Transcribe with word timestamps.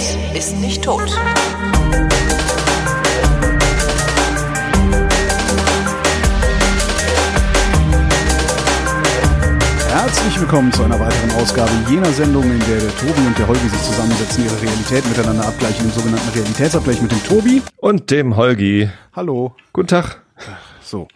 Realität 0.00 0.36
ist 0.36 0.56
nicht 0.60 0.82
tot. 0.82 1.10
Herzlich 9.88 10.40
willkommen 10.40 10.72
zu 10.72 10.84
einer 10.84 10.98
weiteren 10.98 11.30
Ausgabe 11.32 11.70
jener 11.88 12.10
Sendung, 12.12 12.44
in 12.44 12.58
der 12.60 12.78
der 12.78 12.96
Tobi 12.96 13.26
und 13.26 13.38
der 13.38 13.46
Holgi 13.46 13.68
sich 13.68 13.82
zusammensetzen, 13.82 14.44
ihre 14.44 14.62
Realität 14.62 15.06
miteinander 15.06 15.46
abgleichen, 15.46 15.84
im 15.84 15.92
sogenannten 15.92 16.30
Realitätsabgleich 16.30 17.02
mit 17.02 17.12
dem 17.12 17.22
Tobi. 17.24 17.62
Und 17.76 18.10
dem 18.10 18.36
Holgi. 18.36 18.88
Hallo. 19.12 19.54
Guten 19.74 19.88
Tag. 19.88 20.22
So. 20.82 21.08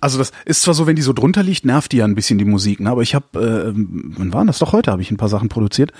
Also 0.00 0.18
das 0.18 0.32
ist 0.44 0.62
zwar 0.62 0.74
so, 0.74 0.86
wenn 0.86 0.96
die 0.96 1.02
so 1.02 1.12
drunter 1.12 1.42
liegt, 1.42 1.64
nervt 1.64 1.92
die 1.92 1.98
ja 1.98 2.04
ein 2.04 2.14
bisschen 2.14 2.38
die 2.38 2.44
Musik, 2.44 2.80
ne? 2.80 2.90
aber 2.90 3.02
ich 3.02 3.14
habe, 3.14 3.38
äh, 3.38 3.72
wann 3.74 4.32
war 4.32 4.44
das? 4.44 4.58
Doch 4.58 4.72
heute 4.72 4.90
habe 4.90 5.00
ich 5.00 5.10
ein 5.10 5.16
paar 5.16 5.30
Sachen 5.30 5.48
produziert 5.48 5.92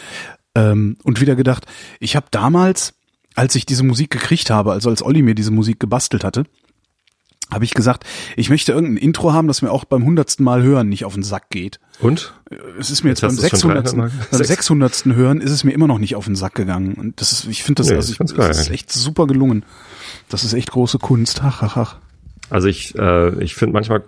ähm, 0.55 0.97
und 1.03 1.21
wieder 1.21 1.37
gedacht, 1.37 1.67
ich 2.01 2.17
habe 2.17 2.27
damals, 2.31 2.95
als 3.35 3.55
ich 3.55 3.67
diese 3.67 3.83
Musik 3.83 4.11
gekriegt 4.11 4.51
habe, 4.51 4.73
also 4.73 4.91
als 4.91 5.03
Olli 5.03 5.23
mir 5.23 5.35
diese 5.35 5.51
Musik 5.51 5.81
gebastelt 5.81 6.25
hatte, 6.25 6.45
habe 7.51 7.65
ich 7.65 7.75
gesagt, 7.75 8.05
ich 8.37 8.49
möchte 8.49 8.73
irgendein 8.73 8.97
Intro 8.97 9.33
haben, 9.33 9.49
das 9.49 9.63
mir 9.63 9.71
auch 9.71 9.85
beim 9.85 10.05
hundertsten 10.05 10.45
Mal 10.45 10.63
hören 10.63 10.89
nicht 10.89 11.05
auf 11.05 11.15
den 11.15 11.23
Sack 11.23 11.51
geht. 11.51 11.79
Und? 12.01 12.35
Es 12.79 12.91
ist 12.91 13.05
mir 13.05 13.11
jetzt, 13.11 13.23
Jetzt 13.23 13.39
beim 13.39 13.43
hast 13.43 13.53
du 13.53 13.57
es 13.57 13.61
schon 13.61 13.71
600. 13.71 13.87
300 13.87 13.97
Mal 13.97 14.09
beim 14.09 14.31
gesagt. 14.31 14.47
600. 14.47 15.05
hören 15.07 15.41
ist 15.41 15.51
es 15.51 15.63
mir 15.63 15.73
immer 15.73 15.87
noch 15.87 15.99
nicht 15.99 16.17
auf 16.17 16.25
den 16.25 16.37
Sack 16.37 16.55
gegangen. 16.55 16.95
Und 16.95 17.21
das 17.21 17.33
ist, 17.33 17.47
ich 17.47 17.63
finde 17.63 17.83
das, 17.83 17.91
Nee, 17.91 17.97
also 17.97 18.13
ich 18.13 18.19
geil 18.19 18.49
das 18.49 18.61
ist 18.61 18.71
echt 18.71 18.91
super 18.91 19.27
gelungen. 19.27 19.65
Das 20.29 20.43
ist 20.43 20.55
echt 20.55 20.71
große 20.71 20.99
Kunst. 20.99 21.43
Ach, 21.45 21.63
ach, 21.63 21.77
ach. 21.77 21.97
Also 22.51 22.69
ich, 22.69 22.95
äh, 22.97 23.43
ich 23.43 23.55
finde 23.55 23.75
manchmal 23.75 24.05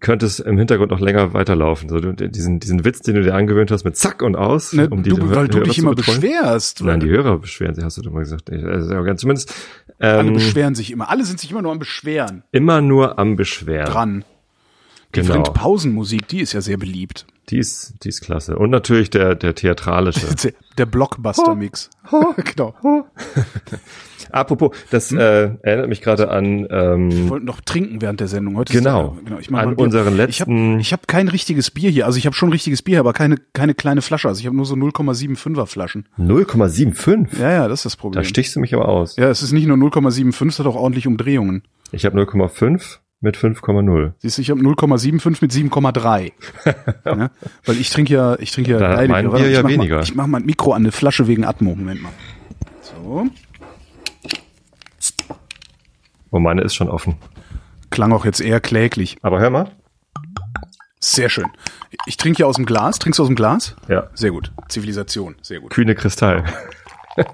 könnte 0.00 0.26
es 0.26 0.40
im 0.40 0.58
Hintergrund 0.58 0.90
noch 0.90 1.00
länger 1.00 1.32
weiterlaufen. 1.32 1.88
So 1.88 2.00
du, 2.00 2.12
diesen, 2.12 2.58
diesen 2.58 2.84
Witz, 2.84 3.00
den 3.02 3.14
du 3.14 3.22
dir 3.22 3.34
angewöhnt 3.34 3.70
hast 3.70 3.84
mit 3.84 3.96
Zack 3.96 4.22
und 4.22 4.34
aus, 4.36 4.72
Ne, 4.72 4.88
um 4.88 5.02
die 5.02 5.10
du, 5.10 5.30
weil 5.30 5.46
du 5.48 5.58
Hörer 5.58 5.64
dich 5.64 5.74
zu 5.76 5.80
immer 5.82 5.94
betreuen. 5.94 6.20
beschwerst. 6.20 6.82
Nein, 6.82 7.00
die 7.00 7.08
Hörer 7.08 7.38
beschweren 7.38 7.74
sich, 7.74 7.84
hast 7.84 7.96
du 7.96 8.02
doch 8.02 8.12
mal 8.12 8.20
gesagt. 8.20 8.50
Also, 8.50 9.14
zumindest 9.14 9.54
Alle 9.98 10.20
ähm, 10.28 10.34
beschweren 10.34 10.74
sich 10.74 10.90
immer. 10.90 11.08
Alle 11.08 11.24
sind 11.24 11.38
sich 11.40 11.50
immer 11.50 11.62
nur 11.62 11.72
am 11.72 11.78
Beschweren 11.78 12.42
immer 12.52 12.80
nur 12.80 13.18
am 13.18 13.36
Beschweren. 13.36 13.86
dran. 13.86 14.24
Die 15.14 15.20
Genau. 15.22 15.42
Pausenmusik, 15.44 16.28
die 16.28 16.40
ist 16.40 16.52
ja 16.52 16.60
sehr 16.60 16.76
beliebt. 16.76 17.26
Die 17.48 17.58
ist, 17.58 17.94
die 18.02 18.08
ist 18.08 18.20
klasse. 18.22 18.58
Und 18.58 18.70
natürlich 18.70 19.08
der, 19.08 19.34
der 19.36 19.54
theatralische. 19.54 20.26
Der 20.76 20.84
Blockbuster-Mix. 20.84 21.88
genau. 22.44 22.74
Apropos, 24.32 24.76
das 24.90 25.10
Hm? 25.10 25.18
äh, 25.18 25.42
erinnert 25.62 25.88
mich 25.88 26.00
gerade 26.02 26.30
an 26.30 26.66
ähm, 26.70 27.10
Wir 27.12 27.28
wollten 27.30 27.46
noch 27.46 27.60
trinken 27.60 28.00
während 28.02 28.20
der 28.20 28.28
Sendung. 28.28 28.56
Heute 28.56 28.72
Genau. 28.72 29.14
Ja- 29.16 29.22
genau 29.24 29.38
ich 29.38 29.50
mach 29.50 29.60
An 29.62 29.74
unseren 29.74 30.18
Ich 30.28 30.40
habe 30.40 30.50
letzten- 30.52 30.80
ich 30.80 30.92
hab 30.92 31.08
kein 31.08 31.28
richtiges 31.28 31.70
Bier 31.70 31.90
hier. 31.90 32.06
Also 32.06 32.18
ich 32.18 32.26
habe 32.26 32.34
schon 32.36 32.50
richtiges 32.50 32.82
Bier, 32.82 33.00
aber 33.00 33.12
keine, 33.12 33.36
keine 33.52 33.74
kleine 33.74 34.02
Flasche. 34.02 34.28
Also 34.28 34.40
ich 34.40 34.46
habe 34.46 34.56
nur 34.56 34.66
so 34.66 34.74
0,75er 34.74 35.66
Flaschen. 35.66 36.06
0,75. 36.18 37.38
Ja, 37.40 37.50
ja, 37.50 37.68
das 37.68 37.80
ist 37.80 37.84
das 37.86 37.96
Problem. 37.96 38.22
Da 38.22 38.28
stichst 38.28 38.54
du 38.56 38.60
mich 38.60 38.74
aber 38.74 38.88
aus. 38.88 39.16
Ja, 39.16 39.28
es 39.28 39.42
ist 39.42 39.52
nicht 39.52 39.66
nur 39.66 39.76
0,75, 39.76 40.48
es 40.48 40.58
hat 40.58 40.66
auch 40.66 40.76
ordentlich 40.76 41.06
Umdrehungen. 41.06 41.62
Ich 41.92 42.04
habe 42.04 42.16
0,5 42.20 42.98
mit 43.20 43.36
5,0 43.36 44.12
Siehst 44.18 44.38
du, 44.38 44.42
ich 44.42 44.50
habe 44.50 44.60
0,75 44.60 45.38
mit 45.40 45.50
7,3. 45.52 46.32
ja, 47.04 47.30
weil 47.64 47.76
ich 47.80 47.90
trinke 47.90 48.12
ja, 48.12 48.36
ich 48.38 48.52
trinke 48.52 48.72
ja 48.72 48.78
Da. 48.78 48.96
Bier 48.96 49.46
ich 49.46 49.54
ja 49.56 49.62
mach 49.62 49.70
weniger. 49.70 49.96
Mal, 49.96 50.02
ich 50.04 50.14
mache 50.14 50.28
mein 50.28 50.44
Mikro 50.44 50.72
an 50.72 50.82
eine 50.82 50.92
Flasche 50.92 51.26
wegen 51.26 51.44
Atmo. 51.44 51.74
Moment 51.74 52.02
mal. 52.02 52.12
So. 52.82 53.26
Oh, 56.30 56.38
meine 56.38 56.62
ist 56.62 56.74
schon 56.74 56.88
offen. 56.88 57.16
Klang 57.90 58.12
auch 58.12 58.24
jetzt 58.24 58.40
eher 58.40 58.60
kläglich. 58.60 59.16
Aber 59.22 59.40
hör 59.40 59.50
mal. 59.50 59.70
Sehr 61.00 61.28
schön. 61.28 61.46
Ich 62.06 62.16
trinke 62.16 62.38
hier 62.38 62.46
aus 62.46 62.56
dem 62.56 62.66
Glas. 62.66 62.98
Trinkst 62.98 63.18
du 63.18 63.22
aus 63.22 63.28
dem 63.28 63.36
Glas? 63.36 63.76
Ja. 63.88 64.08
Sehr 64.14 64.30
gut. 64.30 64.52
Zivilisation. 64.68 65.36
Sehr 65.42 65.60
gut. 65.60 65.70
Kühne 65.70 65.94
Kristall. 65.94 66.44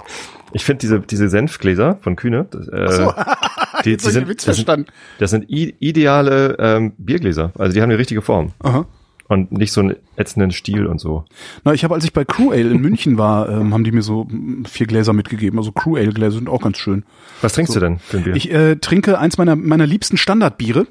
Ich 0.55 0.65
finde 0.65 0.81
diese, 0.81 1.01
diese 1.01 1.29
Senfgläser 1.29 1.97
von 2.03 2.17
Kühne, 2.17 2.47
das, 2.51 2.69
äh, 2.69 3.07
die, 3.85 3.97
die 3.97 3.97
den 3.97 4.11
sind, 4.11 4.47
das 4.47 4.57
sind, 4.57 4.93
das 5.19 5.31
sind 5.31 5.47
ideale 5.49 6.57
ähm, 6.59 6.93
Biergläser. 6.99 7.53
Also 7.57 7.73
die 7.73 7.81
haben 7.81 7.91
eine 7.91 7.99
richtige 7.99 8.23
Form. 8.23 8.53
Aha. 8.61 8.87
Und 9.33 9.51
nicht 9.51 9.73
so 9.73 9.81
einen 9.81 9.97
ätzenden 10.17 10.51
Stiel 10.51 10.87
und 10.87 11.01
so. 11.01 11.25
Na, 11.65 11.73
ich 11.73 11.85
habe, 11.85 11.95
als 11.95 12.05
ich 12.05 12.13
bei 12.13 12.23
Crew 12.23 12.51
Ale 12.51 12.69
in 12.69 12.83
München 12.83 13.17
war, 13.17 13.49
ähm, 13.49 13.73
haben 13.73 13.83
die 13.83 13.91
mir 13.91 14.03
so 14.03 14.25
mm, 14.25 14.67
vier 14.67 14.87
Gläser 14.87 15.15
mitgegeben. 15.15 15.59
Also 15.59 15.73
Crew 15.73 15.97
Ale 15.97 16.13
Gläser 16.13 16.37
sind 16.37 16.51
auch 16.51 16.61
ganz 16.61 16.77
schön. 16.77 17.05
Was 17.41 17.55
trinkst 17.55 17.75
du 17.75 17.81
denn 17.81 17.99
für 17.99 18.19
ein 18.19 18.25
Bier? 18.25 18.37
Ich 18.37 18.53
äh, 18.53 18.77
trinke 18.77 19.19
eins 19.19 19.39
meiner 19.39 19.57
meiner 19.57 19.87
liebsten 19.87 20.19
Standardbiere 20.19 20.87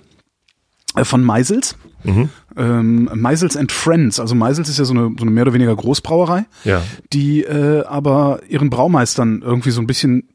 äh, 0.96 1.06
von 1.06 1.24
Meisels. 1.24 1.78
Mhm. 2.04 2.30
Ähm, 2.58 3.10
Meisels 3.14 3.56
and 3.56 3.72
Friends. 3.72 4.20
Also 4.20 4.34
Meisels 4.34 4.70
ist 4.70 4.80
ja 4.80 4.86
so 4.86 4.96
eine, 4.96 5.12
so 5.20 5.22
eine 5.24 5.30
mehr 5.30 5.44
oder 5.44 5.54
weniger 5.54 5.76
Großbrauerei, 5.76 6.46
ja. 6.64 6.82
die 7.14 7.44
äh, 7.44 7.86
aber 7.86 8.40
ihren 8.50 8.72
Braumeistern 8.72 9.44
irgendwie 9.46 9.70
so 9.70 9.82
ein 9.82 9.88
bisschen 9.88 10.30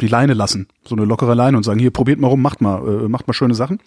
die 0.00 0.06
Leine 0.06 0.34
lassen, 0.34 0.68
so 0.84 0.94
eine 0.94 1.04
lockere 1.04 1.34
Leine 1.34 1.56
und 1.56 1.62
sagen, 1.62 1.78
hier 1.78 1.90
probiert 1.90 2.20
mal 2.20 2.28
rum, 2.28 2.42
macht 2.42 2.60
mal, 2.60 3.04
äh, 3.04 3.08
macht 3.08 3.26
mal 3.26 3.34
schöne 3.34 3.54
Sachen. 3.54 3.80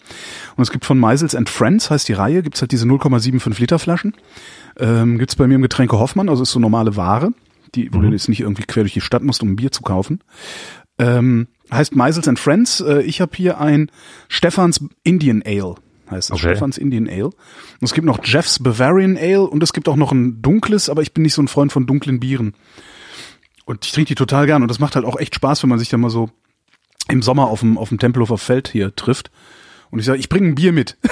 Und 0.56 0.62
es 0.62 0.70
gibt 0.70 0.84
von 0.84 0.98
Meisels 0.98 1.34
and 1.34 1.48
Friends, 1.48 1.90
heißt 1.90 2.08
die 2.08 2.12
Reihe, 2.12 2.42
gibt's 2.42 2.60
halt 2.60 2.72
diese 2.72 2.86
0,75 2.86 3.60
Liter 3.60 3.78
Flaschen. 3.78 4.14
Ähm, 4.78 5.18
gibt's 5.18 5.36
bei 5.36 5.46
mir 5.46 5.54
im 5.54 5.62
Getränke 5.62 5.98
Hoffmann, 5.98 6.28
also 6.28 6.42
ist 6.42 6.50
so 6.50 6.60
normale 6.60 6.96
Ware, 6.96 7.30
die, 7.74 7.92
wo 7.92 7.98
du 8.00 8.08
jetzt 8.08 8.28
nicht 8.28 8.40
irgendwie 8.40 8.64
quer 8.64 8.82
durch 8.82 8.94
die 8.94 9.00
Stadt 9.00 9.22
musst, 9.22 9.42
um 9.42 9.50
ein 9.50 9.56
Bier 9.56 9.72
zu 9.72 9.82
kaufen. 9.82 10.20
Ähm, 10.98 11.48
heißt 11.72 11.96
Meisels 11.96 12.28
and 12.28 12.38
Friends. 12.38 12.80
Äh, 12.80 13.02
ich 13.02 13.20
habe 13.20 13.32
hier 13.34 13.60
ein 13.60 13.90
Stefans 14.28 14.84
Indian 15.02 15.42
Ale. 15.44 15.74
Heißt 16.10 16.30
es 16.30 16.32
Okay. 16.32 16.50
Stefans 16.50 16.78
Indian 16.78 17.08
Ale. 17.08 17.26
Und 17.26 17.34
es 17.82 17.94
gibt 17.94 18.06
noch 18.06 18.20
Jeffs 18.24 18.62
Bavarian 18.62 19.16
Ale 19.16 19.42
und 19.42 19.62
es 19.62 19.72
gibt 19.72 19.88
auch 19.88 19.96
noch 19.96 20.12
ein 20.12 20.42
dunkles, 20.42 20.88
aber 20.88 21.02
ich 21.02 21.12
bin 21.12 21.22
nicht 21.22 21.34
so 21.34 21.42
ein 21.42 21.48
Freund 21.48 21.72
von 21.72 21.86
dunklen 21.86 22.20
Bieren. 22.20 22.54
Und 23.64 23.84
ich 23.86 23.92
trinke 23.92 24.08
die 24.08 24.14
total 24.14 24.46
gern 24.46 24.62
und 24.62 24.68
das 24.68 24.78
macht 24.78 24.94
halt 24.96 25.06
auch 25.06 25.16
echt 25.18 25.34
Spaß, 25.34 25.62
wenn 25.62 25.70
man 25.70 25.78
sich 25.78 25.88
dann 25.88 26.00
mal 26.00 26.10
so 26.10 26.30
im 27.08 27.22
Sommer 27.22 27.46
auf 27.48 27.60
dem, 27.60 27.78
auf 27.78 27.88
dem 27.88 27.98
Tempelhofer 27.98 28.38
Feld 28.38 28.68
hier 28.68 28.94
trifft. 28.94 29.30
Und 29.90 29.98
ich 30.00 30.06
sage, 30.06 30.18
ich 30.18 30.28
bringe 30.28 30.48
ein 30.48 30.54
Bier 30.54 30.72
mit. 30.72 30.96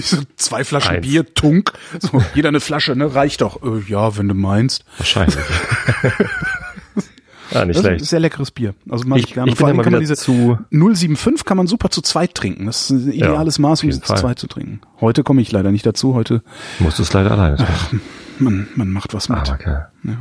So 0.00 0.16
zwei 0.34 0.64
Flaschen 0.64 0.96
Eins. 0.96 1.06
Bier, 1.06 1.34
Tunk. 1.34 1.72
So, 2.00 2.20
jeder 2.34 2.48
eine 2.48 2.58
Flasche, 2.58 2.96
ne? 2.96 3.14
Reicht 3.14 3.42
doch. 3.42 3.62
Äh, 3.62 3.78
ja, 3.88 4.16
wenn 4.16 4.26
du 4.26 4.34
meinst. 4.34 4.84
Wahrscheinlich. 4.98 5.36
ah, 7.54 7.64
nicht 7.64 7.76
Das 7.76 7.84
schlecht. 7.84 8.06
sehr 8.06 8.18
leckeres 8.18 8.50
Bier. 8.50 8.74
Also 8.88 9.06
mag 9.06 9.20
ich, 9.20 9.26
Ich- 9.28 9.34
gerne. 9.34 9.52
ich 9.52 9.56
Vor 9.58 9.68
allem 9.68 9.76
ja 9.76 9.84
kann 9.84 9.92
man 9.92 10.00
diese 10.00 10.16
zu- 10.16 10.58
075 10.70 11.44
kann 11.44 11.56
man 11.56 11.68
super 11.68 11.90
zu 11.90 12.02
zweit 12.02 12.34
trinken. 12.34 12.66
Das 12.66 12.82
ist 12.82 12.90
ein 12.90 13.12
ideales 13.12 13.58
Ja, 13.58 13.62
Maß, 13.62 13.84
um 13.84 13.92
zu 13.92 14.00
zweit 14.00 14.40
zu 14.40 14.48
trinken. 14.48 14.80
Heute 15.00 15.22
komme 15.22 15.42
ich 15.42 15.52
leider 15.52 15.70
nicht 15.70 15.86
dazu. 15.86 16.14
Heute, 16.14 16.42
Musst 16.80 16.98
du 16.98 17.04
es 17.04 17.12
leider 17.12 17.30
alleine 17.30 17.54
trinken. 17.56 18.00
man, 18.40 18.66
man 18.74 18.90
macht 18.90 19.14
was 19.14 19.28
mit. 19.28 19.38
Aber 19.38 19.52
okay. 19.52 20.16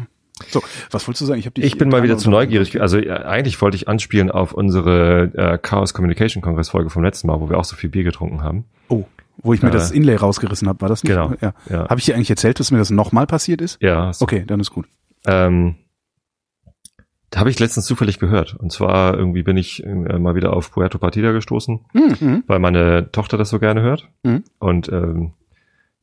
So, 0.48 0.62
was 0.92 1.08
wolltest 1.08 1.22
du 1.22 1.26
sagen? 1.26 1.40
Ich, 1.40 1.46
hab 1.46 1.54
dich 1.56 1.66
Ich 1.66 1.78
bin 1.78 1.90
mal 1.90 2.02
wieder 2.04 2.18
zu 2.18 2.30
neugierig. 2.30 2.80
Also 2.82 2.98
äh, 2.98 3.10
eigentlich 3.12 3.62
wollte 3.62 3.76
ich 3.76 3.88
anspielen 3.88 4.32
auf 4.32 4.54
unsere 4.54 5.32
äh, 5.36 5.58
Chaos 5.58 5.94
Communication 5.94 6.42
Kongress 6.42 6.70
Folge 6.70 6.90
vom 6.90 7.04
letzten 7.04 7.28
Mal, 7.28 7.40
wo 7.42 7.50
wir 7.50 7.58
auch 7.58 7.66
so 7.66 7.76
viel 7.76 7.90
Bier 7.90 8.04
getrunken 8.04 8.42
haben. 8.44 8.66
Oh, 8.88 9.04
wo 9.42 9.54
ich 9.54 9.62
mir 9.62 9.70
Äh, 9.70 9.74
das 9.74 9.92
Inlay 9.92 10.16
rausgerissen 10.16 10.68
habe, 10.68 10.82
war 10.82 10.90
das 10.90 11.04
nicht? 11.04 11.12
genau, 11.12 11.34
Ja. 11.42 11.54
ja. 11.70 11.88
Habe 11.90 12.00
ich 12.00 12.06
dir 12.06 12.16
eigentlich 12.16 12.30
erzählt, 12.30 12.60
dass 12.60 12.72
mir 12.72 12.78
das 12.78 12.90
nochmal 12.90 13.28
passiert 13.28 13.62
ist? 13.62 13.82
Ja, 13.82 14.12
so, 14.14 14.24
Okay, 14.24 14.44
dann 14.48 14.60
ist 14.60 14.72
gut. 14.72 14.86
ähm, 15.28 15.76
da 17.32 17.42
habe 17.42 17.52
ich 17.52 17.60
letztens 17.60 17.86
zufällig 17.86 18.18
gehört. 18.18 18.56
Und 18.56 18.72
zwar 18.72 19.16
irgendwie 19.16 19.44
bin 19.44 19.56
ich 19.56 19.84
äh, 19.86 19.94
mal 20.18 20.34
wieder 20.34 20.52
auf 20.54 20.72
Puerto 20.72 20.98
Partida 20.98 21.32
gestoßen, 21.32 21.80
Mhm. 21.94 22.44
weil 22.48 22.58
meine 22.60 23.12
Tochter 23.12 23.38
das 23.38 23.50
so 23.50 23.60
gerne 23.60 23.82
hört. 23.82 24.08
Mhm. 24.24 24.44
Und 24.58 24.90
ähm, 24.90 25.34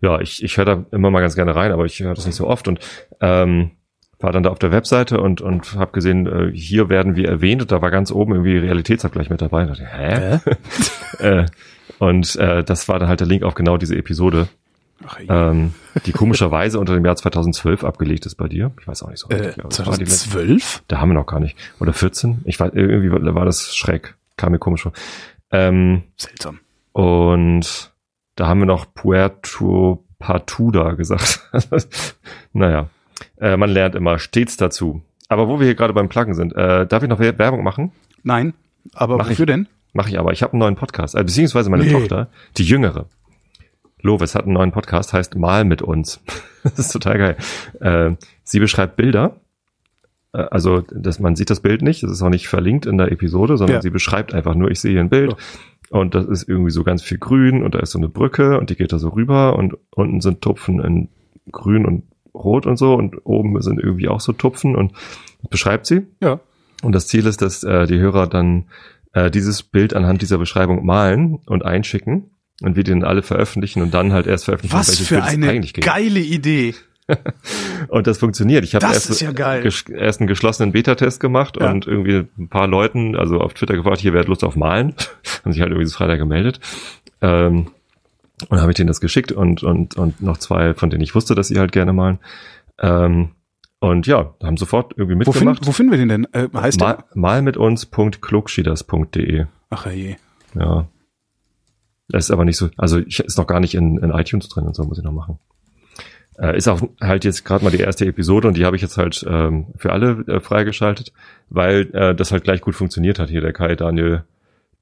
ja, 0.01 0.21
ich, 0.21 0.45
ich 0.45 0.57
höre 0.57 0.65
da 0.67 0.85
immer 0.93 1.11
mal 1.11 1.21
ganz 1.23 1.35
gerne 1.35 1.55
rein, 1.57 1.73
aber 1.73 1.85
ich 1.85 1.99
höre 1.99 2.15
das 2.15 2.27
nicht 2.27 2.37
so 2.37 2.47
oft. 2.47 2.69
Und 2.69 2.79
ähm, 3.21 3.73
war 4.19 4.33
dann 4.33 4.43
da 4.43 4.51
auf 4.51 4.59
der 4.59 4.73
Webseite 4.73 5.21
und, 5.21 5.41
und 5.41 5.75
habe 5.75 5.93
gesehen, 5.93 6.27
äh, 6.27 6.51
hier 6.53 6.89
werden 6.89 7.17
wir 7.17 7.29
erwähnt 7.29 7.63
und 7.63 7.73
da 7.73 7.83
war 7.83 7.91
ganz 7.91 8.11
oben 8.11 8.33
irgendwie 8.33 8.57
Realitätsabgleich 8.59 9.31
mit 9.31 9.43
dabei. 9.43 9.63
Und 9.63 9.69
dachte, 9.71 9.87
hä? 9.87 10.41
äh, 11.19 11.47
und 11.99 12.37
äh, 12.37 12.65
das 12.65 12.89
war 12.89 12.99
dann 12.99 13.09
halt 13.09 13.21
der 13.21 13.27
Link 13.27 13.43
auf 13.43 13.55
genau 13.55 13.77
diese 13.77 13.97
Episode, 13.97 14.49
Ach, 15.07 15.19
ähm, 15.29 15.75
die 16.07 16.13
komischerweise 16.13 16.81
unter 16.81 16.95
dem 16.95 17.05
Jahr 17.05 17.17
2012 17.17 17.85
abgelegt 17.85 18.25
ist 18.27 18.37
bei 18.37 18.49
dir. 18.49 18.73
Ich 18.81 18.89
weiß 18.89 19.03
auch 19.03 19.11
nicht 19.11 19.21
so 19.21 19.29
äh, 19.29 19.35
richtig. 19.35 19.63
letzte- 19.65 19.85
2012? 19.85 20.85
da 20.89 20.99
haben 21.01 21.11
wir 21.11 21.15
noch 21.15 21.27
gar 21.27 21.41
nicht. 21.41 21.57
Oder 21.81 21.93
14? 21.93 22.43
Ich 22.45 22.59
weiß, 22.59 22.73
irgendwie 22.75 23.13
war, 23.13 23.35
war 23.35 23.45
das 23.45 23.77
schräg. 23.77 24.17
Kam 24.37 24.53
mir 24.53 24.59
komisch 24.59 24.83
vor. 24.83 24.93
Ähm, 25.51 26.03
Seltsam. 26.17 26.61
und 26.93 27.93
da 28.35 28.49
haben 28.49 28.61
wir 28.61 28.67
noch 28.67 28.93
Puerto 28.93 30.05
Patuda 30.19 30.93
gesagt. 30.93 31.41
naja, 32.53 32.89
äh, 33.39 33.57
man 33.57 33.71
lernt 33.71 33.95
immer 33.95 34.19
stets 34.19 34.57
dazu. 34.57 35.03
Aber 35.29 35.49
wo 35.49 35.59
wir 35.59 35.67
hier 35.67 35.75
gerade 35.75 35.93
beim 35.93 36.09
Pluggen 36.09 36.35
sind, 36.35 36.55
äh, 36.55 36.87
darf 36.87 37.03
ich 37.03 37.09
noch 37.09 37.19
Werbung 37.19 37.63
machen? 37.65 37.93
Nein, 38.23 38.55
aber 38.95 39.17
Mach 39.17 39.29
wofür 39.31 39.45
ich. 39.45 39.53
denn? 39.55 39.67
Mache 39.93 40.11
ich 40.11 40.19
aber. 40.19 40.33
Ich 40.33 40.43
habe 40.43 40.53
einen 40.53 40.61
neuen 40.61 40.77
Podcast, 40.77 41.15
äh, 41.15 41.23
beziehungsweise 41.25 41.71
meine 41.71 41.85
Nee. 41.85 41.93
Tochter, 41.93 42.29
die 42.57 42.65
jüngere. 42.65 43.07
Lovis 44.03 44.35
hat 44.35 44.45
einen 44.45 44.53
neuen 44.53 44.73
Podcast, 44.73 45.13
heißt 45.13 45.37
Mal 45.37 45.65
mit 45.65 45.83
uns. 45.83 46.21
das 46.63 46.79
ist 46.79 46.93
total 46.93 47.19
geil. 47.19 47.37
Äh, 47.81 48.17
sie 48.45 48.61
beschreibt 48.61 48.97
Bilder. 48.97 49.37
Äh, 50.33 50.43
Also, 50.51 50.83
das, 50.93 51.19
man 51.19 51.35
sieht 51.35 51.51
das 51.51 51.61
Bild 51.61 51.83
nicht, 51.83 52.03
das 52.03 52.11
ist 52.13 52.23
auch 52.23 52.29
nicht 52.29 52.47
verlinkt 52.49 52.87
in 52.87 52.99
der 52.99 53.11
Episode, 53.11 53.57
sondern 53.57 53.77
Ja. 53.77 53.83
sie 53.83 53.91
beschreibt 53.91 54.35
einfach 54.35 54.55
nur, 54.55 54.71
ich 54.71 54.81
sehe 54.81 54.93
hier 54.93 55.01
ein 55.01 55.09
Bild 55.11 55.35
und 55.91 56.15
das 56.15 56.27
ist 56.27 56.49
irgendwie 56.49 56.71
so 56.71 56.85
ganz 56.85 57.03
viel 57.03 57.19
grün 57.19 57.63
und 57.65 57.75
da 57.75 57.79
ist 57.81 57.93
so 57.93 57.99
eine 57.99 58.09
Brücke 58.09 58.59
und 58.61 58.71
die 58.71 58.77
geht 58.77 58.93
da 58.93 58.99
so 58.99 59.09
rüber 59.09 59.57
und 59.57 59.77
unten 59.91 60.21
sind 60.21 60.43
Tupfen 60.43 60.81
in 60.81 61.09
grün 61.51 61.87
und 61.87 62.03
rot 62.45 62.67
und 62.67 62.77
so 62.77 62.95
und 62.95 63.17
oben 63.25 63.61
sind 63.63 63.81
irgendwie 63.81 64.09
auch 64.09 64.21
so 64.21 64.33
Tupfen 64.33 64.77
und 64.77 64.93
beschreibt 65.51 65.87
sie. 65.87 66.07
Ja. 66.21 66.41
Und 66.83 66.93
das 66.93 67.07
Ziel 67.09 67.27
ist, 67.27 67.43
dass 67.43 67.65
äh, 67.65 67.87
die 67.87 67.99
Hörer 67.99 68.27
dann 68.27 68.67
äh, 69.13 69.31
dieses 69.31 69.63
Bild 69.63 69.95
anhand 69.95 70.23
dieser 70.23 70.39
Beschreibung 70.39 70.85
malen 70.85 71.39
und 71.47 71.65
einschicken 71.65 72.31
und 72.63 72.77
wir 72.77 72.85
dann 72.85 73.03
alle 73.05 73.23
veröffentlichen 73.23 73.83
und 73.83 73.93
dann 73.95 74.13
halt 74.13 74.27
erst 74.27 74.45
veröffentlichen, 74.45 74.79
Was 74.79 74.89
welches 74.89 75.09
für 75.09 75.15
Bild 75.17 75.27
es 75.27 75.33
eine 75.35 75.49
eigentlich 75.51 75.75
geht. 75.75 75.85
geile 75.85 76.21
Idee. 76.21 76.75
Und 77.89 78.09
das 78.09 78.19
funktioniert. 78.19 78.65
Ich 78.65 78.75
habe 78.75 78.85
erst, 78.87 79.21
ja 79.21 79.31
erst 79.31 80.21
einen 80.21 80.27
geschlossenen 80.27 80.73
Beta-Test 80.73 81.21
gemacht 81.21 81.57
Ja. 81.61 81.71
und 81.71 81.87
irgendwie 81.87 82.27
ein 82.37 82.49
paar 82.49 82.67
Leuten, 82.67 83.15
also 83.15 83.41
auf 83.41 83.55
Twitter 83.55 83.77
gefragt, 83.77 84.01
hier 84.01 84.13
wer 84.13 84.23
hat 84.23 84.29
Lust 84.29 84.43
auf 84.43 84.57
Malen, 84.57 84.93
haben 85.45 85.53
sich 85.53 85.61
halt 85.61 85.71
irgendwie 85.71 85.85
das 85.85 85.95
Freitag 85.95 86.19
gemeldet. 86.19 86.59
Ähm, 87.23 87.69
und 88.43 88.53
dann 88.53 88.61
habe 88.61 88.71
ich 88.71 88.77
denen 88.77 88.89
das 88.89 89.01
geschickt 89.01 89.33
und, 89.33 89.63
und, 89.63 89.97
und 89.97 90.21
noch 90.23 90.37
zwei, 90.39 90.75
von 90.75 90.91
denen 90.91 91.03
ich 91.03 91.15
wusste, 91.15 91.35
dass 91.35 91.49
sie 91.49 91.59
halt 91.59 91.73
gerne 91.73 91.93
malen. 91.93 92.19
Ähm, 92.79 93.31
und 93.79 94.07
ja, 94.07 94.35
haben 94.43 94.57
sofort 94.57 94.95
irgendwie 94.97 95.27
Wo, 95.27 95.33
find, 95.33 95.47
mitgemacht. 95.47 95.67
wo 95.67 95.73
finden 95.73 95.93
wir 95.93 95.99
den 95.99 96.09
denn? 96.09 96.27
Äh, 96.33 96.49
heißt 96.55 96.81
Mal, 96.81 96.95
der? 96.97 97.05
mal 97.15 97.43
mit 97.43 97.57
uns.klugschieders.de. 97.57 99.47
Ach 99.71 99.87
je. 99.87 100.17
Ja. 100.55 100.89
Das 102.09 102.25
ist 102.27 102.31
aber 102.31 102.45
nicht 102.45 102.57
so, 102.57 102.69
also 102.77 102.99
ich, 102.99 103.21
ist 103.21 103.39
noch 103.39 103.47
gar 103.47 103.61
nicht 103.61 103.75
in, 103.75 103.99
in 103.99 104.11
iTunes 104.11 104.49
drin 104.49 104.65
und 104.65 104.77
so, 104.77 104.85
muss 104.85 104.99
ich 104.99 105.05
noch 105.05 105.13
machen. 105.13 105.39
Äh, 106.39 106.57
ist 106.57 106.69
auch 106.69 106.81
halt 107.01 107.25
jetzt 107.25 107.45
gerade 107.45 107.65
mal 107.65 107.71
die 107.71 107.81
erste 107.81 108.07
Episode 108.07 108.49
und 108.49 108.57
die 108.57 108.65
habe 108.67 108.77
ich 108.77 108.83
jetzt 108.83 108.99
halt 108.99 109.25
ähm, 109.29 109.69
für 109.77 109.93
alle 109.93 110.25
äh, 110.29 110.41
freigeschaltet, 110.41 111.13
weil 111.49 111.91
äh, 111.95 112.15
das 112.15 112.31
halt 112.31 112.45
gleich 112.45 112.61
gut 112.61 112.75
funktioniert 112.75 113.19
hat 113.19 113.31
hier. 113.31 113.41
Der 113.41 113.53
Kai 113.55 113.75
Daniel 113.75 114.25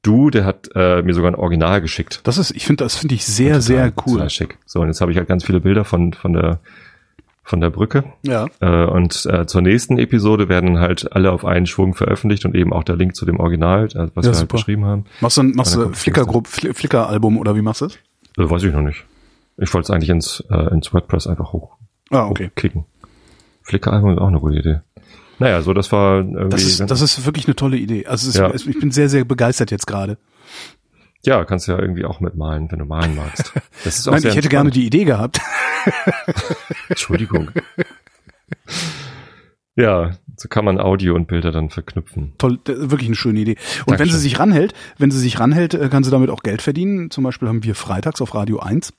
Du, 0.05 0.31
der 0.31 0.45
hat 0.45 0.69
äh, 0.77 1.03
mir 1.03 1.15
sogar 1.15 1.33
ein 1.33 1.35
Original 1.35 1.81
geschickt. 1.81 2.21
Das 2.23 2.39
ist, 2.39 2.53
ich 2.53 2.65
finde, 2.67 2.85
das 2.85 2.95
finde 2.97 3.17
ich 3.17 3.25
sehr, 3.25 3.61
sehr 3.61 3.87
cool. 4.07 4.13
Total 4.15 4.31
schick. 4.31 4.59
So, 4.67 4.81
und 4.81 4.87
jetzt 4.89 5.01
habe 5.01 5.11
ich 5.11 5.19
halt 5.19 5.27
ganz 5.29 5.45
viele 5.45 5.61
Bilder 5.61 5.85
von, 5.85 6.13
von 6.13 6.33
der 6.33 6.61
von 7.47 7.61
der 7.61 7.69
Brücke. 7.69 8.05
Ja. 8.23 8.47
Äh, 8.61 8.85
und 8.87 9.27
äh, 9.27 9.45
zur 9.47 9.61
nächsten 9.61 9.99
Episode 9.99 10.49
werden 10.49 10.79
halt 10.79 11.13
alle 11.13 11.31
auf 11.31 11.45
einen 11.45 11.67
Schwung 11.67 11.93
veröffentlicht 11.95 12.47
und 12.47 12.55
eben 12.55 12.73
auch 12.73 12.85
der 12.85 12.97
Link 12.97 13.15
zu 13.17 13.27
dem 13.27 13.39
Original, 13.39 13.85
äh, 13.85 13.89
was 13.89 13.95
Ja, 13.99 14.07
wir 14.15 14.25
halt 14.29 14.37
super. 14.37 14.53
beschrieben 14.57 14.85
haben. 14.87 15.05
Machst 15.21 15.37
du, 15.37 15.43
ein- 15.43 15.51
machst 15.53 15.75
du 15.75 15.91
Flickr-Gruppe, 15.93 16.49
Fli- 16.49 16.73
Flickr-Album 16.73 17.37
oder 17.37 17.55
wie 17.55 17.61
machst 17.61 17.83
du 17.83 17.87
das? 17.89 17.97
Äh, 18.39 18.49
weiß 18.49 18.63
ich 18.63 18.73
noch 18.73 18.81
nicht. 18.81 19.05
Ich 19.59 19.73
wollte 19.75 19.85
es 19.85 19.91
eigentlich 19.91 20.09
ins, 20.09 20.43
äh, 20.51 20.73
ins 20.73 20.95
WordPress 20.95 21.27
einfach 21.27 21.53
hoch, 21.53 21.77
Ah, 22.11 22.27
okay. 22.29 22.47
hochkicken. 22.47 22.87
Flickr-Album 23.63 24.13
ist 24.13 24.19
auch 24.21 24.29
eine 24.29 24.41
gute 24.41 24.57
Idee. 24.59 24.81
Naja, 25.39 25.63
so 25.63 25.73
das 25.75 25.91
war 25.93 26.19
irgendwie 26.19 26.49
Das 26.51 26.63
ist, 26.63 26.81
das 26.81 27.01
ist 27.01 27.25
wirklich 27.27 27.47
eine 27.47 27.57
tolle 27.57 27.77
Idee. 27.77 28.07
Also 28.07 28.29
ist, 28.29 28.37
Ja. 28.37 28.53
ich 28.55 28.65
bin 28.79 28.91
sehr, 28.91 29.09
sehr 29.09 29.25
begeistert 29.25 29.71
jetzt 29.71 29.87
gerade. 29.87 30.17
ja, 31.25 31.45
kannst 31.45 31.67
du 31.69 31.73
ja 31.73 31.79
irgendwie 31.79 32.05
auch 32.05 32.21
mitmalen, 32.21 32.71
wenn 32.71 32.79
du 32.79 32.85
malen 32.85 33.15
magst. 33.17 33.53
Das 33.85 33.99
ist 33.99 34.07
auch 34.09 34.13
Nein, 34.13 34.25
ich 34.27 34.37
hätte 34.37 34.49
gerne 34.49 34.71
die 34.71 34.87
Idee 34.87 35.05
gehabt. 35.05 35.41
Entschuldigung. 36.89 37.51
ja, 39.77 40.13
so 40.37 40.49
kann 40.49 40.65
man 40.65 40.79
Audio 40.79 41.15
und 41.15 41.27
Bilder 41.27 41.51
dann 41.51 41.71
verknüpfen. 41.71 42.33
Toll, 42.39 42.59
wirklich 42.65 43.09
eine 43.09 43.17
schöne 43.17 43.41
Idee. 43.41 43.57
Und 43.81 43.93
wenn 43.93 43.99
Dankeschön. 43.99 44.13
sie 44.13 44.19
sich 44.21 44.39
ranhält, 44.39 44.75
wenn 44.99 45.11
sie 45.11 45.19
sich 45.19 45.39
ranhält, 45.41 45.75
äh, 45.75 45.89
kann 45.89 46.05
sie 46.05 46.11
damit 46.11 46.31
auch 46.31 46.43
Geld 46.43 46.63
verdienen. 46.63 47.11
Zum 47.11 47.25
Beispiel 47.25 47.49
haben 47.49 47.65
wir 47.65 47.75
freitags 47.75 48.21
auf 48.21 48.35
Radio 48.35 48.61
1 48.61 48.93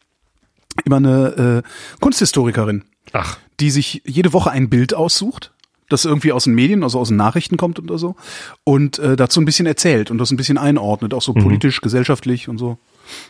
immer 0.83 0.97
eine 0.97 1.63
äh, 1.63 1.69
Kunsthistorikerin, 2.01 2.83
Ach, 3.13 3.37
die 3.61 3.69
sich 3.71 4.01
jede 4.05 4.33
Woche 4.33 4.51
ein 4.51 4.69
Bild 4.69 4.93
aussucht, 4.93 5.53
das 5.89 6.05
irgendwie 6.05 6.31
aus 6.31 6.45
den 6.45 6.55
Medien, 6.55 6.83
also 6.83 6.99
aus 6.99 7.09
den 7.09 7.17
Nachrichten 7.17 7.57
kommt 7.57 7.79
oder 7.79 7.97
so, 7.97 8.15
und 8.63 8.99
äh, 8.99 9.15
dazu 9.15 9.39
ein 9.41 9.45
bisschen 9.45 9.65
erzählt 9.67 10.11
und 10.11 10.17
das 10.17 10.31
ein 10.31 10.37
bisschen 10.37 10.57
einordnet, 10.57 11.13
auch 11.13 11.21
so 11.21 11.33
politisch, 11.33 11.81
gesellschaftlich 11.81 12.49
und 12.49 12.57
so. 12.57 12.77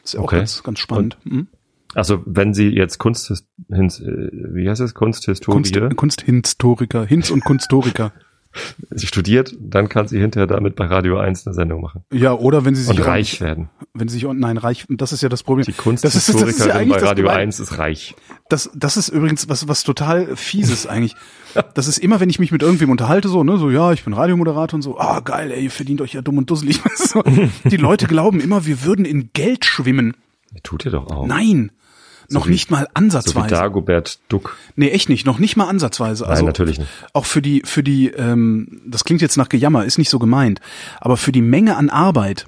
Ist 0.04 0.14
ja 0.14 0.20
auch 0.20 0.24
Mhm. 0.24 0.28
Okay. 0.28 0.38
ganz, 0.38 0.64
ganz 0.64 0.80
spannend. 0.80 1.18
Mhm. 1.24 1.48
also 1.94 2.22
wenn 2.26 2.54
sie 2.54 2.70
jetzt 2.70 2.98
Kunst, 2.98 3.30
äh, 3.32 3.36
wie 3.72 4.70
heißt 4.70 4.82
es, 4.82 4.94
Kunsthistorie 4.94 5.56
Kunst, 5.56 5.96
Kunsthistoriker, 5.98 7.06
Hinz 7.06 7.30
und 7.30 7.44
Kunsthistoriker. 7.44 8.12
sie 8.92 9.08
studiert, 9.08 9.56
dann 9.60 9.90
kann 9.90 10.08
sie 10.08 10.20
hinterher 10.20 10.48
damit 10.48 10.76
bei 10.76 10.86
Radio 10.86 11.18
1 11.18 11.46
eine 11.46 11.54
Sendung 11.54 11.82
machen. 11.82 12.04
Ja, 12.12 12.34
oder 12.34 12.66
wenn 12.66 12.76
sie 12.76 12.84
sich 12.84 12.98
Und 12.98 13.04
auch- 13.04 13.08
reich 13.08 13.42
werden. 13.42 13.70
wenn 13.94 14.08
sie 14.08 14.20
sich 14.20 14.28
nein 14.34 14.58
reich, 14.58 14.86
das 14.90 15.12
ist 15.14 15.22
ja 15.24 15.30
das 15.30 15.44
Problem. 15.44 15.66
Die 15.66 15.72
das 15.74 15.86
ist, 15.88 16.04
das 16.04 16.16
ist 16.16 16.32
Kunsthistorikerin 16.36 16.90
ja 16.90 16.98
bei 16.98 17.04
Radio 17.06 17.24
Gemeine. 17.26 17.40
1 17.44 17.60
ist 17.60 17.78
reich. 17.78 18.16
Das, 18.50 18.70
das 18.76 18.98
ist 18.98 19.10
übrigens 19.10 19.50
was, 19.50 19.68
was 19.68 19.84
total 19.84 20.36
fieses 20.36 20.88
eigentlich. 20.88 21.16
Das 21.74 21.88
ist 21.88 21.98
immer, 22.00 22.20
wenn 22.20 22.30
ich 22.30 22.40
mich 22.40 22.52
mit 22.52 22.62
irgendwem 22.64 22.90
unterhalte, 22.90 23.30
so, 23.30 23.44
ne, 23.44 23.58
so, 23.58 23.70
ja, 23.70 23.94
ich 23.94 24.04
bin 24.04 24.14
Radiomoderator 24.14 24.76
und 24.78 24.82
so, 24.82 25.00
ah, 25.00 25.22
geil, 25.22 25.52
ey, 25.52 25.64
ihr 25.64 25.72
verdient 25.72 26.02
euch 26.02 26.14
ja 26.14 26.22
dumm 26.22 26.38
und 26.38 26.50
dusselig. 26.50 26.82
Die 27.64 27.78
Leute 27.78 28.08
glauben 28.08 28.40
immer, 28.42 28.66
wir 28.66 28.84
würden 28.84 29.06
in 29.06 29.30
Geld 29.34 29.64
schwimmen. 29.66 30.16
Tut 30.64 30.86
ihr 30.86 30.92
doch 30.92 31.08
auch. 31.08 31.26
Nein. 31.28 31.72
Noch 32.34 32.48
wie- 32.48 32.52
nicht 32.52 32.72
mal 32.72 32.80
so 32.82 32.86
wie 32.86 32.90
ansatzweise. 32.96 33.48
Dagobert 33.56 34.20
Duck. 34.30 34.58
nee, 34.76 34.90
echt 34.90 35.10
nicht, 35.10 35.26
noch 35.26 35.40
nicht 35.40 35.56
mal 35.58 35.68
ansatzweise. 35.68 36.26
Also, 36.28 36.42
Nein, 36.42 36.46
natürlich 36.48 36.80
nicht. 36.80 36.90
Auch 37.14 37.26
für 37.26 37.42
die, 37.42 37.62
für 37.66 37.84
die, 37.84 38.08
ähm, 38.10 38.82
das 38.88 39.04
klingt 39.04 39.22
jetzt 39.22 39.38
nach 39.38 39.50
Gejammer, 39.50 39.86
ist 39.86 39.98
nicht 39.98 40.10
so 40.10 40.20
gemeint, 40.20 40.60
aber 41.02 41.18
für 41.18 41.32
die 41.32 41.42
Menge 41.42 41.76
an 41.78 41.90
Arbeit, 41.90 42.48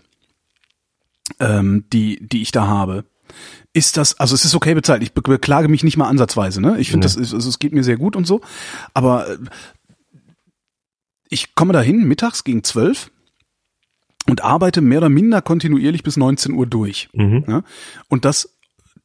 ähm, 1.39 1.85
die, 1.93 2.19
die 2.25 2.41
ich 2.41 2.51
da 2.51 2.67
habe, 2.67 3.03
ist 3.73 3.97
das, 3.97 4.19
also 4.19 4.33
es 4.33 4.45
ist 4.45 4.55
okay 4.55 4.73
bezahlt. 4.73 5.03
Ich 5.03 5.13
be- 5.13 5.21
beklage 5.21 5.67
mich 5.67 5.83
nicht 5.83 5.97
mal 5.97 6.07
ansatzweise, 6.07 6.61
ne? 6.61 6.79
Ich 6.79 6.89
finde, 6.89 7.05
das 7.05 7.15
ist, 7.15 7.33
also 7.33 7.49
es 7.49 7.59
geht 7.59 7.73
mir 7.73 7.83
sehr 7.83 7.97
gut 7.97 8.15
und 8.15 8.25
so. 8.25 8.41
Aber 8.93 9.29
äh, 9.29 9.37
ich 11.29 11.53
komme 11.55 11.73
dahin 11.73 12.03
mittags 12.07 12.43
gegen 12.43 12.63
zwölf 12.63 13.11
und 14.29 14.43
arbeite 14.43 14.81
mehr 14.81 14.99
oder 14.99 15.09
minder 15.09 15.41
kontinuierlich 15.41 16.03
bis 16.03 16.17
19 16.17 16.53
Uhr 16.53 16.65
durch. 16.65 17.09
Mhm. 17.13 17.43
Ja? 17.47 17.63
Und 18.07 18.25
das 18.25 18.56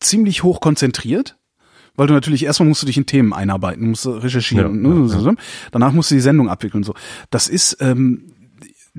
ziemlich 0.03 0.43
hoch 0.43 0.61
konzentriert, 0.61 1.37
weil 1.95 2.07
du 2.07 2.15
natürlich 2.15 2.45
erstmal 2.45 2.69
musst 2.69 2.83
du 2.83 2.87
dich 2.87 2.97
in 2.97 3.07
Themen 3.07 3.33
einarbeiten, 3.33 3.91
musst 3.91 4.05
du 4.05 4.11
recherchieren, 4.11 4.83
Ja, 4.85 4.91
ne? 4.91 5.13
ja, 5.13 5.21
so. 5.21 5.33
danach 5.71 5.93
musst 5.93 6.11
du 6.11 6.15
die 6.15 6.21
Sendung 6.21 6.49
abwickeln 6.49 6.81
und 6.81 6.85
so. 6.85 6.95
Das 7.31 7.49
ist, 7.49 7.77
ähm, 7.81 8.33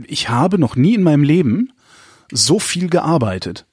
ich 0.05 0.29
habe 0.29 0.57
noch 0.59 0.75
nie 0.75 0.93
in 0.95 1.03
meinem 1.03 1.23
Leben 1.23 1.71
so 2.31 2.59
viel 2.59 2.89
gearbeitet 2.89 3.65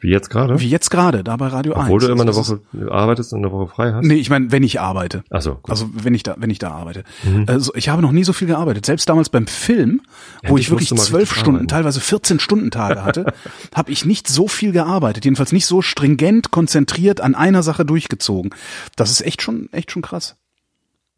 Wie 0.00 0.08
jetzt 0.10 0.30
gerade? 0.30 0.58
wie 0.60 0.68
jetzt 0.68 0.90
gerade 0.90 1.24
da 1.24 1.36
bei 1.36 1.48
Radio 1.48 1.74
1. 1.74 1.84
Obwohl 1.84 2.00
du 2.00 2.08
immer 2.08 2.22
eine 2.22 2.34
Woche 2.34 2.60
arbeitest 2.90 3.32
und 3.32 3.40
eine 3.40 3.52
Woche 3.52 3.68
frei 3.68 3.92
hast? 3.92 4.04
Nee, 4.04 4.14
ich 4.14 4.30
meine, 4.30 4.52
wenn 4.52 4.62
ich 4.62 4.80
arbeite. 4.80 5.24
Ach 5.30 5.42
so, 5.42 5.54
gut. 5.56 5.70
Also 5.70 5.88
wenn 5.92 6.14
ich 6.14 6.22
da, 6.22 6.36
wenn 6.38 6.50
ich 6.50 6.58
da 6.58 6.70
arbeite. 6.70 7.04
Mhm. 7.24 7.44
Also 7.46 7.74
ich 7.74 7.88
habe 7.88 8.02
noch 8.02 8.12
nie 8.12 8.24
so 8.24 8.32
viel 8.32 8.46
gearbeitet. 8.46 8.86
Selbst 8.86 9.08
damals 9.08 9.28
beim 9.28 9.46
Film, 9.46 10.00
wo 10.46 10.56
dich 10.56 10.66
ich 10.66 10.70
wirklich 10.70 10.94
zwölf 10.94 11.32
Stunden, 11.32 11.50
arbeiten. 11.50 11.68
teilweise 11.68 12.00
14 12.00 12.40
Stunden 12.40 12.70
Tage 12.70 13.04
hatte, 13.04 13.32
habe 13.74 13.90
ich 13.90 14.04
nicht 14.04 14.28
so 14.28 14.48
viel 14.48 14.72
gearbeitet. 14.72 15.24
Jedenfalls 15.24 15.52
nicht 15.52 15.66
so 15.66 15.82
stringent, 15.82 16.50
konzentriert 16.50 17.20
an 17.20 17.34
einer 17.34 17.62
Sache 17.62 17.84
durchgezogen. 17.84 18.50
Das 18.96 19.10
ist 19.10 19.20
echt 19.20 19.42
schon, 19.42 19.68
echt 19.72 19.90
schon 19.90 20.02
krass. 20.02 20.36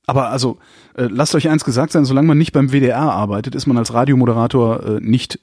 Aber 0.06 0.30
also, 0.30 0.58
äh, 0.94 1.04
lasst 1.04 1.34
euch 1.36 1.48
eins 1.48 1.64
gesagt 1.64 1.92
sein, 1.92 2.04
solange 2.04 2.26
man 2.26 2.38
nicht 2.38 2.52
beim 2.52 2.72
WDR 2.72 3.02
arbeitet, 3.02 3.54
ist 3.54 3.66
man 3.66 3.78
als 3.78 3.94
Radiomoderator 3.94 4.84
äh, 4.84 5.00
nicht, 5.00 5.38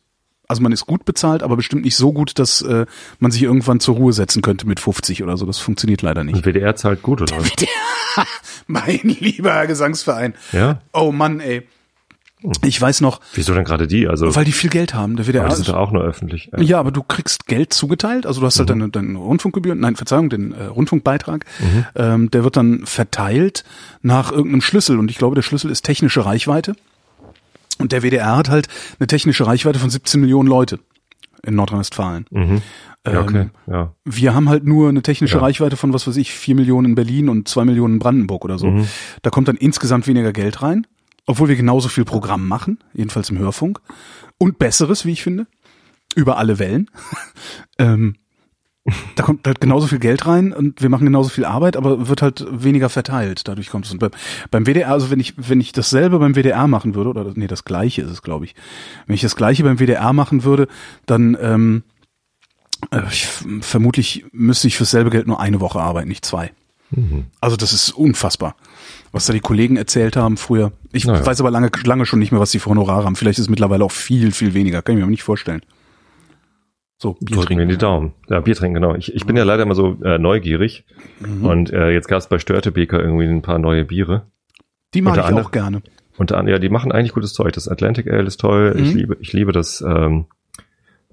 also 0.48 0.62
man 0.62 0.72
ist 0.72 0.86
gut 0.86 1.06
bezahlt, 1.06 1.44
aber 1.44 1.58
bestimmt 1.58 1.84
nicht 1.84 1.96
so 1.96 2.14
gut, 2.14 2.40
dass 2.40 2.62
äh, 2.62 2.86
man 3.20 3.32
sich 3.32 3.44
irgendwann 3.44 3.80
zur 3.80 3.96
Ruhe 3.96 4.14
setzen 4.14 4.42
könnte 4.42 4.66
mit 4.68 4.80
50 4.80 5.24
oder 5.24 5.38
so. 5.38 5.46
Das 5.46 5.60
funktioniert 5.60 6.02
leider 6.02 6.24
nicht. 6.24 6.36
Und 6.36 6.46
WDR 6.46 6.76
zahlt 6.76 7.02
gut, 7.02 7.22
oder? 7.22 7.38
was? 7.38 7.52
mein 8.68 9.02
lieber 9.04 9.68
Gesangsverein. 9.68 10.36
Ja? 10.52 10.82
Oh 10.94 11.12
Mann, 11.12 11.40
ey. 11.40 11.68
Ich 12.64 12.80
weiß 12.80 13.02
noch, 13.02 13.20
Wieso 13.34 13.56
denn 13.56 13.64
gerade 13.64 13.88
die? 13.88 14.08
Also, 14.08 14.36
weil 14.36 14.46
die 14.46 14.52
viel 14.52 14.70
Geld 14.70 14.94
haben. 14.94 15.16
Der 15.16 15.26
aber 15.26 15.34
WDR 15.34 15.50
die 15.50 15.56
sind 15.56 15.70
doch 15.70 15.76
auch 15.76 15.92
nur 15.92 16.04
öffentlich. 16.04 16.54
Äh, 16.54 16.64
ja, 16.64 16.80
aber 16.80 16.92
du 16.92 17.02
kriegst 17.02 17.48
Geld 17.48 17.74
zugeteilt, 17.74 18.28
also 18.28 18.42
du 18.42 18.46
hast 18.46 18.60
halt 18.60 18.70
deine, 18.70 18.90
deine 18.90 19.18
Rundfunkgebühren, 19.18 19.80
nein, 19.80 19.96
Verzeihung, 19.96 20.30
den 20.30 20.52
äh, 20.52 20.66
Rundfunkbeitrag, 20.66 21.46
ähm, 21.96 22.30
der 22.30 22.44
wird 22.44 22.56
dann 22.56 22.86
verteilt 22.86 23.64
nach 24.04 24.32
irgendeinem 24.32 24.62
Schlüssel 24.62 25.00
und 25.00 25.10
ich 25.10 25.18
glaube, 25.18 25.34
der 25.34 25.42
Schlüssel 25.42 25.72
ist 25.72 25.82
technische 25.84 26.26
Reichweite 26.26 26.76
und 27.80 27.92
der 27.92 28.02
WDR 28.04 28.36
hat 28.36 28.50
halt 28.50 28.68
eine 29.00 29.08
technische 29.08 29.46
Reichweite 29.46 29.80
von 29.80 29.90
17 29.90 30.20
Millionen 30.22 30.48
Leute 30.48 30.80
in 31.44 31.56
Nordrhein-Westfalen. 31.56 32.26
Mhm. 32.32 32.62
Ja, 33.06 33.22
okay. 33.22 33.38
Ähm, 33.38 33.52
ja. 33.68 33.94
Wir 34.04 34.34
haben 34.34 34.50
halt 34.50 34.66
nur 34.66 34.90
eine 34.90 35.02
technische 35.02 35.36
Ja. 35.38 35.42
Reichweite 35.42 35.78
von, 35.78 35.94
was 35.94 36.08
weiß 36.08 36.18
ich, 36.18 36.32
vier 36.34 36.56
Millionen 36.56 36.90
in 36.90 36.96
Berlin 36.96 37.30
und 37.30 37.48
zwei 37.48 37.64
Millionen 37.64 37.96
in 37.96 38.00
Brandenburg 38.00 38.44
oder 38.44 38.58
so. 38.58 38.68
Mhm. 38.70 38.88
Da 39.22 39.30
kommt 39.30 39.48
dann 39.48 39.56
insgesamt 39.56 40.08
weniger 40.08 40.34
Geld 40.34 40.62
rein, 40.62 40.86
obwohl 41.26 41.48
wir 41.48 41.56
genauso 41.56 41.88
viel 41.88 42.06
Programm 42.06 42.48
machen, 42.48 42.80
jedenfalls 42.94 43.30
im 43.30 43.40
Hörfunk. 43.40 43.80
Und 44.38 44.60
besseres, 44.60 45.06
wie 45.06 45.12
ich 45.12 45.24
finde, 45.24 45.48
über 46.16 46.38
alle 46.38 46.60
Wellen. 46.60 46.90
ähm, 47.80 48.16
da 49.16 49.24
kommt 49.24 49.46
halt 49.46 49.60
genauso 49.60 49.88
viel 49.88 50.00
Geld 50.00 50.26
rein 50.26 50.54
und 50.54 50.82
wir 50.82 50.90
machen 50.90 51.06
genauso 51.06 51.30
viel 51.30 51.46
Arbeit, 51.46 51.76
aber 51.76 52.08
wird 52.08 52.22
halt 52.22 52.46
weniger 52.50 52.90
verteilt. 52.90 53.48
Dadurch 53.48 53.70
kommt 53.70 53.86
es. 53.86 53.92
Und 53.92 54.00
beim, 54.52 54.66
WDR, 54.66 54.92
also 54.92 55.12
wenn 55.12 55.20
ich, 55.20 55.34
wenn 55.38 55.60
ich 55.60 55.72
dasselbe 55.74 56.20
beim 56.20 56.36
WDR 56.36 56.68
machen 56.68 56.96
würde, 56.96 57.10
oder 57.10 57.32
nee, 57.36 57.48
das 57.48 57.66
gleiche 57.66 58.02
ist 58.02 58.12
es, 58.12 58.22
glaube 58.22 58.46
ich. 58.46 58.56
Wenn 59.06 59.16
ich 59.16 59.22
das 59.22 59.36
gleiche 59.36 59.64
beim 59.64 59.78
WDR 59.80 60.14
machen 60.14 60.44
würde, 60.44 60.68
dann 61.06 61.38
ähm, 61.42 61.84
äh, 62.92 63.02
ich, 63.12 63.28
vermutlich 63.62 64.26
müsste 64.32 64.68
ich 64.68 64.78
fürs 64.78 64.92
selbe 64.92 65.10
Geld 65.10 65.28
nur 65.28 65.40
eine 65.40 65.60
Woche 65.60 65.80
arbeiten, 65.80 66.08
nicht 66.08 66.26
zwei. 66.26 66.52
Mhm. 66.92 67.26
Also 67.42 67.58
das 67.58 67.74
ist 67.74 67.92
unfassbar, 67.92 68.56
was 69.12 69.26
da 69.26 69.34
die 69.34 69.42
Kollegen 69.42 69.76
erzählt 69.76 70.16
haben 70.16 70.38
früher. 70.38 70.72
Ich 70.94 71.06
Naja. 71.06 71.26
weiß 71.26 71.42
aber 71.42 71.52
lange, 71.52 71.70
lange 71.84 72.06
schon 72.06 72.20
nicht 72.20 72.32
mehr, 72.32 72.40
was 72.40 72.52
die 72.52 72.60
für 72.60 72.70
Honorare 72.70 73.06
haben. 73.06 73.18
Vielleicht 73.18 73.40
ist 73.40 73.46
es 73.46 73.50
mittlerweile 73.50 73.84
auch 73.84 73.92
viel, 73.92 74.32
viel 74.32 74.54
weniger. 74.54 74.82
Kann 74.82 74.94
ich 74.94 75.00
mir 75.00 75.04
aber 75.04 75.12
nicht 75.12 75.24
vorstellen. 75.24 75.62
So, 77.00 77.14
Bier 77.14 77.36
Drücken 77.36 77.46
trinken. 77.48 77.68
wir 77.68 77.76
die 77.76 77.78
Daumen. 77.80 78.14
Ja, 78.28 78.40
Bier 78.40 78.56
trinken, 78.56 78.74
genau. 78.76 78.96
Ich, 78.96 79.14
ich 79.14 79.26
bin 79.26 79.38
ja 79.38 79.44
leider 79.44 79.64
immer 79.64 79.76
so 79.76 79.98
äh, 80.04 80.18
neugierig. 80.18 80.86
Mhm. 81.20 81.46
Und 81.46 81.72
äh, 81.72 81.92
jetzt 81.92 82.08
gab 82.08 82.18
es 82.20 82.28
bei 82.28 82.40
Störtebeker 82.40 83.00
irgendwie 83.00 83.26
ein 83.28 83.42
paar 83.44 83.60
neue 83.60 83.86
Biere. 83.86 84.26
Die 84.94 85.02
mag 85.02 85.12
unter 85.12 85.22
ich 85.22 85.28
anderem- 85.28 85.46
auch 85.46 85.52
gerne. 85.52 85.82
Unter 86.18 86.38
anderem, 86.40 86.56
ja, 86.56 86.60
die 86.60 86.70
machen 86.70 86.92
eigentlich 86.92 87.14
gutes 87.14 87.34
Zeug. 87.34 87.54
Das 87.54 87.68
Atlantic 87.68 88.08
Ale 88.12 88.24
ist 88.24 88.38
toll. 88.40 88.74
Ich 88.80 88.94
Mhm. 88.94 88.98
liebe, 88.98 89.18
ich 89.20 89.34
liebe 89.34 89.52
das, 89.52 89.82
ähm, 89.88 90.26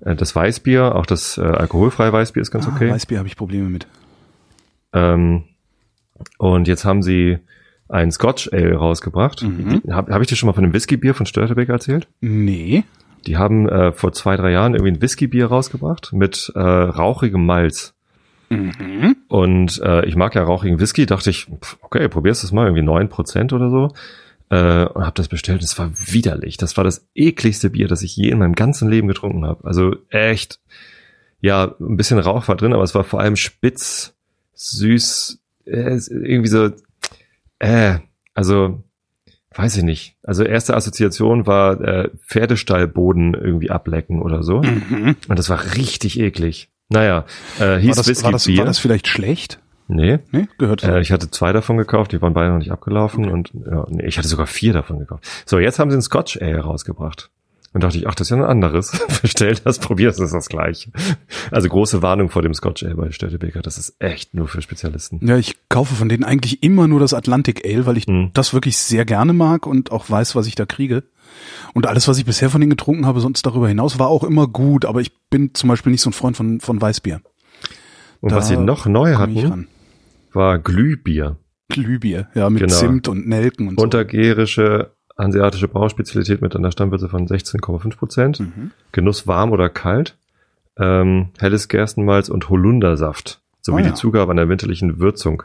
äh, 0.00 0.14
das 0.16 0.34
Weißbier. 0.34 0.94
Auch 0.94 1.04
das 1.04 1.36
äh, 1.36 1.42
alkoholfreie 1.42 2.10
Weißbier 2.12 2.40
ist 2.40 2.50
ganz 2.50 2.66
Ah, 2.66 2.72
okay. 2.74 2.90
Weißbier 2.90 3.18
habe 3.18 3.28
ich 3.28 3.36
Probleme 3.36 3.68
mit. 3.68 3.86
Ähm, 4.94 5.44
und 6.38 6.68
jetzt 6.68 6.86
haben 6.86 7.02
sie 7.02 7.38
ein 7.90 8.10
Scotch 8.10 8.48
Ale 8.52 8.74
rausgebracht. 8.76 9.42
Mhm. 9.42 9.82
Habe 9.90 10.14
hab 10.14 10.22
ich 10.22 10.28
dir 10.28 10.36
schon 10.36 10.46
mal 10.46 10.54
von 10.54 10.64
dem 10.64 10.72
Whiskybier 10.72 11.12
von 11.12 11.26
Störtebeker 11.26 11.74
erzählt? 11.74 12.08
Nee. 12.22 12.84
Die 13.26 13.36
haben 13.36 13.68
äh, 13.68 13.92
vor 13.92 14.12
zwei, 14.12 14.36
drei 14.36 14.52
Jahren 14.52 14.74
irgendwie 14.74 14.92
ein 14.92 15.02
Whiskybier 15.02 15.46
rausgebracht 15.46 16.12
mit 16.12 16.52
äh, 16.54 16.60
rauchigem 16.60 17.44
Malz. 17.44 17.94
Mhm. 18.50 19.16
Und 19.28 19.80
äh, 19.82 20.04
ich 20.06 20.16
mag 20.16 20.34
ja 20.34 20.42
rauchigen 20.42 20.78
Whisky, 20.78 21.06
dachte 21.06 21.30
ich, 21.30 21.48
okay, 21.80 22.08
probierst 22.08 22.44
das 22.44 22.52
mal, 22.52 22.66
irgendwie 22.66 22.82
neun 22.82 23.08
Prozent 23.08 23.52
oder 23.52 23.70
so. 23.70 23.92
Äh, 24.50 24.84
und 24.86 25.04
habe 25.04 25.14
das 25.14 25.28
bestellt. 25.28 25.62
Es 25.62 25.78
war 25.78 25.90
widerlich. 25.94 26.56
Das 26.56 26.76
war 26.76 26.84
das 26.84 27.08
ekligste 27.14 27.70
Bier, 27.70 27.88
das 27.88 28.02
ich 28.02 28.16
je 28.16 28.30
in 28.30 28.38
meinem 28.38 28.54
ganzen 28.54 28.88
Leben 28.88 29.08
getrunken 29.08 29.46
habe. 29.46 29.64
Also 29.64 29.96
echt, 30.10 30.60
ja, 31.40 31.74
ein 31.80 31.96
bisschen 31.96 32.18
Rauch 32.18 32.48
war 32.48 32.56
drin, 32.56 32.72
aber 32.72 32.82
es 32.82 32.94
war 32.94 33.04
vor 33.04 33.20
allem 33.20 33.36
spitz, 33.36 34.14
süß, 34.52 35.40
äh, 35.66 35.98
irgendwie 36.08 36.48
so, 36.48 36.70
äh, 37.58 37.98
also 38.34 38.82
weiß 39.56 39.76
ich 39.78 39.82
nicht. 39.82 40.16
Also 40.22 40.42
erste 40.44 40.74
Assoziation 40.76 41.46
war 41.46 41.80
äh, 41.80 42.10
Pferdestallboden 42.26 43.34
irgendwie 43.34 43.70
ablecken 43.70 44.22
oder 44.22 44.42
so. 44.42 44.62
Mhm. 44.62 45.16
Und 45.28 45.38
das 45.38 45.48
war 45.50 45.76
richtig 45.76 46.18
eklig. 46.20 46.68
Naja, 46.88 47.24
äh, 47.58 47.60
War, 47.60 47.78
hieß 47.78 47.96
das, 47.96 48.08
Whisky 48.08 48.24
war, 48.24 48.32
das, 48.32 48.44
Bier. 48.44 48.58
war 48.58 48.64
das 48.66 48.78
vielleicht 48.78 49.08
schlecht? 49.08 49.58
nee, 49.88 50.18
Nee, 50.32 50.48
gehört 50.58 50.82
äh, 50.82 51.00
ich 51.00 51.12
hatte 51.12 51.30
zwei 51.30 51.52
davon 51.52 51.76
gekauft, 51.76 52.12
die 52.12 52.20
waren 52.22 52.34
beide 52.34 52.50
noch 52.50 52.58
nicht 52.58 52.72
abgelaufen 52.72 53.30
und 53.30 53.52
ja, 53.54 53.86
nee, 53.88 54.06
ich 54.06 54.16
hatte 54.18 54.28
sogar 54.28 54.46
vier 54.46 54.72
davon 54.72 54.98
gekauft. 54.98 55.26
So, 55.46 55.58
jetzt 55.58 55.78
haben 55.78 55.90
sie 55.90 55.96
ein 55.96 56.02
Scotch 56.02 56.40
Ale 56.40 56.60
rausgebracht. 56.60 57.30
Und 57.74 57.82
dachte 57.82 57.98
ich, 57.98 58.06
ach, 58.08 58.14
das 58.14 58.28
ist 58.28 58.30
ja 58.30 58.36
ein 58.36 58.48
anderes. 58.48 58.92
Bestell 59.22 59.56
das, 59.64 59.78
probier 59.80 60.08
es, 60.08 60.16
das 60.16 60.26
ist 60.26 60.32
das 60.34 60.48
gleiche. 60.48 60.90
Also 61.50 61.68
große 61.68 62.00
Warnung 62.02 62.30
vor 62.30 62.40
dem 62.40 62.54
Scotch 62.54 62.84
Ale 62.84 62.94
bei 62.94 63.10
Städtebeker. 63.10 63.60
Das 63.62 63.76
ist 63.78 63.96
echt 63.98 64.32
nur 64.32 64.46
für 64.48 64.62
Spezialisten. 64.62 65.20
Ja, 65.26 65.36
ich 65.36 65.56
kaufe 65.68 65.94
von 65.94 66.08
denen 66.08 66.24
eigentlich 66.24 66.62
immer 66.62 66.86
nur 66.88 67.00
das 67.00 67.12
Atlantic 67.12 67.66
Ale, 67.66 67.84
weil 67.84 67.96
ich 67.98 68.06
Mhm. 68.06 68.30
das 68.32 68.54
wirklich 68.54 68.78
sehr 68.78 69.04
gerne 69.04 69.32
mag 69.32 69.66
und 69.66 69.90
auch 69.92 70.08
weiß, 70.08 70.34
was 70.36 70.46
ich 70.46 70.54
da 70.54 70.64
kriege. 70.66 71.02
Und 71.74 71.86
alles, 71.88 72.06
was 72.06 72.16
ich 72.18 72.24
bisher 72.24 72.48
von 72.48 72.60
denen 72.60 72.70
getrunken 72.70 73.06
habe, 73.06 73.18
sonst 73.20 73.44
darüber 73.44 73.66
hinaus, 73.68 73.98
war 73.98 74.06
auch 74.06 74.22
immer 74.22 74.46
gut, 74.46 74.84
aber 74.84 75.00
ich 75.00 75.10
bin 75.28 75.52
zum 75.54 75.68
Beispiel 75.68 75.90
nicht 75.90 76.00
so 76.02 76.10
ein 76.10 76.14
Freund 76.14 76.36
von, 76.36 76.60
von 76.60 76.80
Weißbier. 76.80 77.20
Und 78.20 78.30
Da 78.32 78.36
was 78.36 78.46
sie 78.48 78.56
noch 78.56 78.86
neu 78.86 79.16
hatten, 79.16 79.66
war 80.32 80.58
Glühbier. 80.60 81.38
Glühbier, 81.70 82.28
ja, 82.34 82.48
mit 82.50 82.60
Genau. 82.62 82.72
Zimt 82.74 83.08
und 83.08 83.26
Nelken 83.26 83.66
und 83.66 83.80
so. 83.80 83.84
Untergärische 83.84 84.92
hanseatische 85.18 85.68
Brauspezialität 85.68 86.42
mit 86.42 86.54
einer 86.56 86.72
Stammwürze 86.72 87.08
von 87.08 87.26
16,5 87.26 87.96
Prozent. 87.96 88.40
Mhm. 88.40 88.70
Genuss 88.92 89.26
warm 89.26 89.52
oder 89.52 89.68
kalt. 89.68 90.16
Ähm, 90.76 91.28
helles 91.38 91.68
Gerstenmalz 91.68 92.28
und 92.28 92.48
Holundersaft. 92.48 93.40
Sowie 93.60 93.82
Ah, 93.82 93.84
ja. 93.84 93.90
die 93.90 93.94
Zugabe 93.94 94.32
einer 94.32 94.48
winterlichen 94.48 94.98
Würzung 94.98 95.42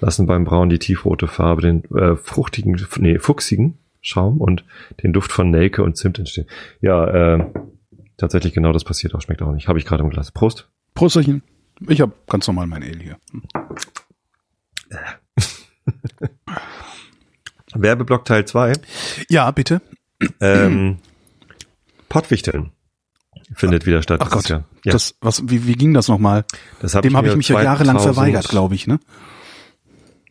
lassen 0.00 0.26
beim 0.26 0.44
Brauen 0.44 0.68
die 0.68 0.78
tiefrote 0.78 1.26
Farbe, 1.26 1.62
den 1.62 1.84
äh, 1.96 2.16
fruchtigen, 2.16 2.80
nee, 2.98 3.18
fuchsigen 3.18 3.78
Schaum 4.00 4.40
und 4.40 4.64
den 5.02 5.12
Duft 5.12 5.32
von 5.32 5.50
Nelke 5.50 5.82
und 5.82 5.96
Zimt 5.96 6.18
entstehen. 6.18 6.46
Ja, 6.80 7.06
äh, 7.36 7.46
tatsächlich 8.16 8.52
genau 8.52 8.72
das 8.72 8.84
passiert 8.84 9.14
auch. 9.14 9.20
Schmeckt 9.20 9.42
auch 9.42 9.52
nicht. 9.52 9.68
Habe 9.68 9.78
ich 9.78 9.86
gerade 9.86 10.02
im 10.02 10.10
Glas. 10.10 10.32
Prost. 10.32 10.68
Prosterchen. 10.94 11.42
Ich 11.88 12.00
habe 12.00 12.12
ganz 12.28 12.46
normal 12.46 12.66
mein 12.66 12.82
Ale 12.82 12.98
hier. 12.98 13.16
Werbeblock 17.74 18.24
Teil 18.24 18.44
2. 18.44 18.72
Ja, 19.28 19.50
bitte. 19.50 19.80
Ähm, 20.40 20.98
Pottwichteln 22.08 22.70
findet 23.54 23.86
wieder 23.86 24.02
statt. 24.02 24.20
Ach 24.22 24.30
Gott. 24.30 24.48
Ja, 24.48 24.64
das, 24.84 25.14
was, 25.20 25.42
wie, 25.48 25.66
wie 25.66 25.74
ging 25.74 25.94
das 25.94 26.08
nochmal? 26.08 26.44
das 26.80 26.94
hab 26.94 27.02
Dem 27.02 27.16
habe 27.16 27.28
ich 27.28 27.36
mich 27.36 27.48
ja 27.48 27.62
jahrelang 27.62 27.96
2000 27.98 28.14
verweigert, 28.14 28.48
glaube 28.48 28.74
ich, 28.74 28.86
ne? 28.86 28.98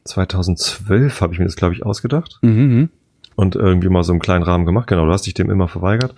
2012 0.05 1.21
habe 1.21 1.33
ich 1.33 1.39
mir 1.39 1.45
das, 1.45 1.55
glaube 1.55 1.73
ich, 1.75 1.85
ausgedacht 1.85 2.39
Mhm. 2.41 2.89
und 3.35 3.55
irgendwie 3.55 3.89
mal 3.89 4.03
so 4.03 4.13
im 4.13 4.19
kleinen 4.19 4.43
Rahmen 4.43 4.65
gemacht. 4.65 4.87
Genau, 4.87 5.05
du 5.05 5.11
hast 5.11 5.25
dich 5.25 5.33
dem 5.33 5.49
immer 5.49 5.67
verweigert. 5.67 6.15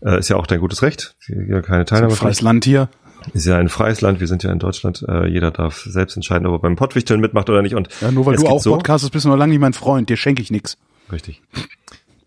Äh, 0.00 0.18
ist 0.18 0.28
ja 0.28 0.36
auch 0.36 0.46
dein 0.46 0.60
gutes 0.60 0.82
Recht. 0.82 1.16
Hier 1.26 1.62
keine 1.62 1.80
Ein 1.80 1.86
Teilnahme. 1.86 2.14
freies 2.14 2.40
Land 2.42 2.64
hier. 2.64 2.88
Ist 3.32 3.46
ja 3.46 3.56
ein 3.56 3.68
freies 3.68 4.00
Land. 4.00 4.20
Wir 4.20 4.26
sind 4.26 4.42
ja 4.42 4.52
in 4.52 4.58
Deutschland. 4.58 5.04
Äh, 5.08 5.26
jeder 5.28 5.50
darf 5.50 5.82
selbst 5.86 6.16
entscheiden, 6.16 6.46
ob 6.46 6.54
er 6.54 6.58
beim 6.60 6.76
Pottwichteln 6.76 7.20
mitmacht 7.20 7.50
oder 7.50 7.62
nicht. 7.62 7.74
Und 7.74 7.88
Ja, 8.00 8.10
nur 8.10 8.26
weil 8.26 8.36
du 8.36 8.46
auch 8.46 8.60
so, 8.60 8.72
podcastest, 8.72 9.12
bist 9.12 9.24
du 9.24 9.28
noch 9.28 9.36
lange 9.36 9.52
nicht 9.52 9.60
mein 9.60 9.72
Freund. 9.72 10.08
Dir 10.08 10.16
schenke 10.16 10.42
ich 10.42 10.50
nix. 10.50 10.78
Richtig. 11.10 11.42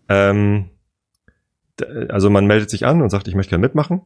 Ähm, 0.08 0.70
also 2.08 2.30
man 2.30 2.46
meldet 2.46 2.70
sich 2.70 2.86
an 2.86 3.02
und 3.02 3.10
sagt, 3.10 3.28
ich 3.28 3.34
möchte 3.34 3.50
gerne 3.50 3.62
mitmachen. 3.62 4.02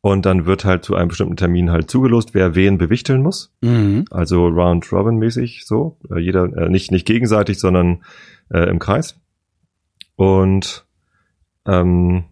Und 0.00 0.26
dann 0.26 0.46
wird 0.46 0.64
halt 0.64 0.84
zu 0.84 0.94
einem 0.94 1.08
bestimmten 1.08 1.36
Termin 1.36 1.70
halt 1.70 1.90
zugelost, 1.90 2.34
wer 2.34 2.54
wen 2.54 2.78
bewichteln 2.78 3.22
muss. 3.22 3.54
Mhm. 3.62 4.04
Also 4.10 4.46
Round 4.46 4.92
Robin 4.92 5.16
mäßig 5.16 5.64
so. 5.66 5.98
Äh, 6.10 6.20
jeder 6.20 6.44
äh, 6.56 6.68
nicht 6.68 6.90
nicht 6.90 7.06
gegenseitig, 7.06 7.58
sondern 7.58 8.04
äh, 8.52 8.68
im 8.68 8.78
Kreis. 8.78 9.18
Und 10.16 10.86
ähm, 11.66 12.24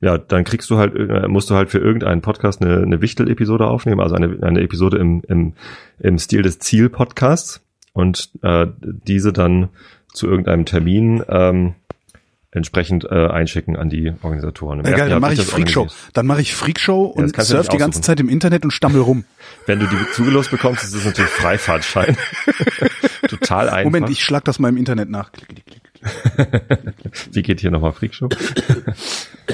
ja, 0.00 0.16
dann 0.16 0.44
kriegst 0.44 0.70
du 0.70 0.78
halt, 0.78 0.94
äh, 0.94 1.26
musst 1.28 1.50
du 1.50 1.54
halt 1.54 1.70
für 1.70 1.78
irgendeinen 1.78 2.22
Podcast 2.22 2.62
eine, 2.62 2.82
eine 2.82 3.00
Wichtel-Episode 3.02 3.66
aufnehmen, 3.66 4.00
also 4.00 4.14
eine, 4.14 4.38
eine 4.42 4.60
Episode 4.60 4.98
im, 4.98 5.22
im, 5.28 5.54
im 5.98 6.18
Stil 6.18 6.42
des 6.42 6.58
Ziel-Podcasts 6.60 7.60
und 7.92 8.30
äh, 8.42 8.66
diese 8.80 9.32
dann 9.32 9.70
zu 10.12 10.28
irgendeinem 10.28 10.64
Termin 10.66 11.22
ähm, 11.28 11.74
entsprechend 12.50 13.04
äh, 13.04 13.26
einschicken 13.28 13.76
an 13.76 13.90
die 13.90 14.12
Organisatoren. 14.22 14.80
Im 14.80 14.86
Ja, 14.86 14.96
Jahr 14.96 15.08
dann 15.08 15.20
mache 15.20 15.32
ich 15.32 15.38
das 15.38 15.50
Freakshow. 15.50 15.86
Dann 16.14 16.26
mache 16.26 16.40
ich 16.40 16.54
Freakshow 16.54 17.12
das 17.14 17.22
und 17.24 17.42
surf 17.42 17.68
die 17.68 17.76
ganze. 17.76 18.00
Zeit 18.00 18.20
im 18.20 18.28
Internet 18.28 18.64
und 18.64 18.70
stammel 18.70 19.00
rum. 19.00 19.24
Wenn 19.66 19.80
du 19.80 19.86
die 19.86 19.96
zugelost 20.12 20.50
bekommst, 20.50 20.84
ist 20.84 20.94
es 20.94 21.04
natürlich 21.04 21.30
Freifahrtschein. 21.30 22.16
Total 23.28 23.68
einfach. 23.68 23.84
Moment, 23.84 24.10
ich 24.10 24.24
schlag 24.24 24.44
das 24.44 24.58
mal 24.58 24.68
im 24.68 24.76
Internet 24.76 25.10
nach. 25.10 25.30
Wie 27.32 27.42
geht 27.42 27.60
hier 27.60 27.70
nochmal 27.70 27.92
Freakshow? 27.92 28.28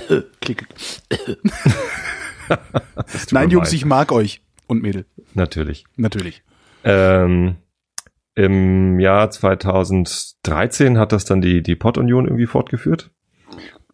klick. 0.40 0.66
Nein, 3.30 3.50
Jungs, 3.50 3.72
ich 3.72 3.84
mag 3.84 4.12
euch. 4.12 4.42
Und 4.66 4.82
Mädel. 4.82 5.04
Natürlich. 5.34 5.84
Natürlich. 5.96 6.42
Ähm, 6.84 7.56
Im 8.34 8.98
Jahr 8.98 9.30
2013 9.30 10.98
hat 10.98 11.12
das 11.12 11.24
dann 11.24 11.40
die, 11.40 11.62
die 11.62 11.76
Pod-Union 11.76 12.26
irgendwie 12.26 12.46
fortgeführt. 12.46 13.10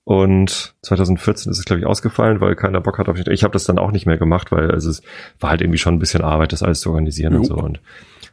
Und 0.04 0.74
2014 0.82 1.52
ist 1.52 1.58
es, 1.58 1.64
glaube 1.64 1.80
ich, 1.80 1.86
ausgefallen, 1.86 2.40
weil 2.40 2.56
keiner 2.56 2.80
Bock 2.80 2.98
hat 2.98 3.08
auf 3.08 3.18
Ich 3.18 3.44
habe 3.44 3.52
das 3.52 3.64
dann 3.64 3.78
auch 3.78 3.92
nicht 3.92 4.06
mehr 4.06 4.18
gemacht, 4.18 4.50
weil 4.50 4.70
also 4.70 4.90
es 4.90 5.02
war 5.38 5.50
halt 5.50 5.60
irgendwie 5.60 5.78
schon 5.78 5.94
ein 5.94 5.98
bisschen 5.98 6.22
Arbeit, 6.22 6.52
das 6.52 6.62
alles 6.62 6.80
zu 6.80 6.90
organisieren 6.90 7.36
und 7.36 7.42
Jo. 7.42 7.48
so. 7.48 7.56
Und 7.56 7.80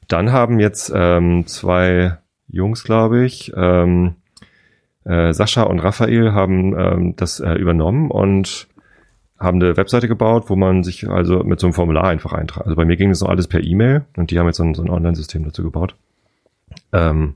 dann 0.07 0.31
haben 0.31 0.59
jetzt 0.59 0.91
ähm, 0.95 1.45
zwei 1.45 2.17
Jungs, 2.47 2.83
glaube 2.83 3.25
ich, 3.25 3.51
ähm, 3.55 4.15
äh, 5.07 5.33
Sascha 5.33 5.63
und 5.63 5.79
Raphael 5.79 6.33
haben 6.33 6.77
ähm, 6.77 7.15
das 7.15 7.39
äh, 7.39 7.53
übernommen 7.53 8.11
und 8.11 8.67
haben 9.39 9.61
eine 9.61 9.77
Webseite 9.77 10.07
gebaut, 10.07 10.45
wo 10.47 10.55
man 10.55 10.83
sich 10.83 11.07
also 11.07 11.43
mit 11.43 11.59
so 11.59 11.67
einem 11.67 11.73
Formular 11.73 12.05
einfach 12.05 12.33
eintragt. 12.33 12.65
Also 12.65 12.75
bei 12.75 12.85
mir 12.85 12.97
ging 12.97 13.09
das 13.09 13.21
noch 13.21 13.29
alles 13.29 13.47
per 13.47 13.63
E-Mail 13.63 14.05
und 14.17 14.31
die 14.31 14.39
haben 14.39 14.47
jetzt 14.47 14.57
so 14.57 14.63
ein, 14.63 14.73
so 14.73 14.81
ein 14.81 14.89
Online-System 14.89 15.45
dazu 15.45 15.63
gebaut. 15.63 15.95
Ähm, 16.91 17.35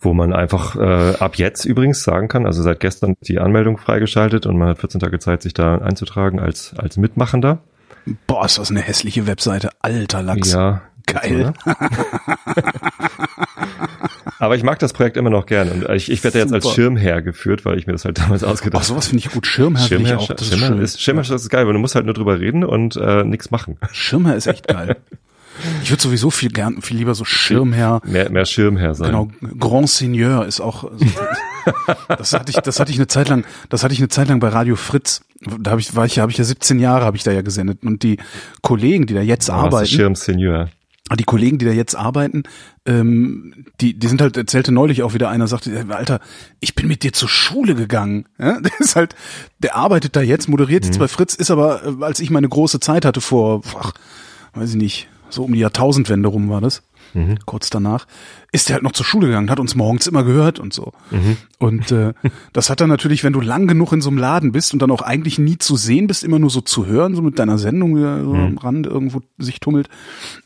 wo 0.00 0.14
man 0.14 0.32
einfach 0.32 0.76
äh, 0.76 1.14
ab 1.18 1.36
jetzt 1.36 1.66
übrigens 1.66 2.02
sagen 2.02 2.28
kann, 2.28 2.46
also 2.46 2.62
seit 2.62 2.80
gestern 2.80 3.16
die 3.20 3.38
Anmeldung 3.38 3.76
freigeschaltet 3.76 4.46
und 4.46 4.56
man 4.56 4.68
hat 4.68 4.78
14 4.78 5.00
Tage 5.00 5.18
Zeit, 5.18 5.42
sich 5.42 5.52
da 5.52 5.76
einzutragen 5.76 6.40
als, 6.40 6.74
als 6.78 6.96
Mitmachender. 6.96 7.58
Boah, 8.26 8.46
ist 8.46 8.58
das 8.58 8.70
eine 8.70 8.80
hässliche 8.80 9.26
Webseite. 9.26 9.70
Alter 9.80 10.22
Lachs. 10.22 10.52
Ja. 10.52 10.82
Geil. 11.06 11.52
So, 11.64 11.70
ne? 11.74 11.84
Aber 14.40 14.56
ich 14.56 14.62
mag 14.62 14.78
das 14.78 14.94
Projekt 14.94 15.18
immer 15.18 15.28
noch 15.28 15.44
gern 15.44 15.68
und 15.68 15.88
ich, 15.94 16.10
ich 16.10 16.24
werde 16.24 16.38
jetzt 16.38 16.52
als. 16.52 16.70
Schirmherr 16.70 17.20
geführt, 17.20 17.66
weil 17.66 17.78
ich 17.78 17.86
mir 17.86 17.92
das 17.92 18.06
halt 18.06 18.18
damals 18.18 18.42
ausgedacht 18.42 18.82
Ach, 18.82 18.86
sowas 18.86 19.08
finde 19.08 19.24
ich 19.24 19.30
gut. 19.30 19.46
Schirmherr 19.46 19.82
finde 19.82 20.02
ich 20.02 20.08
Schirmherr, 20.08 20.18
auch. 20.18 20.28
Das 20.28 20.40
ist 20.40 20.48
Schirmherr, 20.48 20.68
schön. 20.68 20.82
ist, 20.82 21.02
Schirmherr 21.02 21.30
ist 21.30 21.50
geil, 21.50 21.66
weil 21.66 21.74
du 21.74 21.78
musst 21.78 21.94
halt 21.94 22.06
nur 22.06 22.14
drüber 22.14 22.40
reden 22.40 22.64
und 22.64 22.96
äh, 22.96 23.22
nichts 23.22 23.50
machen. 23.50 23.76
Schirmherr 23.92 24.36
ist 24.36 24.46
echt 24.46 24.66
geil. 24.66 24.96
Ich 25.82 25.90
würde 25.90 26.02
sowieso 26.02 26.30
viel 26.30 26.48
gern, 26.48 26.80
viel 26.80 26.96
lieber 26.96 27.14
so 27.14 27.26
Schirmherr. 27.26 28.00
Mehr, 28.06 28.30
mehr 28.30 28.46
Schirmherr 28.46 28.94
sein. 28.94 29.08
Genau, 29.08 29.28
Grand 29.58 29.90
Seigneur 29.90 30.46
ist 30.46 30.60
auch. 30.60 30.90
Das 32.08 32.32
hatte 32.32 32.50
ich, 32.50 32.56
das 32.56 32.80
hatte 32.80 32.90
ich 32.90 32.96
eine 32.96 33.06
Zeit 33.06 33.28
lang, 33.28 33.44
das 33.68 33.84
hatte 33.84 33.92
ich 33.92 34.00
eine 34.00 34.08
Zeit 34.08 34.28
lang 34.28 34.40
bei 34.40 34.48
Radio 34.48 34.76
Fritz. 34.76 35.20
Da 35.40 35.72
habe 35.72 35.80
ich, 35.82 35.94
war 35.94 36.06
ich, 36.06 36.18
habe 36.18 36.32
ich 36.32 36.38
ja 36.38 36.44
17 36.44 36.78
Jahre, 36.78 37.04
habe 37.04 37.18
ich 37.18 37.22
da 37.22 37.32
ja 37.32 37.42
gesendet 37.42 37.80
und 37.84 38.02
die 38.02 38.16
Kollegen, 38.62 39.04
die 39.04 39.12
da 39.12 39.20
jetzt 39.20 39.50
du 39.50 39.52
arbeiten, 39.52 39.86
Schirm 39.86 40.14
Senior. 40.14 40.70
Die 41.16 41.24
Kollegen, 41.24 41.58
die 41.58 41.64
da 41.66 41.72
jetzt 41.72 41.94
arbeiten, 41.96 42.42
ähm, 42.86 43.66
die, 43.80 43.98
die 43.98 44.06
sind 44.08 44.20
halt, 44.20 44.36
erzählte 44.36 44.72
neulich 44.72 45.02
auch 45.02 45.14
wieder 45.14 45.28
einer, 45.28 45.46
sagte, 45.48 45.86
Alter, 45.88 46.20
ich 46.60 46.74
bin 46.74 46.86
mit 46.88 47.02
dir 47.02 47.12
zur 47.12 47.28
Schule 47.28 47.74
gegangen. 47.74 48.26
Ja, 48.38 48.60
der 48.60 48.72
ist 48.78 48.96
halt, 48.96 49.14
der 49.58 49.76
arbeitet 49.76 50.16
da 50.16 50.20
jetzt, 50.22 50.48
moderiert 50.48 50.84
jetzt 50.84 50.96
Mhm. 50.96 51.00
bei 51.00 51.08
Fritz, 51.08 51.34
ist 51.34 51.50
aber, 51.50 51.84
äh, 51.84 52.04
als 52.04 52.20
ich 52.20 52.30
meine 52.30 52.48
große 52.48 52.80
Zeit 52.80 53.04
hatte 53.04 53.20
vor, 53.20 53.62
ach, 53.78 53.92
weiß 54.54 54.70
ich 54.70 54.76
nicht, 54.76 55.08
so 55.28 55.44
um 55.44 55.52
die 55.52 55.60
Jahrtausendwende 55.60 56.28
rum 56.28 56.48
war 56.48 56.60
das, 56.60 56.82
Mhm. 57.14 57.38
kurz 57.44 57.70
danach, 57.70 58.06
ist 58.52 58.68
der 58.68 58.74
halt 58.74 58.82
noch 58.82 58.92
zur 58.92 59.06
Schule 59.06 59.28
gegangen, 59.28 59.50
hat 59.50 59.60
uns 59.60 59.74
morgens 59.74 60.06
immer 60.06 60.24
gehört 60.24 60.58
und 60.58 60.72
so. 60.72 60.92
Mhm. 61.10 61.36
Und 61.58 61.92
äh, 61.92 62.12
das 62.52 62.70
hat 62.70 62.80
dann 62.80 62.88
natürlich, 62.88 63.22
wenn 63.24 63.32
du 63.32 63.40
lang 63.40 63.66
genug 63.68 63.92
in 63.92 64.00
so 64.00 64.08
einem 64.10 64.18
Laden 64.18 64.52
bist 64.52 64.72
und 64.72 64.80
dann 64.82 64.90
auch 64.90 65.02
eigentlich 65.02 65.38
nie 65.38 65.58
zu 65.58 65.76
sehen 65.76 66.06
bist, 66.06 66.24
immer 66.24 66.38
nur 66.38 66.50
so 66.50 66.60
zu 66.60 66.86
hören, 66.86 67.14
so 67.14 67.22
mit 67.22 67.38
deiner 67.38 67.58
Sendung 67.58 67.94
da 68.00 68.18
so 68.22 68.34
Mhm. 68.34 68.40
am 68.40 68.58
Rand 68.58 68.86
irgendwo 68.86 69.20
sich 69.38 69.60
tummelt. 69.60 69.88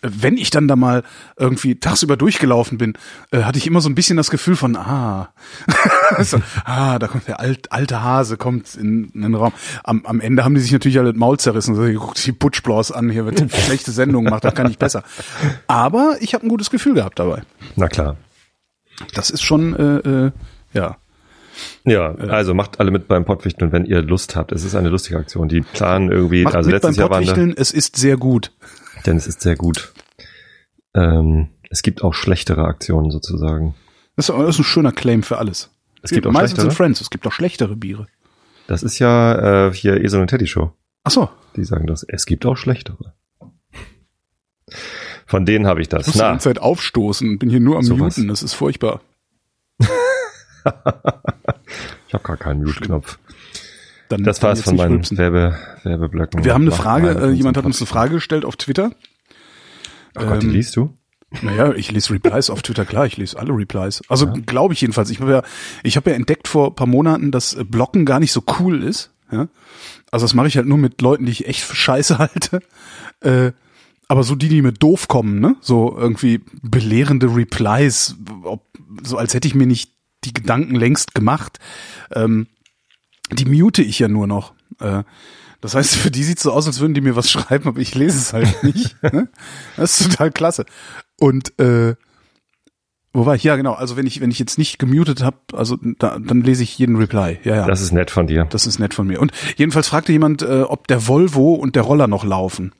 Äh, 0.02 0.08
Wenn 0.12 0.37
ich 0.37 0.50
dann 0.50 0.68
da 0.68 0.76
mal 0.76 1.02
irgendwie 1.38 1.76
tagsüber 1.76 2.16
durchgelaufen 2.16 2.78
bin, 2.78 2.94
äh, 3.30 3.42
hatte 3.42 3.58
ich 3.58 3.66
immer 3.66 3.80
so 3.80 3.88
ein 3.88 3.94
bisschen 3.94 4.16
das 4.16 4.30
Gefühl 4.30 4.56
von, 4.56 4.76
ah, 4.76 5.30
so, 6.20 6.38
ah, 6.64 6.99
da 6.99 7.06
kommt 7.08 7.26
der 7.28 7.40
alt, 7.40 7.73
alte 7.73 8.02
Hase, 8.02 8.37
kommt 8.37 8.75
in, 8.75 9.11
in 9.14 9.23
den 9.23 9.34
Raum. 9.34 9.52
Am, 9.82 10.04
am 10.06 10.20
Ende 10.20 10.44
haben 10.44 10.54
die 10.54 10.61
sich 10.61 10.73
natürlich 10.73 10.99
alle 10.99 11.12
das 11.12 11.18
Maul 11.18 11.38
zerrissen. 11.38 11.75
So, 11.75 11.82
guckt 11.99 12.25
die 12.26 12.32
Butchblaus 12.32 12.92
an, 12.92 13.11
hier 13.11 13.25
wird 13.25 13.40
eine 13.40 13.50
schlechte 13.66 13.92
Sendung 13.92 14.25
gemacht, 14.25 14.44
das 14.44 14.54
kann 14.54 14.70
ich 14.70 14.78
besser. 14.78 15.02
Aber 15.66 16.16
ich 16.20 16.34
habe 16.34 16.44
ein 16.46 16.49
gutes 16.49 16.70
Gefühl 16.70 16.94
gehabt 16.94 17.18
dabei. 17.18 17.42
Na 17.76 17.88
klar. 17.94 18.16
Das 19.14 19.30
ist 19.30 19.42
schon, 19.42 19.74
äh, 19.74 20.26
äh, 20.26 20.32
ja. 20.72 20.96
Ja, 21.84 22.14
also 22.14 22.52
macht 22.54 22.80
alle 22.80 22.90
mit 22.90 23.06
beim 23.06 23.24
Pottwichteln, 23.24 23.70
wenn 23.72 23.84
ihr 23.84 24.02
Lust 24.02 24.34
habt. 24.34 24.50
Es 24.52 24.64
ist 24.64 24.74
eine 24.74 24.88
lustige 24.88 25.18
Aktion. 25.18 25.48
Die 25.48 25.60
planen 25.60 26.10
irgendwie, 26.10 26.42
Macht 26.42 26.56
also 26.56 26.70
mit 26.70 26.82
beim 26.82 26.90
letztes 26.90 27.00
Jahr 27.00 27.10
waren 27.10 27.24
da, 27.24 27.32
Pottwichteln, 27.32 27.54
es 27.56 27.70
ist 27.70 27.96
sehr 27.96 28.16
gut. 28.16 28.52
denn 29.06 29.16
es 29.16 29.26
ist 29.26 29.40
sehr 29.40 29.56
gut. 29.56 29.92
Ähm, 30.94 31.48
es 31.70 31.82
gibt 31.82 32.02
auch 32.02 32.14
schlechtere 32.14 32.64
Aktionen 32.64 33.10
sozusagen. 33.10 33.74
Das 34.16 34.28
ist, 34.28 34.36
das 34.36 34.48
ist 34.48 34.58
ein 34.60 34.64
schöner 34.64 34.92
Claim 34.92 35.22
für 35.22 35.38
alles. 35.38 35.70
Es 36.02 36.10
gibt 36.10 36.26
auch 36.26 36.32
meistens 36.32 36.60
schlechtere? 36.60 36.76
Friends, 36.76 37.00
es 37.00 37.10
gibt 37.10 37.26
auch 37.26 37.32
schlechtere 37.32 37.76
Biere. 37.76 38.06
Das 38.66 38.82
ist 38.82 38.98
ja 38.98 39.66
äh, 39.68 39.72
hier 39.72 40.02
Esel 40.02 40.20
und 40.20 40.28
Teddy 40.28 40.46
Show. 40.46 40.72
Ach 41.04 41.10
so, 41.10 41.28
Die 41.56 41.64
sagen 41.64 41.86
das. 41.86 42.02
Es 42.02 42.26
gibt 42.26 42.46
auch 42.46 42.56
schlechtere. 42.56 43.14
Von 45.26 45.47
denen 45.47 45.66
habe 45.66 45.81
ich 45.81 45.87
ich 45.87 45.90
das. 45.90 46.07
muss 46.07 46.14
die 46.14 46.21
ganze 46.21 46.45
Zeit 46.45 46.59
aufstoßen, 46.61 47.38
bin 47.38 47.50
hier 47.50 47.61
nur 47.61 47.76
am 47.76 47.83
Sowas. 47.85 48.16
Muten, 48.16 48.28
das 48.28 48.43
ist 48.43 48.54
furchtbar. 48.54 49.00
ich 49.78 49.88
habe 52.14 52.23
gar 52.23 52.37
keinen 52.37 52.64
Mute-Knopf. 52.64 53.19
Das 54.09 54.43
war's 54.43 54.59
jetzt 54.59 54.69
von 54.69 54.76
meinen. 54.76 55.02
Werbe, 55.16 55.59
Werbeblöcken. 55.83 56.45
Wir 56.45 56.54
haben 56.54 56.62
eine 56.62 56.73
Frage, 56.73 57.11
äh, 57.11 57.31
jemand 57.31 57.57
hat 57.57 57.64
uns 57.64 57.81
eine 57.81 57.87
Frage 57.87 58.14
gestellt 58.14 58.45
auf 58.45 58.57
Twitter. 58.57 58.93
Oh 60.16 60.25
Gott, 60.25 60.43
die 60.43 60.47
Ähm, 60.47 60.52
liest 60.52 60.76
du? 60.76 60.95
Naja, 61.43 61.73
ich 61.73 61.90
lese 61.90 62.12
Replies 62.12 62.49
auf 62.49 62.62
Twitter, 62.62 62.85
klar, 62.85 63.07
ich 63.07 63.16
lese 63.16 63.37
alle 63.38 63.52
Replies. 63.52 64.02
Also 64.09 64.31
glaube 64.31 64.73
ich 64.75 64.81
jedenfalls. 64.81 65.11
Ich 65.11 65.21
habe 65.21 65.33
ja, 65.33 65.43
ich 65.83 65.97
habe 65.97 66.11
ja 66.11 66.16
entdeckt 66.16 66.47
vor 66.47 66.69
ein 66.69 66.75
paar 66.76 66.87
Monaten, 66.87 67.33
dass 67.33 67.54
äh, 67.54 67.64
Blocken 67.64 68.04
gar 68.04 68.21
nicht 68.21 68.31
so 68.33 68.45
cool 68.61 68.85
ist. 68.85 69.11
Ja? 69.33 69.49
Also 70.12 70.25
das 70.26 70.35
mache 70.35 70.47
ich 70.47 70.57
halt 70.57 70.66
nur 70.66 70.78
mit 70.78 71.00
Leuten, 71.02 71.26
die 71.26 71.33
ich 71.33 71.49
echt 71.49 71.62
für 71.62 71.75
scheiße 71.75 72.19
halte. 72.19 72.61
Äh, 73.21 73.50
aber 74.08 74.23
so 74.23 74.34
die, 74.34 74.49
die 74.49 74.62
mir 74.62 74.73
doof 74.73 75.08
kommen, 75.08 75.40
ne? 75.40 75.56
So 75.61 75.96
irgendwie 75.96 76.40
belehrende 76.62 77.34
Replies, 77.34 78.16
ob, 78.42 78.66
so 79.02 79.16
als 79.16 79.34
hätte 79.34 79.49
ich 79.49 79.54
mir 79.54 79.66
nicht 79.66 79.92
die 80.25 80.34
Gedanken 80.34 80.75
längst 80.75 81.14
gemacht. 81.14 81.58
Ähm, 82.12 82.46
die 83.32 83.46
mute 83.46 83.82
ich 83.82 83.99
ja 83.99 84.08
nur 84.08 84.26
noch. 84.26 84.52
Äh, 84.80 85.02
das 85.61 85.75
heißt, 85.75 85.96
für 85.96 86.11
die 86.11 86.25
sieht's 86.25 86.42
so 86.42 86.52
aus, 86.52 86.66
als 86.66 86.80
würden 86.80 86.94
die 86.94 87.00
mir 87.00 87.16
was 87.16 87.30
schreiben, 87.30 87.68
aber 87.68 87.80
ich 87.80 87.94
lese 87.94 88.18
es 88.18 88.32
halt 88.32 88.62
nicht. 88.62 89.02
ne? 89.02 89.28
Das 89.76 90.00
ist 90.00 90.11
total 90.11 90.30
klasse. 90.30 90.66
Und 91.18 91.58
äh, 91.58 91.94
wo 93.14 93.26
war 93.26 93.37
ich? 93.37 93.44
Ja, 93.44 93.54
genau. 93.54 93.73
Also 93.73 93.96
wenn 93.96 94.06
ich 94.06 94.20
wenn 94.20 94.30
ich 94.30 94.40
jetzt 94.40 94.58
nicht 94.58 94.78
gemutet 94.78 95.23
habe, 95.23 95.38
also 95.52 95.78
da, 95.99 96.18
dann 96.18 96.42
lese 96.42 96.64
ich 96.64 96.76
jeden 96.76 96.96
Reply. 96.96 97.38
Ja, 97.44 97.56
ja. 97.56 97.66
Das 97.66 97.80
ist 97.80 97.92
nett 97.92 98.11
von 98.11 98.26
dir. 98.26 98.46
Das 98.50 98.66
ist 98.66 98.80
nett 98.80 98.92
von 98.92 99.06
mir. 99.06 99.20
Und 99.20 99.32
jedenfalls 99.56 99.88
fragte 99.88 100.11
jemand, 100.11 100.42
äh, 100.42 100.62
ob 100.62 100.88
der 100.88 101.06
Volvo 101.06 101.54
und 101.54 101.76
der 101.76 101.82
Roller 101.82 102.08
noch 102.08 102.25
laufen. 102.25 102.73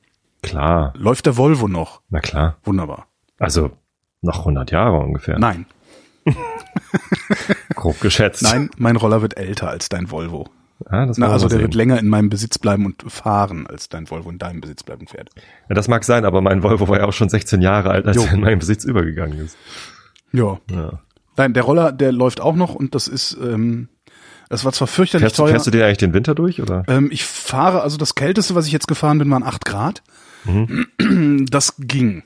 Klar, 0.45 0.93
Läuft 0.97 1.27
der 1.27 1.37
Volvo 1.37 1.69
noch? 1.69 2.01
na 2.11 2.21
klar. 2.21 2.57
Wunderbar. 2.65 3.07
Also 3.39 3.71
noch 4.23 4.41
100 4.41 4.71
Jahre 4.71 4.99
ungefähr. 4.99 5.39
Nein, 5.39 5.67
Grob 7.75 8.00
geschätzt. 8.00 8.43
nein, 8.43 8.71
mein 8.76 8.97
Roller 8.97 9.23
wird 9.23 9.37
älter 9.37 9.69
als 9.69 9.89
dein 9.89 10.11
Volvo. 10.11 10.49
Ah, 10.87 11.07
das 11.07 11.19
Na, 11.19 11.28
also 11.28 11.49
der 11.49 11.59
sehen. 11.59 11.63
wird 11.67 11.75
länger 11.75 11.99
in 11.99 12.09
meinem 12.09 12.30
Besitz 12.30 12.59
bleiben 12.59 12.85
und 12.85 13.04
fahren, 13.11 13.67
als 13.67 13.89
dein 13.89 14.11
Volvo 14.11 14.30
in 14.30 14.39
deinem 14.39 14.61
Besitz 14.61 14.83
bleiben 14.83 15.07
fährt. 15.07 15.30
Ja, 15.69 15.75
das 15.75 15.89
mag 15.89 16.04
sein, 16.04 16.25
aber 16.25 16.41
mein 16.41 16.63
Volvo 16.63 16.89
war 16.89 16.99
ja 16.99 17.04
auch 17.07 17.13
schon 17.13 17.28
16 17.28 17.63
Jahre 17.63 17.91
alt, 17.91 18.07
als 18.07 18.17
Jo. 18.17 18.23
er 18.25 18.33
in 18.33 18.41
meinen 18.41 18.59
Besitz 18.59 18.85
übergegangen 18.85 19.39
ist. 19.39 19.57
Ja. 20.33 20.59
Ja. 20.71 21.00
Nein, 21.37 21.52
der 21.54 21.63
Roller, 21.63 21.93
der 21.93 22.13
läuft 22.13 22.41
auch 22.41 22.54
noch 22.57 22.75
und 22.75 22.95
das 22.95 23.09
ist, 23.09 23.37
ähm, 23.41 23.89
das 24.49 24.65
war 24.65 24.73
zwar 24.73 24.89
fürchterlich 24.89 25.33
Fährst, 25.35 25.50
fährst 25.50 25.67
du 25.67 25.71
den 25.71 25.83
eigentlich 25.83 25.99
den 25.99 26.13
Winter 26.13 26.35
durch 26.35 26.61
oder? 26.61 26.85
Ähm, 26.89 27.09
ich 27.11 27.25
fahre, 27.25 27.83
also 27.83 27.97
das 27.97 28.15
kälteste, 28.15 28.54
was 28.54 28.67
ich 28.67 28.73
jetzt 28.73 28.89
gefahren 28.89 29.19
bin, 29.19 29.30
waren 29.30 29.43
acht 29.43 29.65
Grad. 29.65 30.02
Mhm. 30.45 31.47
Das 31.50 31.75
ging. 31.78 32.23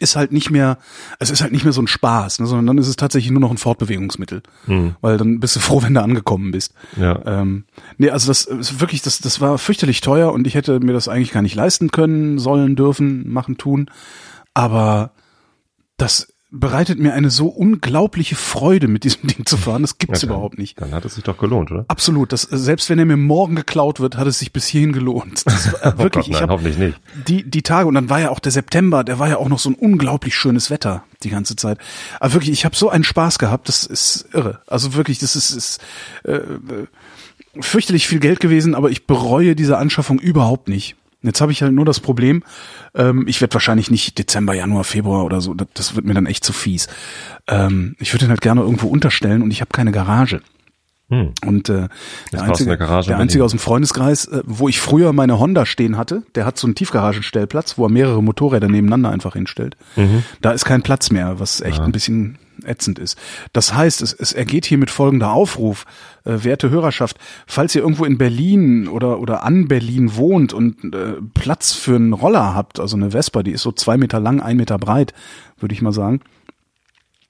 Ist 0.00 0.16
halt 0.16 0.32
nicht 0.32 0.50
mehr, 0.50 0.78
es 1.20 1.30
ist 1.30 1.40
halt 1.40 1.52
nicht 1.52 1.62
mehr 1.62 1.72
so 1.72 1.80
ein 1.80 1.86
Spaß, 1.86 2.40
ne, 2.40 2.46
sondern 2.46 2.66
dann 2.66 2.78
ist 2.78 2.88
es 2.88 2.96
tatsächlich 2.96 3.30
nur 3.30 3.40
noch 3.40 3.52
ein 3.52 3.58
Fortbewegungsmittel. 3.58 4.42
Mhm. 4.66 4.96
Weil 5.00 5.18
dann 5.18 5.38
bist 5.38 5.54
du 5.54 5.60
froh, 5.60 5.82
wenn 5.82 5.94
du 5.94 6.02
angekommen 6.02 6.50
bist. 6.50 6.74
Ja. 6.96 7.20
Ähm, 7.24 7.64
nee, 7.96 8.10
also 8.10 8.26
das 8.26 8.44
ist 8.44 8.80
wirklich, 8.80 9.02
das, 9.02 9.20
das 9.20 9.40
war 9.40 9.56
fürchterlich 9.56 10.00
teuer 10.00 10.32
und 10.32 10.48
ich 10.48 10.56
hätte 10.56 10.80
mir 10.80 10.92
das 10.92 11.06
eigentlich 11.06 11.30
gar 11.30 11.42
nicht 11.42 11.54
leisten 11.54 11.92
können, 11.92 12.40
sollen, 12.40 12.74
dürfen, 12.74 13.30
machen, 13.30 13.56
tun. 13.56 13.88
Aber 14.52 15.12
das 15.96 16.33
bereitet 16.56 16.98
mir 17.00 17.12
eine 17.14 17.30
so 17.30 17.48
unglaubliche 17.48 18.36
Freude, 18.36 18.86
mit 18.88 19.04
diesem 19.04 19.26
Ding 19.28 19.44
zu 19.44 19.56
fahren. 19.56 19.82
Das 19.82 19.98
gibt's 19.98 20.22
Ja, 20.22 20.28
dann- 20.28 20.36
überhaupt 20.36 20.58
nicht. 20.58 20.80
Dann 20.80 20.92
hat 20.92 21.04
es 21.04 21.16
sich 21.16 21.24
doch 21.24 21.36
gelohnt, 21.36 21.70
oder? 21.72 21.84
Absolut. 21.88 22.32
Das, 22.32 22.42
selbst 22.42 22.88
wenn 22.90 22.98
er 22.98 23.04
mir 23.04 23.16
morgen 23.16 23.56
geklaut 23.56 24.00
wird, 24.00 24.16
hat 24.16 24.26
es 24.26 24.38
sich 24.38 24.52
bis 24.52 24.66
hierhin 24.66 24.92
gelohnt. 24.92 25.42
Das 25.46 25.72
war, 25.72 25.84
äh, 25.84 25.92
Oh 25.96 26.02
wirklich, 26.02 26.26
Gott, 26.26 26.34
nein, 26.34 26.44
ich 26.44 26.48
hoffentlich 26.50 26.78
nicht. 26.78 27.00
die, 27.28 27.42
die 27.48 27.62
Tage 27.62 27.88
und 27.88 27.94
dann 27.94 28.08
war 28.08 28.20
ja 28.20 28.30
auch 28.30 28.38
der 28.38 28.52
September, 28.52 29.04
der 29.04 29.18
war 29.18 29.28
ja 29.28 29.36
auch 29.38 29.48
noch 29.48 29.58
so 29.58 29.70
ein 29.70 29.74
unglaublich 29.74 30.34
schönes 30.34 30.70
Wetter 30.70 31.04
die 31.22 31.30
ganze 31.30 31.56
Zeit. 31.56 31.78
Aber 32.20 32.34
wirklich, 32.34 32.50
ich 32.52 32.64
habe 32.64 32.76
so 32.76 32.88
einen 32.90 33.04
Spaß 33.04 33.38
gehabt, 33.38 33.68
das 33.68 33.84
ist 33.84 34.26
irre. 34.32 34.60
Also 34.66 34.94
wirklich, 34.94 35.18
das 35.18 35.36
ist, 35.36 35.50
ist 35.50 35.80
äh, 36.24 36.32
äh, 36.34 36.86
fürchterlich 37.60 38.06
viel 38.06 38.20
Geld 38.20 38.40
gewesen, 38.40 38.74
aber 38.74 38.90
ich 38.90 39.06
bereue 39.06 39.54
diese 39.56 39.78
Anschaffung 39.78 40.18
überhaupt 40.18 40.68
nicht. 40.68 40.96
Jetzt 41.24 41.40
habe 41.40 41.52
ich 41.52 41.62
halt 41.62 41.72
nur 41.72 41.84
das 41.84 42.00
Problem, 42.00 42.42
ähm, 42.94 43.26
ich 43.26 43.40
werde 43.40 43.54
wahrscheinlich 43.54 43.90
nicht 43.90 44.18
Dezember, 44.18 44.54
Januar, 44.54 44.84
Februar 44.84 45.24
oder 45.24 45.40
so, 45.40 45.54
das, 45.54 45.68
das 45.74 45.96
wird 45.96 46.06
mir 46.06 46.14
dann 46.14 46.26
echt 46.26 46.44
zu 46.44 46.52
fies. 46.52 46.86
Ähm, 47.48 47.96
ich 47.98 48.12
würde 48.12 48.26
den 48.26 48.30
halt 48.30 48.40
gerne 48.40 48.60
irgendwo 48.60 48.88
unterstellen 48.88 49.42
und 49.42 49.50
ich 49.50 49.60
habe 49.60 49.70
keine 49.72 49.92
Garage. 49.92 50.42
Hm. 51.10 51.32
Und 51.44 51.68
äh, 51.68 51.88
der 52.32 52.42
einzige, 52.42 52.72
in 52.72 52.78
der 52.78 53.18
einzige 53.18 53.44
aus 53.44 53.50
dem 53.50 53.60
Freundeskreis, 53.60 54.26
äh, 54.26 54.42
wo 54.46 54.68
ich 54.68 54.80
früher 54.80 55.12
meine 55.12 55.38
Honda 55.38 55.66
stehen 55.66 55.98
hatte, 55.98 56.22
der 56.34 56.46
hat 56.46 56.58
so 56.58 56.66
einen 56.66 56.74
Tiefgaragenstellplatz, 56.74 57.76
wo 57.76 57.86
er 57.86 57.90
mehrere 57.90 58.22
Motorräder 58.22 58.68
nebeneinander 58.68 59.10
einfach 59.10 59.34
hinstellt. 59.34 59.76
Mhm. 59.96 60.24
Da 60.40 60.52
ist 60.52 60.64
kein 60.64 60.82
Platz 60.82 61.10
mehr, 61.10 61.38
was 61.40 61.60
echt 61.60 61.78
Ja. 61.78 61.84
ein 61.84 61.92
bisschen 61.92 62.38
ätzend 62.64 62.98
ist. 62.98 63.18
Das 63.52 63.74
heißt, 63.74 64.02
es, 64.02 64.12
es 64.12 64.32
ergeht 64.32 64.66
hier 64.66 64.78
mit 64.78 64.90
folgender 64.90 65.32
Aufruf, 65.32 65.84
äh, 66.24 66.44
werte 66.44 66.70
Hörerschaft, 66.70 67.18
falls 67.46 67.74
ihr 67.74 67.82
irgendwo 67.82 68.04
in 68.04 68.18
Berlin 68.18 68.88
oder, 68.88 69.20
oder 69.20 69.44
an 69.44 69.68
Berlin 69.68 70.16
wohnt 70.16 70.52
und 70.52 70.94
äh, 70.94 71.14
Platz 71.34 71.72
für 71.72 71.96
einen 71.96 72.12
Roller 72.12 72.54
habt, 72.54 72.80
also 72.80 72.96
eine 72.96 73.10
Vespa, 73.10 73.42
die 73.42 73.52
ist 73.52 73.62
so 73.62 73.72
zwei 73.72 73.96
Meter 73.96 74.20
lang, 74.20 74.40
ein 74.40 74.56
Meter 74.56 74.78
breit, 74.78 75.14
würde 75.58 75.74
ich 75.74 75.82
mal 75.82 75.92
sagen, 75.92 76.20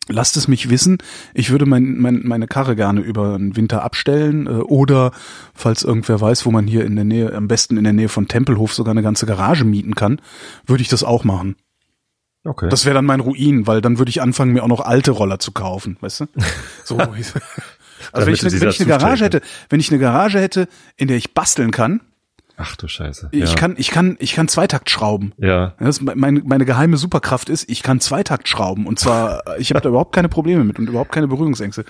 Lasst 0.08 0.36
es 0.36 0.48
mich 0.48 0.68
wissen. 0.68 0.98
Ich 1.32 1.50
würde 1.50 1.64
mein, 1.64 1.96
mein, 1.98 2.20
meine 2.24 2.46
Karre 2.46 2.76
gerne 2.76 3.00
über 3.00 3.38
den 3.38 3.56
Winter 3.56 3.82
abstellen 3.82 4.46
äh, 4.46 4.50
oder 4.50 5.12
falls 5.54 5.82
irgendwer 5.82 6.20
weiß, 6.20 6.44
wo 6.44 6.50
man 6.50 6.66
hier 6.66 6.84
in 6.84 6.94
der 6.94 7.06
Nähe, 7.06 7.32
am 7.32 7.48
besten 7.48 7.78
in 7.78 7.84
der 7.84 7.94
Nähe 7.94 8.10
von 8.10 8.28
Tempelhof 8.28 8.74
sogar 8.74 8.90
eine 8.90 9.02
ganze 9.02 9.24
Garage 9.24 9.64
mieten 9.64 9.94
kann, 9.94 10.20
würde 10.66 10.82
ich 10.82 10.88
das 10.88 11.04
auch 11.04 11.24
machen. 11.24 11.56
Okay. 12.44 12.68
Das 12.68 12.84
wäre 12.84 12.94
dann 12.94 13.06
mein 13.06 13.20
Ruin, 13.20 13.66
weil 13.66 13.80
dann 13.80 13.98
würde 13.98 14.10
ich 14.10 14.20
anfangen, 14.20 14.52
mir 14.52 14.62
auch 14.62 14.68
noch 14.68 14.80
alte 14.80 15.10
Roller 15.12 15.38
zu 15.38 15.52
kaufen, 15.52 15.96
weißt 16.00 16.20
du? 16.20 16.26
So. 16.84 16.98
also 16.98 18.26
wenn 18.26 18.34
ich, 18.34 18.42
ne, 18.42 18.50
sie 18.50 18.60
wenn 18.60 18.68
ich 18.68 18.80
eine 18.80 18.88
Garage 18.88 19.24
hätte, 19.24 19.40
wenn 19.70 19.80
ich 19.80 19.90
eine 19.90 19.98
Garage 19.98 20.38
hätte, 20.38 20.68
in 20.96 21.08
der 21.08 21.16
ich 21.16 21.32
basteln 21.32 21.70
kann, 21.70 22.00
Ach 22.56 22.76
du 22.76 22.86
Scheiße. 22.86 23.30
ich 23.32 23.50
ja. 23.50 23.54
kann, 23.56 23.74
ich 23.78 23.90
kann, 23.90 24.16
ich 24.20 24.34
kann 24.34 24.46
Zweitakt 24.46 24.88
schrauben. 24.88 25.32
Ja. 25.38 25.74
Das, 25.80 26.00
meine, 26.00 26.40
meine 26.44 26.64
geheime 26.64 26.96
Superkraft 26.98 27.48
ist, 27.48 27.68
ich 27.68 27.82
kann 27.82 28.00
Zweitakt 28.00 28.48
schrauben 28.48 28.86
und 28.86 28.98
zwar, 28.98 29.42
ich 29.58 29.70
habe 29.70 29.80
da 29.80 29.88
überhaupt 29.90 30.14
keine 30.14 30.28
Probleme 30.28 30.62
mit 30.62 30.78
und 30.78 30.88
überhaupt 30.88 31.10
keine 31.10 31.26
Berührungsängste. 31.26 31.84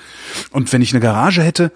Und 0.52 0.72
wenn 0.72 0.80
ich 0.80 0.92
eine 0.92 1.00
Garage 1.00 1.42
hätte 1.42 1.72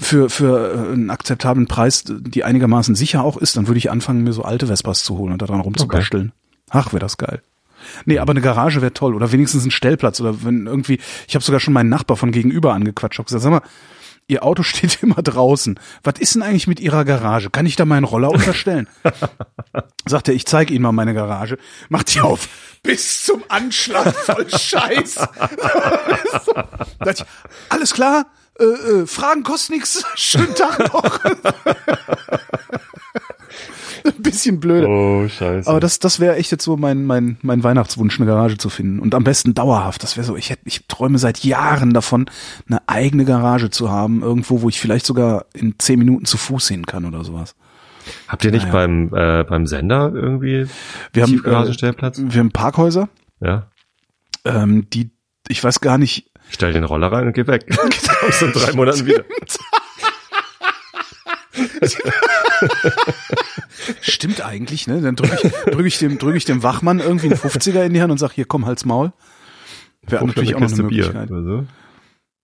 für 0.00 0.30
für 0.30 0.72
äh, 0.72 0.92
einen 0.92 1.10
akzeptablen 1.10 1.66
Preis, 1.66 2.04
die 2.06 2.44
einigermaßen 2.44 2.94
sicher 2.94 3.24
auch 3.24 3.36
ist, 3.36 3.56
dann 3.56 3.66
würde 3.66 3.78
ich 3.78 3.90
anfangen, 3.90 4.22
mir 4.22 4.32
so 4.32 4.42
alte 4.42 4.68
Vespas 4.68 5.02
zu 5.02 5.18
holen 5.18 5.32
und 5.32 5.42
daran 5.42 5.60
rumzubasteln. 5.60 6.32
Ach, 6.70 6.92
wäre 6.92 7.00
das 7.00 7.18
geil. 7.18 7.42
Nee, 8.04 8.18
aber 8.18 8.30
eine 8.32 8.40
Garage 8.40 8.80
wäre 8.80 8.92
toll 8.92 9.14
oder 9.14 9.32
wenigstens 9.32 9.64
ein 9.64 9.70
Stellplatz 9.70 10.20
oder 10.20 10.44
wenn 10.44 10.66
irgendwie, 10.66 10.98
ich 11.28 11.34
habe 11.34 11.44
sogar 11.44 11.60
schon 11.60 11.74
meinen 11.74 11.88
Nachbar 11.88 12.16
von 12.16 12.32
gegenüber 12.32 12.74
angequatscht, 12.74 13.18
hab 13.18 13.26
gesagt, 13.26 13.42
sag 13.42 13.50
mal, 13.50 13.62
Ihr 14.30 14.44
Auto 14.44 14.62
steht 14.62 15.02
immer 15.02 15.22
draußen. 15.22 15.78
Was 16.04 16.14
ist 16.20 16.36
denn 16.36 16.42
eigentlich 16.42 16.68
mit 16.68 16.78
Ihrer 16.78 17.04
Garage? 17.04 17.50
Kann 17.50 17.66
ich 17.66 17.74
da 17.76 17.84
meinen 17.84 18.04
Roller 18.04 18.30
unterstellen? 18.30 18.88
Sagt 20.06 20.28
er, 20.28 20.34
ich 20.34 20.46
zeige 20.46 20.72
Ihnen 20.72 20.82
mal 20.82 20.92
meine 20.92 21.14
Garage. 21.14 21.58
Macht 21.88 22.14
die 22.14 22.20
auf. 22.20 22.48
bis 22.82 23.24
zum 23.24 23.42
Anschlag 23.48 24.14
voll 24.14 24.48
Scheiß. 24.56 25.18
ich, 27.06 27.24
alles 27.68 27.92
klar, 27.92 28.26
äh, 28.58 28.64
äh, 28.64 29.06
Fragen 29.06 29.42
kosten 29.42 29.74
nichts. 29.74 30.04
Schönen 30.14 30.54
Tag 30.54 30.92
noch. 30.92 31.18
Bisschen 34.32 34.60
blöd. 34.60 34.84
Oh, 34.86 35.28
scheiße. 35.28 35.68
Aber 35.68 35.80
das, 35.80 35.98
das 35.98 36.20
wäre 36.20 36.36
echt 36.36 36.50
jetzt 36.50 36.64
so 36.64 36.76
mein, 36.76 37.04
mein, 37.04 37.38
mein 37.42 37.62
Weihnachtswunsch, 37.62 38.18
eine 38.20 38.26
Garage 38.28 38.58
zu 38.58 38.68
finden. 38.70 38.98
Und 39.00 39.14
am 39.14 39.24
besten 39.24 39.54
dauerhaft. 39.54 40.02
Das 40.02 40.16
wäre 40.16 40.26
so, 40.26 40.36
ich 40.36 40.50
hätte, 40.50 40.62
ich 40.64 40.86
träume 40.86 41.18
seit 41.18 41.44
Jahren 41.44 41.92
davon, 41.92 42.26
eine 42.68 42.80
eigene 42.88 43.24
Garage 43.24 43.70
zu 43.70 43.90
haben, 43.90 44.22
irgendwo, 44.22 44.62
wo 44.62 44.68
ich 44.68 44.80
vielleicht 44.80 45.06
sogar 45.06 45.46
in 45.54 45.74
zehn 45.78 45.98
Minuten 45.98 46.24
zu 46.24 46.36
Fuß 46.38 46.68
hin 46.68 46.86
kann 46.86 47.04
oder 47.04 47.24
sowas. 47.24 47.54
Habt 48.28 48.44
ihr 48.44 48.50
nicht 48.50 48.62
Naja. 48.68 48.72
beim, 48.74 49.14
äh, 49.14 49.44
beim 49.44 49.66
Sender 49.66 50.10
irgendwie 50.14 50.66
Wir 51.12 51.22
haben, 51.22 51.30
äh, 51.32 51.36
Tiefgaragenstellplatz? 51.36 52.20
wir 52.24 52.40
haben 52.40 52.50
Parkhäuser, 52.50 53.08
ja. 53.40 53.68
ähm, 54.44 54.88
die, 54.90 55.10
ich 55.48 55.62
weiß 55.62 55.80
gar 55.80 55.98
nicht, 55.98 56.30
Ich 56.48 56.54
stell 56.54 56.72
den 56.72 56.84
Roller 56.84 57.12
rein 57.12 57.26
und 57.26 57.34
geh 57.34 57.46
weg. 57.46 57.66
Kommst 58.20 58.42
in 58.42 58.52
drei 58.52 58.72
Monaten 58.76 59.06
wieder. 59.06 59.22
Stimmt 64.00 64.44
eigentlich, 64.44 64.86
ne? 64.86 65.00
Dann 65.00 65.16
drücke 65.16 65.38
ich, 65.42 65.52
drück 65.72 65.86
ich, 65.86 65.98
dem, 65.98 66.18
drück 66.18 66.36
ich 66.36 66.44
dem 66.44 66.62
Wachmann 66.62 67.00
irgendwie 67.00 67.26
einen 67.26 67.38
50er 67.38 67.82
in 67.84 67.94
die 67.94 68.02
Hand 68.02 68.12
und 68.12 68.18
sag, 68.18 68.32
hier 68.32 68.44
komm, 68.44 68.66
halt's 68.66 68.84
Maul. 68.84 69.12
Wäre 70.02 70.26
natürlich 70.26 70.54
auch 70.54 70.60
noch 70.60 70.72
eine 70.72 70.82
Bier 70.84 71.06
Möglichkeit. 71.06 71.30
oder 71.30 71.42
so. 71.42 71.66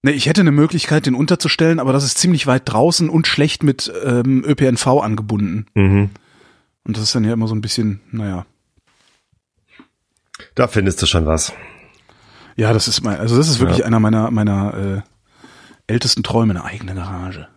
Ne, 0.03 0.12
ich 0.12 0.27
hätte 0.27 0.42
eine 0.42 0.53
Möglichkeit, 0.53 1.07
den 1.07 1.14
unterzustellen, 1.14 1.81
aber 1.81 1.92
das 1.92 2.05
ist 2.05 2.19
ziemlich 2.19 2.47
weit 2.47 2.62
draußen 2.66 3.09
und 3.09 3.27
schlecht 3.27 3.62
mit 3.62 3.92
ähm, 4.05 4.45
ÖPNV 4.47 4.87
angebunden. 4.87 5.66
Mhm. 5.75 6.11
Und 6.85 6.97
das 6.97 7.05
ist 7.05 7.14
dann 7.14 7.25
ja 7.25 7.33
immer 7.33 7.49
so 7.49 7.55
ein 7.55 7.61
bisschen, 7.61 8.01
naja. 8.12 8.47
Da 10.55 10.69
findest 10.69 11.03
du 11.03 11.07
schon 11.07 11.27
was. 11.27 11.53
Ja, 12.57 12.73
das 12.73 12.88
ist 12.88 13.03
mein, 13.03 13.19
also 13.19 13.37
das 13.37 13.49
ist 13.49 13.59
wirklich 13.59 13.79
Ja. 13.79 13.87
einer 13.87 14.01
meiner, 14.01 14.31
meiner 14.31 15.03
äh, 15.88 15.92
ältesten 15.92 16.23
Träume, 16.23 16.53
eine 16.55 16.64
eigene 16.64 16.95
Garage. 16.95 17.49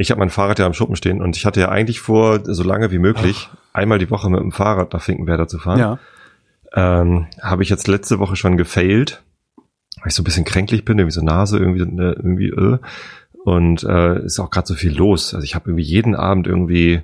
Ich 0.00 0.10
habe 0.10 0.20
mein 0.20 0.30
Fahrrad 0.30 0.58
ja 0.60 0.66
am 0.66 0.74
Schuppen 0.74 0.94
stehen 0.96 1.20
und 1.20 1.36
ich 1.36 1.44
hatte 1.44 1.60
ja 1.60 1.70
eigentlich 1.70 2.00
vor, 2.00 2.40
so 2.44 2.62
lange 2.62 2.90
wie 2.92 2.98
möglich, 3.00 3.50
einmal 3.72 3.98
die 3.98 4.10
Woche 4.10 4.30
mit 4.30 4.40
dem 4.40 4.52
Fahrrad 4.52 4.92
nach 4.92 5.02
Finkenwerder 5.02 5.48
zu 5.48 5.58
fahren. 5.58 5.78
Ja. 5.80 5.98
Ähm, 6.72 7.26
habe 7.42 7.62
ich 7.64 7.68
jetzt 7.68 7.88
letzte 7.88 8.18
Woche 8.20 8.36
schon 8.36 8.56
gefailt, 8.56 9.22
weil 9.96 10.08
ich 10.08 10.14
so 10.14 10.22
ein 10.22 10.24
bisschen 10.24 10.44
kränklich 10.44 10.84
bin, 10.84 10.98
irgendwie 10.98 11.14
so 11.14 11.22
Nase, 11.24 11.58
irgendwie, 11.58 11.80
äh, 11.80 12.12
irgendwie 12.12 12.48
äh. 12.48 12.78
Und 13.44 13.82
äh, 13.82 14.24
ist 14.24 14.38
auch 14.38 14.50
gerade 14.50 14.66
so 14.68 14.74
viel 14.74 14.96
los. 14.96 15.34
Also 15.34 15.44
ich 15.44 15.54
habe 15.54 15.70
irgendwie 15.70 15.84
jeden 15.84 16.14
Abend 16.14 16.46
irgendwie 16.46 17.02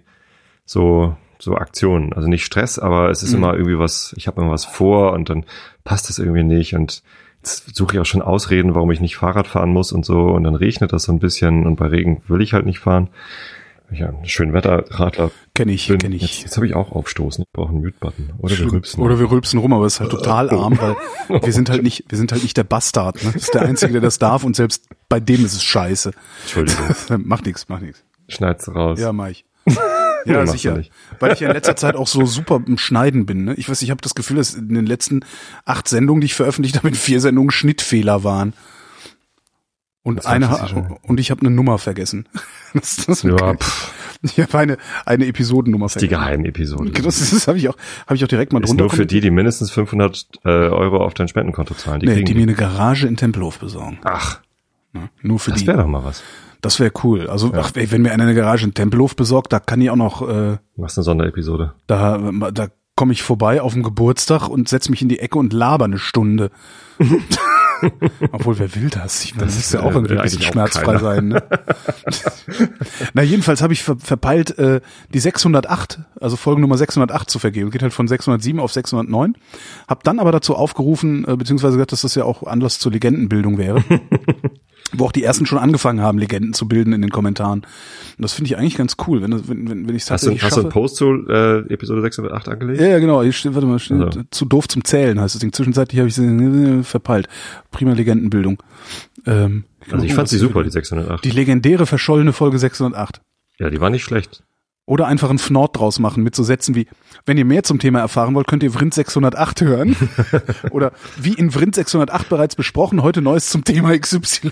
so 0.64 1.16
so 1.40 1.56
Aktionen. 1.56 2.12
Also 2.12 2.28
nicht 2.28 2.44
Stress, 2.44 2.78
aber 2.78 3.10
es 3.10 3.22
ist 3.22 3.32
Mhm. 3.32 3.38
immer 3.38 3.54
irgendwie 3.54 3.78
was, 3.78 4.14
ich 4.16 4.28
habe 4.28 4.40
immer 4.40 4.52
was 4.52 4.64
vor 4.64 5.12
und 5.14 5.28
dann 5.30 5.44
passt 5.82 6.10
es 6.10 6.18
irgendwie 6.18 6.44
nicht. 6.44 6.74
Und 6.74 7.02
suche 7.46 7.96
ich 7.96 8.00
auch 8.00 8.06
schon 8.06 8.22
Ausreden, 8.22 8.74
warum 8.74 8.90
ich 8.90 9.00
nicht 9.00 9.16
Fahrrad 9.16 9.46
fahren 9.46 9.70
muss 9.70 9.92
und 9.92 10.04
so. 10.04 10.28
Und 10.28 10.44
dann 10.44 10.54
regnet 10.54 10.92
das 10.92 11.04
so 11.04 11.12
ein 11.12 11.18
bisschen 11.18 11.66
und 11.66 11.76
bei 11.76 11.86
Regen 11.86 12.22
will 12.28 12.40
ich 12.42 12.52
halt 12.52 12.66
nicht 12.66 12.78
fahren. 12.78 13.08
Ja, 13.90 14.12
schön 14.24 14.52
Wetterradler 14.52 15.30
Kenne 15.54 15.72
ich, 15.72 15.86
kenne 15.86 16.16
Jetzt, 16.16 16.24
ich. 16.24 16.42
jetzt 16.42 16.56
habe 16.56 16.66
ich 16.66 16.74
auch 16.74 16.90
aufstoßen. 16.92 17.44
Ich 17.44 17.52
brauche 17.52 17.68
einen 17.68 17.82
Mute-Button. 17.82 18.32
Oder 18.38 18.58
wir 18.58 18.72
rülpsen. 18.72 19.02
Oder 19.04 19.18
wir 19.20 19.30
rülpsen 19.30 19.60
rum, 19.60 19.72
aber 19.72 19.86
es 19.86 19.94
ist 19.94 20.00
halt 20.00 20.10
total 20.10 20.50
arm, 20.50 20.78
weil 20.80 21.42
wir 21.42 21.52
sind 21.52 21.70
halt 21.70 21.82
nicht, 21.82 22.04
wir 22.08 22.18
sind 22.18 22.32
halt 22.32 22.42
nicht 22.42 22.56
der 22.56 22.64
Bastard. 22.64 23.22
Ne? 23.22 23.30
Das 23.32 23.42
ist 23.42 23.54
der 23.54 23.62
Einzige, 23.62 23.92
der 23.92 24.00
das 24.00 24.18
darf 24.18 24.42
und 24.42 24.56
selbst 24.56 24.88
bei 25.08 25.20
dem 25.20 25.44
ist 25.44 25.54
es 25.54 25.62
scheiße. 25.62 26.12
Entschuldigung. 26.42 26.86
macht 27.24 27.46
nix, 27.46 27.68
macht 27.68 27.82
nix. 27.82 28.02
Schneid's 28.28 28.74
raus. 28.74 28.98
Ja, 28.98 29.12
mach 29.12 29.28
ich. 29.28 29.44
Ja, 30.26 30.44
du 30.44 30.50
sicher. 30.50 30.76
nicht. 30.76 30.92
Weil 31.20 31.32
ich 31.32 31.40
ja 31.40 31.48
in 31.48 31.54
letzter 31.54 31.76
Zeit 31.76 31.96
auch 31.96 32.06
so 32.08 32.24
super 32.26 32.60
im 32.66 32.78
Schneiden 32.78 33.26
bin. 33.26 33.44
Ne? 33.44 33.54
Ich 33.54 33.68
weiß, 33.68 33.82
ich 33.82 33.90
habe 33.90 34.00
das 34.00 34.14
Gefühl, 34.14 34.36
dass 34.36 34.54
in 34.54 34.74
den 34.74 34.86
letzten 34.86 35.20
acht 35.64 35.88
Sendungen, 35.88 36.20
die 36.20 36.26
ich 36.26 36.34
veröffentlicht 36.34 36.76
habe, 36.76 36.88
in 36.88 36.94
vier 36.94 37.20
Sendungen 37.20 37.50
Schnittfehler 37.50 38.24
waren. 38.24 38.54
Und 40.02 40.16
Das 40.18 40.26
eine 40.26 40.46
ich 40.46 41.08
und 41.08 41.18
ich 41.18 41.30
habe 41.30 41.40
eine 41.40 41.50
Nummer 41.50 41.78
vergessen. 41.78 42.28
Das, 42.74 43.06
das 43.06 43.22
Ja, 43.22 43.54
ich 44.20 44.40
habe 44.40 44.58
eine 44.58 44.78
eine 45.06 45.26
Episodennummer 45.26 45.84
das 45.86 45.94
ist 45.94 46.02
die 46.02 46.08
vergessen. 46.08 46.24
Geheimepisode. 46.42 46.90
Das, 46.90 47.20
ist- 47.20 47.32
das 47.32 47.46
habe 47.46 47.56
ich 47.56 47.68
auch 47.68 47.76
habe 48.06 48.16
ich 48.16 48.24
auch 48.24 48.28
direkt 48.28 48.52
mal 48.52 48.60
ist 48.60 48.68
drunter 48.70 48.82
nur 48.84 48.90
für 48.90 49.06
die, 49.06 49.20
die 49.20 49.30
mindestens 49.30 49.70
500 49.70 50.26
äh, 50.44 50.48
Euro 50.48 51.04
auf 51.04 51.14
dein 51.14 51.28
Spendenkonto 51.28 51.74
zahlen. 51.74 52.00
Die 52.00 52.06
nee, 52.06 52.16
die 52.16 52.24
die. 52.24 52.34
mir 52.34 52.42
eine 52.42 52.54
Garage 52.54 53.06
in 53.06 53.16
Tempelhof 53.16 53.60
besorgen. 53.60 53.98
Ach, 54.04 54.40
Ne? 54.92 55.08
Nur 55.22 55.38
für 55.40 55.50
das 55.52 55.60
die. 55.60 55.66
wäre 55.68 55.78
doch 55.78 55.86
mal 55.86 56.02
was. 56.04 56.22
Das 56.64 56.80
wäre 56.80 56.92
cool. 57.02 57.28
Also 57.28 57.52
ach, 57.54 57.72
ey, 57.74 57.90
wenn 57.90 58.00
mir 58.00 58.12
einer 58.12 58.24
eine 58.24 58.34
Garage 58.34 58.64
in 58.64 58.72
Tempelhof 58.72 59.16
besorgt, 59.16 59.52
da 59.52 59.60
kann 59.60 59.82
ich 59.82 59.90
auch 59.90 59.96
noch 59.96 60.22
äh, 60.22 60.56
Du 60.74 60.80
machst 60.80 60.96
eine 60.96 61.04
Sonderepisode. 61.04 61.74
Da, 61.86 62.30
da 62.52 62.68
komme 62.96 63.12
ich 63.12 63.22
vorbei 63.22 63.60
auf 63.60 63.74
dem 63.74 63.82
Geburtstag 63.82 64.48
und 64.48 64.68
setz 64.68 64.88
mich 64.88 65.02
in 65.02 65.10
die 65.10 65.18
Ecke 65.18 65.38
und 65.38 65.52
laber 65.52 65.84
eine 65.84 65.98
Stunde. 65.98 66.50
Obwohl, 68.32 68.58
wer 68.58 68.74
will 68.74 68.88
das? 68.88 69.24
Ich 69.24 69.34
meine, 69.34 69.46
das 69.46 69.56
Das 69.56 69.66
ist 69.66 69.74
ja 69.74 69.80
auch 69.80 69.92
irgendwie 69.92 70.12
will 70.12 70.18
ein 70.18 70.22
bisschen 70.22 70.40
schmerzfrei 70.40 70.96
sein. 70.98 71.28
Ne? 71.28 71.42
Na, 73.12 73.22
jedenfalls 73.22 73.60
habe 73.60 73.74
ich 73.74 73.82
ver 73.82 73.96
verpeilt, 73.98 74.58
äh, 74.58 74.80
die 75.12 75.18
608, 75.18 76.00
also 76.18 76.36
Folgennummer 76.36 76.78
608 76.78 77.28
zu 77.28 77.38
vergeben. 77.38 77.70
Geht 77.70 77.82
halt 77.82 77.92
von 77.92 78.08
607 78.08 78.58
auf 78.58 78.72
609. 78.72 79.36
Hab 79.86 80.02
dann 80.04 80.18
aber 80.18 80.32
dazu 80.32 80.54
aufgerufen, 80.54 81.26
äh, 81.28 81.36
beziehungsweise 81.36 81.76
gesagt, 81.76 81.92
dass 81.92 82.02
das 82.02 82.14
ja 82.14 82.24
auch 82.24 82.44
Anlass 82.44 82.78
zur 82.78 82.92
Legendenbildung 82.92 83.58
wäre. 83.58 83.84
wo 84.92 85.06
auch 85.06 85.12
die 85.12 85.24
ersten 85.24 85.46
schon 85.46 85.58
angefangen 85.58 86.00
haben, 86.00 86.18
Legenden 86.18 86.52
zu 86.52 86.68
bilden 86.68 86.92
in 86.92 87.00
den 87.02 87.10
Kommentaren. 87.10 87.60
Und 87.60 88.22
das 88.22 88.32
finde 88.34 88.48
ich 88.50 88.56
eigentlich 88.56 88.76
ganz 88.76 88.96
cool, 89.06 89.22
wenn, 89.22 89.32
wenn, 89.48 89.68
wenn, 89.68 89.88
wenn 89.88 89.96
ich 89.96 90.08
Hast 90.10 90.26
du, 90.26 90.36
hast 90.38 90.56
du 90.56 90.60
einen 90.60 90.70
Post 90.70 90.96
zu 90.96 91.26
äh, 91.28 91.58
Episode 91.72 92.00
608 92.02 92.48
angelegt? 92.48 92.80
Ja, 92.80 92.86
ja, 92.88 92.98
genau. 92.98 93.28
Steht, 93.32 93.54
warte 93.54 93.66
mal, 93.66 93.74
Also. 93.74 94.22
zu 94.30 94.44
doof 94.44 94.68
zum 94.68 94.84
Zählen 94.84 95.20
heißt 95.20 95.34
das 95.34 95.40
Ding. 95.40 95.52
Zwischenzeitlich 95.52 95.98
habe 95.98 96.08
ich 96.08 96.14
sie 96.14 96.24
äh, 96.24 96.82
verpeilt. 96.82 97.28
Prima 97.70 97.92
Legendenbildung. 97.92 98.62
Ähm, 99.26 99.64
Also 99.90 100.04
ich 100.04 100.14
fand 100.14 100.28
sie 100.28 100.38
super, 100.38 100.62
die 100.62 100.70
608. 100.70 101.24
Die 101.24 101.30
legendäre 101.30 101.86
verschollene 101.86 102.32
Folge 102.32 102.58
608. 102.58 103.20
ja, 103.58 103.70
die 103.70 103.80
war 103.80 103.90
nicht 103.90 104.04
schlecht. 104.04 104.44
Oder 104.86 105.06
einfach 105.06 105.30
einen 105.30 105.38
Fnord 105.38 105.78
draus 105.78 105.98
machen 105.98 106.22
mit 106.22 106.34
so 106.34 106.42
Sätzen 106.42 106.74
wie, 106.74 106.86
wenn 107.24 107.38
ihr 107.38 107.46
mehr 107.46 107.62
zum 107.62 107.78
Thema 107.78 108.00
erfahren 108.00 108.34
wollt, 108.34 108.46
könnt 108.46 108.62
ihr 108.62 108.70
Vrind 108.70 108.92
608 108.92 109.62
hören. 109.62 109.96
Oder 110.70 110.92
wie 111.16 111.32
in 111.32 111.50
Vrind 111.50 111.74
608 111.74 112.28
bereits 112.28 112.54
besprochen, 112.54 113.02
heute 113.02 113.22
Neues 113.22 113.48
zum 113.48 113.64
Thema 113.64 113.98
XY. 113.98 114.50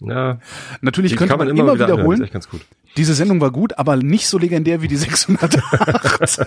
Ja, 0.00 0.38
Natürlich 0.80 1.16
könnte 1.16 1.32
kann 1.32 1.38
man, 1.38 1.48
man 1.48 1.56
immer, 1.56 1.74
wieder 1.74 1.86
anhören, 1.86 2.20
wiederholen, 2.20 2.30
diese 2.98 3.14
Sendung 3.14 3.40
war 3.40 3.52
gut, 3.52 3.78
aber 3.78 3.96
nicht 3.96 4.26
so 4.26 4.38
legendär 4.38 4.82
wie 4.82 4.88
die 4.88 4.96
608. 4.96 5.60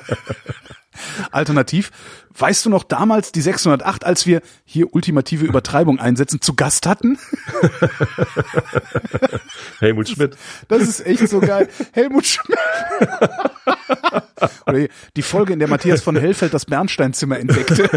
Alternativ, 1.31 1.91
weißt 2.37 2.65
du 2.65 2.69
noch 2.69 2.83
damals 2.83 3.31
die 3.31 3.39
608, 3.39 4.05
als 4.05 4.25
wir 4.25 4.41
hier 4.65 4.93
ultimative 4.93 5.45
Übertreibung 5.45 5.99
einsetzen, 5.99 6.41
zu 6.41 6.53
Gast 6.53 6.85
hatten? 6.87 7.17
Helmut 9.79 10.09
Schmidt. 10.09 10.35
Das 10.67 10.81
ist 10.83 11.05
echt 11.05 11.29
so 11.29 11.39
geil. 11.39 11.69
Helmut 11.93 12.25
Schmidt. 12.25 12.59
Oder 14.67 14.87
die 15.15 15.21
Folge, 15.21 15.53
in 15.53 15.59
der 15.59 15.69
Matthias 15.69 16.01
von 16.01 16.17
Hellfeld 16.17 16.53
das 16.53 16.65
Bernsteinzimmer 16.65 17.39
entdeckte. 17.39 17.89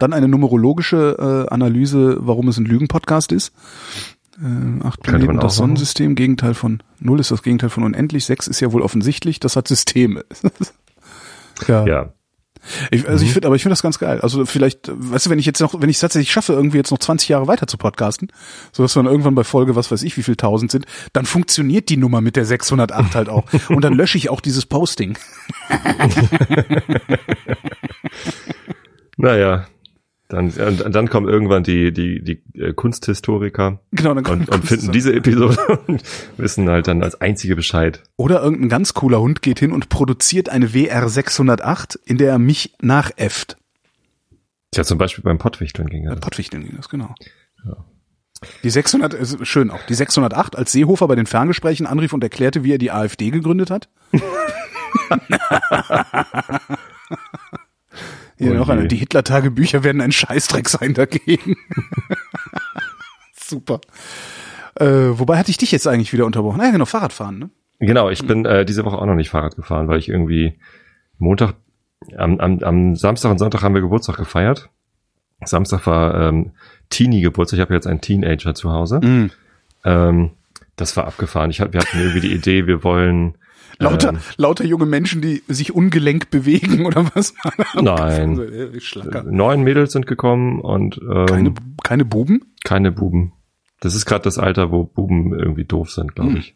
Dann 0.00 0.12
eine 0.12 0.28
numerologische 0.28 1.46
äh, 1.48 1.54
Analyse, 1.54 2.16
warum 2.20 2.48
es 2.48 2.58
ein 2.58 2.64
Lügen-Podcast 2.64 3.30
ist. 3.32 3.52
Äh, 4.42 4.84
acht 4.84 5.02
Planeten, 5.02 5.38
auch 5.38 5.42
das 5.42 5.56
Sonnensystem, 5.56 6.14
Gegenteil 6.14 6.54
von 6.54 6.82
Null 6.98 7.20
ist 7.20 7.30
das 7.30 7.42
Gegenteil 7.42 7.68
von 7.70 7.82
unendlich, 7.84 8.24
sechs 8.24 8.46
ist 8.46 8.60
ja 8.60 8.72
wohl 8.72 8.82
offensichtlich, 8.82 9.38
das 9.40 9.56
hat 9.56 9.68
Systeme. 9.68 10.24
ja. 11.68 11.86
Ja. 11.86 12.12
Ich, 12.90 13.08
also 13.08 13.22
Mhm. 13.22 13.26
ich 13.26 13.32
finde, 13.32 13.46
aber 13.48 13.56
ich 13.56 13.62
finde 13.62 13.72
das 13.72 13.80
ganz 13.82 13.98
geil. 13.98 14.20
Also 14.20 14.44
vielleicht, 14.44 14.90
weißt 14.92 15.26
du, 15.26 15.30
wenn 15.30 15.38
ich 15.38 15.46
jetzt 15.46 15.60
noch, 15.60 15.80
wenn 15.80 15.88
ich 15.88 15.96
es 15.96 16.00
tatsächlich 16.00 16.30
schaffe, 16.30 16.52
irgendwie 16.52 16.76
jetzt 16.76 16.90
noch 16.90 16.98
20 16.98 17.28
Jahre 17.30 17.46
weiter 17.46 17.66
zu 17.66 17.78
podcasten, 17.78 18.30
so 18.70 18.82
dass 18.82 18.94
wir 18.94 19.02
dann 19.02 19.10
irgendwann 19.10 19.34
bei 19.34 19.44
Folge, 19.44 19.76
was 19.76 19.90
weiß 19.90 20.02
ich, 20.02 20.18
wie 20.18 20.22
viel 20.22 20.36
tausend 20.36 20.70
sind, 20.70 20.84
dann 21.14 21.24
funktioniert 21.24 21.88
die 21.88 21.96
Nummer 21.96 22.20
mit 22.20 22.36
der 22.36 22.44
608 22.44 23.14
halt 23.14 23.28
auch. 23.30 23.44
Und 23.70 23.82
dann 23.82 23.94
lösche 23.94 24.18
ich 24.18 24.28
auch 24.28 24.40
dieses 24.40 24.66
Posting. 24.66 25.16
Naja. 29.16 29.66
Dann, 30.30 30.50
und 30.50 30.94
dann 30.94 31.10
kommen 31.10 31.28
irgendwann 31.28 31.64
die, 31.64 31.92
die, 31.92 32.22
die 32.22 32.40
äh, 32.58 32.72
Kunsthistoriker 32.72 33.80
Genau, 33.90 34.14
dann 34.14 34.18
und, 34.18 34.24
kommt- 34.24 34.48
und 34.48 34.64
finden 34.64 34.92
diese 34.92 35.12
Episode 35.12 35.56
und 35.88 36.02
wissen 36.36 36.68
halt 36.68 36.86
dann 36.86 37.02
als 37.02 37.20
einzige 37.20 37.56
Bescheid. 37.56 38.04
Oder 38.16 38.40
irgendein 38.40 38.68
ganz 38.68 38.94
cooler 38.94 39.20
Hund 39.20 39.42
geht 39.42 39.58
hin 39.58 39.72
und 39.72 39.88
produziert 39.88 40.48
eine 40.48 40.72
WR 40.72 41.08
608, 41.08 41.98
in 42.04 42.16
der 42.16 42.30
er 42.30 42.38
mich 42.38 42.74
nachäfft. 42.80 43.56
Ja, 44.72 44.84
zum 44.84 44.98
Beispiel 44.98 45.24
beim 45.24 45.38
Pottwichteln 45.38 45.88
ging 45.88 46.04
Bei 46.04 46.12
das. 46.12 46.20
Pottwichteln 46.20 46.64
ging 46.64 46.76
das, 46.76 46.88
genau. 46.88 47.12
Die 48.62 48.70
600, 48.70 49.12
ist 49.12 49.44
schön 49.46 49.70
auch. 49.70 49.84
Die 49.88 49.94
608, 49.94 50.56
als 50.56 50.70
Seehofer 50.70 51.08
bei 51.08 51.16
den 51.16 51.26
Ferngesprächen 51.26 51.86
anrief 51.86 52.12
und 52.12 52.22
erklärte, 52.22 52.62
wie 52.62 52.72
er 52.72 52.78
die 52.78 52.92
AfD 52.92 53.30
gegründet 53.30 53.70
hat. 53.70 53.88
Oh 58.40 58.54
noch 58.54 58.68
eine. 58.68 58.88
Die 58.88 58.96
Hitler-Tagebücher 58.96 59.84
werden 59.84 60.00
ein 60.00 60.12
Scheißdreck 60.12 60.68
sein 60.68 60.94
dagegen. 60.94 61.56
Super. 63.34 63.80
Äh, 64.76 64.86
wobei 64.86 65.36
hatte 65.36 65.50
ich 65.50 65.58
dich 65.58 65.72
jetzt 65.72 65.86
eigentlich 65.86 66.12
wieder 66.12 66.26
unterbrochen? 66.26 66.58
Naja, 66.58 66.70
genau, 66.70 66.86
Fahrradfahren, 66.86 67.38
ne? 67.38 67.50
Genau, 67.80 68.10
ich 68.10 68.26
bin 68.26 68.44
äh, 68.44 68.64
diese 68.64 68.84
Woche 68.84 68.98
auch 68.98 69.06
noch 69.06 69.14
nicht 69.14 69.30
Fahrrad 69.30 69.56
gefahren, 69.56 69.88
weil 69.88 69.98
ich 69.98 70.08
irgendwie 70.08 70.58
Montag 71.18 71.54
am, 72.16 72.38
am, 72.38 72.58
am 72.60 72.96
Samstag 72.96 73.30
und 73.30 73.38
Sonntag 73.38 73.62
haben 73.62 73.74
wir 73.74 73.80
Geburtstag 73.80 74.16
gefeiert. 74.16 74.68
Samstag 75.44 75.86
war 75.86 76.28
ähm, 76.28 76.52
Teenie-Geburtstag. 76.90 77.58
Ich 77.58 77.62
habe 77.62 77.74
jetzt 77.74 77.86
einen 77.86 78.02
Teenager 78.02 78.54
zu 78.54 78.70
Hause. 78.70 79.00
Mhm. 79.02 79.30
Ähm, 79.84 80.30
das 80.76 80.96
war 80.96 81.06
abgefahren. 81.06 81.50
Ich 81.50 81.60
hab, 81.60 81.72
wir 81.72 81.80
hatten 81.80 81.98
irgendwie 81.98 82.20
die 82.20 82.34
Idee, 82.34 82.66
wir 82.66 82.84
wollen 82.84 83.36
Lauter, 83.80 84.10
ähm, 84.10 84.18
lauter 84.36 84.64
junge 84.64 84.86
Menschen, 84.86 85.20
die 85.22 85.42
sich 85.48 85.74
ungelenk 85.74 86.30
bewegen 86.30 86.84
oder 86.86 87.10
was? 87.14 87.34
Nein. 87.74 88.38
Äh, 88.50 89.22
neun 89.30 89.62
Mädels 89.62 89.92
sind 89.92 90.06
gekommen 90.06 90.60
und 90.60 90.98
ähm, 91.02 91.26
Keine, 91.26 91.54
keine 91.82 92.04
Buben? 92.04 92.52
keine 92.64 92.92
Buben. 92.92 93.32
Das 93.80 93.94
ist 93.94 94.04
gerade 94.06 94.22
das 94.22 94.38
Alter, 94.38 94.70
wo 94.70 94.84
Buben 94.84 95.32
irgendwie 95.38 95.64
doof 95.64 95.90
sind, 95.90 96.14
glaube 96.14 96.32
Hm. 96.32 96.36
ich. 96.38 96.54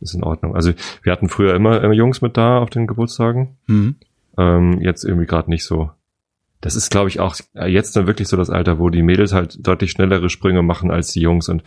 Ist 0.00 0.14
in 0.14 0.22
Ordnung. 0.22 0.54
Also 0.54 0.72
wir 1.02 1.12
hatten 1.12 1.28
früher 1.28 1.54
immer, 1.54 1.82
immer 1.82 1.94
Jungs 1.94 2.20
mit 2.22 2.36
da 2.36 2.58
auf 2.58 2.70
den 2.70 2.86
Geburtstagen. 2.86 3.56
Mhm. 3.66 3.96
Ähm, 4.36 4.80
jetzt 4.80 5.04
irgendwie 5.04 5.26
gerade 5.26 5.48
nicht 5.50 5.64
so. 5.64 5.90
Das 6.60 6.76
ist, 6.76 6.90
glaube 6.90 7.08
ich, 7.08 7.20
auch 7.20 7.36
jetzt 7.66 7.94
dann 7.96 8.06
wirklich 8.06 8.28
so 8.28 8.36
das 8.36 8.50
Alter, 8.50 8.78
wo 8.78 8.88
die 8.90 9.02
Mädels 9.02 9.32
halt 9.32 9.66
deutlich 9.66 9.90
schnellere 9.92 10.30
Sprünge 10.30 10.62
machen 10.62 10.90
als 10.90 11.12
die 11.12 11.20
Jungs. 11.20 11.48
Und 11.48 11.62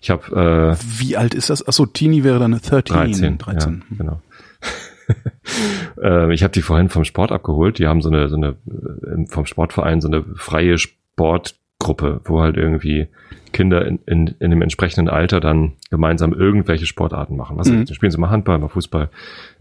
ich 0.00 0.10
habe 0.10 0.76
äh, 0.78 0.84
Wie 1.00 1.16
alt 1.16 1.34
ist 1.34 1.50
das? 1.50 1.66
Achso, 1.66 1.86
Teenie 1.86 2.22
wäre 2.24 2.38
dann 2.38 2.52
13. 2.52 2.82
13. 2.96 3.38
13. 3.38 3.84
Ja, 3.90 3.96
genau. 3.96 4.20
äh, 6.02 6.32
ich 6.32 6.42
habe 6.42 6.52
die 6.52 6.62
vorhin 6.62 6.88
vom 6.88 7.04
Sport 7.04 7.32
abgeholt. 7.32 7.78
Die 7.78 7.86
haben 7.86 8.00
so 8.02 8.08
eine, 8.10 8.28
so 8.28 8.36
eine 8.36 8.56
äh, 8.66 9.26
vom 9.28 9.46
Sportverein 9.46 10.00
so 10.00 10.08
eine 10.08 10.24
freie 10.36 10.78
Sportgruppe, 10.78 12.20
wo 12.24 12.40
halt 12.40 12.56
irgendwie 12.56 13.08
Kinder 13.52 13.86
in, 13.86 13.98
in, 14.06 14.28
in 14.38 14.50
dem 14.50 14.62
entsprechenden 14.62 15.08
Alter 15.08 15.40
dann 15.40 15.72
gemeinsam 15.90 16.32
irgendwelche 16.32 16.86
Sportarten 16.86 17.36
machen. 17.36 17.58
Was 17.58 17.68
Mhm. 17.68 17.86
spielen 17.88 18.10
sie 18.12 18.18
mal 18.18 18.30
Handball, 18.30 18.58
mal 18.58 18.68
Fußball, 18.68 19.10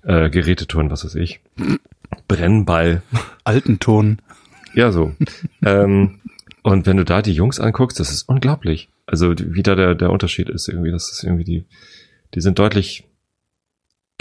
äh, 0.03 0.29
Gerätetouren, 0.29 0.89
was 0.89 1.03
weiß 1.03 1.15
ich. 1.15 1.41
Brennball. 2.27 3.01
Altenton. 3.43 4.19
Ja, 4.73 4.91
so. 4.91 5.13
ähm, 5.65 6.19
und 6.63 6.85
wenn 6.85 6.97
du 6.97 7.03
da 7.03 7.21
die 7.21 7.33
Jungs 7.33 7.59
anguckst, 7.59 7.99
das 7.99 8.11
ist 8.11 8.29
unglaublich. 8.29 8.89
Also 9.05 9.33
wie 9.37 9.63
da 9.63 9.75
der, 9.75 9.95
der 9.95 10.11
Unterschied 10.11 10.47
ist 10.49 10.69
irgendwie. 10.69 10.91
Das 10.91 11.11
ist 11.11 11.23
irgendwie 11.23 11.43
die, 11.43 11.65
die 12.33 12.41
sind 12.41 12.59
deutlich 12.59 13.03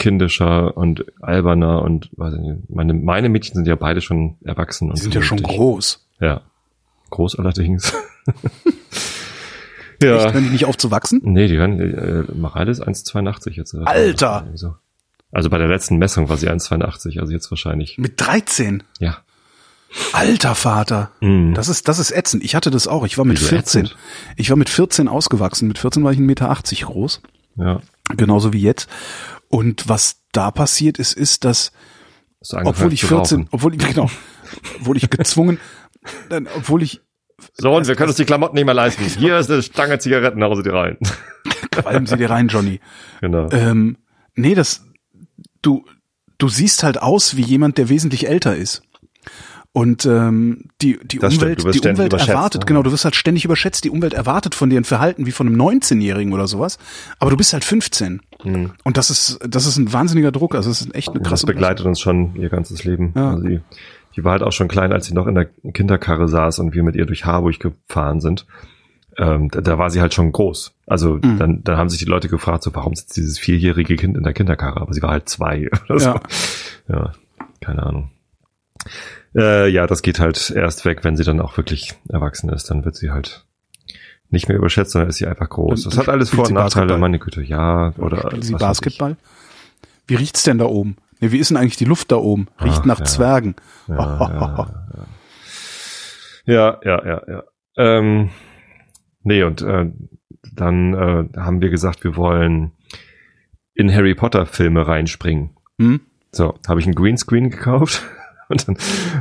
kindischer 0.01 0.77
und 0.77 1.05
alberner 1.21 1.83
und 1.83 2.11
weiß 2.17 2.35
ich 2.35 2.41
nicht, 2.41 2.71
meine, 2.71 2.95
meine 2.95 3.29
Mädchen 3.29 3.55
sind 3.55 3.69
ja 3.69 3.77
beide 3.77 4.01
schon 4.01 4.37
erwachsen 4.43 4.89
und 4.89 4.99
Die 4.99 5.03
sind 5.03 5.15
ja 5.15 5.23
schon 5.23 5.43
groß. 5.43 6.09
Ja. 6.21 6.41
Groß 7.11 7.39
allerdings. 7.39 7.93
Echt, 10.03 10.03
ja. 10.03 10.35
wenn 10.35 10.45
die 10.45 10.51
nicht 10.51 10.65
aufzuwachsen? 10.65 11.21
Nee, 11.23 11.47
die 11.47 11.59
werden, 11.59 11.79
äh, 11.79 12.25
Mareile 12.35 12.71
ist 12.71 12.83
1,82 12.83 13.51
jetzt. 13.51 13.75
Alter! 13.75 14.41
Irgendwie 14.41 14.57
So. 14.59 14.75
Also 15.31 15.51
bei 15.51 15.59
der 15.59 15.69
letzten 15.69 15.99
Messung 15.99 16.29
war 16.29 16.39
sie 16.39 16.49
1,82, 16.49 17.21
also 17.21 17.33
jetzt 17.33 17.51
wahrscheinlich. 17.51 17.99
Mit 17.99 18.21
13. 18.21 18.83
Ja. 18.99 19.19
Alter 20.13 20.55
Vater. 20.55 21.11
Mhm. 21.21 21.55
Das 21.55 21.69
ist, 21.69 21.87
das 21.89 21.99
ist 21.99 22.13
ätzend. 22.13 22.43
Ich 22.45 22.55
hatte 22.55 22.71
das 22.71 22.89
auch. 22.89 23.05
Ich 23.05 23.19
war 23.19 23.25
mit 23.25 23.39
Wieso 23.39 23.51
14. 23.51 23.85
ätzend? 23.85 23.99
Ich 24.37 24.49
war 24.49 24.57
mit 24.57 24.71
14 24.71 25.09
ausgewachsen. 25.09 25.69
Mit 25.69 25.79
14 25.79 26.03
war 26.03 26.13
ich 26.13 26.19
1,80 26.19 26.23
Meter 26.23 26.57
groß. 26.87 27.21
Ja. 27.57 27.81
Genauso 28.17 28.53
wie 28.53 28.61
jetzt. 28.61 28.89
Und 29.51 29.89
was 29.89 30.23
da 30.33 30.51
passiert 30.53 30.99
ist, 30.99 31.13
ist, 31.13 31.45
dass, 31.45 31.73
obwohl 32.53 32.93
ich 32.93 33.01
zu 33.01 33.09
14, 33.09 33.39
rauchen? 33.39 33.49
obwohl 33.51 33.75
ich, 33.75 33.81
genau, 33.87 34.09
obwohl 34.79 34.97
ich 34.97 35.11
gezwungen, 35.11 35.59
dann, 36.29 36.49
obwohl 36.57 36.83
ich, 36.85 37.01
So, 37.59 37.75
und 37.75 37.87
wir 37.89 37.97
können 37.97 38.11
uns 38.11 38.17
die 38.17 38.25
Klamotten 38.25 38.55
nicht 38.55 38.65
mehr 38.65 38.75
leisten. 38.75 39.05
Hier 39.05 39.39
ist 39.39 39.51
eine 39.51 39.63
Stange 39.63 39.99
Zigaretten, 39.99 40.43
hause 40.45 40.63
die 40.63 40.69
rein. 40.69 40.97
qualmen 41.73 42.07
Sie 42.07 42.17
dir 42.17 42.31
rein, 42.31 42.47
Johnny. 42.47 42.81
genau. 43.21 43.51
Ähm, 43.51 43.97
nee, 44.37 44.55
das, 44.55 44.87
du, 45.63 45.85
du 46.39 46.49
siehst 46.49 46.85
halt 46.85 47.03
aus 47.03 47.37
wie 47.37 47.43
jemand, 47.43 47.77
der 47.77 47.89
wesentlich 47.89 48.29
älter 48.29 48.55
ist. 48.57 48.83
Und 49.73 50.05
ähm, 50.05 50.65
die, 50.83 50.99
die 51.05 51.19
Das 51.19 51.35
Umwelt, 51.35 51.61
die 51.63 51.89
Umwelt 51.89 52.13
erwartet, 52.13 52.63
ne? 52.63 52.67
genau, 52.67 52.83
du 52.83 52.91
wirst 52.91 53.05
halt 53.05 53.15
ständig 53.15 53.45
überschätzt. 53.45 53.85
Die 53.85 53.91
Umwelt 53.91 54.15
erwartet 54.15 54.57
von 54.57 54.69
dir 54.69 54.81
ein 54.81 54.85
Verhalten 54.85 55.27
wie 55.27 55.31
von 55.31 55.47
einem 55.47 55.61
19-Jährigen 55.61 56.33
oder 56.33 56.49
sowas. 56.49 56.79
Aber 57.21 57.31
du 57.31 57.37
bist 57.37 57.53
halt 57.53 57.65
15. 57.65 58.21
Mhm. 58.43 58.73
Und 58.83 58.97
das 58.97 59.11
ist, 59.11 59.39
das 59.49 59.67
ist 59.67 59.77
ein 59.77 59.93
wahnsinniger 59.93 60.33
Druck. 60.33 60.57
Also 60.57 60.71
das 60.71 60.81
ist 60.81 60.93
echt 60.95 61.11
eine 61.11 61.21
Das 61.21 61.29
krasse 61.29 61.47
begleitet 61.47 61.87
uns 61.87 62.01
schon 62.01 62.35
ihr 62.35 62.49
ganzes 62.49 62.83
Leben. 62.83 63.13
Ja. 63.15 63.31
Also 63.31 63.47
die, 63.47 63.61
die 64.17 64.25
war 64.25 64.33
halt 64.33 64.43
auch 64.43 64.51
schon 64.51 64.67
klein, 64.67 64.93
als 64.93 65.07
sie 65.07 65.15
noch 65.15 65.29
in 65.29 65.37
der 65.37 65.45
Kinderkarre 65.73 66.27
saß 66.27 66.59
und 66.59 66.75
wir 66.75 66.83
mit 66.83 66.97
ihr 66.97 67.07
durch 67.07 67.25
Harburg 67.25 67.61
gefahren 67.61 68.21
sind. 68.21 68.47
Ähm, 69.19 69.51
da, 69.51 69.61
da 69.61 69.79
war 69.79 69.91
sie 69.91 70.01
halt 70.01 70.15
schon 70.15 70.33
groß. 70.33 70.73
Also 70.87 71.15
Mhm. 71.23 71.39
dann, 71.39 71.63
dann 71.63 71.77
haben 71.77 71.91
sich 71.91 72.01
die 72.01 72.07
Leute 72.07 72.29
gefragt, 72.29 72.65
so 72.65 72.75
warum 72.75 72.97
sitzt 72.97 73.17
dieses 73.17 73.39
vierjährige 73.39 73.95
Kind 73.95 74.17
in 74.17 74.25
der 74.25 74.33
Kinderkarre? 74.33 74.81
Aber 74.81 74.93
sie 74.95 75.03
war 75.03 75.11
halt 75.11 75.29
zwei 75.29 75.69
oder 75.89 76.01
so. 76.01 76.09
Ja. 76.09 76.21
Ja, 76.89 77.13
keine 77.61 77.85
Ahnung. 77.85 78.11
Äh, 79.35 79.69
ja, 79.69 79.87
das 79.87 80.03
geht 80.03 80.19
halt 80.19 80.51
erst 80.51 80.85
weg, 80.85 81.05
wenn 81.05 81.17
sie 81.17 81.25
dann 81.25 81.41
auch 81.41 81.57
wirklich 81.57 81.95
erwachsen 82.09 82.51
ist. 82.51 82.71
Dann 82.71 82.85
wird 82.85 82.97
sie 82.97 83.11
halt 83.11 83.47
nicht 84.31 84.49
mehr 84.49 84.57
überschätzt, 84.57 84.93
sondern 84.93 85.09
ist 85.11 85.17
sie 85.17 85.27
einfach 85.27 85.49
groß. 85.49 85.83
Dann 85.85 85.91
Das 85.91 85.99
hat 85.99 86.09
alles 86.09 86.31
Vor- 86.31 86.47
und 86.49 86.55
Nachteile, 86.55 86.87
Basketball. 86.87 86.99
meine 86.99 87.19
Güte. 87.19 87.43
Ja, 87.43 87.93
oder 87.99 88.19
Spielen 88.23 88.43
Sie 88.43 88.55
Basketball? 88.55 89.17
Wie 90.07 90.15
riecht's 90.17 90.43
denn 90.43 90.59
da 90.59 90.67
oben? 90.67 90.97
Nee, 91.21 91.33
wie 91.33 91.39
ist 91.39 91.51
denn 91.51 91.57
eigentlich 91.57 91.77
die 91.77 91.85
Luft 91.85 92.11
da 92.13 92.17
oben? 92.17 92.49
Riecht 92.63 92.81
Ach, 92.81 92.87
nach 92.87 92.99
ja. 93.01 93.05
Zwergen. 93.05 93.55
ich. 93.89 93.95
Ja, 93.97 94.11
ja, 96.47 96.81
ja, 96.85 97.05
ja, 97.05 97.23
ja. 97.29 97.43
Ähm, 97.77 98.31
nee, 99.23 99.43
und 99.43 99.63
äh, 99.63 99.91
dann 100.55 100.95
äh, 100.95 101.39
haben 101.39 101.61
wir 101.61 101.71
gesagt, 101.71 102.03
wir 102.05 102.17
wollen 102.17 102.73
in 103.75 103.93
Harry 103.95 104.15
Potter 104.15 104.47
Filme 104.47 104.87
reinspringen. 104.87 105.51
Hm? 105.79 106.01
So, 106.33 106.59
habe 106.67 106.81
ich 106.81 106.87
einen 106.87 106.95
Greenscreen 106.95 107.51
gekauft 107.51 108.03
und 108.51 108.67
dann 108.69 108.77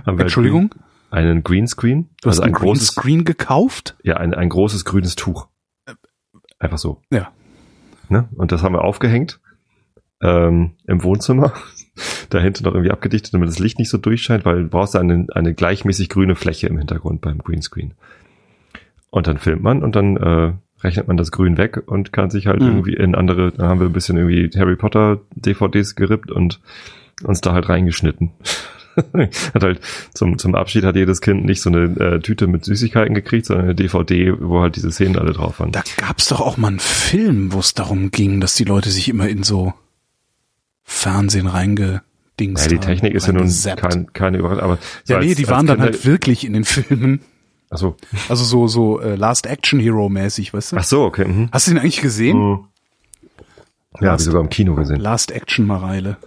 haben 0.06 0.18
wir 0.18 0.24
Entschuldigung? 0.26 0.74
einen 1.12 1.44
Greenscreen, 1.44 2.10
Du 2.22 2.30
hast 2.30 2.40
also 2.40 2.44
ein 2.44 2.54
großes, 2.54 2.88
Screen 2.90 3.26
gekauft? 3.26 3.96
ja, 4.04 4.18
ein, 4.18 4.34
ein 4.34 4.50
großes 4.50 4.86
grünes 4.86 5.16
Tuch. 5.16 5.48
Einfach 6.60 6.78
so. 6.78 7.02
Ja. 7.12 7.32
Ne? 8.10 8.28
Und 8.36 8.52
das 8.52 8.64
haben 8.64 8.74
wir 8.74 8.84
aufgehängt 8.84 9.40
ähm, 10.22 10.72
im 10.86 11.04
Wohnzimmer. 11.04 11.54
Dahinter 12.30 12.64
noch 12.64 12.74
irgendwie 12.74 12.92
abgedichtet, 12.92 13.34
damit 13.34 13.50
das 13.50 13.60
Licht 13.60 13.78
nicht 13.80 13.90
so 13.90 13.98
durchscheint, 13.98 14.46
weil 14.46 14.64
du 14.64 14.70
brauchst 14.70 14.96
eine, 14.96 15.28
eine 15.34 15.54
gleichmäßig 15.54 16.10
grüne 16.10 16.36
Fläche 16.36 16.68
im 16.68 16.78
Hintergrund 16.78 17.22
beim 17.22 17.40
Greenscreen. 17.40 17.94
Und 19.10 19.28
dann 19.28 19.38
filmt 19.38 19.64
man 19.64 19.84
und 19.84 19.96
dann 19.96 20.16
äh, 20.18 20.54
rechnet 20.82 21.08
man 21.08 21.18
das 21.18 21.32
Grün 21.32 21.58
weg 21.58 21.82
und 21.88 22.14
kann 22.14 22.30
sich 22.30 22.48
halt 22.48 22.62
Mhm. 22.62 22.68
irgendwie 22.68 22.94
in 22.94 23.16
andere, 23.16 23.52
dann 23.52 23.68
haben 23.68 23.80
wir 23.80 23.88
ein 23.88 23.94
bisschen 23.94 24.18
irgendwie 24.18 24.50
Harry 24.58 24.76
Potter 24.76 25.20
DVDs 25.36 25.96
gerippt 25.96 26.32
und 26.32 26.60
uns 27.24 27.42
da 27.42 27.54
halt 27.54 27.68
reingeschnitten. 27.68 28.32
hat 29.54 29.64
halt 29.64 29.80
zum, 30.14 30.38
zum 30.38 30.56
Abschied 30.56 30.84
hat 30.84 30.96
jedes 30.96 31.22
Kind 31.22 31.46
nicht 31.46 31.62
so 31.62 31.70
eine 31.70 31.84
äh, 32.00 32.20
Tüte 32.20 32.48
mit 32.48 32.66
Süßigkeiten 32.66 33.14
gekriegt, 33.16 33.46
sondern 33.46 33.66
eine 33.66 33.76
DVD, 33.76 34.34
wo 34.40 34.62
halt 34.62 34.76
diese 34.76 34.92
Szenen 34.92 35.18
alle 35.18 35.34
drauf 35.34 35.60
waren. 35.60 35.72
Da 35.72 35.84
gab's 35.98 36.28
doch 36.28 36.42
auch 36.42 36.58
mal 36.58 36.68
einen 36.70 36.80
Film, 36.80 37.54
wo 37.54 37.60
es 37.60 37.74
darum 37.74 38.12
ging, 38.12 38.42
dass 38.42 38.56
die 38.56 38.64
Leute 38.66 38.90
sich 38.90 39.08
immer 39.10 39.28
in 39.30 39.44
so 39.44 39.74
Fernsehen 40.84 41.48
reingedingst 41.48 42.02
Ja, 42.66 42.68
die 42.70 42.76
haben, 42.76 42.82
Technik 42.82 43.14
ist 43.14 43.28
ja 43.28 43.34
nun 43.34 43.50
kein, 43.78 44.12
keine 44.14 44.38
Überraschung, 44.40 44.64
aber 44.64 44.78
so 45.04 45.14
Ja, 45.14 45.20
nee, 45.20 45.28
als- 45.30 45.38
die 45.38 45.48
waren 45.48 45.68
dann 45.68 45.82
halt 45.82 46.06
wirklich 46.06 46.46
in 46.46 46.54
den 46.54 46.66
Filmen. 46.66 47.22
Ach 47.70 47.78
so. 47.78 47.96
Also 48.28 48.44
so, 48.44 48.68
so 48.68 49.00
äh, 49.00 49.16
Last 49.16 49.46
Action 49.46 49.80
Hero 49.80 50.10
mäßig, 50.10 50.54
weißt 50.54 50.72
du? 50.72 50.78
Ach 50.78 50.84
so, 50.84 51.04
okay. 51.04 51.26
Mhm. 51.26 51.50
Hast 51.52 51.68
du 51.68 51.72
ihn 51.72 51.78
eigentlich 51.78 52.02
gesehen? 52.02 52.38
Mhm. 52.38 52.66
Ja, 54.02 54.12
habe 54.12 54.20
ich 54.20 54.26
sogar 54.26 54.42
im 54.42 54.50
Kino 54.50 54.76
gesehen. 54.76 55.00
Last 55.00 55.32
Action 55.32 55.68
Mareile. 55.68 56.18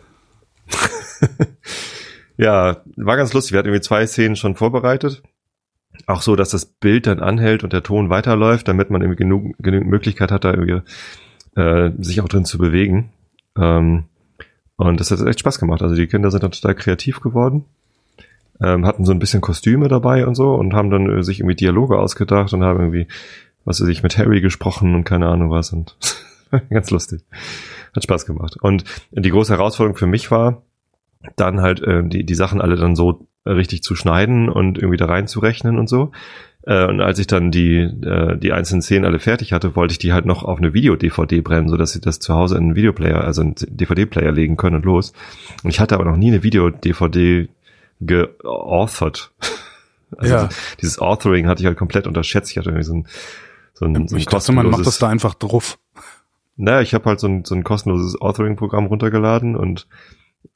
Ja, 2.36 2.82
war 2.96 3.16
ganz 3.16 3.32
lustig. 3.32 3.52
Wir 3.52 3.58
hatten 3.58 3.68
irgendwie 3.68 3.82
zwei 3.82 4.06
Szenen 4.06 4.36
schon 4.36 4.56
vorbereitet. 4.56 5.22
Auch 6.06 6.22
so, 6.22 6.36
dass 6.36 6.50
das 6.50 6.64
Bild 6.64 7.06
dann 7.06 7.20
anhält 7.20 7.64
und 7.64 7.72
der 7.72 7.82
Ton 7.82 8.10
weiterläuft, 8.10 8.66
damit 8.66 8.90
man 8.90 9.02
irgendwie 9.02 9.18
genug, 9.18 9.54
genügend 9.58 9.90
Möglichkeit 9.90 10.32
hat, 10.32 10.44
da 10.44 10.52
irgendwie 10.52 10.80
äh, 11.56 11.90
sich 11.98 12.20
auch 12.20 12.28
drin 12.28 12.44
zu 12.44 12.58
bewegen. 12.58 13.12
Ähm, 13.56 14.04
und 14.76 15.00
das 15.00 15.10
hat 15.10 15.20
echt 15.26 15.40
Spaß 15.40 15.58
gemacht. 15.58 15.82
Also 15.82 15.94
die 15.94 16.06
Kinder 16.06 16.30
sind 16.30 16.42
dann 16.42 16.52
total 16.52 16.74
kreativ 16.74 17.20
geworden, 17.20 17.66
ähm, 18.60 18.86
hatten 18.86 19.04
so 19.04 19.12
ein 19.12 19.18
bisschen 19.18 19.40
Kostüme 19.40 19.88
dabei 19.88 20.26
und 20.26 20.34
so 20.34 20.54
und 20.54 20.74
haben 20.74 20.90
dann 20.90 21.18
äh, 21.18 21.22
sich 21.22 21.40
irgendwie 21.40 21.56
Dialoge 21.56 21.98
ausgedacht 21.98 22.52
und 22.52 22.64
haben 22.64 22.80
irgendwie, 22.80 23.06
was 23.64 23.80
weiß 23.80 23.88
ich, 23.88 24.02
mit 24.02 24.16
Harry 24.18 24.40
gesprochen 24.40 24.94
und 24.94 25.04
keine 25.04 25.28
Ahnung 25.28 25.50
was 25.50 25.72
und 25.72 25.96
ganz 26.70 26.90
lustig. 26.90 27.22
Hat 27.94 28.02
Spaß 28.02 28.24
gemacht. 28.24 28.56
Und 28.60 28.84
die 29.10 29.30
große 29.30 29.52
Herausforderung 29.52 29.96
für 29.96 30.06
mich 30.06 30.30
war, 30.30 30.62
dann 31.36 31.60
halt 31.60 31.80
äh, 31.82 32.02
die, 32.04 32.24
die 32.24 32.34
Sachen 32.34 32.60
alle 32.60 32.76
dann 32.76 32.96
so 32.96 33.26
äh, 33.44 33.50
richtig 33.50 33.82
zu 33.82 33.94
schneiden 33.96 34.48
und 34.48 34.78
irgendwie 34.78 34.96
da 34.96 35.06
reinzurechnen 35.06 35.78
und 35.78 35.88
so. 35.88 36.12
Äh, 36.64 36.86
und 36.86 37.00
als 37.00 37.18
ich 37.18 37.26
dann 37.26 37.50
die, 37.50 37.78
äh, 37.78 38.36
die 38.38 38.52
einzelnen 38.52 38.82
Szenen 38.82 39.04
alle 39.04 39.18
fertig 39.18 39.52
hatte, 39.52 39.74
wollte 39.74 39.92
ich 39.92 39.98
die 39.98 40.12
halt 40.12 40.26
noch 40.26 40.44
auf 40.44 40.58
eine 40.58 40.74
Video-DVD 40.74 41.40
brennen, 41.40 41.68
so 41.68 41.76
dass 41.76 41.92
sie 41.92 42.00
das 42.00 42.20
zu 42.20 42.34
Hause 42.34 42.56
in 42.56 42.64
einen 42.64 42.74
Videoplayer, 42.76 43.22
also 43.24 43.42
einen 43.42 43.54
DVD-Player 43.56 44.30
legen 44.30 44.56
können 44.56 44.76
und 44.76 44.84
los. 44.84 45.12
Und 45.64 45.70
ich 45.70 45.80
hatte 45.80 45.94
aber 45.96 46.04
noch 46.04 46.16
nie 46.16 46.28
eine 46.28 46.42
Video-DVD 46.42 47.48
geauthert. 48.00 49.32
Also 50.18 50.34
Ja. 50.34 50.48
dieses 50.82 50.98
Authoring 50.98 51.46
hatte 51.46 51.62
ich 51.62 51.66
halt 51.66 51.78
komplett 51.78 52.06
unterschätzt. 52.06 52.50
Ich 52.50 52.58
hatte 52.58 52.68
irgendwie 52.68 52.84
so 52.84 52.92
ein, 52.96 53.06
so 53.72 53.86
ein, 53.86 54.06
so 54.08 54.14
ein 54.14 54.18
ich 54.18 54.26
dachte, 54.26 54.52
man 54.52 54.68
macht 54.68 54.84
das 54.86 54.98
da 54.98 55.08
einfach 55.08 55.32
drauf. 55.32 55.78
naja, 56.56 56.82
ich 56.82 56.92
habe 56.92 57.06
halt 57.08 57.18
so 57.18 57.28
ein, 57.28 57.46
so 57.46 57.54
ein 57.54 57.64
kostenloses 57.64 58.20
Authoring-Programm 58.20 58.84
runtergeladen 58.84 59.56
und 59.56 59.86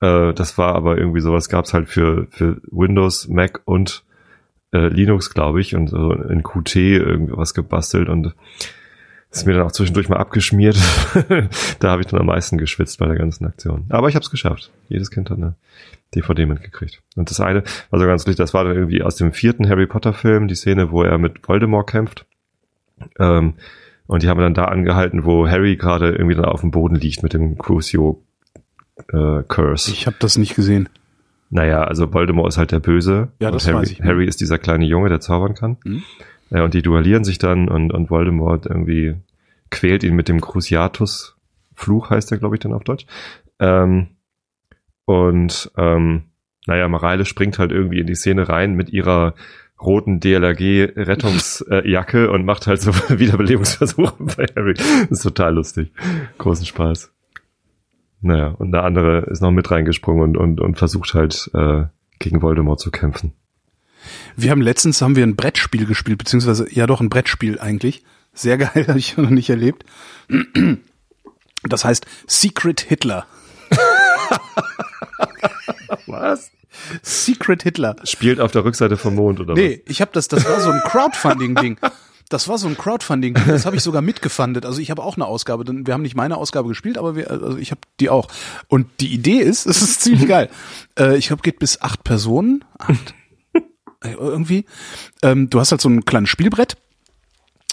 Äh, 0.00 0.32
das 0.34 0.58
war 0.58 0.74
aber 0.74 0.98
irgendwie 0.98 1.20
sowas 1.20 1.48
gab's 1.48 1.74
halt 1.74 1.88
für, 1.88 2.26
für 2.30 2.60
Windows, 2.70 3.28
Mac 3.28 3.62
und 3.64 4.04
äh, 4.72 4.88
Linux, 4.88 5.32
glaube 5.32 5.60
ich, 5.60 5.74
und 5.74 5.88
so 5.88 6.12
in 6.12 6.42
Qt 6.42 6.76
irgendwas 6.76 7.54
gebastelt 7.54 8.08
und 8.08 8.34
ist 9.30 9.46
mir 9.46 9.54
dann 9.54 9.66
auch 9.66 9.72
zwischendurch 9.72 10.08
mal 10.08 10.16
abgeschmiert. 10.16 10.76
da 11.78 11.90
habe 11.90 12.02
ich 12.02 12.08
dann 12.08 12.20
am 12.20 12.26
meisten 12.26 12.58
geschwitzt 12.58 12.98
bei 12.98 13.06
der 13.06 13.16
ganzen 13.16 13.44
Aktion. 13.44 13.84
Aber 13.90 14.08
ich 14.08 14.14
habe 14.14 14.22
es 14.22 14.30
geschafft. 14.30 14.70
Jedes 14.88 15.10
Kind 15.10 15.30
hat 15.30 15.36
eine 15.36 15.56
DVD 16.14 16.46
mitgekriegt. 16.46 17.02
Und 17.16 17.30
das 17.30 17.40
eine 17.40 17.64
war 17.90 18.00
so 18.00 18.06
ganz 18.06 18.22
lustig, 18.22 18.36
das 18.36 18.54
war 18.54 18.64
dann 18.64 18.74
irgendwie 18.74 19.02
aus 19.02 19.16
dem 19.16 19.32
vierten 19.32 19.68
Harry 19.68 19.86
Potter 19.86 20.12
Film, 20.12 20.48
die 20.48 20.54
Szene, 20.54 20.90
wo 20.90 21.02
er 21.02 21.18
mit 21.18 21.46
Voldemort 21.46 21.90
kämpft. 21.90 22.24
Ähm, 23.18 23.54
und 24.06 24.22
die 24.22 24.28
haben 24.28 24.40
dann 24.40 24.54
da 24.54 24.66
angehalten, 24.66 25.24
wo 25.24 25.48
Harry 25.48 25.76
gerade 25.76 26.12
irgendwie 26.12 26.36
dann 26.36 26.44
auf 26.44 26.60
dem 26.60 26.70
Boden 26.70 26.94
liegt 26.94 27.22
mit 27.22 27.34
dem 27.34 27.58
Crucio 27.58 28.22
äh, 29.12 29.42
Curse. 29.46 29.90
Ich 29.90 30.06
habe 30.06 30.16
das 30.18 30.38
nicht 30.38 30.54
gesehen. 30.54 30.88
Naja, 31.50 31.84
also 31.84 32.12
Voldemort 32.12 32.48
ist 32.48 32.58
halt 32.58 32.72
der 32.72 32.80
Böse. 32.80 33.28
Ja, 33.40 33.48
und 33.48 33.54
das 33.54 33.66
Harry, 33.66 33.78
weiß 33.78 33.90
ich. 33.92 34.02
Harry 34.02 34.26
ist 34.26 34.40
dieser 34.40 34.58
kleine 34.58 34.84
Junge, 34.84 35.08
der 35.08 35.20
zaubern 35.20 35.54
kann. 35.54 35.76
Mhm. 35.84 36.02
Ja, 36.50 36.64
und 36.64 36.74
die 36.74 36.82
duellieren 36.82 37.24
sich 37.24 37.38
dann 37.38 37.68
und, 37.68 37.92
und 37.92 38.10
Voldemort 38.10 38.66
irgendwie 38.66 39.16
quält 39.70 40.04
ihn 40.04 40.14
mit 40.14 40.28
dem 40.28 40.40
Cruciatus. 40.40 41.36
Fluch 41.74 42.10
heißt 42.10 42.30
der, 42.30 42.38
glaube 42.38 42.56
ich, 42.56 42.60
dann 42.60 42.72
auf 42.72 42.84
Deutsch. 42.84 43.06
Ähm, 43.58 44.08
und 45.04 45.70
ähm, 45.76 46.24
naja, 46.66 46.88
Mareile 46.88 47.24
springt 47.24 47.58
halt 47.58 47.72
irgendwie 47.72 48.00
in 48.00 48.06
die 48.06 48.14
Szene 48.14 48.48
rein 48.48 48.74
mit 48.74 48.90
ihrer 48.90 49.34
roten 49.80 50.20
DLRG-Rettungsjacke 50.20 52.30
und 52.30 52.44
macht 52.44 52.66
halt 52.66 52.80
so 52.80 52.92
Wiederbelebungsversuche 53.08 54.14
bei 54.18 54.46
Harry. 54.56 54.74
Das 54.74 55.10
ist 55.10 55.22
total 55.22 55.54
lustig. 55.54 55.92
Großen 56.38 56.66
Spaß. 56.66 57.12
Naja, 58.26 58.48
und 58.48 58.72
der 58.72 58.82
andere 58.82 59.20
ist 59.30 59.40
noch 59.40 59.52
mit 59.52 59.70
reingesprungen 59.70 60.22
und, 60.22 60.36
und, 60.36 60.60
und 60.60 60.76
versucht 60.76 61.14
halt 61.14 61.48
äh, 61.54 61.84
gegen 62.18 62.42
Voldemort 62.42 62.80
zu 62.80 62.90
kämpfen. 62.90 63.34
Wir 64.34 64.50
haben 64.50 64.60
letztens 64.60 65.00
haben 65.00 65.14
wir 65.14 65.22
ein 65.22 65.36
Brettspiel 65.36 65.86
gespielt, 65.86 66.18
beziehungsweise 66.18 66.66
ja 66.72 66.88
doch 66.88 67.00
ein 67.00 67.08
Brettspiel 67.08 67.60
eigentlich. 67.60 68.02
Sehr 68.32 68.58
geil, 68.58 68.84
habe 68.88 68.98
ich 68.98 69.16
noch 69.16 69.30
nicht 69.30 69.48
erlebt. 69.48 69.84
Das 71.62 71.84
heißt 71.84 72.04
Secret 72.26 72.80
Hitler. 72.80 73.26
Was? 76.06 76.50
Secret 77.02 77.62
Hitler. 77.62 77.94
Spielt 78.02 78.40
auf 78.40 78.50
der 78.50 78.64
Rückseite 78.64 78.96
vom 78.96 79.14
Mond 79.14 79.38
oder 79.38 79.54
Nee, 79.54 79.82
ich 79.86 80.00
habe 80.00 80.10
das, 80.12 80.26
das 80.26 80.44
war 80.44 80.60
so 80.60 80.70
ein 80.70 80.80
Crowdfunding-Ding. 80.80 81.78
Das 82.28 82.48
war 82.48 82.58
so 82.58 82.66
ein 82.66 82.76
Crowdfunding, 82.76 83.34
das 83.46 83.66
habe 83.66 83.76
ich 83.76 83.82
sogar 83.84 84.02
mitgefundet. 84.02 84.66
Also 84.66 84.80
ich 84.80 84.90
habe 84.90 85.02
auch 85.02 85.16
eine 85.16 85.26
Ausgabe, 85.26 85.64
wir 85.66 85.94
haben 85.94 86.02
nicht 86.02 86.16
meine 86.16 86.36
Ausgabe 86.36 86.68
gespielt, 86.68 86.98
aber 86.98 87.14
wir, 87.14 87.30
also 87.30 87.56
ich 87.56 87.70
habe 87.70 87.80
die 88.00 88.10
auch. 88.10 88.28
Und 88.68 88.88
die 89.00 89.12
Idee 89.12 89.38
ist, 89.38 89.66
es 89.66 89.82
ist 89.82 90.02
ziemlich 90.02 90.28
geil. 90.28 90.48
Äh, 90.98 91.16
ich 91.16 91.28
glaube, 91.28 91.42
geht 91.42 91.58
bis 91.58 91.80
acht 91.80 92.04
Personen, 92.04 92.64
acht 92.78 93.14
äh, 94.02 94.12
irgendwie. 94.12 94.66
Ähm, 95.22 95.50
du 95.50 95.60
hast 95.60 95.70
halt 95.70 95.80
so 95.80 95.88
ein 95.88 96.04
kleines 96.04 96.30
Spielbrett, 96.30 96.76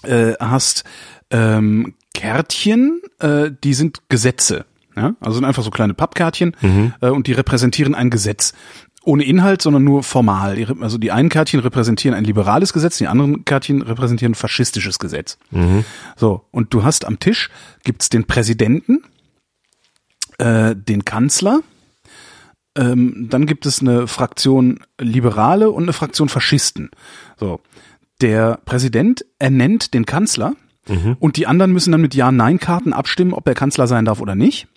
äh, 0.04 0.34
hast 0.40 0.84
ähm, 1.32 1.96
Kärtchen, 2.14 3.02
äh, 3.20 3.52
die 3.64 3.74
sind 3.74 4.04
Gesetze. 4.10 4.66
Ja? 4.96 5.16
Also 5.20 5.36
sind 5.36 5.46
einfach 5.46 5.64
so 5.64 5.72
kleine 5.72 5.94
Pappkärtchen 5.94 6.56
äh, 7.02 7.10
und 7.10 7.28
die 7.28 7.34
repräsentieren 7.34 7.96
ein 7.96 8.10
Gesetz. 8.10 8.54
Ohne 9.06 9.24
Inhalt, 9.26 9.62
sondern 9.62 9.84
nur 9.84 10.02
formal. 10.04 10.66
Also 10.80 10.98
die 10.98 11.12
einen 11.12 11.30
Kärtchen 11.30 11.60
repräsentieren 11.60 12.16
ein 12.16 12.24
liberales 12.24 12.72
Gesetz, 12.72 12.98
die 12.98 13.08
anderen 13.08 13.44
Kärtchen 13.44 13.82
repräsentieren 13.82 14.32
ein 14.32 14.36
faschistisches 14.36 14.98
Gesetz. 14.98 15.38
So, 16.16 16.46
und 16.52 16.74
du 16.74 16.84
hast 16.84 17.06
am 17.06 17.20
Tisch 17.20 17.50
gibt's 17.84 18.10
den 18.10 18.26
Präsidenten, 18.26 19.04
äh, 20.38 20.74
den 20.76 21.04
Kanzler, 21.04 21.62
ähm, 22.76 23.28
dann 23.30 23.46
gibt 23.46 23.66
es 23.66 23.82
eine 23.82 24.08
Fraktion 24.08 24.80
Liberale 25.00 25.70
und 25.70 25.84
eine 25.84 25.94
Fraktion 25.94 26.30
Faschisten. 26.30 26.90
So, 27.38 27.60
der 28.22 28.60
Präsident 28.66 29.26
ernennt 29.38 29.94
den 29.94 30.06
Kanzler 30.06 30.56
und 31.20 31.38
die 31.38 31.46
anderen 31.48 31.72
müssen 31.72 31.92
dann 31.92 32.02
mit 32.02 32.16
Ja-Nein-Karten 32.16 32.94
abstimmen, 32.94 33.34
ob 33.34 33.48
er 33.48 33.54
Kanzler 33.54 33.88
sein 33.88 34.06
darf 34.06 34.22
oder 34.22 34.36
nicht. 34.36 34.68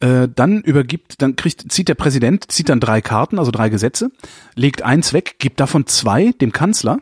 Äh, 0.00 0.28
dann 0.34 0.62
übergibt, 0.62 1.20
dann 1.20 1.36
kriegt, 1.36 1.70
zieht 1.70 1.88
der 1.88 1.94
Präsident, 1.94 2.50
zieht 2.50 2.70
dann 2.70 2.80
drei 2.80 3.02
Karten, 3.02 3.38
also 3.38 3.50
drei 3.50 3.68
Gesetze, 3.68 4.10
legt 4.54 4.82
eins 4.82 5.12
weg, 5.12 5.36
gibt 5.38 5.60
davon 5.60 5.86
zwei 5.86 6.32
dem 6.32 6.52
Kanzler, 6.52 7.00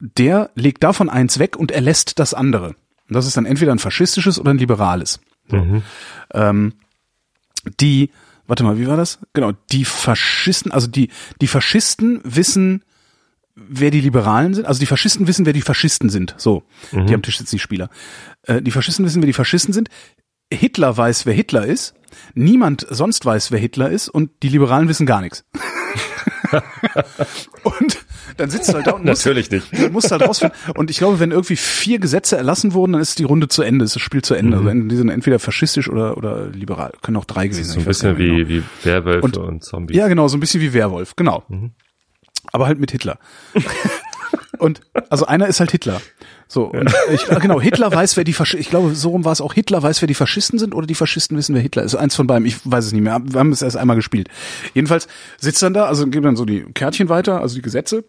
der 0.00 0.50
legt 0.56 0.82
davon 0.82 1.08
eins 1.08 1.38
weg 1.38 1.56
und 1.56 1.70
erlässt 1.70 2.18
das 2.18 2.34
andere. 2.34 2.74
Und 3.08 3.14
das 3.14 3.26
ist 3.26 3.36
dann 3.36 3.46
entweder 3.46 3.72
ein 3.72 3.78
faschistisches 3.78 4.40
oder 4.40 4.50
ein 4.50 4.58
liberales. 4.58 5.20
So. 5.48 5.56
Ähm, 6.34 6.72
die, 7.80 8.10
warte 8.48 8.64
mal, 8.64 8.78
wie 8.78 8.88
war 8.88 8.96
das? 8.96 9.20
Genau, 9.32 9.52
die 9.70 9.84
Faschisten, 9.84 10.72
also 10.72 10.88
die, 10.88 11.10
die 11.40 11.46
Faschisten 11.46 12.20
wissen, 12.24 12.82
wer 13.54 13.90
die 13.90 14.00
Liberalen 14.00 14.54
sind. 14.54 14.66
Also 14.66 14.80
die 14.80 14.86
Faschisten 14.86 15.26
wissen, 15.26 15.46
wer 15.46 15.52
die 15.52 15.62
Faschisten 15.62 16.10
sind. 16.10 16.34
So, 16.36 16.64
die 17.08 17.14
am 17.14 17.22
Tisch 17.22 17.38
sitzen 17.38 17.56
die 17.56 17.60
Spieler. 17.60 17.90
Äh, 18.42 18.60
die 18.60 18.70
Faschisten 18.70 19.04
wissen, 19.04 19.22
wer 19.22 19.26
die 19.26 19.32
Faschisten 19.32 19.72
sind. 19.72 19.88
Hitler 20.52 20.96
weiß, 20.96 21.26
wer 21.26 21.34
Hitler 21.34 21.66
ist. 21.66 21.94
Niemand 22.34 22.86
sonst 22.88 23.24
weiß, 23.24 23.50
wer 23.52 23.58
Hitler 23.58 23.90
ist. 23.90 24.08
Und 24.08 24.30
die 24.42 24.48
Liberalen 24.48 24.88
wissen 24.88 25.06
gar 25.06 25.20
nichts. 25.20 25.44
und 27.62 28.04
dann 28.36 28.50
sitzt 28.50 28.68
du 28.68 28.74
halt 28.74 28.86
da 28.86 28.92
und 28.92 29.04
Natürlich 29.04 29.50
nicht. 29.50 29.66
du 29.72 30.10
halt 30.10 30.22
rausfinden. 30.22 30.56
Und 30.76 30.90
ich 30.90 30.98
glaube, 30.98 31.18
wenn 31.20 31.30
irgendwie 31.32 31.56
vier 31.56 31.98
Gesetze 31.98 32.36
erlassen 32.36 32.72
wurden, 32.74 32.92
dann 32.92 33.02
ist 33.02 33.18
die 33.18 33.24
Runde 33.24 33.48
zu 33.48 33.62
Ende, 33.62 33.84
ist 33.84 33.94
das 33.96 34.02
Spiel 34.02 34.22
zu 34.22 34.34
Ende. 34.34 34.58
Also 34.58 34.70
die 34.70 34.96
sind 34.96 35.08
entweder 35.08 35.38
faschistisch 35.38 35.88
oder, 35.88 36.16
oder 36.16 36.46
liberal. 36.48 36.92
Können 37.02 37.16
auch 37.16 37.24
drei 37.24 37.48
gewesen 37.48 37.64
So 37.64 37.72
sein. 37.74 37.82
ein 37.82 37.86
weiß 37.86 38.00
gar 38.02 38.14
bisschen 38.14 38.18
wie, 38.18 38.44
genau. 38.44 38.48
wie 38.48 38.84
Werwölfe 38.86 39.24
Und- 39.24 39.36
und, 39.38 39.64
Zombies. 39.64 39.96
Ja, 39.96 40.08
genau, 40.08 40.28
so 40.28 40.36
ein 40.36 40.40
bisschen 40.40 40.60
wie 40.60 40.72
Werwolf, 40.72 41.16
genau. 41.16 41.44
Aber 42.52 42.66
halt 42.66 42.78
mit 42.78 42.92
Hitler. 42.92 43.18
und 44.58 44.80
also 45.10 45.26
einer 45.26 45.46
ist 45.46 45.60
halt 45.60 45.70
Hitler. 45.70 46.00
So, 46.48 46.64
und 46.64 46.92
ich, 47.12 47.30
ah, 47.30 47.38
genau, 47.38 47.60
Hitler 47.60 47.92
weiß, 47.92 48.16
wer 48.16 48.24
die 48.24 48.32
Faschisten, 48.32 48.60
ich 48.60 48.70
glaube, 48.70 48.94
so 48.94 49.10
rum 49.10 49.24
war 49.24 49.32
es 49.32 49.40
auch, 49.40 49.54
Hitler 49.54 49.82
weiß, 49.82 50.00
wer 50.00 50.06
die 50.06 50.14
Faschisten 50.14 50.58
sind 50.58 50.74
oder 50.74 50.86
die 50.86 50.94
Faschisten 50.94 51.36
wissen, 51.36 51.54
wer 51.54 51.62
Hitler 51.62 51.82
ist. 51.82 51.94
Eins 51.94 52.14
von 52.14 52.26
beiden, 52.26 52.46
ich 52.46 52.58
weiß 52.64 52.86
es 52.86 52.92
nicht 52.92 53.02
mehr, 53.02 53.20
wir 53.22 53.40
haben 53.40 53.52
es 53.52 53.62
erst 53.62 53.76
einmal 53.76 53.96
gespielt. 53.96 54.28
Jedenfalls 54.74 55.08
sitzt 55.38 55.62
dann 55.62 55.74
da, 55.74 55.86
also 55.86 56.06
gibt 56.06 56.24
dann 56.24 56.36
so 56.36 56.44
die 56.44 56.62
Kärtchen 56.74 57.08
weiter, 57.08 57.40
also 57.40 57.56
die 57.56 57.62
Gesetze. 57.62 58.04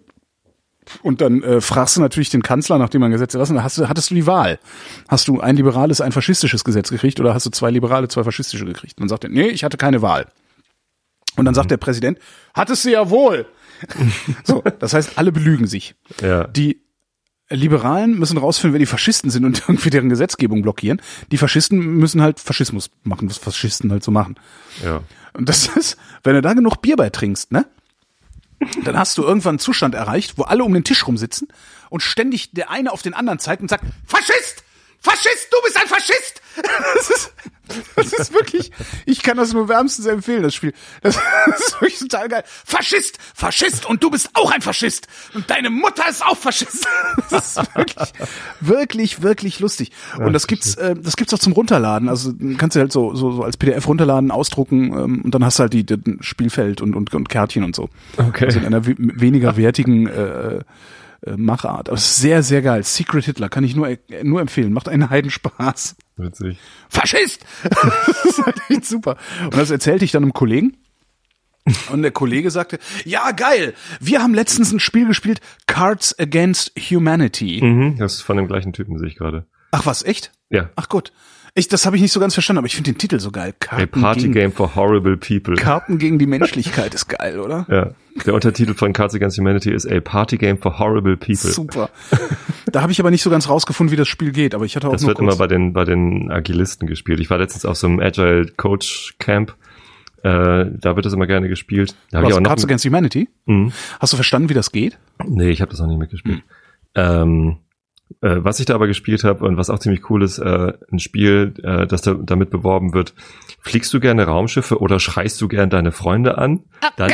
Und 1.02 1.20
dann 1.22 1.44
äh, 1.44 1.62
fragst 1.62 1.98
du 1.98 2.02
natürlich 2.02 2.30
den 2.30 2.42
Kanzler, 2.42 2.78
nachdem 2.78 3.02
man 3.02 3.12
Gesetze 3.12 3.38
lassen, 3.38 3.62
hast 3.62 3.78
du, 3.78 3.90
hattest 3.90 4.10
du 4.10 4.16
die 4.16 4.26
Wahl? 4.26 4.60
Hast 5.08 5.28
du 5.28 5.42
ein 5.42 5.58
liberales, 5.58 6.00
ein 6.00 6.12
faschistisches 6.12 6.64
Gesetz 6.64 6.90
gekriegt 6.90 7.20
oder 7.20 7.34
hast 7.34 7.46
du 7.46 7.50
zwei 7.50 7.72
liberale, 7.72 8.08
zwei 8.08 8.24
faschistische 8.24 8.66
gekriegt? 8.66 8.98
Und 8.98 9.02
dann 9.02 9.10
sagt 9.10 9.26
er, 9.26 9.30
nee, 9.30 9.48
ich 9.48 9.64
hatte 9.64 9.78
keine 9.78 10.02
Wahl. 10.02 10.28
Und 11.36 11.46
dann 11.46 11.54
sagt 11.54 11.72
der 11.72 11.78
Präsident, 11.78 12.20
hattest 12.54 12.86
du 12.86 12.90
ja 12.90 13.10
wohl. 13.10 13.46
so, 14.44 14.64
das 14.80 14.94
heißt, 14.94 15.18
alle 15.18 15.32
belügen 15.32 15.68
sich. 15.68 15.96
Ja. 16.22 16.46
Die 16.48 16.82
Liberalen 17.50 18.20
müssen 18.20 18.38
rausfinden, 18.38 18.74
wer 18.74 18.80
die 18.80 18.86
Faschisten 18.86 19.30
sind 19.30 19.46
und 19.46 19.60
irgendwie 19.68 19.90
deren 19.90 20.10
Gesetzgebung 20.10 20.62
blockieren. 20.62 21.02
Die 21.32 21.38
Faschisten 21.38 21.80
müssen 21.80 22.22
halt 22.22 22.40
Faschismus 22.40 22.90
machen, 23.04 23.30
was 23.30 23.38
Faschisten 23.38 23.92
halt 23.92 24.04
so 24.04 24.12
machen. 24.12 24.36
ja. 24.84 25.02
Und 25.34 25.48
das 25.48 25.68
ist, 25.76 25.98
wenn 26.24 26.34
du 26.34 26.42
da 26.42 26.54
genug 26.54 26.82
Bier 26.82 26.96
bei 26.96 27.10
trinkst, 27.10 27.52
ne? 27.52 27.68
Dann 28.84 28.98
hast 28.98 29.16
du 29.20 29.24
irgendwann 29.24 29.52
einen 29.52 29.60
Zustand 29.60 29.94
erreicht, 29.94 30.40
wo 30.40 30.44
alle 30.44 30.64
um 30.64 30.74
den 30.74 30.84
Tisch 30.84 31.06
rumsitzen 31.06 31.48
und 31.92 32.02
ständig 32.02 32.52
der 32.54 32.72
eine 32.72 32.92
auf 32.92 33.04
den 33.04 33.14
anderen 33.14 33.38
zeigt 33.38 33.62
und 33.62 33.70
sagt, 33.70 33.86
Faschist! 34.06 34.64
Faschist, 35.02 35.48
du 35.52 35.58
bist 35.64 35.80
ein 35.82 35.88
Faschist! 35.88 36.42
Das 36.96 37.10
ist, 37.10 37.34
das 37.96 38.14
ist 38.14 38.34
wirklich, 38.34 38.72
ich 39.06 39.22
kann 39.22 39.38
das 39.38 39.54
nur 39.54 39.68
wärmstens 39.68 40.06
empfehlen, 40.06 40.44
das 40.44 40.56
Spiel. 40.56 40.74
Das, 41.02 41.16
ist 41.16 41.82
wirklich 41.82 42.00
total 42.00 42.30
geil. 42.30 42.44
Faschist, 42.46 43.18
Faschist 43.36 43.86
und 43.86 44.04
du 44.04 44.10
bist 44.10 44.30
auch 44.34 44.52
ein 44.52 44.62
Faschist 44.62 45.08
und 45.34 45.50
deine 45.50 45.70
Mutter 45.70 46.08
ist 46.10 46.26
auch 46.26 46.38
Faschist. 46.38 46.88
Das 47.30 47.58
ist 47.58 47.76
wirklich, 47.76 48.14
wirklich, 48.62 49.22
wirklich 49.22 49.60
lustig. 49.60 49.92
Und 50.18 50.34
das 50.34 50.48
gibt's, 50.48 50.76
äh, 50.76 50.96
das 50.96 51.16
gibt's 51.16 51.34
auch 51.34 51.40
zum 51.40 51.54
Runterladen. 51.54 52.10
Also 52.10 52.34
kannst 52.58 52.76
du 52.76 52.80
halt 52.80 52.92
so, 52.92 53.14
so, 53.16 53.32
so 53.32 53.44
als 53.44 53.58
PDF 53.58 53.88
runterladen, 53.88 54.32
ausdrucken 54.32 54.94
ähm, 54.94 55.22
und 55.24 55.36
dann 55.36 55.44
hast 55.44 55.60
du 55.60 55.64
halt 55.64 55.74
die, 55.74 55.86
die 55.86 56.18
Spielfeld 56.22 56.82
und, 56.82 56.96
und, 56.96 57.14
und 57.14 57.30
Kärtchen 57.30 57.64
und 57.64 57.76
so. 57.76 57.90
Okay. 58.18 58.46
Also 58.46 58.60
in 58.60 58.66
einer 58.66 58.86
we 58.86 58.96
weniger 58.98 59.58
wertigen 59.58 60.08
äh, 60.08 60.62
äh, 61.26 61.36
Machart. 61.38 61.90
Aber 61.90 61.98
es 61.98 62.06
ist 62.06 62.18
sehr, 62.18 62.44
sehr 62.44 62.62
geil. 62.62 62.84
Secret 62.84 63.26
Hitler 63.26 63.50
kann 63.50 63.64
ich 63.64 63.76
nur, 63.76 63.90
äh, 63.90 63.98
nur 64.24 64.42
empfehlen. 64.42 64.74
Macht 64.74 64.90
einen 64.90 65.10
Heidenspaß. 65.10 65.96
Witzig. 66.18 66.58
Faschist! 66.90 67.46
das 67.64 68.26
ist 68.26 68.46
halt 68.46 68.62
echt 68.70 68.86
super. 68.86 69.18
Und 69.44 69.58
das 69.58 69.70
erzählte 69.70 70.06
ich 70.06 70.12
dann 70.12 70.24
einem 70.24 70.34
Kollegen. 70.34 70.78
Und 71.92 72.02
der 72.02 72.12
Kollege 72.12 72.50
sagte, 72.50 72.80
ja, 73.04 73.32
geil, 73.32 73.74
wir 74.00 74.22
haben 74.22 74.34
letztens 74.34 74.72
ein 74.72 74.80
Spiel 74.80 75.06
gespielt, 75.06 75.42
Cards 75.66 76.18
Against 76.18 76.72
Humanity. 76.80 77.60
Mhm, 77.62 77.98
das 77.98 78.16
ist 78.16 78.22
von 78.22 78.38
dem 78.38 78.48
gleichen 78.48 78.72
Typen, 78.72 78.98
sehe 78.98 79.10
ich 79.10 79.16
gerade. 79.16 79.46
Ach 79.72 79.86
was, 79.86 80.04
echt? 80.04 80.32
Ja. 80.50 80.70
Ach 80.76 80.88
gut. 80.88 81.12
Ich, 81.58 81.68
das 81.68 81.88
habe 81.88 81.96
ich 81.96 82.04
nicht 82.04 82.12
so 82.12 82.20
ganz 82.20 82.36
verstanden, 82.36 82.60
aber 82.60 82.68
ich 82.68 82.76
finde 82.76 82.92
den 82.92 83.00
Titel 83.00 83.20
so 83.20 83.32
geil. 83.32 83.56
A 83.60 83.66
Karten, 83.66 84.00
Party 84.00 84.22
gegen, 84.22 84.34
Game 84.34 84.52
for 84.52 84.76
Horrible 84.76 85.18
People. 85.18 85.56
Karten 85.56 85.98
gegen 85.98 86.20
die 86.20 86.28
Menschlichkeit 86.28 86.94
ist 86.94 87.08
geil, 87.08 87.40
oder? 87.40 87.66
ja. 87.70 87.92
Der 88.28 88.36
Untertitel 88.36 88.76
von 88.76 88.94
Cards 88.94 89.16
Against 89.16 89.40
Humanity 89.40 89.72
ist 89.72 89.92
A 89.92 90.00
Party 90.00 90.38
Game 90.38 90.60
for 90.60 90.78
Horrible 90.78 91.18
People. 91.18 91.36
Super. 91.36 91.90
Da 92.72 92.84
habe 92.84 92.92
ich 92.92 93.00
aber 93.00 93.10
nicht 93.10 93.24
so 93.24 93.32
ganz 93.32 93.50
rausgefunden, 93.50 93.92
wie 93.92 93.96
das 93.96 94.08
Spiel 94.08 94.32
geht, 94.32 94.54
aber 94.54 94.66
ich 94.66 94.76
hatte 94.76 94.88
auch 94.88 94.92
Das 94.92 95.02
nur 95.02 95.10
wird 95.10 95.18
kurz 95.18 95.34
immer 95.34 95.38
bei 95.40 95.48
den, 95.48 95.74
bei 95.74 95.84
den 95.84 96.30
Agilisten 96.30 96.88
gespielt. 96.88 97.20
Ich 97.22 97.30
war 97.32 97.40
letztens 97.40 97.66
auf 97.66 97.76
so 97.76 97.88
einem 97.88 98.00
Agile 98.02 98.46
Coach 98.56 99.16
Camp, 99.18 99.56
Äh, 100.24 100.66
da 100.80 100.96
wird 100.96 101.06
das 101.08 101.14
immer 101.14 101.26
gerne 101.26 101.48
gespielt. 101.50 101.96
Da 102.12 102.22
Was, 102.22 102.30
ich 102.30 102.36
auch 102.36 102.40
noch 102.40 102.50
Cards 102.50 102.66
Against 102.66 102.86
Humanity? 102.86 103.30
Mhm. 103.46 103.72
Hast 104.00 104.14
du 104.14 104.18
verstanden, 104.18 104.50
wie 104.50 104.54
das 104.54 104.72
geht? 104.72 104.98
Nee, 105.26 105.50
ich 105.50 105.62
habe 105.62 105.72
das 105.72 105.80
noch 105.80 105.88
nicht 105.88 106.00
mitgespielt. 106.00 106.44
Ähm, 106.96 107.58
äh, 108.22 108.38
was 108.40 108.60
ich 108.60 108.66
da 108.66 108.76
aber 108.76 108.88
gespielt 108.88 109.24
habe 109.24 109.46
und 109.46 109.58
was 109.58 109.70
auch 109.70 109.80
ziemlich 109.80 110.10
cool 110.10 110.24
ist, 110.24 110.40
äh, 110.40 110.74
ein 110.92 111.00
Spiel, 111.00 111.54
äh, 111.64 111.86
das 111.86 112.02
da, 112.02 112.14
damit 112.14 112.50
beworben 112.50 112.94
wird, 112.94 113.14
fliegst 113.60 113.94
du 113.94 114.00
gerne 114.00 114.26
Raumschiffe 114.26 114.80
oder 114.80 115.00
schreist 115.00 115.40
du 115.42 115.48
gerne 115.48 115.70
deine 115.70 115.92
Freunde 115.92 116.38
an? 116.38 116.64
Dann, 116.96 117.12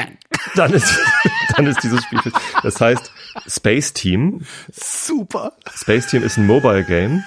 dann, 0.56 0.74
ist, 0.74 0.98
dann 1.58 1.68
ist 1.68 1.84
dieses 1.84 2.04
Spiel. 2.04 2.20
Das 2.62 2.80
heißt 2.80 3.12
Space 3.48 3.94
Team. 3.94 4.42
Super. 4.72 5.54
Space 5.74 6.08
Team 6.08 6.24
ist 6.24 6.38
ein 6.38 6.48
Mobile 6.48 6.84
Game. 6.84 7.24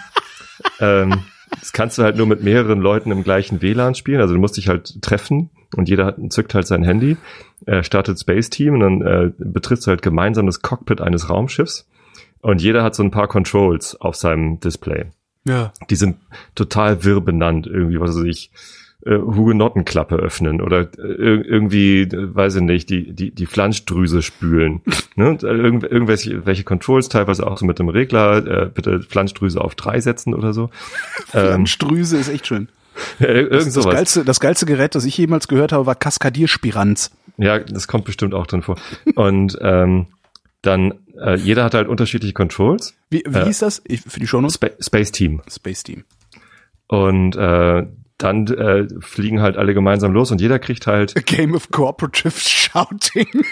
ähm, 0.81 1.25
das 1.61 1.73
kannst 1.73 1.99
du 1.99 2.03
halt 2.03 2.17
nur 2.17 2.27
mit 2.27 2.43
mehreren 2.43 2.81
Leuten 2.81 3.11
im 3.11 3.25
gleichen 3.25 3.63
WLAN 3.63 3.95
spielen. 3.95 4.21
Also 4.21 4.35
du 4.35 4.41
musst 4.41 4.57
dich 4.57 4.69
halt 4.69 5.01
treffen 5.03 5.51
und 5.77 5.89
jeder 5.89 6.07
hat, 6.07 6.17
zückt 6.31 6.55
halt 6.55 6.67
sein 6.67 6.83
Handy, 6.83 7.17
äh, 7.67 7.83
startet 7.83 8.19
Space 8.19 8.51
Team 8.51 8.75
und 8.75 8.81
dann 8.81 9.03
äh, 9.03 9.33
betrittst 9.39 9.87
du 9.87 9.91
halt 9.91 10.03
gemeinsam 10.03 10.47
das 10.47 10.63
Cockpit 10.63 11.01
eines 11.01 11.29
Raumschiffs 11.29 11.89
und 12.51 12.63
jeder 12.63 12.83
hat 12.83 12.95
so 12.95 13.03
ein 13.03 13.11
paar 13.11 13.29
Controls 13.29 13.95
auf 14.01 14.17
seinem 14.17 14.61
Display. 14.61 15.07
Ja. 15.45 15.73
Die 15.91 15.97
sind 15.97 16.17
total 16.55 17.05
wirr 17.05 17.21
benannt, 17.21 17.67
irgendwie, 17.67 18.01
was 18.01 18.17
weiß 18.17 18.25
ich, 18.25 18.51
äh, 19.05 19.17
Hugenottenklappe 19.19 20.17
öffnen 20.17 20.61
oder 20.61 20.81
äh, 20.81 20.87
ir- 20.99 21.45
irgendwie, 21.45 22.01
äh, 22.03 22.35
weiß 22.35 22.57
ich 22.57 22.63
nicht, 22.63 22.91
die, 22.91 23.13
die, 23.13 23.31
die 23.31 23.47
Flanschdrüse 23.47 24.23
spülen. 24.23 24.81
ne? 25.15 25.29
Und, 25.31 25.45
äh, 25.45 25.49
irgendw 25.53 25.87
irgendwelche 25.87 26.45
welche 26.47 26.65
Controls, 26.65 27.09
teilweise 27.09 27.47
auch 27.47 27.59
so 27.59 27.67
mit 27.67 27.79
dem 27.79 27.89
Regler, 27.89 28.45
äh, 28.65 28.71
bitte 28.75 29.01
Flanschdrüse 29.03 29.61
auf 29.61 29.77
drei 29.77 30.01
setzen 30.01 30.35
oder 30.35 30.53
so. 30.53 30.65
ähm, 31.35 31.47
Flanschdrüse 31.47 32.17
ist 32.17 32.29
echt 32.29 32.47
schön. 32.49 32.69
Ir- 33.21 33.27
irgend 33.53 33.53
Das, 33.67 33.75
das, 33.75 33.85
geilste, 33.85 34.25
das 34.25 34.41
geilste 34.41 34.67
Gerät, 34.67 34.97
das 34.97 35.05
ich 35.05 35.17
jemals 35.17 35.47
gehört 35.47 35.71
habe, 35.71 35.87
war 35.87 35.95
Kaskadierspiranz. 35.95 37.13
Ja, 37.37 37.59
das 37.61 37.87
kommt 37.87 38.05
bestimmt 38.07 38.35
auch 38.35 38.47
drin 38.49 38.63
vor. 38.63 38.77
Und 39.15 39.57
ähm, 39.61 40.07
dann, 40.63 40.95
äh, 41.21 41.37
jeder 41.37 41.65
hat 41.65 41.75
halt 41.75 41.89
unterschiedliche 41.89 42.35
Controls. 42.35 42.95
Wie, 43.11 43.23
wie 43.29 43.39
Äh, 43.39 43.45
hieß 43.47 43.59
das? 43.61 43.83
Ich, 43.87 44.01
für 44.03 44.21
die 44.21 44.27
Shownotes? 44.27 44.55
Spa 44.57 44.69
Space 44.81 45.13
Team. 45.13 45.43
Space 45.51 45.83
Team. 45.83 46.05
Und 46.89 47.37
äh, 47.37 47.87
dann 48.19 48.47
äh, 48.47 48.87
fliegen 49.01 49.43
halt 49.43 49.59
alle 49.59 49.75
gemeinsam 49.75 50.13
los 50.13 50.31
und 50.31 50.41
jeder 50.41 50.59
kriegt 50.59 50.87
halt, 50.87 51.15
A 51.19 51.21
Game 51.21 51.55
of 51.55 51.71
Cooperative 51.71 52.33
Shouting. 52.39 53.27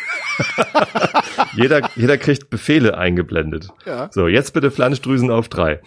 jeder, 1.54 1.90
jeder 1.96 2.16
kriegt 2.16 2.48
Befehle 2.50 2.96
eingeblendet. 2.96 3.68
Ja. 3.84 4.08
So, 4.10 4.26
jetzt 4.28 4.54
bitte 4.54 4.70
Flanschdrüsen 4.70 5.30
auf 5.30 5.48
drei. 5.48 5.80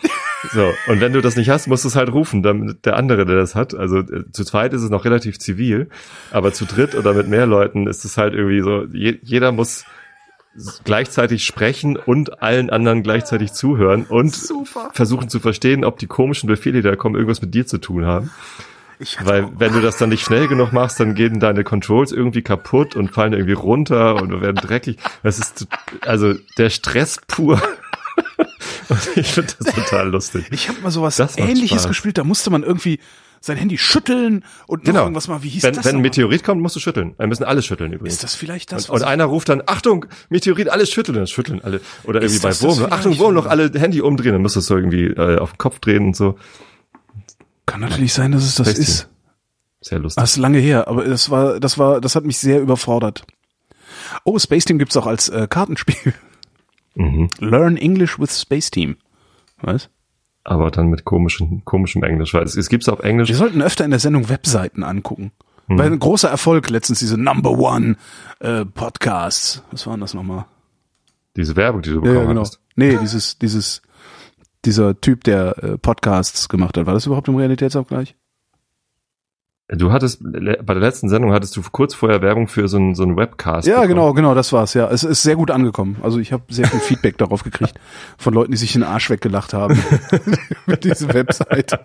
So, 0.53 0.71
und 0.87 1.01
wenn 1.01 1.13
du 1.13 1.21
das 1.21 1.35
nicht 1.35 1.49
hast, 1.49 1.67
musst 1.67 1.85
du 1.85 1.87
es 1.87 1.95
halt 1.95 2.11
rufen, 2.11 2.43
damit 2.43 2.85
der 2.85 2.95
andere, 2.97 3.25
der 3.25 3.37
das 3.37 3.55
hat. 3.55 3.73
Also 3.73 3.99
äh, 3.99 4.31
zu 4.31 4.43
zweit 4.43 4.73
ist 4.73 4.83
es 4.83 4.89
noch 4.91 5.05
relativ 5.05 5.39
zivil, 5.39 5.89
aber 6.31 6.53
zu 6.53 6.65
dritt 6.65 6.93
oder 6.93 7.13
mit 7.13 7.27
mehr 7.27 7.47
Leuten 7.47 7.87
ist 7.87 8.05
es 8.05 8.17
halt 8.17 8.33
irgendwie 8.35 8.61
so, 8.61 8.83
je, 8.93 9.17
jeder 9.23 9.51
muss 9.51 9.85
gleichzeitig 10.83 11.45
sprechen 11.45 11.97
und 11.97 12.41
allen 12.41 12.69
anderen 12.69 13.03
gleichzeitig 13.03 13.53
zuhören 13.53 14.05
und 14.05 14.33
Super. 14.35 14.89
versuchen 14.93 15.29
zu 15.29 15.39
verstehen, 15.39 15.83
ob 15.85 15.99
die 15.99 16.07
komischen 16.07 16.47
Befehle, 16.47 16.81
die 16.81 16.87
da 16.89 16.95
kommen, 16.95 17.15
irgendwas 17.15 17.41
mit 17.41 17.53
dir 17.53 17.65
zu 17.67 17.77
tun 17.77 18.05
haben. 18.05 18.31
Weil 19.21 19.43
auch- 19.45 19.51
wenn 19.57 19.73
du 19.73 19.81
das 19.81 19.97
dann 19.97 20.09
nicht 20.09 20.23
schnell 20.25 20.47
genug 20.47 20.73
machst, 20.73 20.99
dann 20.99 21.13
gehen 21.13 21.39
deine 21.39 21.63
Controls 21.63 22.11
irgendwie 22.11 22.41
kaputt 22.41 22.95
und 22.95 23.11
fallen 23.11 23.33
irgendwie 23.33 23.53
runter 23.53 24.15
und 24.21 24.41
werden 24.41 24.55
dreckig. 24.55 24.97
Das 25.21 25.37
ist 25.37 25.67
also 26.01 26.33
der 26.57 26.69
Stress 26.71 27.19
pur. 27.27 27.61
Und 28.89 28.99
ich 29.17 29.27
finde 29.33 29.53
das 29.59 29.73
total 29.75 30.09
lustig. 30.09 30.45
ich 30.49 30.69
habe 30.69 30.79
mal 30.81 30.89
sowas 30.91 31.19
ähnliches 31.37 31.81
Spaß. 31.81 31.87
gespielt, 31.89 32.17
da 32.17 32.23
musste 32.23 32.49
man 32.49 32.63
irgendwie 32.63 32.99
sein 33.47 33.57
Handy 33.57 33.77
schütteln 33.77 34.45
und 34.67 34.85
Genau. 34.85 35.01
irgendwas 35.03 35.27
mal, 35.27 35.41
wie 35.43 35.49
hieß 35.49 35.63
Wenn, 35.63 35.73
das 35.73 35.85
wenn 35.85 35.95
ein? 35.97 36.01
Meteorit 36.01 36.43
kommt, 36.43 36.61
musst 36.61 36.75
du 36.75 36.79
schütteln. 36.79 37.15
Wir 37.17 37.27
müssen 37.27 37.43
alle 37.43 37.61
schütteln 37.61 37.91
übrigens. 37.93 38.13
Ist 38.13 38.23
das 38.23 38.35
vielleicht 38.35 38.71
das, 38.71 38.89
und, 38.89 38.97
und 39.01 39.03
einer 39.07 39.25
ruft 39.25 39.49
dann, 39.49 39.63
Achtung, 39.65 40.05
Meteorit, 40.29 40.69
alles 40.69 40.91
schütteln, 40.91 41.15
dann 41.15 41.27
schütteln 41.27 41.61
alle. 41.61 41.81
Oder 42.03 42.21
irgendwie 42.21 42.39
bei 42.41 42.61
Wurm, 42.61 42.87
Achtung? 42.91 43.17
Wurm, 43.17 43.33
noch 43.33 43.47
alle 43.47 43.71
Handy 43.73 44.01
umdrehen, 44.01 44.33
dann 44.33 44.41
musst 44.41 44.55
du 44.55 44.59
es 44.59 44.67
so 44.67 44.75
irgendwie 44.75 45.05
äh, 45.05 45.37
auf 45.39 45.51
den 45.53 45.57
Kopf 45.57 45.79
drehen 45.79 46.05
und 46.07 46.15
so. 46.15 46.37
kann 47.65 47.81
natürlich 47.81 48.13
sein, 48.13 48.31
dass 48.31 48.43
es 48.43 48.55
das 48.55 48.69
Space 48.69 48.79
ist. 48.79 48.99
Team. 49.01 49.09
Sehr 49.81 49.99
lustig. 49.99 50.21
Das 50.21 50.31
ist 50.31 50.37
lange 50.37 50.59
her, 50.59 50.87
aber 50.87 51.03
das 51.05 51.29
war, 51.29 51.59
das 51.59 51.77
war, 51.77 52.01
das 52.01 52.15
hat 52.15 52.25
mich 52.25 52.37
sehr 52.37 52.61
überfordert. 52.61 53.25
Oh, 54.23 54.37
Space 54.39 54.65
Team 54.65 54.79
gibt's 54.79 54.97
auch 54.97 55.05
als 55.07 55.29
äh, 55.29 55.47
Kartenspiel. 55.49 56.13
Mhm. 56.95 57.29
Learn 57.39 57.77
English 57.77 58.19
with 58.19 58.41
Space 58.41 58.71
Team. 58.71 58.97
Was? 59.61 59.89
Aber 60.47 60.71
dann 60.71 60.87
mit 60.87 61.03
komischem, 61.03 61.65
komischem 61.65 62.03
Englisch, 62.03 62.33
weil 62.33 62.43
es, 62.43 62.55
es 62.55 62.69
gibt's 62.69 62.87
auf 62.87 63.01
Englisch. 63.01 63.27
Wir 63.27 63.35
sollten 63.35 63.61
öfter 63.61 63.83
in 63.83 63.91
der 63.91 63.99
Sendung 63.99 64.29
Webseiten 64.29 64.81
angucken. 64.81 65.33
Hm. 65.67 65.77
Weil 65.77 65.91
ein 65.91 65.99
großer 65.99 66.29
Erfolg 66.29 66.69
letztens 66.69 66.99
diese 66.99 67.17
Number 67.17 67.51
One 67.51 67.97
äh, 68.39 68.63
Podcasts. 68.63 69.61
Was 69.71 69.85
waren 69.87 69.99
das 69.99 70.13
nochmal? 70.13 70.45
Diese 71.35 71.57
Werbung, 71.57 71.81
die 71.81 71.89
du 71.89 71.99
bekommen 71.99 72.15
ja, 72.15 72.25
genau. 72.25 72.41
hast. 72.41 72.61
Nee, 72.77 72.97
dieses, 73.01 73.37
dieses, 73.39 73.81
dieser 74.63 75.01
Typ, 75.01 75.25
der 75.25 75.61
äh, 75.61 75.77
Podcasts 75.77 76.47
gemacht 76.47 76.77
hat. 76.77 76.85
War 76.85 76.93
das 76.93 77.05
überhaupt 77.05 77.27
im 77.27 77.35
Realitätsabgleich? 77.35 78.15
Du 79.69 79.91
hattest, 79.91 80.23
bei 80.23 80.39
der 80.39 80.79
letzten 80.79 81.09
Sendung 81.09 81.33
hattest 81.33 81.57
du 81.57 81.61
kurz 81.69 81.93
vorher 81.93 82.21
Werbung 82.21 82.47
für 82.47 82.69
so 82.69 82.77
einen, 82.77 82.95
so 82.95 83.03
einen 83.03 83.17
Webcast. 83.17 83.67
Ja, 83.67 83.81
bekommen. 83.81 83.89
genau, 83.89 84.13
genau, 84.13 84.33
das 84.33 84.53
war's, 84.53 84.73
ja. 84.73 84.89
Es 84.89 85.03
ist 85.03 85.23
sehr 85.23 85.35
gut 85.35 85.51
angekommen. 85.51 85.97
Also 86.01 86.19
ich 86.19 86.31
habe 86.31 86.43
sehr 86.47 86.67
viel 86.67 86.79
Feedback 86.79 87.17
darauf 87.17 87.43
gekriegt 87.43 87.73
von 88.17 88.33
Leuten, 88.33 88.51
die 88.51 88.57
sich 88.57 88.71
den 88.71 88.83
Arsch 88.83 89.09
weggelacht 89.09 89.53
haben 89.53 89.77
mit 90.67 90.85
dieser 90.85 91.13
Website. 91.13 91.77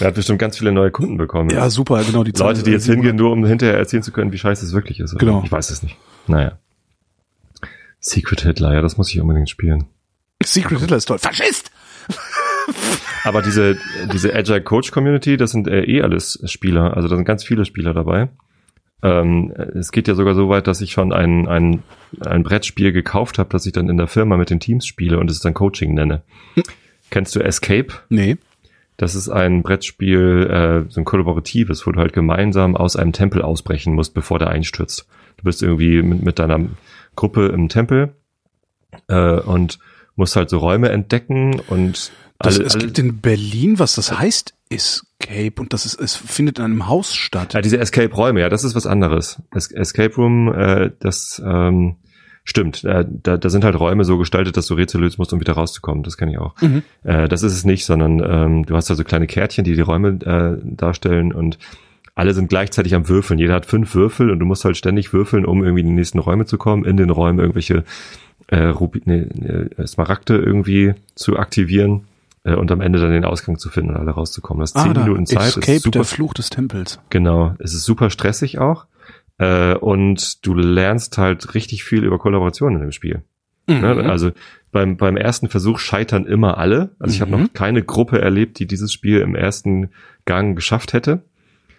Er 0.00 0.06
hat 0.06 0.14
bestimmt 0.14 0.38
ganz 0.38 0.56
viele 0.56 0.72
neue 0.72 0.90
Kunden 0.90 1.18
bekommen. 1.18 1.50
Ja, 1.50 1.68
super, 1.68 2.02
genau 2.04 2.24
die 2.24 2.32
Leute, 2.32 2.62
die 2.62 2.70
jetzt 2.70 2.86
hingehen, 2.86 3.16
nur 3.16 3.32
um 3.32 3.44
hinterher 3.44 3.76
erzählen 3.76 4.02
zu 4.02 4.10
können, 4.10 4.32
wie 4.32 4.38
scheiße 4.38 4.64
es 4.64 4.72
wirklich 4.72 4.98
ist. 5.00 5.18
Genau. 5.18 5.42
Ich 5.44 5.52
weiß 5.52 5.68
es 5.70 5.82
nicht. 5.82 5.98
Naja. 6.26 6.58
Secret 7.98 8.40
Hitler, 8.40 8.72
ja, 8.72 8.80
das 8.80 8.96
muss 8.96 9.10
ich 9.10 9.20
unbedingt 9.20 9.50
spielen. 9.50 9.88
Secret 10.42 10.80
Hitler 10.80 10.96
ist 10.96 11.04
toll. 11.04 11.18
Faschist! 11.18 11.59
Aber 13.24 13.42
diese, 13.42 13.76
diese 14.12 14.34
Agile 14.34 14.62
Coach 14.62 14.90
Community, 14.90 15.36
das 15.36 15.50
sind 15.50 15.68
äh, 15.68 15.82
eh 15.84 16.02
alles 16.02 16.42
Spieler. 16.46 16.96
Also 16.96 17.08
da 17.08 17.16
sind 17.16 17.24
ganz 17.24 17.44
viele 17.44 17.64
Spieler 17.64 17.94
dabei. 17.94 18.28
Ähm, 19.02 19.52
es 19.74 19.92
geht 19.92 20.08
ja 20.08 20.14
sogar 20.14 20.34
so 20.34 20.48
weit, 20.48 20.66
dass 20.66 20.80
ich 20.80 20.92
schon 20.92 21.12
ein, 21.12 21.48
ein, 21.48 21.82
ein 22.20 22.42
Brettspiel 22.42 22.92
gekauft 22.92 23.38
habe, 23.38 23.48
das 23.50 23.66
ich 23.66 23.72
dann 23.72 23.88
in 23.88 23.96
der 23.96 24.06
Firma 24.06 24.36
mit 24.36 24.50
den 24.50 24.60
Teams 24.60 24.86
spiele 24.86 25.18
und 25.18 25.30
es 25.30 25.40
dann 25.40 25.54
Coaching 25.54 25.94
nenne. 25.94 26.22
Kennst 27.10 27.34
du 27.34 27.40
Escape? 27.40 27.88
Nee. 28.08 28.36
Das 28.96 29.14
ist 29.14 29.30
ein 29.30 29.62
Brettspiel, 29.62 30.46
äh, 30.50 30.90
so 30.90 31.00
ein 31.00 31.06
kollaboratives, 31.06 31.86
wo 31.86 31.92
du 31.92 32.00
halt 32.00 32.12
gemeinsam 32.12 32.76
aus 32.76 32.96
einem 32.96 33.12
Tempel 33.12 33.40
ausbrechen 33.40 33.94
musst, 33.94 34.12
bevor 34.12 34.38
der 34.38 34.48
einstürzt. 34.48 35.08
Du 35.38 35.44
bist 35.44 35.62
irgendwie 35.62 36.02
mit, 36.02 36.22
mit 36.22 36.38
deiner 36.38 36.60
Gruppe 37.16 37.46
im 37.46 37.70
Tempel 37.70 38.14
äh, 39.08 39.40
und 39.40 39.78
musst 40.16 40.36
halt 40.36 40.50
so 40.50 40.58
Räume 40.58 40.90
entdecken 40.90 41.60
und 41.68 42.12
Das, 42.40 42.56
alle, 42.56 42.66
es 42.66 42.74
alle, 42.74 42.84
gibt 42.86 42.98
in 42.98 43.20
Berlin, 43.20 43.78
was 43.78 43.94
das 43.94 44.18
heißt, 44.18 44.54
Escape 44.70 45.60
und 45.60 45.72
das 45.72 45.84
ist, 45.84 46.00
es 46.00 46.16
findet 46.16 46.58
in 46.58 46.64
einem 46.64 46.88
Haus 46.88 47.14
statt. 47.14 47.54
ja, 47.54 47.60
diese 47.60 47.78
Escape-Räume, 47.78 48.40
ja, 48.40 48.48
das 48.48 48.64
ist 48.64 48.74
was 48.74 48.86
anderes. 48.86 49.42
Es 49.54 49.70
Escape 49.70 50.14
Room, 50.14 50.52
äh, 50.52 50.90
das 51.00 51.42
ähm, 51.44 51.96
stimmt. 52.44 52.84
Äh, 52.84 53.04
da, 53.08 53.36
da 53.36 53.50
sind 53.50 53.64
halt 53.64 53.78
Räume 53.78 54.04
so 54.04 54.16
gestaltet, 54.16 54.56
dass 54.56 54.66
du 54.66 54.74
Rätsel 54.74 55.00
lösen 55.00 55.16
musst, 55.18 55.32
um 55.32 55.40
wieder 55.40 55.52
rauszukommen. 55.52 56.02
Das 56.02 56.16
kenne 56.16 56.32
ich 56.32 56.38
auch. 56.38 56.54
Mhm. 56.62 56.82
Äh, 57.04 57.28
das 57.28 57.42
ist 57.42 57.52
es 57.52 57.64
nicht, 57.64 57.84
sondern 57.84 58.22
ähm, 58.24 58.66
du 58.66 58.74
hast 58.74 58.88
da 58.88 58.94
so 58.94 59.04
kleine 59.04 59.26
Kärtchen, 59.26 59.64
die 59.64 59.74
die 59.74 59.80
Räume 59.80 60.18
äh, 60.24 60.64
darstellen 60.64 61.32
und 61.32 61.58
alle 62.14 62.32
sind 62.32 62.48
gleichzeitig 62.48 62.94
am 62.94 63.08
Würfeln. 63.08 63.38
Jeder 63.38 63.54
hat 63.54 63.66
fünf 63.66 63.94
Würfel 63.94 64.30
und 64.30 64.38
du 64.38 64.46
musst 64.46 64.64
halt 64.64 64.76
ständig 64.76 65.12
würfeln, 65.12 65.44
um 65.44 65.62
irgendwie 65.62 65.80
in 65.80 65.86
die 65.86 65.94
nächsten 65.94 66.18
Räume 66.18 66.44
zu 66.44 66.58
kommen, 66.58 66.84
in 66.84 66.96
den 66.96 67.10
Räumen 67.10 67.38
irgendwelche 67.38 67.84
äh, 68.48 68.64
Rubi 68.64 69.02
nee, 69.04 69.26
nee, 69.32 69.86
Smaragde 69.86 70.36
irgendwie 70.36 70.94
zu 71.14 71.38
aktivieren 71.38 72.06
äh, 72.44 72.54
und 72.54 72.70
am 72.72 72.80
Ende 72.80 72.98
dann 73.00 73.10
den 73.10 73.24
Ausgang 73.24 73.58
zu 73.58 73.68
finden 73.68 73.90
und 73.90 73.96
alle 73.96 74.10
rauszukommen. 74.12 74.60
Das 74.60 74.70
ist 74.72 74.80
zehn 74.82 74.90
Ah, 74.90 74.94
da. 74.94 75.02
Minuten 75.04 75.26
Zeit. 75.26 75.48
Escape, 75.56 75.72
ist 75.72 75.82
super, 75.84 75.98
der 75.98 76.04
Fluch 76.04 76.34
des 76.34 76.50
Tempels. 76.50 77.00
genau, 77.10 77.54
es 77.58 77.74
ist 77.74 77.84
super 77.84 78.10
stressig 78.10 78.58
auch. 78.58 78.86
Äh, 79.38 79.74
und 79.74 80.44
du 80.46 80.54
lernst 80.54 81.16
halt 81.18 81.54
richtig 81.54 81.84
viel 81.84 82.04
über 82.04 82.18
Kollaboration 82.18 82.74
in 82.74 82.80
dem 82.80 82.92
Spiel. 82.92 83.22
Mhm. 83.66 83.80
Ne? 83.80 84.10
Also 84.10 84.32
beim, 84.72 84.96
beim 84.96 85.16
ersten 85.16 85.48
Versuch 85.48 85.78
scheitern 85.78 86.26
immer 86.26 86.58
alle. 86.58 86.90
Also 86.98 87.14
ich 87.14 87.20
habe 87.22 87.34
Mhm. 87.36 87.42
noch 87.44 87.52
keine 87.52 87.82
Gruppe 87.82 88.20
erlebt, 88.20 88.58
die 88.58 88.66
dieses 88.66 88.92
Spiel 88.92 89.20
im 89.20 89.34
ersten 89.34 89.90
Gang 90.26 90.54
geschafft 90.56 90.92
hätte. 90.92 91.22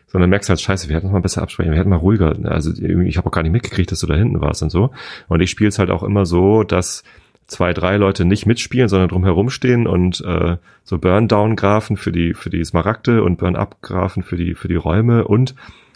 Sondern 0.07 0.29
merkst 0.29 0.49
halt, 0.49 0.59
scheiße, 0.59 0.89
wir 0.89 0.97
hätten 0.97 1.05
uns 1.07 1.13
mal 1.13 1.21
besser 1.21 1.41
absprechen, 1.41 1.71
wir 1.71 1.79
hätten 1.79 1.89
mal 1.89 1.95
ruhiger. 1.95 2.35
Also 2.43 2.73
ich 2.73 3.15
habe 3.17 3.27
auch 3.27 3.31
gar 3.31 3.43
nicht 3.43 3.53
mitgekriegt, 3.53 3.93
dass 3.93 4.01
du 4.01 4.07
da 4.07 4.15
hinten 4.15 4.41
warst 4.41 4.61
und 4.61 4.69
so. 4.69 4.91
Und 5.29 5.39
ich 5.39 5.49
spiele 5.49 5.69
es 5.69 5.79
halt 5.79 5.89
auch 5.89 6.03
immer 6.03 6.25
so, 6.25 6.63
dass 6.63 7.03
zwei, 7.51 7.73
drei 7.73 7.97
Leute 7.97 8.23
nicht 8.23 8.45
mitspielen, 8.45 8.87
sondern 8.87 9.09
drum 9.09 9.25
herumstehen 9.25 9.85
und 9.85 10.21
äh, 10.21 10.55
so 10.83 10.97
Burn-Down-Graphen 10.97 11.97
für 11.97 12.13
die, 12.13 12.33
für 12.33 12.49
die 12.49 12.63
Smaragde 12.63 13.23
und 13.23 13.37
Burn-Up-Graphen 13.37 14.23
für 14.23 14.37
die, 14.37 14.55
für 14.55 14.69
die 14.69 14.75
Räume 14.75 15.25
und 15.27 15.53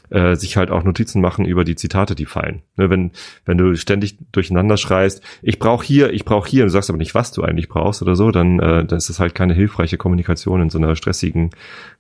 äh, 0.10 0.36
sich 0.36 0.58
halt 0.58 0.70
auch 0.70 0.84
Notizen 0.84 1.22
machen 1.22 1.46
über 1.46 1.64
die 1.64 1.76
Zitate, 1.76 2.14
die 2.14 2.26
fallen. 2.26 2.62
Ne, 2.76 2.90
wenn, 2.90 3.12
wenn 3.46 3.58
du 3.58 3.74
ständig 3.76 4.18
durcheinander 4.34 4.76
schreist, 4.76 5.24
ich 5.42 5.58
brauche 5.58 5.86
hier, 5.86 6.12
ich 6.12 6.26
brauche 6.26 6.50
hier, 6.50 6.64
und 6.64 6.68
du 6.68 6.74
sagst 6.74 6.90
aber 6.90 7.00
nicht, 7.00 7.16
was 7.16 7.32
du 7.32 7.42
eigentlich 7.42 7.70
brauchst 7.70 8.02
oder 8.02 8.18
so, 8.18 8.32
dann, 8.32 8.60
äh, 8.60 8.84
dann 8.84 8.98
ist 8.98 9.10
das 9.10 9.22
halt 9.22 9.34
keine 9.34 9.54
hilfreiche 9.54 9.98
Kommunikation 9.98 10.62
in 10.62 10.70
so 10.70 10.78
einer 10.78 10.96
stressigen 10.98 11.52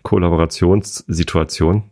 Kollaborationssituation. 0.03 1.83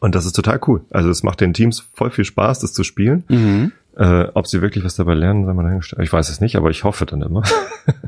Und 0.00 0.14
das 0.14 0.24
ist 0.24 0.32
total 0.32 0.60
cool. 0.66 0.80
Also 0.90 1.10
es 1.10 1.22
macht 1.22 1.42
den 1.42 1.52
Teams 1.52 1.86
voll 1.92 2.10
viel 2.10 2.24
Spaß, 2.24 2.60
das 2.60 2.72
zu 2.72 2.82
spielen. 2.84 3.24
Mhm. 3.28 3.72
Äh, 3.96 4.28
ob 4.34 4.46
sie 4.46 4.60
wirklich 4.60 4.84
was 4.84 4.94
dabei 4.94 5.14
lernen, 5.14 5.46
sei 5.46 5.54
mal 5.54 5.62
dahingestellt. 5.62 6.02
Ich 6.02 6.12
weiß 6.12 6.28
es 6.28 6.40
nicht, 6.42 6.56
aber 6.56 6.70
ich 6.70 6.84
hoffe 6.84 7.06
dann 7.06 7.22
immer. 7.22 7.42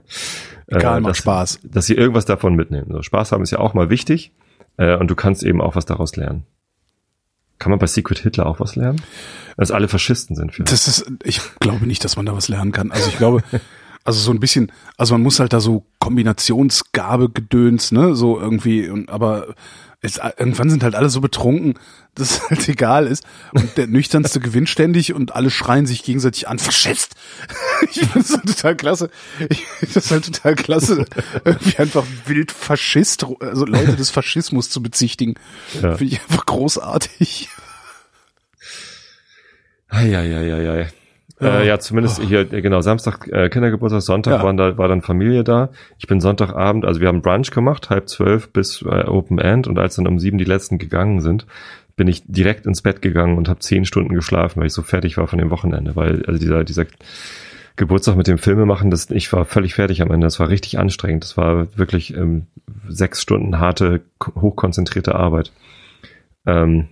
Egal, 0.67 0.99
äh, 0.99 1.01
macht 1.01 1.13
dass, 1.13 1.19
Spaß. 1.19 1.61
Dass 1.65 1.87
sie 1.87 1.95
irgendwas 1.95 2.27
davon 2.27 2.55
mitnehmen. 2.55 2.89
So, 2.91 3.03
Spaß 3.03 3.33
haben 3.33 3.43
ist 3.43 3.53
ja 3.53 3.59
auch 3.59 3.73
mal 3.73 3.89
wichtig. 3.89 4.33
Äh, 4.77 4.97
und 4.97 5.11
du 5.11 5.15
kannst 5.15 5.43
eben 5.43 5.63
auch 5.63 5.77
was 5.77 5.87
daraus 5.87 6.15
lernen. 6.17 6.45
Kann 7.59 7.71
man 7.71 7.79
bei 7.79 7.87
Secret 7.87 8.19
Hitler 8.19 8.47
auch 8.47 8.61
was 8.61 8.77
lernen? 8.77 9.01
Dass 9.57 9.71
alle 9.71 9.89
Faschisten 9.89 10.37
sind 10.37 10.53
vielleicht. 10.53 10.71
Das 10.71 10.87
ist, 10.89 11.11
ich 11.25 11.41
glaube 11.59 11.87
nicht, 11.87 12.05
dass 12.05 12.17
man 12.17 12.27
da 12.27 12.35
was 12.35 12.49
lernen 12.49 12.71
kann. 12.71 12.93
Also 12.93 13.09
ich 13.09 13.17
glaube, 13.17 13.43
also 14.05 14.21
so 14.21 14.31
ein 14.31 14.41
bisschen, 14.41 14.71
also 14.99 15.15
man 15.15 15.23
muss 15.23 15.41
halt 15.41 15.55
da 15.55 15.61
so 15.61 15.85
Kombinationsgabe 16.01 17.31
gedöns, 17.31 17.93
ne, 17.93 18.15
so 18.15 18.39
irgendwie, 18.39 18.91
aber 19.09 19.55
es, 20.01 20.19
irgendwann 20.19 20.71
sind 20.71 20.85
halt 20.85 20.95
alle 20.95 21.11
so 21.11 21.21
betrunken, 21.21 21.75
dass 22.15 22.31
es 22.33 22.51
halt 22.51 22.69
egal 22.69 23.07
ist. 23.07 23.25
Und 23.53 23.77
der 23.77 23.87
nüchternste 23.87 24.41
gewinnt 24.41 24.69
ständig 24.69 25.13
und 25.13 25.35
alle 25.35 25.51
schreien 25.51 25.87
sich 25.87 26.03
gegenseitig 26.03 26.49
an, 26.49 26.59
Faschist! 26.59 27.15
Ich 27.91 28.01
finde 28.01 28.19
das 28.19 28.31
halt 28.33 28.47
total 28.47 28.77
klasse. 28.77 29.11
Ich 29.49 29.65
finde 29.65 29.95
das 29.95 30.11
halt 30.11 30.25
total 30.25 30.57
klasse, 30.57 31.05
irgendwie 31.45 31.79
einfach 31.79 32.05
wild 32.27 32.51
Faschist, 32.51 33.25
also 33.39 33.67
Leute 33.67 33.95
des 33.95 34.11
Faschismus 34.11 34.69
zu 34.69 34.83
bezichtigen. 34.83 35.35
Ja. 35.81 35.97
Finde 35.97 36.15
ich 36.15 36.21
einfach 36.21 36.45
großartig. 36.45 37.49
Eieieiei. 39.89 40.93
Ja. 41.41 41.61
Äh, 41.61 41.67
ja, 41.67 41.79
zumindest 41.79 42.21
hier, 42.21 42.53
äh, 42.53 42.63
genau, 42.63 42.81
Samstag 42.81 43.29
äh, 43.29 43.49
Kindergeburtstag, 43.49 44.03
Sonntag 44.03 44.33
Ja. 44.39 44.43
waren 44.43 44.57
da, 44.57 44.77
war 44.77 44.89
dann 44.89 45.03
Familie 45.03 45.45
da. 45.45 45.71
Ich 45.99 46.07
bin 46.07 46.21
Sonntagabend, 46.21 46.85
also 46.85 47.01
wir 47.01 47.09
haben 47.09 47.23
Brunch 47.23 47.51
gemacht, 47.51 47.91
halb 47.91 48.09
zwölf 48.09 48.53
bis 48.53 48.83
äh, 48.83 49.05
Open 49.05 49.39
End 49.39 49.67
und 49.69 49.79
als 49.79 49.97
dann 49.97 50.07
um 50.09 50.19
sieben 50.19 50.39
die 50.39 50.45
letzten 50.45 50.79
gegangen 50.79 51.21
sind, 51.21 51.47
bin 51.97 52.09
ich 52.09 52.23
direkt 52.27 52.67
ins 52.67 52.83
Bett 52.83 53.03
gegangen 53.03 53.37
und 53.37 53.49
habe 53.49 53.61
zehn 53.61 53.85
Stunden 53.85 54.15
geschlafen, 54.15 54.61
weil 54.61 54.67
ich 54.67 54.73
so 54.73 54.83
fertig 54.83 55.17
war 55.17 55.27
von 55.27 55.39
dem 55.39 55.51
Wochenende, 55.51 55.97
weil 55.97 56.25
also 56.27 56.41
dieser, 56.41 56.65
dieser 56.65 56.87
Geburtstag 57.77 58.17
mit 58.17 58.27
dem 58.27 58.39
Filme 58.39 58.67
machen, 58.67 58.91
das, 58.91 59.09
ich 59.11 59.33
war 59.33 59.45
völlig 59.45 59.75
fertig 59.75 60.03
am 60.03 60.11
Ende. 60.11 60.27
Das 60.27 60.41
war 60.41 60.49
richtig 60.49 60.79
anstrengend. 60.81 61.23
Das 61.23 61.37
war 61.37 61.69
wirklich 61.79 62.13
ähm, 62.17 62.47
sechs 62.89 63.23
Stunden 63.23 63.61
harte, 63.61 64.01
hochkonzentrierte 64.35 65.15
Arbeit. 65.15 65.53
Ähm, 66.45 66.89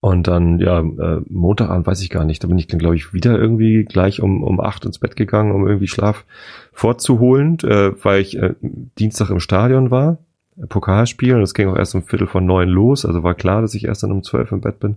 und 0.00 0.26
dann, 0.26 0.58
ja, 0.60 0.80
äh, 0.80 1.20
Montagabend 1.28 1.86
weiß 1.86 2.02
ich 2.02 2.10
gar 2.10 2.24
nicht. 2.24 2.42
Da 2.42 2.48
bin 2.48 2.58
ich 2.58 2.66
dann, 2.66 2.78
glaube 2.78 2.96
ich, 2.96 3.12
wieder 3.12 3.38
irgendwie 3.38 3.84
gleich 3.84 4.20
um, 4.20 4.42
um 4.42 4.60
acht 4.60 4.84
ins 4.84 4.98
Bett 4.98 5.16
gegangen, 5.16 5.52
um 5.52 5.66
irgendwie 5.66 5.88
Schlaf 5.88 6.24
vorzuholen, 6.72 7.58
äh, 7.60 7.92
weil 8.04 8.20
ich 8.20 8.38
äh, 8.38 8.54
Dienstag 8.60 9.30
im 9.30 9.40
Stadion 9.40 9.90
war, 9.90 10.18
äh, 10.56 10.66
Pokalspiel, 10.66 11.34
und 11.34 11.42
es 11.42 11.54
ging 11.54 11.68
auch 11.68 11.76
erst 11.76 11.94
um 11.94 12.02
Viertel 12.02 12.26
von 12.26 12.46
neun 12.46 12.68
los. 12.68 13.04
Also 13.04 13.22
war 13.22 13.34
klar, 13.34 13.60
dass 13.62 13.74
ich 13.74 13.84
erst 13.84 14.02
dann 14.02 14.12
um 14.12 14.22
zwölf 14.22 14.52
im 14.52 14.60
Bett 14.60 14.80
bin. 14.80 14.96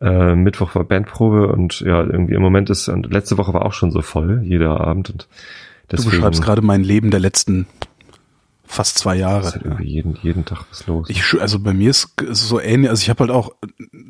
Äh, 0.00 0.34
Mittwoch 0.34 0.74
war 0.74 0.84
Bandprobe 0.84 1.48
und 1.48 1.80
ja, 1.80 2.02
irgendwie 2.02 2.34
im 2.34 2.42
Moment 2.42 2.70
ist, 2.70 2.88
und 2.88 3.12
letzte 3.12 3.38
Woche 3.38 3.52
war 3.52 3.64
auch 3.64 3.74
schon 3.74 3.90
so 3.90 4.02
voll, 4.02 4.42
jeder 4.44 4.80
Abend. 4.80 5.10
Und 5.10 5.28
Du 5.88 5.96
deswegen 5.96 6.16
beschreibst 6.16 6.42
gerade 6.42 6.62
mein 6.62 6.84
Leben 6.84 7.10
der 7.10 7.20
letzten 7.20 7.66
fast 8.70 8.98
zwei 8.98 9.16
ist 9.16 9.20
Jahre. 9.20 9.50
halt 9.52 9.62
irgendwie 9.64 9.88
jeden, 9.88 10.16
jeden 10.22 10.44
Tag 10.44 10.64
was 10.70 10.86
los. 10.86 11.08
Ich, 11.10 11.22
also 11.40 11.58
bei 11.58 11.72
mir 11.74 11.90
ist 11.90 12.08
es 12.28 12.48
so 12.48 12.60
ähnlich, 12.60 12.88
also 12.90 13.02
ich 13.02 13.10
habe 13.10 13.20
halt 13.20 13.30
auch, 13.30 13.52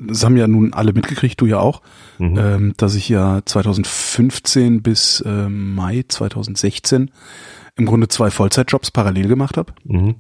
das 0.07 0.25
haben 0.25 0.37
ja 0.37 0.47
nun 0.47 0.73
alle 0.73 0.93
mitgekriegt, 0.93 1.41
du 1.41 1.47
ja 1.47 1.59
auch, 1.59 1.83
Mhm. 2.19 2.39
ähm, 2.39 2.75
dass 2.77 2.95
ich 2.95 3.09
ja 3.09 3.41
2015 3.45 4.83
bis 4.83 5.23
ähm, 5.27 5.75
Mai 5.75 6.05
2016 6.07 7.11
im 7.77 7.87
Grunde 7.87 8.09
zwei 8.09 8.31
Vollzeitjobs 8.31 8.91
parallel 8.91 9.29
gemacht 9.29 9.57
habe, 9.57 9.73
Mhm, 9.85 10.17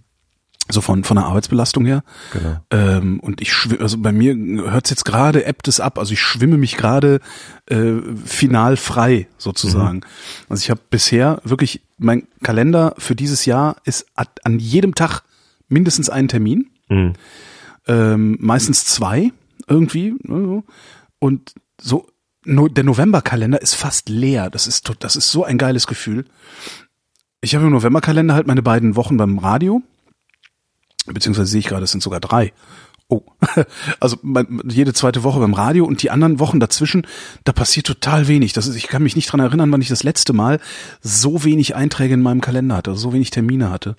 so 0.70 0.80
von 0.80 1.05
von 1.05 1.16
der 1.16 1.26
Arbeitsbelastung 1.26 1.84
her. 1.84 2.03
genau. 2.32 2.57
Ähm, 2.70 3.20
und 3.20 3.41
ich 3.41 3.53
schwimme, 3.53 3.82
also 3.82 3.99
bei 3.99 4.12
mir 4.12 4.34
hört 4.70 4.86
es 4.86 4.91
jetzt 4.91 5.05
gerade, 5.05 5.45
ebbt 5.45 5.68
es 5.68 5.80
ab, 5.80 5.99
also 5.99 6.12
ich 6.12 6.20
schwimme 6.20 6.57
mich 6.57 6.76
gerade 6.76 7.20
äh, 7.66 7.95
final 8.24 8.76
frei 8.76 9.26
sozusagen. 9.36 10.03
Also 10.49 10.62
ich 10.62 10.70
habe 10.70 10.80
bisher 10.88 11.41
wirklich, 11.45 11.82
mein 12.01 12.26
Kalender 12.42 12.94
für 12.98 13.14
dieses 13.14 13.44
Jahr 13.44 13.76
ist 13.84 14.07
an 14.44 14.59
jedem 14.59 14.94
Tag 14.94 15.22
mindestens 15.68 16.11
einen 16.11 16.28
Termin 16.28 16.70
Mhm. 16.88 17.12
ähm, 17.86 18.36
meistens 18.40 18.84
zwei 18.84 19.30
irgendwie. 19.68 20.14
ne. 20.24 20.64
Und 21.20 21.55
so 21.80 22.09
der 22.44 22.84
Novemberkalender 22.84 23.61
ist 23.62 23.74
fast 23.74 24.09
leer. 24.09 24.51
Das 24.51 24.66
ist 24.66 24.90
das 24.98 25.14
ist 25.14 25.30
so 25.30 25.44
ein 25.44 25.59
geiles 25.59 25.86
Gefühl. 25.86 26.24
Ich 27.42 27.55
habe 27.55 27.66
im 27.66 27.70
Novemberkalender 27.72 28.34
halt 28.34 28.46
meine 28.46 28.62
beiden 28.62 28.96
Wochen 28.96 29.16
beim 29.18 29.38
Radio, 29.38 29.82
beziehungsweise 31.07 31.51
sehe 31.51 31.61
ich 31.61 31.66
gerade, 31.66 31.84
es 31.84 31.90
sind 31.92 32.03
sogar 32.03 32.20
drei. 32.20 32.53
Oh, 33.11 33.23
also 34.01 34.17
mein, 34.23 34.63
jede 34.69 34.93
zweite 34.95 35.25
Woche 35.25 35.41
beim 35.41 35.53
Radio 35.53 35.85
und 35.85 36.03
die 36.03 36.11
anderen 36.11 36.39
Wochen 36.39 36.61
dazwischen, 36.61 37.07
da 37.43 37.53
passiert 37.53 37.87
total 37.87 38.29
wenig. 38.29 38.53
Das 38.53 38.69
ist, 38.69 38.77
ich 38.77 38.87
kann 38.87 39.03
mich 39.03 39.17
nicht 39.17 39.31
dran 39.31 39.41
erinnern, 39.41 39.71
wann 39.73 39.83
ich 39.83 39.89
das 39.89 40.05
letzte 40.05 40.33
Mal 40.33 40.61
so 41.01 41.43
wenig 41.45 41.75
Einträge 41.75 42.15
in 42.15 42.23
meinem 42.23 42.41
Kalender 42.41 42.77
hatte, 42.77 42.95
so 42.95 43.13
wenig 43.13 43.31
Termine 43.31 43.71
hatte. 43.71 43.97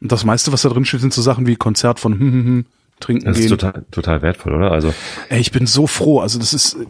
Und 0.00 0.12
das 0.12 0.24
meiste, 0.24 0.52
was 0.52 0.62
da 0.62 0.68
drin 0.68 0.84
steht, 0.84 1.00
sind 1.00 1.12
so 1.12 1.20
Sachen 1.20 1.46
wie 1.46 1.56
Konzert 1.56 1.98
von 1.98 2.12
hm, 2.12 2.20
hm, 2.20 2.44
hm, 2.44 2.66
trinken 3.00 3.24
Das 3.24 3.38
ist 3.38 3.48
gehen. 3.48 3.58
total, 3.58 3.84
total 3.90 4.22
wertvoll, 4.22 4.54
oder? 4.54 4.70
Also, 4.70 4.94
Ey, 5.28 5.40
ich 5.40 5.50
bin 5.50 5.66
so 5.66 5.88
froh. 5.88 6.20
Also 6.20 6.38
das 6.38 6.54
ist 6.54 6.74
äh, 6.74 6.86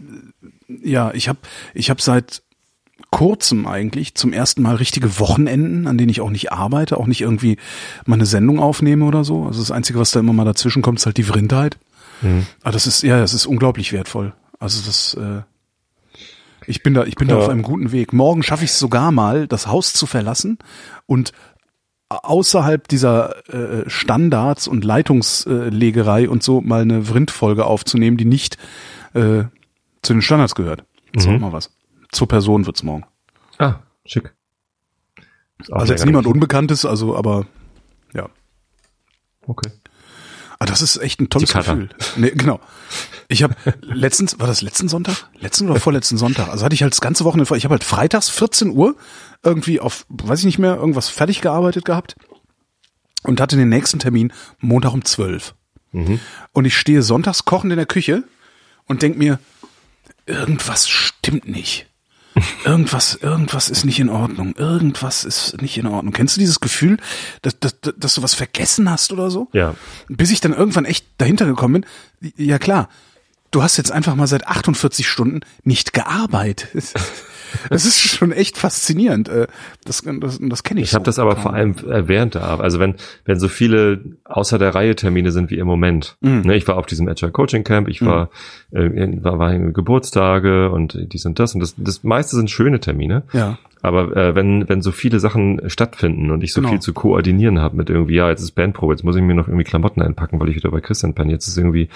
ja, 0.84 1.12
ich 1.14 1.28
habe 1.28 1.38
ich 1.74 1.90
habe 1.90 2.00
seit 2.00 2.42
kurzem 3.12 3.66
eigentlich 3.68 4.16
zum 4.16 4.32
ersten 4.32 4.62
Mal 4.62 4.74
richtige 4.74 5.20
Wochenenden, 5.20 5.86
an 5.86 5.96
denen 5.98 6.08
ich 6.08 6.20
auch 6.20 6.30
nicht 6.30 6.50
arbeite, 6.50 6.96
auch 6.96 7.06
nicht 7.06 7.20
irgendwie 7.20 7.58
meine 8.06 8.26
Sendung 8.26 8.58
aufnehme 8.58 9.04
oder 9.04 9.22
so. 9.22 9.44
Also 9.44 9.60
das 9.60 9.70
Einzige, 9.70 10.00
was 10.00 10.10
da 10.10 10.18
immer 10.20 10.32
mal 10.32 10.44
dazwischen 10.44 10.82
kommt, 10.82 10.98
ist 10.98 11.06
halt 11.06 11.18
die 11.18 11.22
Vrindheit. 11.22 11.78
Mhm. 12.22 12.46
Aber 12.62 12.72
das 12.72 12.86
ist 12.88 13.02
ja, 13.04 13.20
das 13.20 13.34
ist 13.34 13.46
unglaublich 13.46 13.92
wertvoll. 13.92 14.32
Also 14.58 14.84
das 14.84 15.14
äh, 15.14 15.42
ich 16.66 16.82
bin 16.82 16.94
da, 16.94 17.04
ich 17.04 17.16
bin 17.16 17.28
da 17.28 17.34
Ja. 17.36 17.40
auf 17.42 17.48
einem 17.48 17.62
guten 17.62 17.92
Weg. 17.92 18.12
Morgen 18.12 18.42
schaffe 18.42 18.64
ich 18.64 18.70
es 18.70 18.78
sogar 18.78 19.12
mal, 19.12 19.46
das 19.46 19.66
Haus 19.66 19.92
zu 19.92 20.06
verlassen 20.06 20.58
und 21.06 21.32
außerhalb 22.08 22.88
dieser 22.88 23.48
äh, 23.52 23.88
Standards 23.90 24.68
und 24.68 24.84
Leitungslegerei 24.84 26.28
und 26.28 26.42
so 26.42 26.60
mal 26.60 26.82
eine 26.82 27.04
Vrind-Folge 27.04 27.64
aufzunehmen, 27.66 28.16
die 28.16 28.24
nicht 28.26 28.58
äh, 29.14 29.44
zu 30.02 30.12
den 30.12 30.22
Standards 30.22 30.54
gehört. 30.54 30.84
Das 31.12 31.24
ist 31.24 31.28
Mhm. 31.30 31.36
auch 31.36 31.40
mal 31.40 31.52
was. 31.52 31.70
Zur 32.12 32.28
Person 32.28 32.66
wird's 32.66 32.82
morgen. 32.82 33.04
ah, 33.58 33.80
schick. 34.04 34.32
Also 35.70 35.92
jetzt 35.92 36.04
niemand. 36.04 36.26
Unbekanntes, 36.26 36.84
also 36.84 37.16
aber 37.16 37.46
ja. 38.14 38.28
Okay. 39.46 39.70
Ah, 40.58 40.66
das 40.66 40.82
ist 40.82 40.96
echt 40.98 41.20
ein 41.20 41.28
tolles. 41.28 41.52
Gefühl. 41.52 41.88
Nee, 42.16 42.30
genau. 42.30 42.60
Ich 43.28 43.42
habe 43.42 43.56
letztens, 43.80 44.38
war 44.38 44.46
das 44.46 44.62
letzten 44.62 44.88
Sonntag? 44.88 45.28
Letzten 45.38 45.68
oder 45.68 45.80
vorletzten 45.80 46.18
Sonntag? 46.18 46.48
Also 46.48 46.64
hatte 46.64 46.74
ich 46.74 46.82
halt 46.82 46.92
das 46.92 47.00
ganze 47.00 47.24
Wochenende. 47.24 47.56
Ich 47.56 47.64
habe 47.64 47.72
halt 47.72 47.84
freitags 47.84 48.28
14 48.28 48.70
Uhr 48.70 48.94
irgendwie 49.42 49.80
auf, 49.80 50.06
weiß 50.08 50.40
ich 50.40 50.44
nicht 50.44 50.58
mehr, 50.58 50.76
irgendwas 50.76 51.08
fertig 51.08 51.40
gearbeitet 51.40 51.84
gehabt 51.84 52.14
und 53.24 53.40
hatte 53.40 53.56
den 53.56 53.68
nächsten 53.70 53.98
Termin 53.98 54.32
Montag 54.60 54.92
um 54.92 55.04
12. 55.04 55.54
Mhm. 55.92 56.20
Und 56.52 56.64
ich 56.64 56.76
stehe 56.76 57.02
sonntags 57.02 57.44
kochend 57.44 57.72
in 57.72 57.78
der 57.78 57.86
Küche 57.86 58.24
und 58.86 59.02
denk 59.02 59.16
mir, 59.18 59.38
irgendwas 60.26 60.88
stimmt 60.88 61.48
nicht. 61.48 61.86
Irgendwas, 62.64 63.14
irgendwas 63.14 63.68
ist 63.68 63.84
nicht 63.84 64.00
in 64.00 64.08
Ordnung. 64.08 64.54
Irgendwas 64.56 65.24
ist 65.24 65.60
nicht 65.60 65.76
in 65.78 65.86
Ordnung. 65.86 66.12
Kennst 66.12 66.36
du 66.36 66.40
dieses 66.40 66.60
Gefühl, 66.60 66.98
dass, 67.42 67.58
dass, 67.58 67.76
dass 67.96 68.14
du 68.14 68.22
was 68.22 68.34
vergessen 68.34 68.90
hast 68.90 69.12
oder 69.12 69.30
so? 69.30 69.48
Ja. 69.52 69.74
Bis 70.08 70.30
ich 70.30 70.40
dann 70.40 70.52
irgendwann 70.52 70.84
echt 70.84 71.06
dahinter 71.18 71.46
gekommen 71.46 71.84
bin, 72.20 72.32
ja 72.36 72.58
klar, 72.58 72.88
du 73.50 73.62
hast 73.62 73.76
jetzt 73.76 73.92
einfach 73.92 74.14
mal 74.14 74.26
seit 74.26 74.46
48 74.46 75.06
Stunden 75.06 75.40
nicht 75.64 75.92
gearbeitet. 75.92 76.92
Das 77.70 77.84
ist 77.84 78.00
schon 78.00 78.32
echt 78.32 78.56
faszinierend. 78.58 79.28
Äh, 79.28 79.46
Das, 79.84 80.02
das, 80.20 80.38
das 80.40 80.62
kenne 80.62 80.80
ich. 80.80 80.88
Ich 80.88 80.94
habe 80.94 81.02
so 81.04 81.06
das 81.06 81.18
aber 81.18 81.36
vor 81.36 81.52
allem 81.54 81.72
äh, 81.88 82.06
während 82.08 82.34
der 82.34 82.44
Arbeit. 82.44 82.64
Also 82.64 82.78
wenn, 82.80 82.94
wenn 83.24 83.38
so 83.40 83.48
viele 83.48 84.00
außer 84.24 84.58
der 84.58 84.74
Reihe 84.74 84.94
Termine 84.96 85.32
sind 85.32 85.50
wie 85.50 85.58
im 85.58 85.66
Moment. 85.66 86.16
Mhm. 86.20 86.42
Ne, 86.42 86.56
ich 86.56 86.66
war 86.68 86.76
auf 86.76 86.86
diesem 86.86 87.08
Agile 87.08 87.32
Coaching 87.32 87.64
Camp, 87.64 87.88
ich 87.88 88.00
war, 88.02 88.30
äh, 88.72 88.82
in- 88.84 89.24
war, 89.24 89.38
war 89.38 89.52
Geburtstage 89.58 90.70
und 90.70 90.96
dies 91.12 91.26
und 91.26 91.38
das. 91.38 91.54
Und 91.54 91.60
das, 91.60 91.74
das 91.76 92.02
meiste 92.04 92.36
sind 92.36 92.50
schöne 92.50 92.80
Termine. 92.80 93.22
Ja. 93.32 93.58
Aber 93.84 94.16
äh, 94.16 94.34
wenn, 94.36 94.68
wenn 94.68 94.80
so 94.80 94.92
viele 94.92 95.18
Sachen 95.18 95.60
stattfinden 95.68 96.30
und 96.30 96.44
ich 96.44 96.52
so 96.52 96.60
Genau. 96.60 96.70
viel 96.70 96.80
zu 96.80 96.92
koordinieren 96.92 97.58
habe 97.58 97.76
mit 97.76 97.90
irgendwie, 97.90 98.14
ja, 98.14 98.28
jetzt 98.30 98.40
ist 98.42 98.52
Bandprobe, 98.52 98.92
jetzt 98.94 99.02
muss 99.02 99.16
ich 99.16 99.22
mir 99.22 99.34
noch 99.34 99.48
irgendwie 99.48 99.64
Klamotten 99.64 100.00
einpacken, 100.02 100.38
weil 100.38 100.48
ich 100.50 100.54
wieder 100.56 100.70
bei 100.70 100.80
Christian 100.80 101.14
bin. 101.14 101.28
Jetzt 101.28 101.48
ist 101.48 101.58
irgendwie 101.58 101.88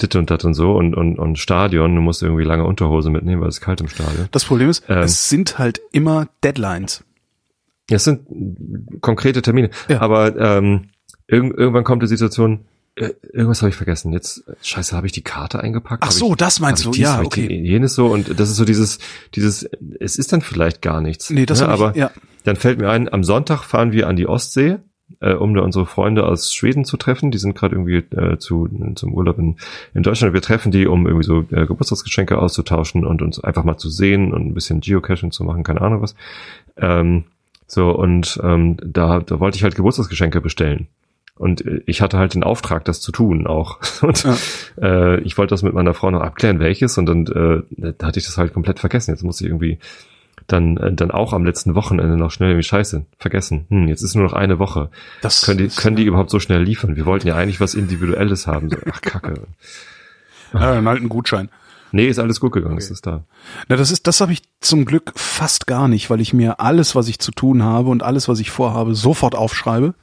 dit 0.00 0.16
und 0.16 0.30
dat 0.30 0.44
und 0.44 0.54
so 0.54 0.74
und, 0.74 0.94
und, 0.94 1.18
und 1.18 1.38
Stadion, 1.38 1.94
du 1.94 2.00
musst 2.00 2.22
irgendwie 2.22 2.44
lange 2.44 2.64
Unterhose 2.64 3.10
mitnehmen, 3.10 3.42
weil 3.42 3.48
es 3.48 3.56
ist 3.58 3.60
kalt 3.60 3.80
im 3.80 3.88
Stadion. 3.88 4.28
Das 4.30 4.44
Problem 4.44 4.68
ist, 4.70 4.84
Ähm. 4.88 4.98
es 5.00 5.28
sind 5.28 5.58
halt 5.58 5.80
immer 5.92 6.28
Deadlines. 6.42 7.04
Es 7.90 8.04
sind 8.04 8.20
konkrete 9.00 9.42
Termine. 9.42 9.70
Ja. 9.88 10.00
Aber 10.00 10.34
ähm, 10.36 10.88
irgend, 11.26 11.56
irgendwann 11.58 11.84
kommt 11.84 12.02
die 12.02 12.06
Situation, 12.06 12.64
äh, 12.94 13.10
irgendwas 13.32 13.60
habe 13.60 13.70
ich 13.70 13.76
vergessen. 13.76 14.12
Jetzt, 14.12 14.44
scheiße, 14.62 14.96
habe 14.96 15.06
ich 15.06 15.12
die 15.12 15.22
Karte 15.22 15.60
eingepackt? 15.60 16.02
Ach 16.06 16.10
so, 16.10 16.30
ich, 16.30 16.36
das 16.36 16.60
meinst 16.60 16.84
du? 16.84 16.90
dies, 16.92 17.02
Ja, 17.02 17.20
okay. 17.20 17.46
Jenes 17.62 17.94
so 17.94 18.06
und 18.06 18.38
das 18.40 18.48
ist 18.50 18.56
so 18.56 18.64
dieses, 18.64 18.98
dieses, 19.34 19.68
es 20.00 20.16
ist 20.16 20.32
dann 20.32 20.40
vielleicht 20.40 20.80
gar 20.80 21.00
nichts. 21.00 21.28
Nee, 21.30 21.44
das 21.44 21.60
ne? 21.60 21.66
ich- 21.66 21.72
aber 21.72 21.96
ja. 21.96 22.10
dann 22.44 22.56
fällt 22.56 22.78
mir 22.80 22.88
ein, 22.90 23.12
am 23.12 23.24
Sonntag 23.24 23.64
fahren 23.64 23.92
wir 23.92 24.08
an 24.08 24.16
die 24.16 24.26
Ostsee 24.26 24.78
äh, 25.20 25.34
um 25.34 25.54
da 25.54 25.62
unsere 25.62 25.86
Freunde 25.86 26.26
aus 26.26 26.54
Schweden 26.54 26.84
zu 26.84 26.96
treffen. 26.96 27.30
Die 27.30 27.38
sind 27.38 27.54
gerade 27.54 27.74
irgendwie 27.74 28.04
äh, 28.16 28.38
zu 28.38 28.68
zum 28.94 29.14
Urlaub 29.14 29.38
in, 29.38 29.56
in 29.94 30.02
Deutschland. 30.02 30.34
Wir 30.34 30.42
treffen 30.42 30.72
die, 30.72 30.86
um 30.86 31.06
irgendwie 31.06 31.26
so 31.26 31.40
äh, 31.50 31.66
Geburtstagsgeschenke 31.66 32.38
auszutauschen 32.38 33.04
und 33.04 33.22
uns 33.22 33.38
einfach 33.42 33.64
mal 33.64 33.76
zu 33.76 33.90
sehen 33.90 34.32
und 34.32 34.46
ein 34.46 34.54
bisschen 34.54 34.80
Geocaching 34.80 35.30
zu 35.30 35.44
machen, 35.44 35.64
keine 35.64 35.80
Ahnung 35.80 36.02
was. 36.02 36.14
Ähm, 36.76 37.24
so, 37.66 37.90
und 37.90 38.38
ähm, 38.42 38.76
da, 38.84 39.20
da 39.20 39.40
wollte 39.40 39.56
ich 39.56 39.62
halt 39.62 39.76
Geburtstagsgeschenke 39.76 40.40
bestellen. 40.40 40.88
Und 41.36 41.64
äh, 41.64 41.80
ich 41.86 42.00
hatte 42.02 42.18
halt 42.18 42.34
den 42.34 42.44
Auftrag, 42.44 42.84
das 42.84 43.00
zu 43.00 43.12
tun 43.12 43.46
auch. 43.46 43.80
Und 44.02 44.24
ja. 44.24 44.36
äh, 44.80 45.20
ich 45.22 45.38
wollte 45.38 45.52
das 45.52 45.62
mit 45.62 45.74
meiner 45.74 45.94
Frau 45.94 46.10
noch 46.10 46.20
abklären, 46.20 46.60
welches. 46.60 46.98
Und 46.98 47.06
dann 47.06 47.26
äh, 47.26 47.92
da 47.98 48.06
hatte 48.06 48.18
ich 48.18 48.26
das 48.26 48.38
halt 48.38 48.52
komplett 48.52 48.78
vergessen. 48.78 49.12
Jetzt 49.12 49.24
musste 49.24 49.44
ich 49.44 49.50
irgendwie 49.50 49.78
dann 50.46 50.76
äh, 50.76 50.92
dann 50.92 51.10
auch 51.10 51.32
am 51.32 51.44
letzten 51.44 51.74
Wochenende 51.74 52.16
noch 52.16 52.30
schnell 52.30 52.50
irgendwie 52.50 52.68
scheiße 52.68 53.04
vergessen. 53.18 53.66
Hm, 53.68 53.88
jetzt 53.88 54.02
ist 54.02 54.14
nur 54.14 54.24
noch 54.24 54.32
eine 54.32 54.58
Woche. 54.58 54.90
Das 55.20 55.42
können 55.42 55.58
die 55.58 55.68
können 55.68 55.96
die 55.96 56.04
überhaupt 56.04 56.30
so 56.30 56.40
schnell 56.40 56.62
liefern? 56.62 56.96
Wir 56.96 57.06
wollten 57.06 57.28
ja 57.28 57.36
eigentlich 57.36 57.60
was 57.60 57.74
Individuelles 57.74 58.46
haben. 58.46 58.70
So, 58.70 58.76
ach 58.90 59.00
Kacke. 59.00 59.34
Ja, 60.54 60.72
einen 60.72 60.86
alten 60.86 61.08
Gutschein. 61.08 61.48
Nee, 61.92 62.08
ist 62.08 62.18
alles 62.18 62.40
gut 62.40 62.52
gegangen, 62.52 62.74
okay. 62.74 62.84
ist 62.84 62.90
es 62.90 63.02
da. 63.02 63.22
Na, 63.68 63.76
das 63.76 63.90
ist, 63.90 64.06
das 64.06 64.22
habe 64.22 64.32
ich 64.32 64.42
zum 64.60 64.86
Glück 64.86 65.12
fast 65.14 65.66
gar 65.66 65.88
nicht, 65.88 66.08
weil 66.08 66.22
ich 66.22 66.32
mir 66.32 66.58
alles, 66.58 66.94
was 66.94 67.06
ich 67.08 67.18
zu 67.18 67.32
tun 67.32 67.62
habe 67.62 67.90
und 67.90 68.02
alles, 68.02 68.28
was 68.28 68.40
ich 68.40 68.50
vorhabe, 68.50 68.94
sofort 68.94 69.34
aufschreibe 69.34 69.94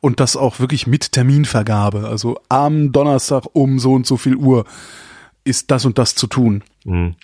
und 0.00 0.18
das 0.18 0.36
auch 0.36 0.60
wirklich 0.60 0.86
mit 0.86 1.12
Terminvergabe. 1.12 2.08
Also 2.08 2.40
am 2.48 2.90
Donnerstag 2.90 3.44
um 3.52 3.78
so 3.78 3.92
und 3.92 4.06
so 4.06 4.16
viel 4.16 4.36
Uhr 4.36 4.64
ist 5.44 5.70
das 5.70 5.84
und 5.84 5.98
das 5.98 6.14
zu 6.14 6.26
tun. 6.26 6.62
Mhm. 6.84 7.16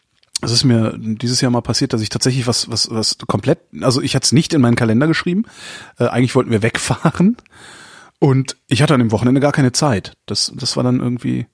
Es 0.43 0.51
ist 0.51 0.65
mir 0.65 0.95
dieses 0.99 1.41
Jahr 1.41 1.51
mal 1.51 1.61
passiert, 1.61 1.93
dass 1.93 2.03
ich 2.03 2.09
tatsächlich 2.09 2.47
was, 2.47 2.69
was, 2.71 2.91
was 2.91 3.17
komplett, 3.27 3.61
also 3.81 4.03
ich 4.03 4.15
hatte 4.15 4.25
es 4.25 4.33
nicht 4.33 4.53
in 4.53 4.61
meinen 4.61 4.77
Kalender 4.77 5.07
geschrieben. 5.07 5.45
Äh, 5.99 6.07
eigentlich 6.07 6.35
wollten 6.35 6.51
wir 6.51 6.63
wegfahren 6.63 7.37
und 8.19 8.57
ich 8.67 8.83
hatte 8.83 8.95
an 8.95 9.01
dem 9.01 9.13
Wochenende 9.13 9.41
gar 9.41 9.53
keine 9.53 9.73
Zeit. 9.73 10.17
Das, 10.27 10.53
das 10.55 10.77
war 10.77 10.85
dann 10.85 11.01
irgendwie 11.01 11.47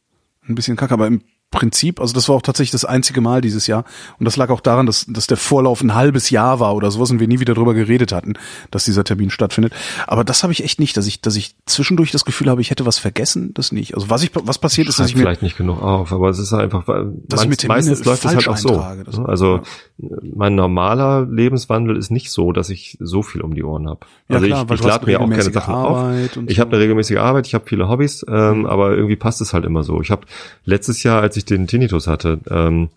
ein 0.49 0.55
bisschen 0.55 0.76
kacke, 0.76 0.95
aber 0.95 1.07
im 1.07 1.22
Prinzip, 1.51 1.99
also 1.99 2.13
das 2.13 2.29
war 2.29 2.37
auch 2.37 2.43
tatsächlich 2.43 2.73
das 2.73 2.85
einzige 2.85 3.23
Mal 3.23 3.41
dieses 3.41 3.67
Jahr. 3.67 3.85
Und 4.19 4.27
das 4.27 4.37
lag 4.37 4.51
auch 4.51 4.61
daran, 4.61 4.85
dass, 4.85 5.07
dass 5.07 5.27
der 5.27 5.39
Vorlauf 5.39 5.81
ein 5.83 5.95
halbes 5.95 6.29
Jahr 6.29 6.61
war 6.61 6.77
oder 6.77 6.91
sowas 6.91 7.11
und 7.11 7.21
wir 7.21 7.27
nie 7.27 7.41
wieder 7.41 7.55
drüber 7.55 7.73
geredet 7.73 8.13
hatten, 8.13 8.35
dass 8.71 8.85
dieser 8.85 9.03
Termin 9.03 9.31
stattfindet. 9.31 9.73
Aber 10.07 10.25
das 10.25 10.43
habe 10.43 10.53
ich 10.53 10.63
echt 10.63 10.79
nicht, 10.79 10.99
dass 10.99 11.07
ich, 11.07 11.23
dass 11.23 11.37
ich 11.37 11.55
zwischendurch 11.65 12.11
das 12.11 12.27
Gefühl 12.27 12.51
habe, 12.51 12.61
ich 12.61 12.71
hätte 12.71 12.85
was 12.85 12.99
vergessen, 12.99 13.55
das 13.55 13.73
nicht. 13.73 13.95
Also 13.95 14.11
was 14.11 14.23
ich, 14.23 14.31
was 14.35 14.59
passiert 14.59 14.89
ist, 14.89 14.99
dass 14.99 15.09
ich 15.09 15.17
mir 15.17 15.23
vielleicht 15.23 15.41
nicht 15.41 15.57
genug 15.57 15.83
auf, 15.83 16.13
aber 16.13 16.29
es 16.29 16.39
ist 16.39 16.53
einfach, 16.53 16.85
dass 16.85 17.47
man, 17.47 17.57
meistens 17.67 18.05
läuft 18.05 18.27
es 18.27 18.35
halt 18.35 18.49
auch 18.49 18.57
so. 18.59 18.81
Also 19.25 19.61
ja. 19.97 20.09
mein 20.37 20.55
normaler 20.55 21.25
Lebenswandel 21.25 21.97
ist 21.97 22.11
nicht 22.11 22.31
so, 22.31 22.53
dass 22.53 22.69
ich 22.69 22.99
so 23.01 23.23
viel 23.23 23.41
um 23.41 23.55
die 23.55 23.65
Ohren 23.65 23.89
habe. 23.89 24.01
Also 24.29 24.45
ja, 24.45 24.65
klar, 24.65 24.67
ich, 24.75 24.81
ich 24.81 24.87
lade 24.87 25.07
mir 25.07 25.21
auch 25.21 25.31
keine 25.31 25.43
Sachen 25.45 25.75
Arbeit 25.75 26.37
auf. 26.37 26.45
Ich 26.47 26.57
so. 26.57 26.61
habe 26.61 26.73
eine 26.73 26.81
regelmäßige 26.83 27.17
Arbeit, 27.17 27.47
ich 27.47 27.55
habe 27.55 27.65
viele 27.67 27.89
Hobbys, 27.89 28.25
ähm, 28.29 28.59
mhm. 28.59 28.67
aber 28.67 28.95
irgendwie 28.95 29.17
passt 29.17 29.41
es 29.41 29.55
halt 29.55 29.65
immer 29.65 29.83
so. 29.83 30.03
Ich 30.03 30.11
habe 30.11 30.27
letztes 30.65 31.03
Jahr, 31.03 31.23
als 31.23 31.38
ich 31.39 31.45
den 31.45 31.66
Tinnitus 31.66 32.07
hatte, 32.07 32.41
ähm, 32.51 32.91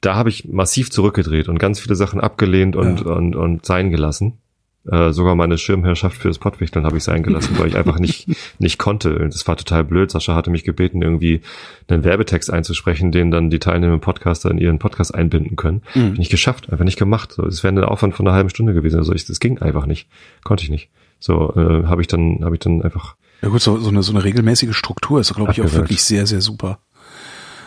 da 0.00 0.16
habe 0.16 0.28
ich 0.28 0.48
massiv 0.48 0.90
zurückgedreht 0.90 1.48
und 1.48 1.58
ganz 1.58 1.78
viele 1.78 1.94
Sachen 1.94 2.20
abgelehnt 2.20 2.74
und, 2.74 3.00
ja. 3.00 3.12
und, 3.12 3.36
und 3.36 3.64
sein 3.64 3.90
gelassen. 3.90 4.38
Äh, 4.84 5.12
sogar 5.12 5.36
meine 5.36 5.58
Schirmherrschaft 5.58 6.16
fürs 6.16 6.38
Pottwichteln 6.38 6.84
habe 6.84 6.96
ich 6.96 7.04
sein 7.04 7.22
gelassen, 7.22 7.56
weil 7.56 7.68
ich 7.68 7.76
einfach 7.76 8.00
nicht, 8.00 8.28
nicht 8.58 8.78
konnte. 8.78 9.28
Das 9.30 9.46
war 9.46 9.56
total 9.56 9.84
blöd. 9.84 10.10
Sascha 10.10 10.34
hatte 10.34 10.50
mich 10.50 10.64
gebeten, 10.64 11.02
irgendwie 11.02 11.40
einen 11.86 12.02
Werbetext 12.02 12.52
einzusprechen, 12.52 13.12
den 13.12 13.30
dann 13.30 13.48
die 13.48 13.60
teilnehmenden 13.60 14.00
Podcaster 14.00 14.50
in 14.50 14.58
ihren 14.58 14.80
Podcast 14.80 15.14
einbinden 15.14 15.54
können. 15.54 15.82
Mhm. 15.94 16.14
Nicht 16.14 16.32
geschafft, 16.32 16.72
einfach 16.72 16.84
nicht 16.84 16.98
gemacht. 16.98 17.32
So, 17.32 17.46
es 17.46 17.62
wäre 17.62 17.72
ein 17.72 17.84
Aufwand 17.84 18.16
von 18.16 18.26
einer 18.26 18.34
halben 18.34 18.50
Stunde 18.50 18.74
gewesen. 18.74 18.98
Also 18.98 19.12
ich, 19.12 19.24
das 19.24 19.38
ging 19.38 19.58
einfach 19.58 19.86
nicht. 19.86 20.08
Konnte 20.42 20.64
ich 20.64 20.70
nicht. 20.70 20.90
So, 21.20 21.54
äh, 21.54 21.86
habe 21.86 22.00
ich 22.00 22.08
dann, 22.08 22.44
habe 22.44 22.56
ich 22.56 22.60
dann 22.60 22.82
einfach. 22.82 23.14
Ja 23.40 23.50
gut, 23.50 23.60
so, 23.60 23.78
so, 23.78 23.88
eine, 23.88 24.02
so 24.02 24.12
eine 24.12 24.24
regelmäßige 24.24 24.74
Struktur 24.74 25.20
ist, 25.20 25.32
glaube 25.32 25.52
ich, 25.52 25.62
auch 25.62 25.72
wirklich 25.72 26.02
sehr, 26.02 26.26
sehr 26.26 26.40
super. 26.40 26.80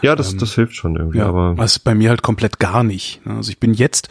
Ja, 0.06 0.16
das, 0.16 0.34
ähm, 0.34 0.40
das 0.40 0.54
hilft 0.56 0.76
schon 0.76 0.96
irgendwie, 0.96 1.18
ja, 1.18 1.28
aber. 1.28 1.58
Was 1.58 1.80
bei 1.80 1.96
mir 1.96 2.10
halt 2.10 2.22
komplett 2.22 2.60
gar 2.60 2.84
nicht. 2.84 3.26
Ne? 3.26 3.36
Also 3.36 3.50
ich 3.50 3.60
bin 3.60 3.74
jetzt 3.74 4.10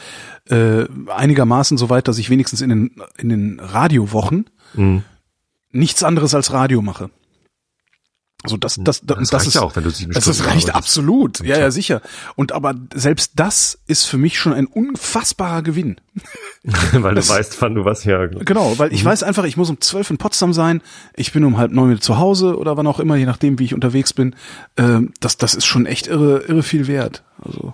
äh, 0.48 0.84
einigermaßen 1.08 1.78
so 1.78 1.88
weit, 1.88 2.08
dass 2.08 2.18
ich 2.18 2.30
wenigstens 2.30 2.60
in 2.60 2.68
den, 2.68 2.90
in 3.16 3.28
den 3.28 3.60
Radiowochen 3.60 4.50
mhm. 4.74 5.02
nichts 5.70 6.02
anderes 6.02 6.34
als 6.34 6.52
Radio 6.52 6.82
mache. 6.82 7.10
Also 8.44 8.58
das, 8.58 8.76
das, 8.78 9.00
das, 9.00 9.16
das, 9.16 9.30
das 9.30 9.46
ist 9.46 9.54
ja 9.54 9.62
auch, 9.62 9.74
wenn 9.74 9.84
du 9.84 9.90
sieben 9.90 10.12
das, 10.12 10.26
das 10.26 10.44
reicht 10.44 10.74
absolut. 10.74 11.40
Ja, 11.40 11.58
ja, 11.58 11.70
sicher. 11.70 12.02
Und 12.36 12.52
aber 12.52 12.74
selbst 12.92 13.32
das 13.36 13.78
ist 13.86 14.04
für 14.04 14.18
mich 14.18 14.38
schon 14.38 14.52
ein 14.52 14.66
unfassbarer 14.66 15.62
Gewinn. 15.62 15.96
weil 16.92 17.14
das, 17.14 17.28
du 17.28 17.32
weißt, 17.32 17.62
wann 17.62 17.74
du 17.74 17.86
was 17.86 18.04
her. 18.04 18.28
Genau, 18.28 18.78
weil 18.78 18.92
ich 18.92 19.02
mhm. 19.02 19.08
weiß 19.08 19.22
einfach, 19.22 19.44
ich 19.44 19.56
muss 19.56 19.70
um 19.70 19.80
zwölf 19.80 20.10
in 20.10 20.18
Potsdam 20.18 20.52
sein. 20.52 20.82
Ich 21.16 21.32
bin 21.32 21.42
um 21.42 21.56
halb 21.56 21.72
neun 21.72 21.88
wieder 21.88 22.02
zu 22.02 22.18
Hause 22.18 22.58
oder 22.58 22.76
wann 22.76 22.86
auch 22.86 23.00
immer, 23.00 23.16
je 23.16 23.24
nachdem, 23.24 23.58
wie 23.58 23.64
ich 23.64 23.72
unterwegs 23.72 24.12
bin. 24.12 24.36
Ähm, 24.76 25.14
das, 25.20 25.38
das 25.38 25.54
ist 25.54 25.64
schon 25.64 25.86
echt 25.86 26.06
irre, 26.06 26.40
irre 26.40 26.62
viel 26.62 26.86
wert. 26.86 27.22
Also. 27.42 27.72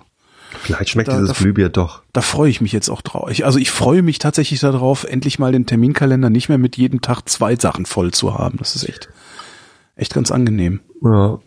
Vielleicht 0.61 0.91
schmeckt 0.91 1.09
da, 1.09 1.19
dieses 1.19 1.37
Glühbier 1.37 1.67
doch. 1.67 2.01
Da 2.13 2.21
freue 2.21 2.49
ich 2.49 2.61
mich 2.61 2.71
jetzt 2.71 2.87
auch 2.87 3.01
drauf. 3.01 3.29
Ich, 3.29 3.43
also 3.43 3.59
ich 3.59 3.71
freue 3.71 4.03
mich 4.03 4.19
tatsächlich 4.19 4.61
darauf, 4.61 5.03
endlich 5.03 5.37
mal 5.37 5.51
den 5.51 5.65
Terminkalender 5.65 6.29
nicht 6.29 6.47
mehr 6.47 6.57
mit 6.57 6.77
jedem 6.77 7.01
Tag 7.01 7.27
zwei 7.27 7.57
Sachen 7.57 7.85
voll 7.85 8.11
zu 8.11 8.35
haben. 8.37 8.57
Das 8.57 8.77
ist 8.77 8.87
echt 8.87 9.09
echt 10.01 10.13
ganz 10.13 10.31
angenehm. 10.31 10.81
Ja. 11.03 11.39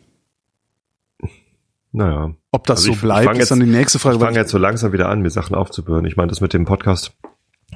Naja. 1.93 2.35
Ob 2.51 2.67
das 2.67 2.81
also 2.81 2.93
so 2.93 3.01
bleibt, 3.01 3.33
ist 3.33 3.39
jetzt, 3.39 3.51
dann 3.51 3.61
die 3.61 3.67
nächste 3.67 3.99
Frage. 3.99 4.17
Ich 4.17 4.23
fange 4.23 4.37
jetzt 4.37 4.51
so 4.51 4.59
langsam 4.59 4.93
wieder 4.93 5.09
an, 5.09 5.23
mir 5.23 5.31
Sachen 5.31 5.55
aufzubühren. 5.55 6.05
Ich 6.07 6.17
meine, 6.17 6.29
das 6.29 6.41
mit 6.41 6.53
dem 6.53 6.65
Podcast 6.65 7.13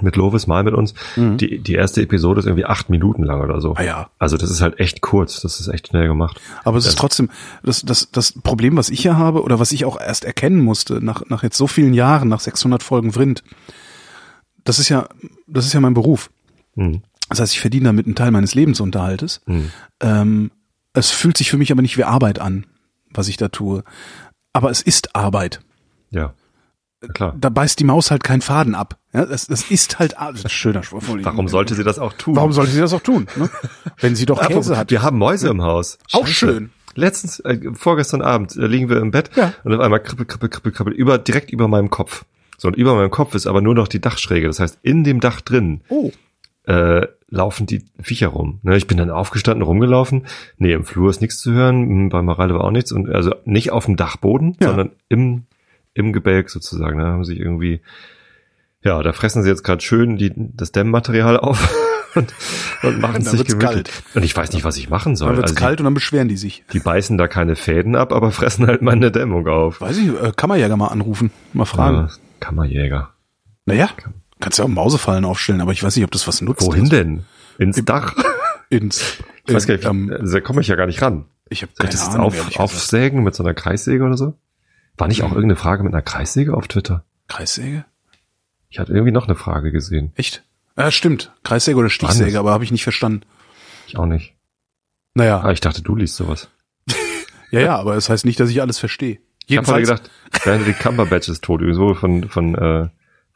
mit 0.01 0.17
Lovis 0.17 0.47
mal 0.47 0.63
mit 0.63 0.75
uns. 0.75 0.95
Mhm. 1.17 1.37
Die, 1.39 1.59
die 1.59 1.75
erste 1.75 2.03
Episode 2.03 2.41
ist 2.41 2.47
irgendwie 2.47 2.65
acht 2.65 2.91
Minuten 2.91 3.25
lang 3.25 3.41
oder 3.41 3.61
so. 3.61 3.75
Ah 3.75 3.83
ja. 3.83 4.11
Also 4.19 4.37
das 4.37 4.51
ist 4.51 4.61
halt 4.61 4.79
echt 4.79 5.01
kurz. 5.01 5.41
Das 5.41 5.61
ist 5.61 5.69
echt 5.69 5.89
schnell 5.89 6.07
gemacht. 6.07 6.41
Aber 6.65 6.79
es 6.79 6.87
ist 6.87 6.99
trotzdem 6.99 7.31
das, 7.63 7.83
das, 7.83 8.11
das 8.11 8.33
Problem, 8.33 8.77
was 8.77 8.91
ich 8.91 9.01
hier 9.01 9.17
habe 9.17 9.43
oder 9.43 9.59
was 9.59 9.73
ich 9.73 9.85
auch 9.85 10.01
erst 10.01 10.25
erkennen 10.25 10.63
musste 10.63 11.05
nach, 11.05 11.23
nach 11.29 11.43
jetzt 11.43 11.57
so 11.57 11.67
vielen 11.67 11.95
Jahren, 11.95 12.29
nach 12.29 12.41
600 12.41 12.83
Folgen 12.83 13.13
Vrind. 13.13 13.43
Das 14.65 14.79
ist 14.79 14.89
ja, 14.89 15.09
das 15.47 15.67
ist 15.67 15.73
ja 15.73 15.81
mein 15.81 15.95
Beruf. 15.95 16.31
Mhm. 16.75 17.03
Das 17.29 17.41
heißt, 17.41 17.53
ich 17.53 17.61
verdiene 17.61 17.87
damit 17.87 18.07
einen 18.07 18.15
Teil 18.15 18.31
meines 18.31 18.55
Lebensunterhaltes. 18.55 19.41
Mhm. 19.47 19.71
Ähm, 20.01 20.51
es 20.99 21.11
fühlt 21.11 21.37
sich 21.37 21.51
für 21.51 21.57
mich 21.57 21.73
aber 21.73 21.83
nicht 21.83 21.97
wie 21.97 22.05
Arbeit 22.05 22.39
an, 22.39 22.67
was 23.11 23.29
ich 23.29 23.37
da 23.37 23.49
tue. 23.49 23.85
Aber 24.53 24.71
es 24.71 24.83
ist 24.83 25.15
Arbeit. 25.15 25.61
Ja. 26.11 26.35
Klar. 27.15 27.37
Da 27.39 27.49
beißt 27.49 27.79
die 27.79 27.85
Maus 27.85 28.11
halt 28.11 28.25
keinen 28.25 28.41
Faden 28.41 28.75
ab. 28.75 28.99
Ja, 29.13 29.25
das, 29.25 29.47
das 29.47 29.71
ist 29.71 30.01
halt 30.01 30.17
das 30.19 30.45
ist 30.45 30.53
schöner 30.53 30.83
Spruch. 30.83 31.03
Warum 31.07 31.47
sollte 31.47 31.75
sie 31.75 31.85
das 31.85 31.99
auch 31.99 32.13
tun? 32.13 32.35
Warum 32.35 32.53
sollte 32.53 32.73
sie 32.73 32.81
das 32.81 32.93
auch 32.93 33.01
tun? 33.01 33.29
Ne? 33.37 33.49
Wenn 33.99 34.17
sie 34.17 34.27
doch 34.27 34.41
Käse 34.47 34.77
hat. 34.77 34.91
Wir 34.91 35.03
haben 35.03 35.17
Mäuse 35.17 35.49
im 35.49 35.63
Haus. 35.63 35.99
Scheiße. 36.09 36.23
Auch 36.23 36.27
schön. 36.27 36.71
Letztens, 36.95 37.39
äh, 37.41 37.61
vorgestern 37.75 38.23
Abend, 38.23 38.57
äh, 38.57 38.67
liegen 38.67 38.89
wir 38.89 38.97
im 38.97 39.13
Bett 39.13 39.31
ja. 39.37 39.53
und 39.63 39.73
auf 39.73 39.81
einmal 39.81 40.03
kribbel, 40.03 40.27
kribbel, 40.27 40.49
kribbel, 40.49 40.73
kribbel, 40.73 40.93
über, 40.93 41.19
direkt 41.19 41.51
über 41.51 41.69
meinem 41.69 41.91
Kopf. 41.91 42.25
So, 42.57 42.67
und 42.67 42.75
über 42.75 42.97
meinem 42.97 43.11
Kopf 43.11 43.37
ist 43.37 43.47
aber 43.47 43.61
nur 43.61 43.75
noch 43.75 43.87
die 43.87 44.01
Dachschräge. 44.01 44.49
Das 44.49 44.59
heißt, 44.59 44.81
in 44.83 45.05
dem 45.05 45.21
Dach 45.21 45.41
drin 45.41 45.83
oh. 45.89 46.11
Äh, 46.69 47.09
laufen 47.31 47.67
die 47.67 47.85
Viecher 48.01 48.29
rum. 48.29 48.61
Ne, 48.63 48.77
ich 48.77 48.87
bin 48.87 48.99
dann 48.99 49.11
aufgestanden, 49.11 49.63
rumgelaufen. 49.63 50.27
Nee, 50.59 50.75
im 50.75 50.85
Flur 50.85 51.09
ist 51.09 51.23
nichts 51.23 51.39
zu 51.39 51.53
hören, 51.53 52.11
bei 52.11 52.21
Mareile 52.21 52.55
war 52.55 52.65
auch 52.65 52.71
nichts. 52.71 52.93
Und 52.93 53.09
also 53.09 53.35
nicht 53.47 53.73
auf 53.73 53.87
dem 53.87 53.97
Dachboden, 53.97 54.57
ja. 54.61 54.69
sondern 54.69 54.91
im, 55.09 55.47
im 55.95 56.13
Gebälk 56.13 56.51
sozusagen. 56.51 56.99
Da 56.99 57.07
haben 57.07 57.25
sich 57.25 57.41
irgendwie, 57.41 57.81
ja, 58.83 59.03
da 59.03 59.15
fressen 59.15 59.43
sie 59.43 59.49
jetzt 59.49 59.65
gerade 59.65 59.81
schön 59.81 60.19
die, 60.19 60.31
das 60.37 60.71
Dämmmaterial 60.71 61.39
auf. 61.39 61.75
und, 62.15 62.35
und 62.83 63.01
machen 63.01 63.23
sich. 63.25 63.59
Kalt. 63.59 63.91
Und 64.15 64.23
ich 64.23 64.37
weiß 64.37 64.53
nicht, 64.53 64.65
was 64.65 64.77
ich 64.77 64.91
machen 64.91 65.17
soll. 65.17 65.29
Dann 65.29 65.37
wird's 65.39 65.53
also 65.53 65.65
kalt 65.65 65.79
die, 65.79 65.83
und 65.83 65.85
dann 65.85 65.95
beschweren 65.95 66.29
die 66.29 66.37
sich. 66.37 66.65
Die 66.75 66.81
beißen 66.81 67.17
da 67.17 67.29
keine 67.29 67.57
Fäden 67.57 67.97
ab, 67.97 68.13
aber 68.13 68.31
fressen 68.31 68.67
halt 68.67 68.83
meine 68.83 69.11
Dämmung 69.11 69.49
auf. 69.49 69.81
Weiß 69.81 69.97
ich, 69.97 70.09
äh, 70.09 70.33
Kammerjäger 70.37 70.77
mal 70.77 70.89
anrufen, 70.89 71.31
mal 71.55 71.65
fragen. 71.65 71.97
Ja, 71.97 72.11
Kammerjäger. 72.41 73.15
Naja. 73.65 73.89
Kannst 74.41 74.59
ja 74.59 74.65
auch 74.65 74.69
Mausefallen 74.69 75.25
aufstellen, 75.25 75.61
aber 75.61 75.73
ich 75.73 75.83
weiß 75.83 75.97
nicht, 75.97 76.05
ob 76.05 76.11
das 76.11 76.29
was 76.29 76.41
nutzt. 76.41 76.67
Wohin 76.67 76.85
ist. 76.85 76.93
denn? 76.93 77.25
Ins 77.59 77.85
Dach? 77.85 78.15
Ins. 78.71 79.19
Ich 79.47 79.55
weiß 79.55 79.67
gar 79.67 79.75
nicht, 79.75 79.85
ähm, 79.85 80.17
da 80.21 80.41
komme 80.41 80.61
ich 80.61 80.69
ja 80.69 80.77
gar 80.77 80.87
nicht 80.87 81.01
ran. 81.03 81.25
Ich 81.49 81.63
habe 81.63 81.73
keine 81.77 81.99
Ahnung. 82.01 82.27
Auf, 82.27 82.57
aufsägen 82.59 83.23
mit 83.23 83.35
so 83.35 83.43
einer 83.43 83.55
Kreissäge 83.55 84.05
oder 84.05 84.17
so? 84.17 84.35
War 84.97 85.09
nicht 85.09 85.23
auch 85.23 85.31
irgendeine 85.31 85.57
Frage 85.57 85.85
mit 85.85 85.95
einer 85.95 86.03
Kreissäge 86.03 86.55
auf 86.55 86.69
Twitter? 86.69 87.05
Kreissäge? 87.29 87.85
Ich 88.69 88.79
hatte 88.79 88.93
irgendwie 88.93 89.13
noch 89.13 89.27
eine 89.27 89.37
Frage 89.37 89.73
gesehen. 89.73 90.13
Echt? 90.17 90.45
Ja, 90.77 90.91
stimmt. 90.91 91.33
Kreissäge 91.45 91.79
oder 91.79 91.89
Stichsäge, 91.89 92.39
aber 92.39 92.53
habe 92.53 92.65
ich 92.65 92.71
nicht 92.71 92.83
verstanden. 92.83 93.23
Ich 93.87 93.97
auch 93.97 94.07
nicht. 94.07 94.35
Naja. 95.15 95.41
Ah, 95.41 95.51
ich 95.51 95.61
dachte, 95.61 95.83
du 95.83 95.97
liest 95.97 96.17
sowas. 96.17 96.49
ja, 97.51 97.61
ja, 97.61 97.77
aber 97.77 97.97
es 97.97 98.05
das 98.05 98.11
heißt 98.11 98.25
nicht, 98.27 98.39
dass 98.39 98.51
ich 98.51 98.61
alles 98.61 98.79
verstehe. 98.79 99.19
Ich 99.47 99.57
habe 99.57 99.81
gedacht, 99.81 100.11
Benedict 100.45 100.81
Cumberbatch 100.81 101.29
ist 101.29 101.43
tot, 101.43 101.63
so 101.73 101.95
von, 101.95 102.29
von 102.29 102.55
äh, 102.55 102.89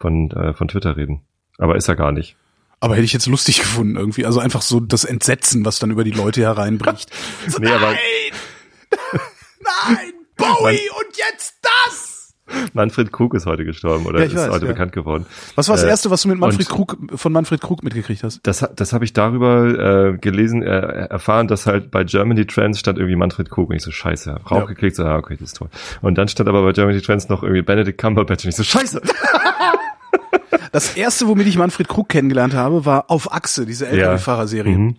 von, 0.03 0.30
äh, 0.32 0.53
von 0.53 0.68
Twitter 0.68 0.96
reden. 0.98 1.22
Aber 1.59 1.76
ist 1.76 1.88
er 1.88 1.96
gar 1.96 2.12
nicht. 2.12 2.36
Aber 2.80 2.94
hätte 2.96 3.05
ich 3.05 3.12
jetzt 3.12 3.26
lustig 3.26 3.61
gefunden 3.61 3.96
irgendwie. 3.96 4.26
Also 4.26 4.40
einfach 4.40 4.61
so 4.61 4.80
das 4.80 5.05
Entsetzen, 5.05 5.64
was 5.64 5.78
dann 5.78 5.90
über 5.92 6.03
die 6.05 6.11
Leute 6.11 6.40
hereinbricht. 6.42 7.11
nee, 7.61 7.68
nein! 7.68 7.96
nein! 9.61 10.12
Bowie 10.36 10.80
und 10.98 11.16
jetzt 11.16 11.55
das! 11.62 12.34
Manfred 12.74 13.12
Krug 13.12 13.34
ist 13.34 13.46
heute 13.46 13.64
gestorben 13.64 14.05
oder 14.05 14.18
Ja, 14.18 14.24
ist 14.26 14.34
weiß, 14.34 14.50
heute 14.50 14.66
ja. 14.66 14.72
bekannt 14.72 14.92
geworden. 14.92 15.24
Was 15.55 15.68
war 15.68 15.76
das 15.76 15.84
Äh, 15.84 15.88
erste, 15.88 16.11
was 16.11 16.22
du 16.22 16.28
mit 16.28 16.38
Manfred 16.38 16.68
Krug, 16.68 16.96
von 17.14 17.32
Manfred 17.32 17.61
Krug 17.61 17.82
mitgekriegt 17.84 18.24
hast? 18.24 18.40
Das, 18.42 18.66
das 18.74 18.92
habe 18.92 19.05
ich 19.05 19.12
darüber 19.12 20.11
äh, 20.14 20.18
gelesen, 20.18 20.62
äh, 20.62 20.68
erfahren, 21.07 21.46
dass 21.48 21.66
halt 21.66 21.90
bei 21.92 22.03
Germany 22.05 22.44
Trends 22.46 22.78
stand 22.80 22.98
irgendwie 22.98 23.16
Manfred 23.16 23.48
Krug 23.48 23.70
und 23.70 23.76
ich 23.76 23.82
so 23.82 23.90
scheiße, 23.92 24.32
hab 24.34 24.50
Ja. 24.50 24.59
raufgeklickt, 24.59 24.96
so, 24.96 25.05
ah, 25.05 25.16
okay, 25.16 25.36
das 25.38 25.50
ist 25.53 25.57
toll. 25.59 25.68
Und 26.03 26.18
dann 26.18 26.26
stand 26.28 26.48
aber 26.48 26.62
bei 26.62 26.72
Germany 26.72 27.00
Trends 27.00 27.28
noch 27.28 27.42
irgendwie 27.42 27.62
Benedict 27.62 27.98
Cumberbatch 27.98 28.44
und 28.44 28.48
ich 28.50 28.57
so 28.57 28.64
scheiße. 28.64 29.00
Das 30.72 30.96
erste, 30.96 31.28
womit 31.28 31.46
ich 31.46 31.56
Manfred 31.56 31.88
Krug 31.88 32.08
kennengelernt 32.08 32.54
habe, 32.54 32.84
war 32.84 33.10
auf 33.10 33.32
Achse, 33.32 33.66
diese 33.66 33.86
LKW-Fahrer-Serie. 33.86 34.76
Mhm. 34.76 34.96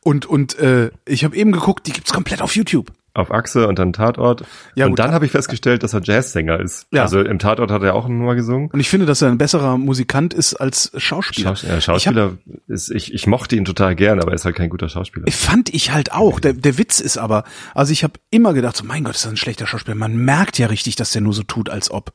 Und, 0.00 0.26
und 0.26 0.58
äh, 0.58 0.90
ich 1.04 1.24
habe 1.24 1.34
eben 1.36 1.52
geguckt, 1.52 1.86
die 1.86 1.92
gibt's 1.92 2.12
komplett 2.12 2.42
auf 2.42 2.54
YouTube. 2.54 2.92
Auf 3.14 3.32
Achse 3.32 3.66
und 3.66 3.78
dann 3.78 3.94
Tatort. 3.94 4.44
Ja, 4.74 4.84
und 4.84 4.92
gut. 4.92 4.98
dann 4.98 5.12
habe 5.12 5.24
ich 5.24 5.32
festgestellt, 5.32 5.82
dass 5.82 5.94
er 5.94 6.02
Jazzsänger 6.02 6.60
ist. 6.60 6.86
Ja. 6.92 7.02
Also 7.02 7.22
im 7.22 7.38
Tatort 7.38 7.70
hat 7.70 7.82
er 7.82 7.94
auch 7.94 8.06
Nummer 8.06 8.34
gesungen. 8.34 8.68
Und 8.70 8.78
ich 8.78 8.90
finde, 8.90 9.06
dass 9.06 9.22
er 9.22 9.30
ein 9.30 9.38
besserer 9.38 9.78
Musikant 9.78 10.34
ist 10.34 10.54
als 10.54 10.92
Schauspieler. 10.96 11.56
Schaus 11.56 11.64
äh, 11.64 11.80
Schauspieler 11.80 12.36
ist, 12.68 12.90
ich, 12.90 13.14
ich 13.14 13.26
mochte 13.26 13.56
ihn 13.56 13.64
total 13.64 13.96
gern, 13.96 14.20
aber 14.20 14.32
er 14.32 14.34
ist 14.34 14.44
halt 14.44 14.54
kein 14.54 14.68
guter 14.68 14.90
Schauspieler. 14.90 15.26
Ich 15.26 15.36
fand 15.36 15.72
ich 15.72 15.92
halt 15.92 16.12
auch. 16.12 16.40
Der, 16.40 16.52
der 16.52 16.76
Witz 16.76 17.00
ist 17.00 17.16
aber, 17.16 17.44
also 17.74 17.90
ich 17.90 18.04
habe 18.04 18.14
immer 18.30 18.52
gedacht, 18.52 18.76
so 18.76 18.84
mein 18.84 19.02
Gott, 19.02 19.14
ist 19.14 19.24
das 19.24 19.32
ein 19.32 19.38
schlechter 19.38 19.66
Schauspieler. 19.66 19.94
Man 19.94 20.16
merkt 20.16 20.58
ja 20.58 20.66
richtig, 20.66 20.96
dass 20.96 21.12
der 21.12 21.22
nur 21.22 21.32
so 21.32 21.42
tut, 21.42 21.70
als 21.70 21.90
ob. 21.90 22.12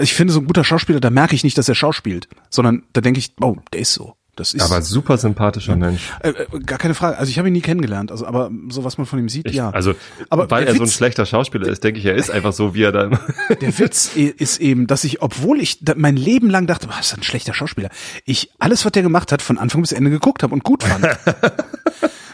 Ich 0.00 0.14
finde, 0.14 0.32
so 0.32 0.40
ein 0.40 0.46
guter 0.46 0.64
Schauspieler, 0.64 1.00
da 1.00 1.10
merke 1.10 1.34
ich 1.34 1.44
nicht, 1.44 1.56
dass 1.58 1.68
er 1.68 1.74
schauspielt, 1.74 2.28
sondern 2.50 2.82
da 2.92 3.00
denke 3.00 3.18
ich, 3.20 3.32
oh, 3.40 3.56
der 3.72 3.80
ist 3.80 3.94
so. 3.94 4.14
Das 4.34 4.54
ist 4.54 4.62
aber 4.62 4.82
super 4.82 5.18
sympathischer 5.18 5.74
Mensch. 5.74 6.00
äh, 6.20 6.28
äh, 6.30 6.46
gar 6.64 6.78
keine 6.78 6.94
Frage. 6.94 7.18
Also 7.18 7.28
ich 7.28 7.38
habe 7.38 7.48
ihn 7.48 7.52
nie 7.54 7.60
kennengelernt, 7.60 8.12
also 8.12 8.24
aber 8.24 8.52
so 8.68 8.84
was 8.84 8.96
man 8.96 9.04
von 9.04 9.18
ihm 9.18 9.28
sieht, 9.28 9.46
Ich, 9.46 9.54
ja. 9.56 9.70
Also, 9.70 9.94
Aber 10.30 10.48
weil 10.48 10.64
er 10.68 10.74
so 10.76 10.82
ein 10.82 10.86
Witz- 10.86 10.94
schlechter 10.94 11.26
Schauspieler 11.26 11.66
ist, 11.66 11.82
denke 11.82 11.98
ich, 11.98 12.06
er 12.06 12.14
ist 12.14 12.30
einfach 12.30 12.52
so, 12.52 12.72
wie 12.72 12.82
er 12.84 12.92
da 12.92 13.02
immer. 13.04 13.20
Der 13.60 13.76
Witz 13.80 14.14
ist 14.14 14.60
eben, 14.60 14.86
dass 14.86 15.02
ich, 15.02 15.22
obwohl 15.22 15.60
ich 15.60 15.80
mein 15.96 16.16
Leben 16.16 16.50
lang 16.50 16.68
dachte, 16.68 16.88
was 16.88 17.00
ist 17.08 17.18
ein 17.18 17.24
schlechter 17.24 17.52
Schauspieler, 17.52 17.88
ich 18.26 18.52
alles, 18.60 18.84
was 18.84 18.92
der 18.92 19.02
gemacht 19.02 19.32
hat, 19.32 19.42
von 19.42 19.58
Anfang 19.58 19.80
bis 19.80 19.90
Ende 19.90 20.10
geguckt 20.10 20.44
habe 20.44 20.54
und 20.54 20.62
gut 20.62 20.84
fand. 20.84 21.04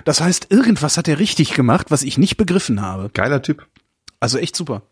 Das 0.05 0.21
heißt, 0.21 0.49
irgendwas 0.51 0.99
hat 0.99 1.09
er 1.09 1.19
richtig 1.19 1.55
gemacht, 1.55 1.87
was 1.91 2.03
ich 2.03 2.19
nicht 2.19 2.37
begriffen 2.37 2.83
habe. 2.83 3.09
Geiler 3.15 3.41
Typ. 3.41 3.67
Also 4.25 4.39
echt 4.39 4.57
super. 4.57 4.83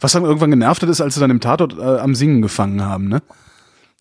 Was 0.00 0.12
dann 0.12 0.24
irgendwann 0.24 0.50
genervt 0.50 0.82
hat, 0.82 0.88
ist, 0.88 1.00
als 1.00 1.14
sie 1.14 1.20
dann 1.20 1.30
im 1.30 1.40
Tatort 1.40 1.78
äh, 1.78 1.82
am 1.82 2.14
Singen 2.14 2.42
gefangen 2.42 2.82
haben, 2.84 3.08
ne? 3.08 3.22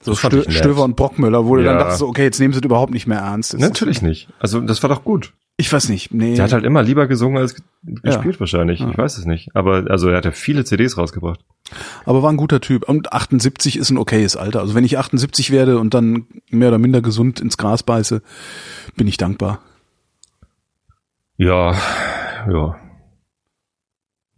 So 0.01 0.15
Stö. 0.15 0.43
Stöver 0.49 0.83
und 0.83 0.95
Brockmüller, 0.95 1.45
wo 1.45 1.55
du 1.55 1.63
dann 1.63 1.75
Ja. 1.75 1.81
dachtest, 1.83 1.99
so, 1.99 2.07
okay, 2.07 2.23
jetzt 2.23 2.39
nehmen 2.39 2.53
sie 2.53 2.59
das 2.61 2.65
überhaupt 2.65 2.91
nicht 2.91 3.05
mehr 3.05 3.19
ernst. 3.19 3.53
Das 3.53 3.61
Natürlich 3.61 4.01
nicht. 4.01 4.29
Also, 4.39 4.59
das 4.59 4.81
war 4.81 4.89
doch 4.89 5.03
gut. 5.03 5.33
Ich 5.57 5.71
weiß 5.71 5.89
nicht. 5.89 6.11
Nee. 6.11 6.33
Der 6.33 6.45
hat 6.45 6.53
halt 6.53 6.65
immer 6.65 6.81
lieber 6.81 7.05
gesungen 7.05 7.37
als 7.37 7.53
ge- 7.53 7.63
gespielt 8.01 8.39
wahrscheinlich. 8.39 8.81
Ich 8.81 8.97
weiß 8.97 9.19
es 9.19 9.25
nicht. 9.25 9.55
Aber, 9.55 9.85
also, 9.91 10.09
er 10.09 10.17
hat 10.17 10.25
ja 10.25 10.31
viele 10.31 10.65
CDs 10.65 10.97
rausgebracht. 10.97 11.41
Aber 12.05 12.23
war 12.23 12.31
ein 12.31 12.37
guter 12.37 12.61
Typ. 12.61 12.89
Und 12.89 13.13
78 13.13 13.77
ist 13.77 13.91
ein 13.91 13.99
okayes 13.99 14.35
Alter. 14.35 14.61
Also 14.61 14.73
wenn 14.73 14.83
ich 14.83 14.97
78 14.97 15.51
werde 15.51 15.77
und 15.77 15.93
dann 15.93 16.25
mehr 16.49 16.69
oder 16.69 16.79
minder 16.79 17.01
gesund 17.03 17.39
ins 17.39 17.57
Gras 17.57 17.83
beiße, 17.83 18.23
bin 18.95 19.07
ich 19.07 19.17
dankbar. 19.17 19.59
Ja, 21.37 21.73
ja. 22.51 22.75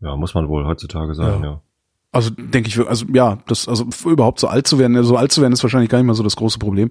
Ja, 0.04 0.16
muss 0.16 0.34
man 0.34 0.48
wohl 0.48 0.66
heutzutage 0.66 1.16
sagen, 1.16 1.44
Ja. 1.44 1.50
ja. 1.52 1.62
Also 2.12 2.30
denke 2.30 2.68
ich, 2.70 2.80
also 2.88 3.08
ja, 3.12 3.40
das, 3.48 3.68
also 3.68 3.88
überhaupt 4.06 4.40
so 4.40 4.48
alt 4.48 4.68
zu 4.68 4.78
werden, 4.78 5.02
so 5.04 5.18
alt 5.18 5.32
zu 5.32 5.42
werden 5.42 5.52
ist 5.54 5.64
wahrscheinlich 5.64 5.90
gar 5.90 5.98
nicht 5.98 6.06
mehr 6.06 6.14
so 6.14 6.22
das 6.22 6.36
große 6.36 6.60
Problem. 6.60 6.90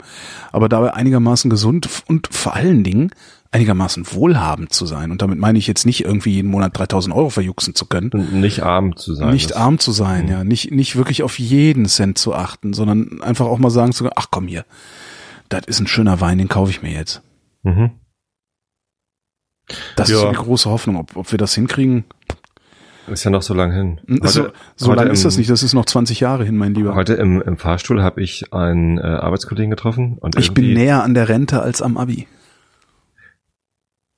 Aber 0.51 0.69
dabei 0.69 0.95
einigermaßen 0.95 1.49
gesund 1.49 1.89
und 2.09 2.27
vor 2.33 2.55
allen 2.55 2.83
Dingen 2.83 3.11
einigermaßen 3.53 4.05
wohlhabend 4.13 4.73
zu 4.73 4.85
sein. 4.85 5.13
Und 5.13 5.23
damit 5.23 5.39
meine 5.39 5.59
ich 5.59 5.69
jetzt 5.69 5.87
nicht 5.87 6.05
irgendwie 6.05 6.33
jeden 6.33 6.51
Monat 6.51 6.77
3000 6.77 7.15
Euro 7.15 7.31
verjuxen 7.31 7.77
zu 7.77 7.87
können. 7.87 8.11
Und 8.11 8.33
nicht 8.33 8.65
arm 8.65 8.97
zu 8.97 9.15
sein. 9.15 9.31
nicht 9.33 9.55
arm 9.55 9.79
zu 9.79 9.93
sein, 9.93 10.27
ja, 10.27 10.43
nicht 10.43 10.73
nicht 10.73 10.97
wirklich 10.97 11.23
auf 11.23 11.39
jeden 11.39 11.87
Cent 11.87 12.19
zu 12.19 12.35
achten, 12.35 12.73
sondern 12.73 13.23
einfach 13.23 13.47
auch 13.47 13.59
mal 13.61 13.71
sagen 13.71 13.93
zu 13.93 14.03
können, 14.03 14.15
ach 14.17 14.27
komm 14.33 14.49
hier, 14.49 14.65
das 15.51 15.67
ist 15.67 15.79
ein 15.79 15.87
schöner 15.87 16.21
Wein, 16.21 16.39
den 16.39 16.49
kaufe 16.49 16.71
ich 16.73 16.83
mir 16.83 16.91
jetzt. 16.93 17.23
Mhm. 17.63 17.93
Das 19.95 20.09
ist 20.09 20.17
Ja. 20.17 20.23
so 20.23 20.31
die 20.31 20.37
große 20.37 20.69
Hoffnung, 20.69 20.97
ob, 20.97 21.17
ob 21.17 21.31
wir 21.31 21.39
das 21.39 21.55
hinkriegen. 21.55 22.05
Ist 23.09 23.25
ja 23.25 23.31
noch 23.31 23.43
so 23.43 23.53
lang 23.55 23.73
hin. 23.73 24.01
so 24.23 24.51
so 24.77 24.89
heute 24.89 25.03
lang 25.05 25.11
ist 25.11 25.25
das 25.25 25.37
nicht, 25.37 25.51
das 25.51 25.63
ist 25.63 25.75
noch 25.75 25.85
20 25.87 26.21
Jahre 26.21 26.45
hin, 26.45 26.57
mein 26.57 26.75
Lieber. 26.75 26.95
Heute 26.95 27.15
im, 27.15 27.43
im 27.43 27.57
Fahrstuhl 27.57 28.03
habe 28.03 28.23
ich 28.23 28.53
einen 28.53 28.99
äh, 28.99 29.03
Arbeitskollegen 29.03 29.71
getroffen 29.71 30.19
und 30.19 30.39
Ich 30.39 30.55
bin 30.55 30.73
näher 30.73 31.03
an 31.03 31.15
der 31.15 31.29
Rente 31.29 31.61
als 31.63 31.83
am 31.83 31.97
Abi. 31.97 32.29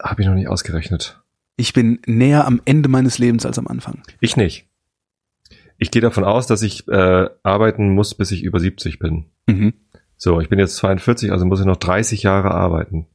habe 0.02 0.20
ich 0.22 0.28
noch 0.28 0.34
nicht 0.34 0.48
ausgerechnet. 0.48 1.22
Ich 1.56 1.72
bin 1.72 2.00
näher 2.06 2.46
am 2.46 2.60
Ende 2.64 2.88
meines 2.88 3.18
Lebens 3.18 3.46
als 3.46 3.58
am 3.58 3.68
Anfang. 3.68 4.02
Ich 4.20 4.36
nicht. 4.36 4.66
Ich 5.78 5.90
gehe 5.90 6.02
davon 6.02 6.24
aus, 6.24 6.46
dass 6.46 6.62
ich 6.62 6.86
äh, 6.88 7.28
arbeiten 7.42 7.90
muss, 7.94 8.14
bis 8.14 8.30
ich 8.32 8.42
über 8.42 8.60
70 8.60 8.98
bin. 8.98 9.26
Mhm. 9.46 9.74
So, 10.16 10.40
ich 10.40 10.48
bin 10.48 10.58
jetzt 10.58 10.76
42, 10.76 11.32
also 11.32 11.44
muss 11.44 11.60
ich 11.60 11.66
noch 11.66 11.76
30 11.76 12.22
Jahre 12.22 12.50
arbeiten. 12.52 13.06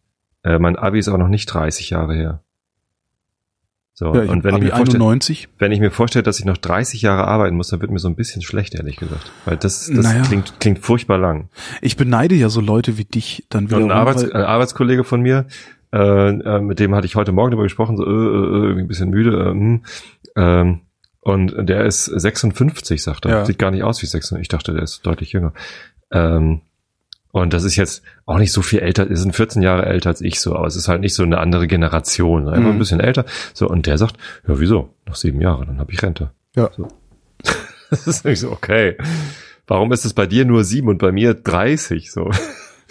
Äh, 0.44 0.60
mein 0.60 0.76
Abi 0.78 1.00
ist 1.00 1.08
aber 1.08 1.18
noch 1.18 1.28
nicht 1.28 1.46
30 1.48 1.90
Jahre 1.90 2.16
her. 2.16 2.44
So, 4.00 4.16
Ja, 4.16 4.32
und 4.32 4.46
wenn 4.46 4.56
ich, 4.56 4.62
mir 4.62 4.70
vorstelle, 4.70 5.04
91. 5.04 5.50
wenn 5.58 5.74
ich 5.74 5.82
mir 5.82 5.92
vorstelle, 5.92 6.24
dass 6.24 6.40
ich 6.40 6.46
noch 6.46 6.56
30 6.56 7.02
Jahre 7.02 7.28
arbeiten 7.28 7.58
muss, 7.58 7.68
dann 7.68 7.82
wird 7.82 7.92
mir 7.92 8.00
so 8.00 8.08
ein 8.08 8.16
bisschen 8.16 8.42
schlecht, 8.42 8.74
ehrlich 8.74 8.96
gesagt. 8.96 9.30
Weil 9.44 9.58
das, 9.58 9.88
das 9.88 10.06
Naja. 10.06 10.22
klingt, 10.22 10.58
klingt 10.62 10.80
furchtbar 10.80 11.18
lang. 11.18 11.50
Ich 11.82 11.98
beneide 11.98 12.34
ja 12.34 12.48
so 12.48 12.62
Leute 12.62 12.98
wie 12.98 13.04
dich 13.04 13.46
dann 13.50 13.70
wieder. 13.70 13.76
Und 13.76 13.92
ein, 13.92 13.98
Arbeits 13.98 14.24
ein 14.24 14.42
Arbeitskollege 14.42 15.04
von 15.04 15.20
mir, 15.20 15.48
äh, 15.92 16.30
äh, 16.30 16.62
mit 16.62 16.80
dem 16.80 16.96
hatte 16.96 17.08
ich 17.08 17.18
heute 17.18 17.34
Morgen 17.34 17.52
darüber 17.52 17.64
gesprochen, 17.64 17.98
so 17.98 18.06
äh, 18.06 18.08
äh, 18.08 18.12
irgendwie 18.12 18.84
ein 18.84 18.88
bisschen 18.88 19.10
müde. 19.10 19.54
Äh, 19.54 20.42
ähm, 20.42 20.80
und 21.20 21.68
der 21.68 21.84
ist 21.84 22.06
56, 22.06 23.04
sagt 23.04 23.26
er. 23.26 23.32
Ja. 23.32 23.46
Sieht 23.46 23.60
gar 23.60 23.72
nicht 23.72 23.84
aus 23.84 24.02
wie 24.02 24.06
56. 24.06 24.42
Ich 24.42 24.48
dachte, 24.48 24.72
der 24.72 24.84
ist 24.84 25.06
deutlich 25.06 25.34
jünger. 25.34 25.52
Ähm, 26.10 26.62
und 27.32 27.54
das 27.54 27.64
ist 27.64 27.76
jetzt 27.76 28.02
auch 28.26 28.38
nicht 28.40 28.52
so 28.52 28.62
viel 28.62 28.80
älter, 28.80 29.06
ist 29.08 29.22
sind 29.22 29.36
14 29.36 29.62
Jahre 29.62 29.86
älter 29.86 30.10
als 30.10 30.22
ich 30.22 30.40
so, 30.40 30.56
aber 30.56 30.68
es 30.68 30.76
ist 30.76 30.88
halt 30.88 31.02
nicht 31.02 31.14
so 31.14 31.24
eine 31.24 31.38
andere 31.38 31.68
Generation, 31.68 32.48
einfach 32.48 32.64
Mhm. 32.64 32.76
ein 32.76 32.80
bisschen 32.80 33.00
älter. 33.00 33.26
So, 33.54 33.68
und 33.70 33.86
der 33.86 33.98
sagt, 33.98 34.18
ja, 34.48 34.60
wieso? 34.60 34.94
Noch 35.08 35.16
sieben 35.16 35.40
Jahre, 35.42 35.66
dann 35.66 35.80
habe 35.80 35.92
ich 35.92 36.02
Rente. 36.02 36.32
Ja. 36.56 36.70
So. 36.76 36.88
Das 37.92 38.06
ist 38.06 38.24
nicht 38.24 38.40
so, 38.40 38.52
okay. 38.52 38.98
Warum 39.66 39.92
ist 39.92 40.06
es 40.06 40.14
bei 40.14 40.28
dir 40.28 40.46
nur 40.46 40.64
sieben 40.64 40.90
und 40.90 41.00
bei 41.00 41.12
mir 41.12 41.34
30? 41.34 42.12
So. 42.12 42.30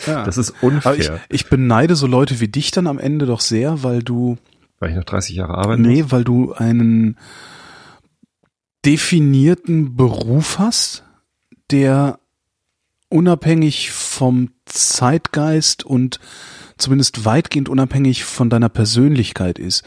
ja. 0.06 0.24
Das 0.24 0.36
ist 0.38 0.54
unfair. 0.60 0.96
Ich, 0.96 1.10
ich 1.28 1.46
beneide 1.48 1.94
so 1.94 2.06
Leute 2.08 2.40
wie 2.40 2.48
dich 2.48 2.72
dann 2.72 2.86
am 2.88 2.98
Ende 2.98 3.26
doch 3.26 3.40
sehr, 3.40 3.84
weil 3.84 4.02
du, 4.02 4.38
Weil 4.80 4.90
ich 4.90 4.96
noch 4.96 5.04
30 5.04 5.36
Jahre 5.36 5.54
arbeiten 5.54 5.82
nee, 5.82 6.04
weil 6.08 6.24
du 6.24 6.52
einen 6.52 7.16
definierten 8.84 9.96
Beruf 9.96 10.58
hast, 10.58 11.04
der 11.70 12.18
unabhängig 13.08 13.90
vom 13.90 14.50
Zeitgeist 14.66 15.84
und 15.84 16.20
zumindest 16.78 17.24
weitgehend 17.24 17.68
unabhängig 17.68 18.24
von 18.24 18.50
deiner 18.50 18.68
Persönlichkeit 18.68 19.58
ist. 19.58 19.82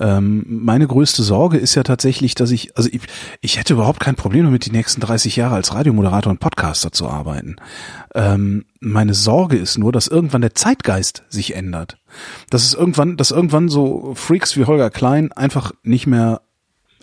Ähm, 0.00 0.44
meine 0.48 0.86
größte 0.86 1.22
Sorge 1.22 1.56
ist 1.56 1.74
ja 1.74 1.84
tatsächlich, 1.84 2.34
dass 2.34 2.50
ich, 2.50 2.76
also 2.76 2.88
ich, 2.92 3.02
ich 3.40 3.58
hätte 3.58 3.74
überhaupt 3.74 4.00
kein 4.00 4.16
Problem 4.16 4.44
damit, 4.44 4.66
die 4.66 4.72
nächsten 4.72 5.00
30 5.00 5.36
Jahre 5.36 5.54
als 5.54 5.74
Radiomoderator 5.74 6.30
und 6.30 6.40
Podcaster 6.40 6.92
zu 6.92 7.08
arbeiten. 7.08 7.56
Ähm, 8.14 8.64
meine 8.80 9.14
Sorge 9.14 9.56
ist 9.56 9.78
nur, 9.78 9.92
dass 9.92 10.08
irgendwann 10.08 10.40
der 10.40 10.54
Zeitgeist 10.54 11.22
sich 11.28 11.54
ändert. 11.54 11.98
Dass 12.50 12.64
es 12.64 12.74
irgendwann, 12.74 13.16
dass 13.16 13.30
irgendwann 13.30 13.68
so 13.68 14.14
Freaks 14.16 14.56
wie 14.56 14.64
Holger 14.64 14.90
Klein 14.90 15.30
einfach 15.32 15.72
nicht 15.82 16.06
mehr 16.06 16.42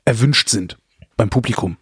erwünscht 0.03 0.49
sind 0.49 0.77
beim 1.15 1.29
Publikum. 1.29 1.77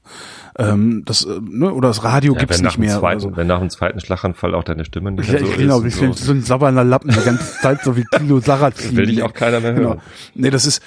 Ähm, 0.59 1.03
das, 1.05 1.23
äh, 1.23 1.39
ne, 1.41 1.71
oder 1.71 1.89
das 1.89 2.03
Radio 2.03 2.33
Ja, 2.33 2.39
gibt's 2.39 2.61
nicht 2.61 2.77
mehr. 2.79 2.97
zweiten, 2.99 3.19
so. 3.19 3.35
wenn 3.37 3.45
nach 3.47 3.59
dem 3.59 3.69
zweiten 3.69 3.99
Schlaganfall 3.99 4.55
auch 4.55 4.63
deine 4.63 4.85
Stimme 4.85 5.11
nicht 5.11 5.27
Ja, 5.27 5.39
mehr 5.39 5.45
so 5.45 5.55
genau, 5.57 5.79
ist. 5.81 5.93
ich 5.95 5.99
bin 5.99 6.09
und 6.09 6.17
so 6.17 6.31
ein 6.31 6.41
sabbernder 6.41 6.83
Lappen 6.83 7.11
die 7.11 7.23
ganze 7.23 7.59
Zeit, 7.61 7.83
so 7.83 7.95
wie 7.95 8.03
Kilo 8.05 8.39
Sarrazin. 8.39 8.95
Will 8.97 9.05
dich 9.05 9.21
auch 9.21 9.33
keiner 9.33 9.59
mehr 9.59 9.73
Genau. 9.73 9.89
hören. 9.89 10.01
Nee, 10.33 10.49
das 10.49 10.65
ist, 10.65 10.81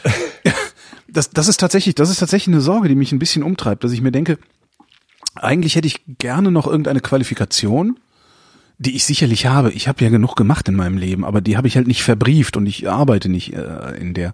das, 1.08 1.30
das 1.30 1.46
ist 1.48 1.60
tatsächlich, 1.60 1.94
das 1.94 2.10
ist 2.10 2.18
tatsächlich 2.18 2.52
eine 2.54 2.60
Sorge, 2.62 2.88
die 2.88 2.94
mich 2.96 3.12
ein 3.12 3.18
bisschen 3.20 3.42
umtreibt, 3.44 3.84
dass 3.84 3.92
ich 3.92 4.00
mir 4.02 4.10
denke, 4.12 4.38
eigentlich 5.36 5.76
hätte 5.76 5.86
ich 5.86 6.02
gerne 6.18 6.50
noch 6.50 6.66
irgendeine 6.66 7.00
Qualifikation, 7.00 7.98
die 8.80 8.96
ich 8.96 9.04
sicherlich 9.04 9.44
habe. 9.44 9.72
Ich 9.72 9.88
habe 9.88 10.02
ja 10.02 10.08
genug 10.08 10.36
gemacht 10.36 10.66
in 10.66 10.74
meinem 10.74 10.96
Leben, 10.96 11.26
aber 11.26 11.42
die 11.42 11.58
habe 11.58 11.68
ich 11.68 11.76
halt 11.76 11.86
nicht 11.86 12.02
verbrieft 12.02 12.56
und 12.56 12.64
ich 12.64 12.88
arbeite 12.88 13.28
nicht 13.28 13.52
äh, 13.52 13.94
in 14.00 14.14
der. 14.14 14.32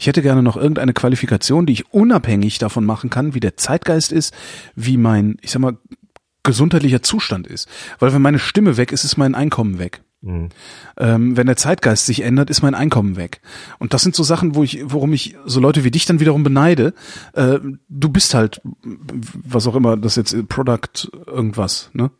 Ich 0.00 0.08
hätte 0.08 0.20
gerne 0.20 0.42
noch 0.42 0.56
irgendeine 0.56 0.92
Qualifikation, 0.92 1.64
die 1.64 1.74
ich 1.74 1.94
unabhängig 1.94 2.58
davon 2.58 2.84
machen 2.84 3.08
kann, 3.08 3.34
wie 3.34 3.40
der 3.40 3.56
Zeitgeist 3.56 4.10
ist, 4.10 4.34
wie 4.74 4.96
mein, 4.96 5.36
ich 5.42 5.52
sag 5.52 5.60
mal, 5.60 5.78
gesundheitlicher 6.42 7.02
Zustand 7.02 7.46
ist. 7.46 7.68
Weil 8.00 8.12
wenn 8.12 8.20
meine 8.20 8.40
Stimme 8.40 8.76
weg 8.76 8.90
ist, 8.90 9.04
ist 9.04 9.16
mein 9.16 9.36
Einkommen 9.36 9.78
weg. 9.78 10.02
Mhm. 10.22 10.48
Ähm, 10.96 11.36
wenn 11.36 11.46
der 11.46 11.56
Zeitgeist 11.56 12.06
sich 12.06 12.22
ändert, 12.22 12.50
ist 12.50 12.62
mein 12.62 12.74
Einkommen 12.74 13.14
weg. 13.14 13.42
Und 13.78 13.94
das 13.94 14.02
sind 14.02 14.16
so 14.16 14.24
Sachen, 14.24 14.56
wo 14.56 14.64
ich, 14.64 14.80
worum 14.86 15.12
ich 15.12 15.36
so 15.44 15.60
Leute 15.60 15.84
wie 15.84 15.92
dich 15.92 16.04
dann 16.04 16.18
wiederum 16.18 16.42
beneide. 16.42 16.94
Äh, 17.34 17.60
du 17.88 18.08
bist 18.08 18.34
halt, 18.34 18.60
was 18.82 19.68
auch 19.68 19.76
immer 19.76 19.96
das 19.96 20.16
jetzt, 20.16 20.32
ist, 20.32 20.48
Product 20.48 21.12
irgendwas, 21.28 21.90
ne? 21.92 22.10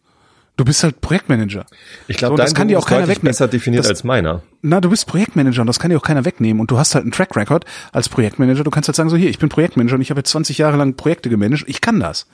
Du 0.57 0.65
bist 0.65 0.85
halt 0.85 1.01
Projektmanager. 1.01 1.67
Ich 2.07 2.17
glaube, 2.17 2.35
So, 2.35 2.37
das 2.37 2.55
kann 2.55 2.69
dir 2.69 2.79
auch 2.79 2.87
keiner 2.87 3.09
wegnehmen. 3.09 3.31
besser 3.31 3.49
definiert 3.49 3.83
Das- 3.85 3.91
als 3.91 4.05
meiner. 4.05 4.43
Na, 4.63 4.81
du 4.81 4.89
bist 4.89 5.07
Projektmanager 5.07 5.63
und 5.63 5.67
das 5.67 5.81
kann 5.81 5.91
dir 5.91 5.97
auch 5.97 6.03
keiner 6.03 6.25
wegnehmen. 6.25 6.61
Und 6.61 6.71
du 6.71 6.79
hast 6.79 6.95
halt 6.95 7.03
einen 7.03 7.11
Track 7.11 7.35
Record 7.37 7.65
als 7.93 8.09
Projektmanager. 8.09 8.63
Du 8.63 8.71
kannst 8.71 8.89
halt 8.89 8.95
sagen, 8.95 9.11
so 9.11 9.17
hier, 9.17 9.29
ich 9.31 9.39
bin 9.41 9.49
Projektmanager 9.49 9.97
und 9.97 10.01
ich 10.01 10.11
habe 10.11 10.21
jetzt 10.21 10.31
20 10.31 10.59
Jahre 10.59 10.77
lang 10.77 10.95
Projekte 10.95 11.29
gemanagt. 11.29 11.65
Ich 11.67 11.81
kann 11.81 11.99
das. 11.99 12.29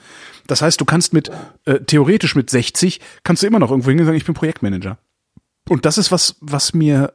Das 0.45 0.61
heißt, 0.61 0.79
du 0.79 0.85
kannst 0.85 1.13
mit, 1.13 1.31
äh, 1.65 1.79
theoretisch 1.79 2.35
mit 2.35 2.49
60, 2.51 3.01
kannst 3.23 3.41
du 3.41 3.47
immer 3.47 3.57
noch 3.59 3.71
irgendwo 3.71 3.89
hingehen 3.89 4.03
und 4.03 4.07
sagen, 4.09 4.17
ich 4.17 4.25
bin 4.25 4.35
Projektmanager. 4.35 4.99
Und 5.67 5.85
das 5.85 5.97
ist 5.97 6.11
was, 6.11 6.35
was 6.41 6.73
mir, 6.75 7.13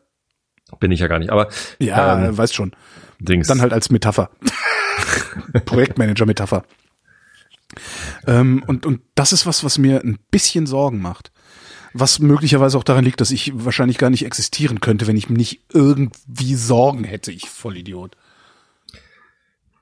Bin 0.80 0.90
ich 0.90 0.98
ja 0.98 1.07
gar 1.07 1.20
nicht. 1.20 1.30
Aber 1.30 1.48
ja, 1.78 2.26
ähm, 2.26 2.36
weißt 2.36 2.54
schon, 2.54 2.72
Dings. 3.20 3.46
dann 3.46 3.61
halt 3.61 3.72
als 3.72 3.90
Metapher. 3.90 4.30
Projektmanager-Metapher. 5.64 6.64
Ähm, 8.27 8.62
und, 8.66 8.87
und 8.87 9.01
das 9.14 9.33
ist 9.33 9.47
was, 9.47 9.64
was 9.64 9.79
mir 9.79 10.03
ein 10.03 10.18
bisschen 10.31 10.66
Sorgen 10.66 11.01
macht. 11.01 11.33
Was 11.93 12.18
möglicherweise 12.18 12.77
auch 12.77 12.85
daran 12.85 13.05
liegt, 13.05 13.20
dass 13.20 13.31
ich 13.31 13.53
wahrscheinlich 13.55 13.99
gar 13.99 14.11
nicht 14.11 14.27
existieren 14.27 14.81
könnte, 14.81 15.07
wenn 15.07 15.16
ich 15.16 15.31
nicht 15.31 15.62
irgendwie 15.72 16.55
Sorgen 16.55 17.05
hätte. 17.05 17.33
Ich 17.33 17.49
Vollidiot. 17.49 18.16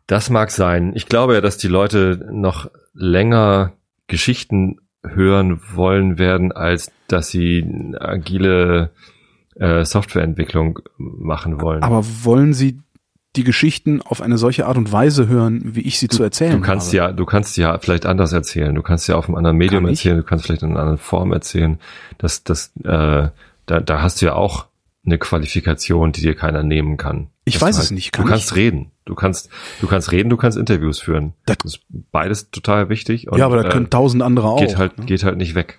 Das 0.06 0.30
mag 0.30 0.50
sein. 0.50 0.92
Ich 0.94 1.06
glaube 1.06 1.34
ja, 1.34 1.40
dass 1.40 1.56
die 1.56 1.68
Leute 1.68 2.28
noch 2.30 2.70
länger 2.92 3.72
Geschichten 4.06 4.78
hören 5.02 5.60
wollen 5.72 6.18
werden, 6.18 6.52
als 6.52 6.92
dass 7.08 7.28
sie 7.28 7.94
agile 7.98 8.90
äh, 9.56 9.84
Softwareentwicklung 9.84 10.80
machen 10.98 11.60
wollen. 11.60 11.82
Aber 11.82 12.04
wollen 12.22 12.52
Sie 12.52 12.80
die 13.36 13.44
Geschichten 13.44 14.00
auf 14.02 14.20
eine 14.20 14.38
solche 14.38 14.66
Art 14.66 14.76
und 14.76 14.92
Weise 14.92 15.26
hören, 15.28 15.60
wie 15.74 15.80
ich 15.80 15.98
sie 15.98 16.08
zu 16.08 16.22
erzählen 16.22 16.60
du 16.60 16.66
kannst 16.66 16.88
habe? 16.88 16.96
ja, 16.96 17.12
du 17.12 17.24
kannst 17.24 17.56
ja 17.56 17.78
vielleicht 17.78 18.06
anders 18.06 18.32
erzählen. 18.32 18.74
Du 18.74 18.82
kannst 18.82 19.08
ja 19.08 19.16
auf 19.16 19.26
einem 19.28 19.36
anderen 19.36 19.56
Medium 19.56 19.86
erzählen. 19.86 20.16
Du 20.16 20.22
kannst 20.22 20.46
vielleicht 20.46 20.62
in 20.62 20.70
einer 20.70 20.80
anderen 20.80 20.98
Form 20.98 21.32
erzählen. 21.32 21.78
Das, 22.18 22.44
das, 22.44 22.72
äh, 22.84 23.28
da, 23.66 23.80
da 23.80 24.02
hast 24.02 24.22
du 24.22 24.26
ja 24.26 24.34
auch 24.34 24.66
eine 25.04 25.18
Qualifikation, 25.18 26.12
die 26.12 26.22
dir 26.22 26.34
keiner 26.34 26.62
nehmen 26.62 26.96
kann. 26.96 27.28
Ich 27.44 27.60
weiß 27.60 27.76
du 27.76 27.82
es 27.82 27.90
nicht. 27.90 28.12
Kann 28.12 28.24
du 28.24 28.30
kannst 28.30 28.52
ich? 28.52 28.56
reden. 28.56 28.90
Du 29.04 29.14
kannst, 29.14 29.50
du 29.80 29.86
kannst 29.86 30.12
reden. 30.12 30.30
Du 30.30 30.36
kannst 30.36 30.56
Interviews 30.56 31.00
führen. 31.00 31.34
Das- 31.44 31.58
ist 31.64 31.80
beides 32.10 32.50
total 32.50 32.88
wichtig. 32.88 33.28
Und, 33.28 33.38
ja, 33.38 33.46
aber 33.46 33.62
da 33.62 33.68
äh, 33.68 33.72
können 33.72 33.90
tausend 33.90 34.22
andere 34.22 34.48
auch. 34.48 34.60
geht 34.60 34.78
halt, 34.78 34.98
ne? 34.98 35.04
geht 35.04 35.24
halt 35.24 35.36
nicht 35.36 35.54
weg. 35.54 35.78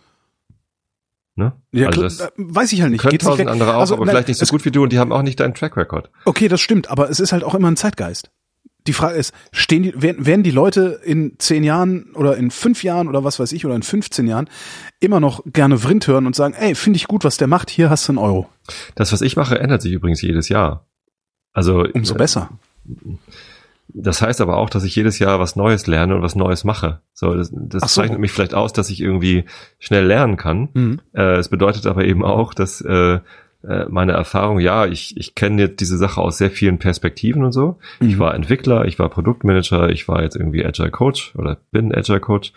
Ne? 1.38 1.52
ja, 1.74 1.88
also 1.88 2.02
das 2.04 2.22
äh, 2.22 2.30
weiß 2.38 2.72
ich 2.72 2.82
halt 2.82 2.92
nicht. 2.92 3.02
können 3.02 3.18
tausend 3.18 3.50
andere 3.50 3.76
auch, 3.76 3.82
Also, 3.82 3.96
aber 3.96 4.06
nein, 4.06 4.14
vielleicht 4.14 4.30
nicht 4.30 4.38
so 4.40 4.46
gut 4.46 4.64
wie 4.64 4.72
du 4.72 4.84
und 4.84 4.94
die 4.94 5.00
haben 5.00 5.12
auch 5.12 5.22
nicht 5.22 5.42
deinen 5.42 5.54
Track 5.54 5.76
Record. 5.76 6.10
Okay, 6.24 6.48
das 6.48 6.62
stimmt, 6.62 6.90
aber 6.90 7.10
es 7.10 7.20
ist 7.20 7.34
halt 7.34 7.44
auch 7.44 7.56
immer 7.56 7.70
ein 7.70 7.76
Zeitgeist. 7.76 8.32
Die 8.88 8.94
Frage 8.94 9.16
ist, 9.18 9.34
stehen 9.52 9.84
die, 9.84 10.02
werden, 10.02 10.26
werden 10.26 10.44
die 10.44 10.52
Leute 10.52 11.02
in 11.04 11.36
zehn 11.38 11.64
Jahren 11.64 12.14
oder 12.14 12.38
in 12.38 12.52
fünf 12.52 12.84
Jahren 12.84 13.10
oder 13.10 13.24
was 13.24 13.40
weiß 13.40 13.52
ich 13.52 13.66
oder 13.66 13.76
in 13.76 13.84
15 13.84 14.28
Jahren 14.28 14.48
immer 15.02 15.20
noch 15.20 15.42
gerne 15.46 15.80
Vrind 15.80 16.08
hören 16.08 16.26
und 16.26 16.36
sagen, 16.36 16.54
ey, 16.54 16.74
finde 16.76 16.98
ich 16.98 17.08
gut, 17.08 17.26
was 17.26 17.36
der 17.36 17.48
macht, 17.48 17.70
hier 17.70 17.90
hast 17.90 18.08
du 18.08 18.12
einen 18.12 18.20
Euro. 18.20 18.48
Das, 18.94 19.12
was 19.12 19.22
ich 19.22 19.36
mache, 19.36 19.60
ändert 19.60 19.82
sich 19.82 19.92
übrigens 19.92 20.22
jedes 20.22 20.50
Jahr. 20.50 20.88
Also 21.52 21.84
Umso 21.94 22.14
äh, 22.14 22.18
besser. 22.18 22.50
Das 23.98 24.22
heißt 24.22 24.42
aber 24.42 24.58
auch, 24.58 24.70
dass 24.70 24.84
ich 24.84 24.96
jedes 24.96 25.20
Jahr 25.20 25.40
was 25.40 25.56
Neues 25.56 25.88
lerne 25.88 26.16
und 26.16 26.22
was 26.22 26.36
Neues 26.36 26.64
mache. 26.66 27.00
So, 27.14 27.34
das, 27.34 27.50
das 27.54 27.94
so. 27.94 28.02
zeichnet 28.02 28.20
mich 28.20 28.32
vielleicht 28.32 28.54
aus, 28.54 28.74
dass 28.74 28.90
ich 28.90 29.00
irgendwie 29.00 29.46
schnell 29.80 30.06
lernen 30.06 30.36
kann. 30.36 30.70
Mhm. 30.74 31.02
Äh, 31.14 31.38
es 31.38 31.48
bedeutet 31.50 31.86
aber 31.88 32.04
eben 32.04 32.24
auch, 32.26 32.54
dass 32.54 32.82
äh, 32.82 33.20
äh, 33.68 33.86
meine 33.90 34.12
Erfahrung, 34.12 34.60
ja, 34.60 34.86
ich, 34.86 35.16
ich 35.18 35.34
kenne 35.34 35.62
jetzt 35.62 35.80
diese 35.80 35.98
Sache 35.98 36.20
aus 36.22 36.38
sehr 36.38 36.52
vielen 36.52 36.78
Perspektiven 36.78 37.44
und 37.46 37.52
so. 37.54 37.78
Ich 38.02 38.16
Mhm. 38.16 38.20
war 38.20 38.36
Entwickler, 38.36 38.86
ich 38.86 39.00
war 39.00 39.10
Produktmanager, 39.10 39.90
ich 39.90 40.08
war 40.08 40.22
jetzt 40.24 40.36
irgendwie 40.36 40.66
Agile 40.66 40.92
Coach 40.92 41.34
oder 41.36 41.58
bin 41.72 41.96
Agile 41.96 42.20
Coach. 42.20 42.52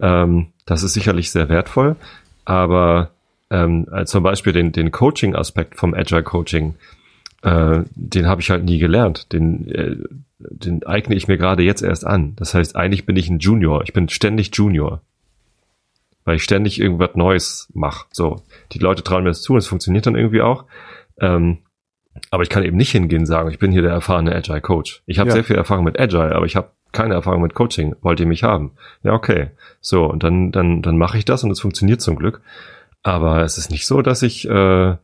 Ähm, 0.00 0.48
das 0.66 0.82
ist 0.82 0.94
sicherlich 0.94 1.30
sehr 1.30 1.48
wertvoll, 1.48 1.96
aber 2.44 3.10
ähm, 3.50 3.86
äh, 3.92 4.04
zum 4.04 4.22
Beispiel 4.22 4.52
den, 4.52 4.72
den 4.72 4.90
Coaching-Aspekt 4.92 5.76
vom 5.76 5.94
Agile 5.94 6.22
Coaching, 6.22 6.74
äh, 7.42 7.80
den 7.94 8.26
habe 8.26 8.40
ich 8.40 8.50
halt 8.50 8.64
nie 8.64 8.78
gelernt. 8.78 9.32
Den, 9.32 9.68
äh, 9.68 9.96
den 10.38 10.84
eigne 10.86 11.14
ich 11.14 11.28
mir 11.28 11.38
gerade 11.38 11.62
jetzt 11.62 11.82
erst 11.82 12.06
an. 12.06 12.34
Das 12.36 12.54
heißt, 12.54 12.76
eigentlich 12.76 13.06
bin 13.06 13.16
ich 13.16 13.28
ein 13.30 13.38
Junior. 13.38 13.82
Ich 13.82 13.92
bin 13.92 14.08
ständig 14.08 14.50
Junior. 14.54 15.00
Weil 16.24 16.36
ich 16.36 16.42
ständig 16.42 16.80
irgendwas 16.80 17.14
Neues 17.14 17.70
mache. 17.72 18.06
So, 18.12 18.42
die 18.72 18.78
Leute 18.78 19.02
trauen 19.02 19.22
mir 19.22 19.30
das 19.30 19.42
zu 19.42 19.52
und 19.52 19.58
es 19.58 19.66
funktioniert 19.68 20.06
dann 20.06 20.16
irgendwie 20.16 20.42
auch. 20.42 20.64
Ähm, 21.20 21.58
aber 22.30 22.42
ich 22.42 22.48
kann 22.48 22.64
eben 22.64 22.76
nicht 22.76 22.90
hingehen 22.90 23.20
und 23.20 23.26
sagen, 23.26 23.50
ich 23.50 23.58
bin 23.58 23.72
hier 23.72 23.82
der 23.82 23.92
erfahrene 23.92 24.34
Agile 24.34 24.60
Coach. 24.60 25.02
Ich 25.06 25.18
habe 25.18 25.28
Ja. 25.28 25.34
sehr 25.34 25.44
viel 25.44 25.56
Erfahrung 25.56 25.84
mit 25.84 26.00
Agile, 26.00 26.34
aber 26.34 26.46
ich 26.46 26.56
habe 26.56 26.70
keine 26.92 27.14
Erfahrung 27.14 27.42
mit 27.42 27.54
Coaching. 27.54 27.94
Wollt 28.00 28.20
ihr 28.20 28.26
mich 28.26 28.42
haben? 28.42 28.72
Ja, 29.02 29.12
okay. 29.12 29.50
So, 29.80 30.04
und 30.06 30.22
dann, 30.22 30.50
dann, 30.50 30.82
dann 30.82 30.98
mache 30.98 31.18
ich 31.18 31.24
das 31.24 31.44
und 31.44 31.50
es 31.50 31.60
funktioniert 31.60 32.00
zum 32.00 32.16
Glück. 32.16 32.40
Aber 33.02 33.42
es 33.42 33.58
ist 33.58 33.70
nicht 33.70 33.86
so, 33.86 34.02
dass 34.02 34.22
ich 34.22 34.48
äh, 34.48 34.96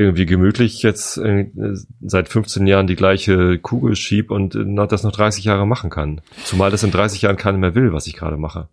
irgendwie 0.00 0.24
gemütlich 0.24 0.82
jetzt 0.82 1.18
äh, 1.18 1.50
seit 2.00 2.28
15 2.28 2.66
Jahren 2.66 2.86
die 2.86 2.96
gleiche 2.96 3.58
Kugel 3.58 3.94
schieb 3.96 4.30
und 4.30 4.54
äh, 4.54 4.86
das 4.86 5.02
noch 5.02 5.12
30 5.12 5.44
Jahre 5.44 5.66
machen 5.66 5.90
kann. 5.90 6.22
Zumal 6.44 6.70
das 6.70 6.82
in 6.82 6.90
30 6.90 7.22
Jahren 7.22 7.36
keiner 7.36 7.58
mehr 7.58 7.74
will, 7.74 7.92
was 7.92 8.06
ich 8.06 8.16
gerade 8.16 8.38
mache. 8.38 8.68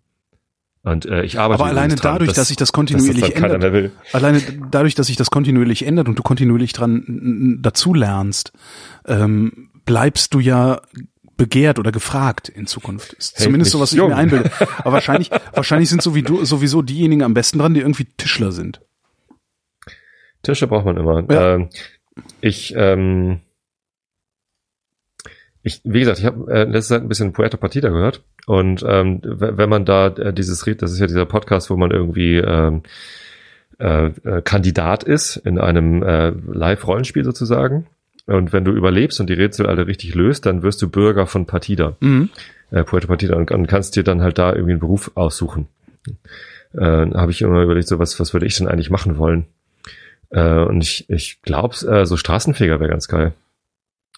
Und 0.82 1.04
äh, 1.04 1.22
ich 1.24 1.38
arbeite 1.38 1.60
Aber 1.60 1.68
alleine 1.68 1.96
dran, 1.96 2.14
dadurch, 2.14 2.32
dass 2.32 2.48
sich 2.48 2.56
das 2.56 2.68
dass 2.68 2.72
kontinuierlich 2.72 3.20
das 3.20 3.32
dann 3.34 3.42
keiner 3.42 3.64
ändert, 3.66 3.92
alleine 4.12 4.40
dadurch, 4.70 4.94
dass 4.94 5.08
sich 5.08 5.16
das 5.16 5.30
kontinuierlich 5.30 5.84
ändert 5.84 6.08
und 6.08 6.18
du 6.18 6.22
kontinuierlich 6.22 6.72
dran 6.72 7.58
dazu 7.60 7.92
lernst, 7.92 8.52
ähm, 9.06 9.70
bleibst 9.84 10.32
du 10.32 10.40
ja 10.40 10.80
begehrt 11.36 11.78
oder 11.78 11.92
gefragt 11.92 12.48
in 12.48 12.66
Zukunft. 12.66 13.12
Ist 13.12 13.36
Hält 13.36 13.44
zumindest 13.44 13.72
so, 13.72 13.80
was 13.80 13.92
ich 13.92 13.98
jung. 13.98 14.08
mir 14.08 14.16
einbilde. 14.16 14.50
Aber 14.78 14.92
wahrscheinlich, 14.92 15.30
wahrscheinlich 15.52 15.90
sind 15.90 16.02
so 16.02 16.14
wie 16.14 16.22
du, 16.22 16.44
sowieso 16.44 16.80
diejenigen 16.80 17.22
am 17.22 17.34
besten 17.34 17.58
dran, 17.58 17.74
die 17.74 17.80
irgendwie 17.80 18.06
Tischler 18.16 18.50
sind. 18.50 18.80
Tische 20.42 20.66
braucht 20.66 20.84
man 20.84 20.96
immer. 20.96 21.24
Ja. 21.30 21.54
Ähm, 21.54 21.68
ich, 22.40 22.74
ähm, 22.76 23.40
ich, 25.62 25.80
wie 25.84 26.00
gesagt, 26.00 26.18
ich 26.18 26.24
habe 26.24 26.50
äh, 26.52 26.64
letzte 26.64 26.94
Zeit 26.94 27.02
ein 27.02 27.08
bisschen 27.08 27.32
Puerto 27.32 27.56
Partida 27.56 27.88
gehört 27.88 28.22
und 28.46 28.84
ähm, 28.86 29.20
wenn 29.22 29.68
man 29.68 29.84
da 29.84 30.06
äh, 30.08 30.32
dieses 30.32 30.66
Ried, 30.66 30.82
das 30.82 30.92
ist 30.92 31.00
ja 31.00 31.06
dieser 31.06 31.26
Podcast, 31.26 31.70
wo 31.70 31.76
man 31.76 31.90
irgendwie 31.90 32.36
ähm, 32.36 32.82
äh, 33.78 34.06
äh, 34.06 34.42
Kandidat 34.42 35.04
ist 35.04 35.36
in 35.36 35.58
einem 35.58 36.02
äh, 36.02 36.30
Live-Rollenspiel 36.30 37.24
sozusagen. 37.24 37.86
Und 38.26 38.52
wenn 38.52 38.64
du 38.64 38.72
überlebst 38.72 39.20
und 39.20 39.30
die 39.30 39.34
Rätsel 39.34 39.66
alle 39.66 39.86
richtig 39.86 40.14
löst, 40.14 40.44
dann 40.46 40.62
wirst 40.62 40.82
du 40.82 40.88
Bürger 40.90 41.26
von 41.26 41.46
Partida 41.46 41.96
Mhm. 42.00 42.28
äh, 42.70 42.84
Puerto 42.84 43.06
Partida 43.06 43.36
und, 43.36 43.50
und 43.50 43.66
kannst 43.66 43.96
dir 43.96 44.02
dann 44.04 44.22
halt 44.22 44.38
da 44.38 44.52
irgendwie 44.52 44.72
einen 44.72 44.80
Beruf 44.80 45.10
aussuchen. 45.14 45.66
Äh, 46.74 46.80
habe 46.80 47.30
ich 47.30 47.40
immer 47.42 47.62
überlegt, 47.62 47.88
so 47.88 47.98
was, 47.98 48.18
was 48.20 48.32
würde 48.34 48.46
ich 48.46 48.56
denn 48.56 48.68
eigentlich 48.68 48.90
machen 48.90 49.16
wollen? 49.18 49.46
Äh, 50.30 50.64
und 50.64 50.82
ich, 50.82 51.08
ich 51.08 51.40
glaube, 51.42 51.74
äh, 51.86 52.04
so 52.06 52.16
Straßenfeger 52.16 52.80
wäre 52.80 52.90
ganz 52.90 53.08
geil. 53.08 53.34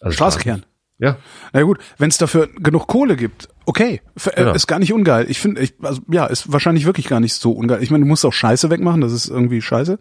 Also 0.00 0.14
Straßenkern. 0.14 0.64
Ja. 0.98 1.16
Na 1.52 1.62
gut, 1.62 1.78
wenn 1.96 2.10
es 2.10 2.18
dafür 2.18 2.48
genug 2.58 2.86
Kohle 2.86 3.16
gibt, 3.16 3.48
okay, 3.64 4.02
F 4.16 4.30
Genau. 4.36 4.52
ist 4.52 4.66
gar 4.66 4.78
nicht 4.78 4.92
ungeil. 4.92 5.30
Ich 5.30 5.40
finde, 5.40 5.62
ich, 5.62 5.72
also, 5.82 6.02
ja, 6.10 6.26
ist 6.26 6.52
wahrscheinlich 6.52 6.84
wirklich 6.84 7.08
gar 7.08 7.20
nicht 7.20 7.34
so 7.34 7.52
ungeil. 7.52 7.82
Ich 7.82 7.90
meine, 7.90 8.04
du 8.04 8.08
musst 8.08 8.24
auch 8.26 8.32
Scheiße 8.34 8.68
wegmachen, 8.68 9.00
das 9.00 9.12
ist 9.12 9.28
irgendwie 9.28 9.62
Scheiße. 9.62 9.98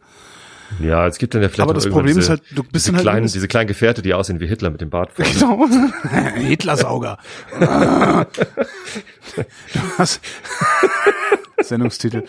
Ja, 0.82 1.08
es 1.08 1.18
gibt 1.18 1.34
dann 1.34 1.42
ja 1.42 1.48
vielleicht 1.50 1.62
Aber 1.62 1.74
das 1.74 1.88
Problem 1.90 2.16
diese, 2.16 2.20
ist 2.20 2.30
halt, 2.30 2.44
du 2.52 2.64
bist 2.64 2.74
diese 2.86 2.88
dann 2.92 2.96
halt 2.98 3.04
kleinen, 3.04 3.28
diese 3.28 3.48
kleinen 3.48 3.68
Gefährte, 3.68 4.02
die 4.02 4.14
aussehen 4.14 4.40
wie 4.40 4.48
Hitler 4.48 4.70
mit 4.70 4.82
dem 4.82 4.90
Bart 4.90 5.12
vorne. 5.14 5.32
Genau. 5.40 6.36
Hitlersauger. 6.36 7.18
du 7.60 8.26
hast 9.98 10.22
Sendungstitel. 11.62 12.24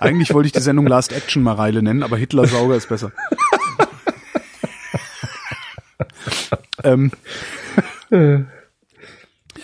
Eigentlich 0.00 0.32
wollte 0.34 0.46
ich 0.46 0.52
die 0.52 0.60
Sendung 0.60 0.86
Last 0.86 1.12
Action 1.12 1.42
Mareile 1.42 1.82
nennen, 1.82 2.02
aber 2.02 2.16
Hitlersauger 2.16 2.76
ist 2.76 2.88
besser. 2.88 3.12
ähm, 6.84 7.10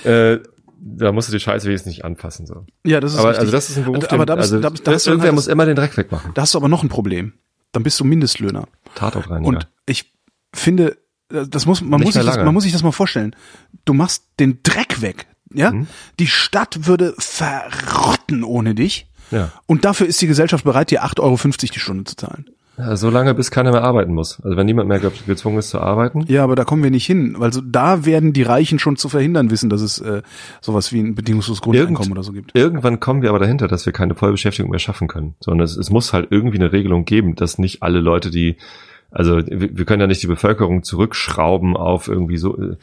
Äh, 0.05 0.39
da 0.79 1.11
musst 1.13 1.29
du 1.29 1.33
die 1.33 1.41
Scheiße 1.41 1.67
wenigstens 1.67 1.91
nicht 1.91 2.05
anfassen. 2.05 2.47
So. 2.47 2.65
ja, 2.85 3.01
das 3.01 3.13
ist 3.15 3.19
Aber 3.19 3.31
richtig. 3.31 3.41
also 3.41 3.53
das 3.53 3.71
ist 3.71 3.79
ein 3.79 3.85
Beruf, 3.85 4.05
aber 4.11 4.25
den, 4.25 4.27
da 4.27 4.37
bist, 4.37 4.53
also, 4.53 4.61
da, 4.61 4.71
da 4.71 4.93
irgendwer 4.93 5.23
halt 5.23 5.35
muss 5.35 5.47
immer 5.49 5.67
den 5.67 5.75
Dreck 5.77 5.97
wegmachen. 5.97 6.33
da 6.35 6.43
hast 6.43 6.55
du 6.55 6.59
aber 6.59 6.69
noch 6.69 6.83
ein 6.83 6.89
Problem. 6.89 7.33
Dann 7.73 7.83
bist 7.83 7.99
du 7.99 8.05
Mindestlöhner. 8.05 8.69
Tatortreiniger. 8.95 9.49
Und 9.49 9.69
ich 9.87 10.13
finde, 10.55 10.97
äh, 11.33 11.47
das 11.49 11.67
muss, 11.67 11.81
man 11.81 11.99
Nicht 12.01 12.07
muss, 12.07 12.15
sich 12.15 12.25
das, 12.25 12.37
man 12.37 12.55
muss 12.55 12.63
sich 12.63 12.73
das 12.73 12.83
mal 12.83 12.93
vorstellen. 12.93 13.35
Du 13.85 13.95
machst 13.95 14.25
den 14.39 14.63
Dreck 14.63 15.03
weg. 15.03 15.27
Ja? 15.57 15.73
Mhm. 15.73 15.87
Die 16.19 16.27
Stadt 16.27 16.87
würde 16.87 17.15
verrotten 17.19 18.45
ohne 18.45 18.75
dich. 18.75 19.07
ja. 19.31 19.51
Und 19.67 19.85
dafür 19.85 20.07
ist 20.07 20.21
die 20.23 20.27
Gesellschaft 20.27 20.65
bereit, 20.65 20.91
dir 20.91 21.05
8,50 21.05 21.21
Euro 21.21 21.37
die 21.75 21.81
Stunde 21.81 22.05
zu 22.05 22.17
zahlen. 22.17 22.47
ja, 22.79 22.95
so 22.97 23.09
lange, 23.11 23.33
bis 23.35 23.51
keiner 23.51 23.73
mehr 23.73 23.83
arbeiten 23.83 24.13
muss. 24.15 24.39
Also 24.43 24.57
wenn 24.57 24.67
niemand 24.67 24.89
mehr 24.89 25.01
ge- 25.01 25.11
gezwungen 25.27 25.59
ist 25.59 25.71
zu 25.71 25.81
arbeiten. 25.81 26.25
Ja, 26.29 26.45
aber 26.45 26.57
da 26.57 26.65
kommen 26.65 26.83
wir 26.83 26.91
nicht 26.91 27.07
hin. 27.07 27.35
weil 27.39 27.53
so 27.53 27.61
da 27.61 28.05
werden 28.05 28.33
die 28.33 28.43
Reichen 28.43 28.79
schon 28.79 28.97
zu 28.97 29.09
verhindern 29.09 29.51
wissen, 29.51 29.71
dass 29.71 29.81
es 29.81 29.99
äh, 29.99 30.23
sowas 30.61 30.93
wie 30.93 31.01
ein 31.01 31.15
bedingungsloses 31.15 31.63
Grundeinkommen 31.63 31.97
Irgend- 32.11 32.13
oder 32.13 32.23
so 32.23 32.33
gibt. 32.33 32.55
Irgendwann 32.55 33.01
kommen 33.01 33.23
wir 33.23 33.31
aber 33.31 33.39
dahinter, 33.39 33.67
dass 33.69 33.87
wir 33.87 33.93
keine 33.93 34.15
Vollbeschäftigung 34.15 34.71
mehr 34.71 34.79
schaffen 34.81 35.09
können. 35.09 35.35
Sondern 35.41 35.65
es, 35.65 35.77
es 35.77 35.91
muss 35.91 36.13
halt 36.13 36.29
irgendwie 36.31 36.59
eine 36.59 36.73
Regelung 36.73 37.05
geben, 37.07 37.35
dass 37.35 37.59
nicht 37.59 37.83
alle 37.83 38.01
Leute, 38.01 38.31
die 38.31 38.57
also 39.11 39.41
wir 39.47 39.85
können 39.85 40.01
ja 40.01 40.07
nicht 40.07 40.23
die 40.23 40.27
Bevölkerung 40.27 40.83
zurückschrauben 40.83 41.77
auf 41.77 42.09
irgendwie 42.09 42.37
so, 42.37 42.57
äh, 42.61 42.77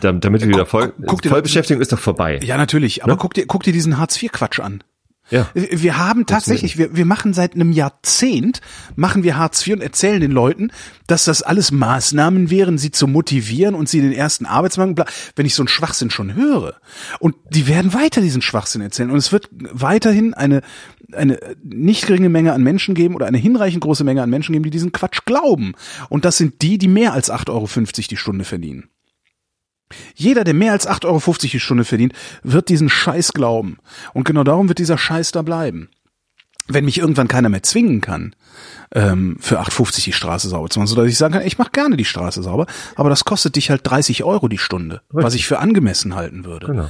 da- 0.00 0.12
damit 0.12 0.42
wir 0.42 0.48
wieder 0.48 0.66
voll, 0.66 0.92
guck 1.06 1.22
dir 1.22 1.28
Vollbeschäftigung 1.30 1.80
ist 1.80 1.92
doch 1.92 1.98
vorbei. 1.98 2.40
Ja, 2.42 2.56
natürlich. 2.56 3.04
Aber 3.04 3.12
Ne? 3.12 3.18
guck 3.20 3.34
dir, 3.34 3.46
guck 3.46 3.62
dir 3.62 3.72
diesen 3.72 3.98
Hartz-IV-Quatsch 3.98 4.60
an. 4.60 4.82
Ja. 5.30 5.48
Wir 5.54 5.98
haben 5.98 6.24
tatsächlich, 6.26 6.78
wir, 6.78 6.96
wir 6.96 7.04
machen 7.04 7.34
seit 7.34 7.54
einem 7.54 7.72
Jahrzehnt, 7.72 8.60
machen 8.96 9.22
wir 9.22 9.36
Hartz 9.36 9.66
IV 9.66 9.74
und 9.74 9.82
erzählen 9.82 10.20
den 10.20 10.30
Leuten, 10.32 10.70
dass 11.06 11.24
das 11.24 11.42
alles 11.42 11.70
Maßnahmen 11.70 12.50
wären, 12.50 12.78
sie 12.78 12.90
zu 12.90 13.06
motivieren 13.06 13.74
und 13.74 13.88
sie 13.88 14.00
den 14.00 14.12
ersten 14.12 14.46
Arbeitsmarkt, 14.46 14.94
bla- 14.94 15.06
wenn 15.36 15.46
ich 15.46 15.54
so 15.54 15.62
einen 15.62 15.68
Schwachsinn 15.68 16.10
schon 16.10 16.34
höre. 16.34 16.76
Und 17.18 17.34
die 17.50 17.66
werden 17.66 17.92
weiter 17.92 18.20
diesen 18.20 18.42
Schwachsinn 18.42 18.80
erzählen. 18.80 19.10
Und 19.10 19.18
es 19.18 19.30
wird 19.32 19.48
weiterhin 19.52 20.34
eine, 20.34 20.62
eine 21.12 21.38
nicht 21.62 22.06
geringe 22.06 22.28
Menge 22.28 22.52
an 22.52 22.62
Menschen 22.62 22.94
geben 22.94 23.14
oder 23.14 23.26
eine 23.26 23.38
hinreichend 23.38 23.82
große 23.82 24.04
Menge 24.04 24.22
an 24.22 24.30
Menschen 24.30 24.52
geben, 24.52 24.64
die 24.64 24.70
diesen 24.70 24.92
Quatsch 24.92 25.20
glauben. 25.26 25.72
Und 26.08 26.24
das 26.24 26.36
sind 26.38 26.62
die, 26.62 26.78
die 26.78 26.88
mehr 26.88 27.12
als 27.12 27.30
8,50 27.30 27.48
Euro 27.50 27.68
die 28.10 28.16
Stunde 28.16 28.44
verdienen. 28.44 28.88
Jeder, 30.14 30.44
der 30.44 30.54
mehr 30.54 30.72
als 30.72 30.88
8,50 30.88 31.04
Euro 31.06 31.34
die 31.42 31.60
Stunde 31.60 31.84
verdient, 31.84 32.12
wird 32.42 32.68
diesen 32.68 32.88
Scheiß 32.88 33.32
glauben. 33.32 33.78
Und 34.14 34.24
genau 34.24 34.44
darum 34.44 34.68
wird 34.68 34.78
dieser 34.78 34.98
Scheiß 34.98 35.32
da 35.32 35.42
bleiben. 35.42 35.88
Wenn 36.70 36.84
mich 36.84 36.98
irgendwann 36.98 37.28
keiner 37.28 37.48
mehr 37.48 37.62
zwingen 37.62 38.02
kann, 38.02 38.36
ähm, 38.94 39.38
für 39.40 39.58
8,50 39.58 40.04
die 40.04 40.12
Straße 40.12 40.48
sauber 40.50 40.68
zu 40.68 40.78
machen, 40.78 40.86
sodass 40.88 41.06
ich 41.06 41.16
sagen 41.16 41.32
kann, 41.34 41.46
ich 41.46 41.56
mache 41.56 41.70
gerne 41.72 41.96
die 41.96 42.04
Straße 42.04 42.42
sauber, 42.42 42.66
aber 42.94 43.08
das 43.08 43.24
kostet 43.24 43.56
dich 43.56 43.70
halt 43.70 43.80
30 43.84 44.22
Euro 44.24 44.48
die 44.48 44.58
Stunde, 44.58 45.00
was 45.08 45.32
ich 45.34 45.46
für 45.46 45.60
angemessen 45.60 46.14
halten 46.14 46.44
würde. 46.44 46.66
Genau. 46.66 46.88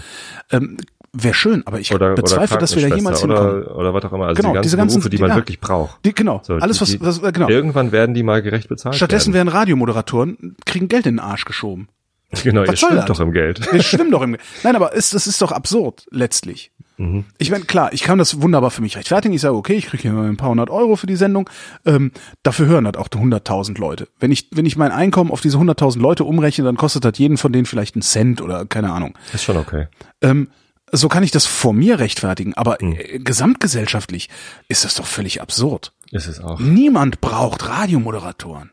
Ähm, 0.50 0.76
Wäre 1.14 1.32
schön, 1.32 1.66
aber 1.66 1.80
ich 1.80 1.92
Oder, 1.94 2.14
bezweifle, 2.14 2.56
oder 2.56 2.60
dass 2.60 2.76
wir 2.76 2.86
da 2.86 2.94
jemals 2.94 3.20
hinkommen. 3.22 3.62
oder, 3.62 3.76
oder 3.76 3.94
was 3.94 4.04
auch 4.04 4.12
immer. 4.12 4.26
Also 4.26 4.36
Genau, 4.42 4.50
die 4.50 4.54
ganzen 4.56 4.62
diese 4.66 4.76
ganzen- 4.76 4.94
Berufe, 5.00 5.08
die 5.10 5.18
man 5.18 5.30
ja. 5.30 5.36
wirklich 5.36 5.58
braucht. 5.58 6.04
Die, 6.04 6.12
genau, 6.14 6.42
So, 6.44 6.54
alles 6.56 6.80
was, 6.82 6.90
die- 6.90 7.00
was 7.00 7.22
genau. 7.32 7.48
Irgendwann 7.48 7.92
werden 7.92 8.14
die 8.14 8.22
mal 8.22 8.42
gerecht 8.42 8.68
bezahlt 8.68 8.94
Stattdessen 8.94 9.32
werden. 9.32 9.46
werden 9.48 9.56
Radiomoderatoren, 9.58 10.56
kriegen 10.66 10.88
Geld 10.88 11.06
in 11.06 11.14
den 11.14 11.20
Arsch 11.20 11.46
geschoben. 11.46 11.88
Genau, 12.42 12.62
ihr 12.62 12.68
Was 12.68 12.80
soll 12.80 12.90
schwimmt 12.90 13.08
das? 13.08 13.16
doch 13.18 13.20
im 13.20 13.32
Geld. 13.32 13.72
Wir 13.72 13.82
schwimmen 13.82 14.10
doch 14.10 14.22
im. 14.22 14.36
Nein, 14.62 14.76
aber 14.76 14.94
es, 14.94 15.10
das 15.10 15.26
ist 15.26 15.40
doch 15.40 15.50
absurd 15.52 16.06
letztlich. 16.10 16.72
Mhm. 16.98 17.24
Ich 17.38 17.50
meine, 17.50 17.64
klar, 17.64 17.92
ich 17.92 18.02
kann 18.02 18.18
das 18.18 18.42
wunderbar 18.42 18.70
für 18.70 18.82
mich 18.82 18.96
rechtfertigen. 18.96 19.32
Ich 19.34 19.40
sage, 19.40 19.54
okay, 19.54 19.74
ich 19.74 19.86
kriege 19.86 20.02
hier 20.02 20.12
mal 20.12 20.28
ein 20.28 20.36
paar 20.36 20.50
hundert 20.50 20.68
Euro 20.68 20.96
für 20.96 21.06
die 21.06 21.16
Sendung. 21.16 21.48
Ähm, 21.86 22.12
dafür 22.42 22.66
hören 22.66 22.84
halt 22.86 22.96
auch 22.96 23.08
100.000 23.08 23.78
Leute. 23.78 24.08
Wenn 24.18 24.30
ich, 24.32 24.48
wenn 24.52 24.66
ich 24.66 24.76
mein 24.76 24.90
Einkommen 24.92 25.30
auf 25.30 25.40
diese 25.40 25.56
100.000 25.58 26.00
Leute 26.00 26.24
umrechne, 26.24 26.64
dann 26.64 26.76
kostet 26.76 27.04
das 27.04 27.16
jeden 27.16 27.38
von 27.38 27.52
denen 27.52 27.66
vielleicht 27.66 27.94
einen 27.94 28.02
Cent 28.02 28.42
oder 28.42 28.66
keine 28.66 28.92
Ahnung. 28.92 29.16
Ist 29.32 29.44
schon 29.44 29.56
okay. 29.56 29.86
Ähm, 30.20 30.48
so 30.90 31.08
kann 31.08 31.22
ich 31.22 31.30
das 31.30 31.46
vor 31.46 31.72
mir 31.72 31.98
rechtfertigen. 32.00 32.54
Aber 32.54 32.78
Mhm. 32.80 32.96
äh, 32.98 33.18
gesamtgesellschaftlich 33.20 34.28
ist 34.68 34.84
das 34.84 34.94
doch 34.96 35.06
völlig 35.06 35.40
absurd. 35.40 35.92
Ist 36.10 36.26
es 36.26 36.40
auch. 36.40 36.58
Niemand 36.60 37.20
braucht 37.20 37.68
Radiomoderatoren. 37.68 38.72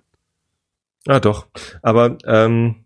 Ah, 1.08 1.20
doch. 1.20 1.46
Aber 1.84 2.18
ähm, 2.26 2.85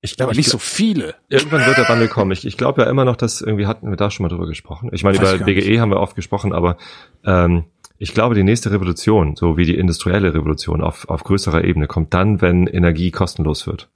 ich, 0.00 0.18
ich, 0.18 0.36
nicht 0.36 0.48
so 0.48 0.58
viele. 0.58 1.16
Irgendwann 1.28 1.66
wird 1.66 1.76
der 1.76 1.88
Wandel 1.88 2.08
kommen. 2.08 2.30
Ich, 2.30 2.46
ich 2.46 2.56
glaube 2.56 2.82
ja 2.82 2.90
immer 2.90 3.04
noch, 3.04 3.16
dass 3.16 3.40
irgendwie 3.40 3.66
hatten 3.66 3.90
wir 3.90 3.96
da 3.96 4.10
schon 4.10 4.24
mal 4.24 4.28
drüber 4.28 4.46
gesprochen. 4.46 4.90
Ich 4.92 5.02
meine, 5.02 5.18
Weiß 5.18 5.30
über 5.30 5.38
gar 5.38 5.46
nicht. 5.46 5.66
BGE 5.66 5.80
haben 5.80 5.90
wir 5.90 5.98
oft 5.98 6.14
gesprochen, 6.14 6.52
aber 6.52 6.76
ähm, 7.24 7.64
ich 7.98 8.14
glaube, 8.14 8.36
die 8.36 8.44
nächste 8.44 8.70
Revolution, 8.70 9.34
so 9.34 9.56
wie 9.56 9.64
die 9.64 9.76
industrielle 9.76 10.32
Revolution 10.34 10.82
auf, 10.82 11.08
auf 11.08 11.24
größerer 11.24 11.64
Ebene, 11.64 11.88
kommt 11.88 12.14
dann, 12.14 12.40
wenn 12.40 12.68
Energie 12.68 13.10
kostenlos 13.10 13.66
wird. 13.66 13.88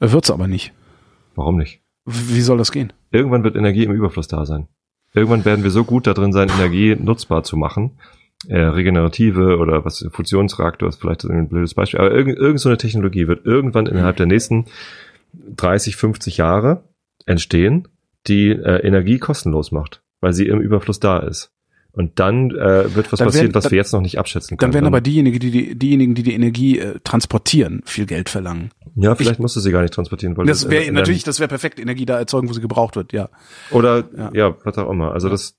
Wird's 0.00 0.30
aber 0.30 0.48
nicht. 0.48 0.72
Warum 1.34 1.56
nicht? 1.56 1.80
Wie 2.04 2.42
soll 2.42 2.58
das 2.58 2.72
gehen? 2.72 2.92
Irgendwann 3.10 3.44
wird 3.44 3.56
Energie 3.56 3.84
im 3.84 3.92
Überfluss 3.92 4.28
da 4.28 4.44
sein. 4.44 4.68
Irgendwann 5.14 5.44
werden 5.44 5.64
wir 5.64 5.70
so 5.70 5.84
gut 5.84 6.06
da 6.06 6.14
drin 6.14 6.32
sein, 6.32 6.50
Energie 6.50 6.94
nutzbar 6.98 7.42
zu 7.42 7.56
machen. 7.56 7.92
Äh, 8.48 8.58
regenerative 8.58 9.58
oder 9.58 9.84
was 9.84 10.04
Fusionsreaktor 10.10 10.88
ist 10.88 11.00
vielleicht 11.00 11.24
ein 11.24 11.48
blödes 11.48 11.74
Beispiel, 11.74 12.00
aber 12.00 12.10
irgend, 12.10 12.38
irgend 12.38 12.58
so 12.58 12.68
eine 12.68 12.76
Technologie 12.76 13.28
wird 13.28 13.46
irgendwann 13.46 13.86
innerhalb 13.86 14.16
der 14.16 14.26
nächsten 14.26 14.64
30, 15.32 15.96
50 15.96 16.36
Jahre 16.36 16.84
entstehen, 17.26 17.88
die 18.26 18.48
äh, 18.50 18.86
Energie 18.86 19.18
kostenlos 19.18 19.72
macht, 19.72 20.02
weil 20.20 20.32
sie 20.32 20.46
im 20.46 20.60
Überfluss 20.60 21.00
da 21.00 21.18
ist. 21.18 21.50
Und 21.94 22.18
dann 22.20 22.50
äh, 22.52 22.94
wird 22.94 23.12
was 23.12 23.18
Dann 23.18 23.28
passieren, 23.28 23.46
werden- 23.48 23.54
was 23.54 23.64
dann- 23.64 23.70
wir 23.72 23.76
jetzt 23.76 23.92
noch 23.92 24.00
nicht 24.00 24.18
abschätzen 24.18 24.56
können. 24.56 24.70
Dann 24.72 24.74
werden 24.74 24.86
aber 24.86 25.02
diejenigen, 25.02 25.38
die, 25.38 25.50
die 25.50 25.74
diejenigen, 25.74 26.14
die 26.14 26.22
die 26.22 26.32
Energie 26.32 26.78
äh, 26.78 26.98
transportieren, 27.04 27.82
viel 27.84 28.06
Geld 28.06 28.30
verlangen. 28.30 28.70
ja, 28.94 29.14
vielleicht 29.14 29.40
musst 29.40 29.56
du 29.56 29.60
sie 29.60 29.70
gar 29.72 29.82
nicht 29.82 29.92
transportieren, 29.92 30.34
weil 30.38 30.46
Das 30.46 30.64
in- 30.64 30.70
wäre 30.70 30.90
natürlich, 30.90 31.22
das 31.24 31.38
wäre 31.38 31.48
perfekt, 31.48 31.78
Energie 31.78 32.06
da 32.06 32.18
erzeugen, 32.18 32.48
wo 32.48 32.54
sie 32.54 32.62
gebraucht 32.62 32.96
wird, 32.96 33.12
ja. 33.12 33.28
Oder 33.70 34.04
Ja. 34.16 34.30
ja, 34.32 34.56
was 34.64 34.78
auch 34.78 34.88
immer. 34.90 35.12
Also 35.12 35.28
das 35.28 35.58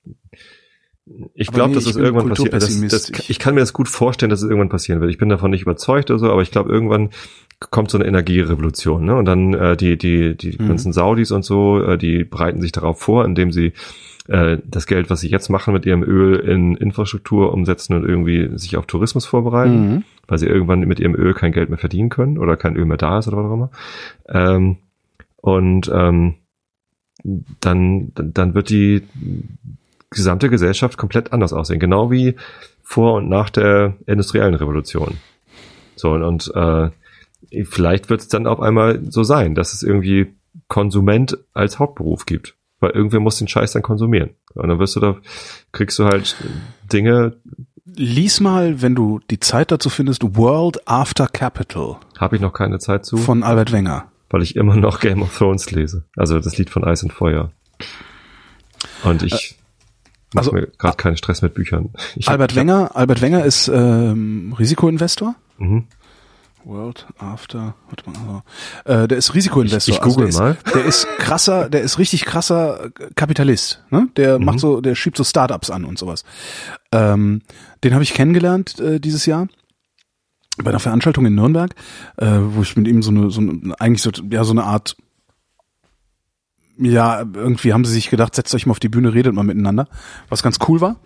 ich 1.34 1.48
glaube, 1.50 1.70
nee, 1.70 1.74
dass 1.74 1.86
es 1.86 1.96
irgendwann 1.96 2.28
passiert. 2.30 2.54
Das, 2.54 2.80
das, 2.88 3.28
ich 3.28 3.38
kann 3.38 3.54
mir 3.54 3.60
das 3.60 3.72
gut 3.72 3.88
vorstellen, 3.88 4.30
dass 4.30 4.40
es 4.42 4.48
irgendwann 4.48 4.70
passieren 4.70 5.00
wird. 5.00 5.10
Ich 5.10 5.18
bin 5.18 5.28
davon 5.28 5.50
nicht 5.50 5.62
überzeugt 5.62 6.10
oder 6.10 6.18
so, 6.18 6.30
aber 6.30 6.42
ich 6.42 6.50
glaube, 6.50 6.70
irgendwann 6.70 7.10
kommt 7.70 7.90
so 7.90 7.98
eine 7.98 8.06
Energierevolution, 8.06 9.04
ne? 9.04 9.14
Und 9.14 9.26
dann 9.26 9.54
äh, 9.54 9.76
die 9.76 9.96
die 9.98 10.34
die 10.34 10.56
Mhm. 10.60 10.68
ganzen 10.68 10.92
Saudis 10.92 11.30
und 11.30 11.44
so, 11.44 11.82
äh, 11.82 11.98
die 11.98 12.24
bereiten 12.24 12.60
sich 12.60 12.72
darauf 12.72 13.00
vor, 13.00 13.24
indem 13.24 13.52
sie 13.52 13.72
äh, 14.28 14.58
das 14.64 14.86
Geld, 14.86 15.10
was 15.10 15.20
sie 15.20 15.28
jetzt 15.28 15.50
machen 15.50 15.74
mit 15.74 15.84
ihrem 15.84 16.02
Öl, 16.02 16.36
in 16.40 16.74
Infrastruktur 16.76 17.52
umsetzen 17.52 17.94
und 17.94 18.08
irgendwie 18.08 18.56
sich 18.56 18.76
auf 18.78 18.86
Tourismus 18.86 19.26
vorbereiten, 19.26 19.94
Mhm. 19.96 20.04
weil 20.26 20.38
sie 20.38 20.46
irgendwann 20.46 20.80
mit 20.80 21.00
ihrem 21.00 21.14
Öl 21.14 21.34
kein 21.34 21.52
Geld 21.52 21.68
mehr 21.68 21.78
verdienen 21.78 22.08
können 22.08 22.38
oder 22.38 22.56
kein 22.56 22.76
Öl 22.76 22.86
mehr 22.86 22.96
da 22.96 23.18
ist 23.18 23.28
oder 23.28 23.36
was 23.36 23.44
auch 23.44 23.54
immer. 23.54 23.70
Ähm, 24.28 24.76
und 25.36 25.90
ähm, 25.94 26.34
dann, 27.60 28.12
dann 28.14 28.54
wird 28.54 28.70
die 28.70 29.02
gesamte 30.14 30.48
Gesellschaft 30.50 30.96
komplett 30.96 31.32
anders 31.32 31.52
aussehen, 31.52 31.78
genau 31.80 32.10
wie 32.10 32.36
vor 32.82 33.14
und 33.14 33.28
nach 33.28 33.50
der 33.50 33.94
industriellen 34.06 34.54
Revolution. 34.54 35.18
So 35.96 36.10
und, 36.12 36.22
und 36.22 36.52
äh, 36.54 36.90
vielleicht 37.64 38.10
wird 38.10 38.20
es 38.20 38.28
dann 38.28 38.46
auf 38.46 38.60
einmal 38.60 39.00
so 39.10 39.22
sein, 39.22 39.54
dass 39.54 39.72
es 39.72 39.82
irgendwie 39.82 40.34
Konsument 40.68 41.38
als 41.52 41.78
Hauptberuf 41.78 42.26
gibt, 42.26 42.54
weil 42.80 42.90
irgendwer 42.90 43.20
muss 43.20 43.38
den 43.38 43.48
Scheiß 43.48 43.72
dann 43.72 43.82
konsumieren. 43.82 44.30
Und 44.54 44.68
dann 44.68 44.78
wirst 44.78 44.96
du 44.96 45.00
da 45.00 45.16
kriegst 45.72 45.98
du 45.98 46.04
halt 46.04 46.36
Dinge. 46.92 47.36
Lies 47.96 48.40
mal, 48.40 48.82
wenn 48.82 48.94
du 48.94 49.20
die 49.30 49.40
Zeit 49.40 49.70
dazu 49.70 49.88
findest, 49.90 50.22
World 50.36 50.88
After 50.88 51.26
Capital 51.28 51.96
Habe 52.18 52.36
ich 52.36 52.42
noch 52.42 52.52
keine 52.52 52.78
Zeit 52.78 53.04
zu, 53.04 53.16
von 53.16 53.42
Albert 53.42 53.72
Wenger. 53.72 54.10
weil 54.30 54.42
ich 54.42 54.56
immer 54.56 54.76
noch 54.76 55.00
Game 55.00 55.22
of 55.22 55.36
Thrones 55.36 55.70
lese. 55.70 56.04
Also 56.16 56.40
das 56.40 56.56
Lied 56.58 56.70
von 56.70 56.82
Eis 56.84 57.02
und 57.02 57.12
Feuer. 57.12 57.50
Und 59.04 59.22
ich 59.22 59.32
mache 59.32 59.63
also, 60.38 60.52
mir 60.52 60.66
gerade 60.78 60.96
keinen 60.96 61.16
Stress 61.16 61.42
mit 61.42 61.54
Büchern. 61.54 61.90
Ich 62.16 62.26
hab- 62.26 62.32
Albert 62.32 62.52
hab- 62.52 62.56
Wenger, 62.56 62.90
Albert 62.94 63.20
Wenger 63.20 63.44
ist 63.44 63.68
ähm, 63.68 64.54
Risikoinvestor. 64.58 65.34
Mhm. 65.58 65.84
World 66.66 67.06
After, 67.18 67.74
warte 67.88 68.08
mal, 68.08 68.42
also, 68.86 69.02
äh, 69.04 69.06
der 69.08 69.18
ist 69.18 69.34
Risikoinvestor. 69.34 69.92
Ich- 69.94 69.98
ich 70.00 70.02
google 70.04 70.26
also 70.26 70.42
mal. 70.42 70.56
der 70.64 70.64
Ist, 70.64 70.74
der 70.74 70.84
ist 70.86 71.18
krasser, 71.18 71.68
der 71.68 71.82
ist 71.82 71.98
richtig 71.98 72.24
krasser 72.24 72.90
Kapitalist. 73.16 73.84
Ne? 73.90 74.08
Der 74.16 74.38
Mhm. 74.38 74.44
macht 74.46 74.60
so, 74.60 74.80
der 74.80 74.94
schiebt 74.94 75.16
so 75.18 75.24
Startups 75.24 75.68
an 75.70 75.84
und 75.84 75.98
sowas. 75.98 76.24
Ähm, 76.90 77.42
den 77.84 77.92
habe 77.92 78.02
ich 78.02 78.14
kennengelernt 78.14 78.78
äh, 78.80 78.98
dieses 78.98 79.26
Jahr 79.26 79.46
bei 80.56 80.70
einer 80.70 80.80
Veranstaltung 80.80 81.26
in 81.26 81.34
Nürnberg, 81.34 81.74
äh, 82.16 82.26
wo 82.40 82.62
ich 82.62 82.76
mit 82.76 82.88
ihm 82.88 83.02
so 83.02 83.10
eine, 83.10 83.30
so 83.30 83.40
eine 83.42 83.74
eigentlich 83.78 84.02
so, 84.02 84.10
ja 84.30 84.44
so 84.44 84.52
eine 84.52 84.64
Art 84.64 84.96
ja, 86.78 87.20
irgendwie 87.20 87.72
haben 87.72 87.84
sie 87.84 87.92
sich 87.92 88.10
gedacht, 88.10 88.34
setzt 88.34 88.54
euch 88.54 88.66
mal 88.66 88.72
auf 88.72 88.80
die 88.80 88.88
Bühne, 88.88 89.14
redet 89.14 89.34
mal 89.34 89.44
miteinander, 89.44 89.88
was 90.28 90.42
ganz 90.42 90.58
cool 90.68 90.80
war. 90.80 90.96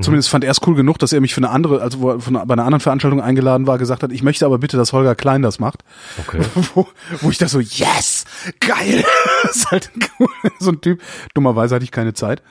Zumindest 0.00 0.28
fand 0.28 0.44
er 0.44 0.52
es 0.52 0.60
cool 0.66 0.76
genug, 0.76 0.98
dass 0.98 1.12
er 1.12 1.20
mich 1.20 1.34
für 1.34 1.40
eine 1.40 1.50
andere, 1.50 1.82
also 1.82 2.00
wo 2.00 2.10
er 2.10 2.20
von, 2.20 2.34
bei 2.34 2.52
einer 2.52 2.64
anderen 2.64 2.80
Veranstaltung 2.80 3.20
eingeladen 3.20 3.66
war, 3.66 3.76
gesagt 3.76 4.02
hat, 4.02 4.12
ich 4.12 4.22
möchte 4.22 4.46
aber 4.46 4.58
bitte, 4.58 4.76
dass 4.76 4.92
Holger 4.92 5.16
Klein 5.16 5.42
das 5.42 5.58
macht. 5.58 5.82
Okay. 6.18 6.40
Wo, 6.74 6.86
wo 7.22 7.30
ich 7.30 7.38
da 7.38 7.48
so, 7.48 7.58
yes, 7.58 8.24
geil, 8.60 9.04
das 9.42 9.56
ist 9.56 9.70
halt 9.70 9.90
cool. 10.20 10.28
so 10.60 10.70
ein 10.70 10.80
Typ. 10.80 11.02
Dummerweise 11.34 11.74
hatte 11.74 11.84
ich 11.84 11.90
keine 11.90 12.14
Zeit. 12.14 12.42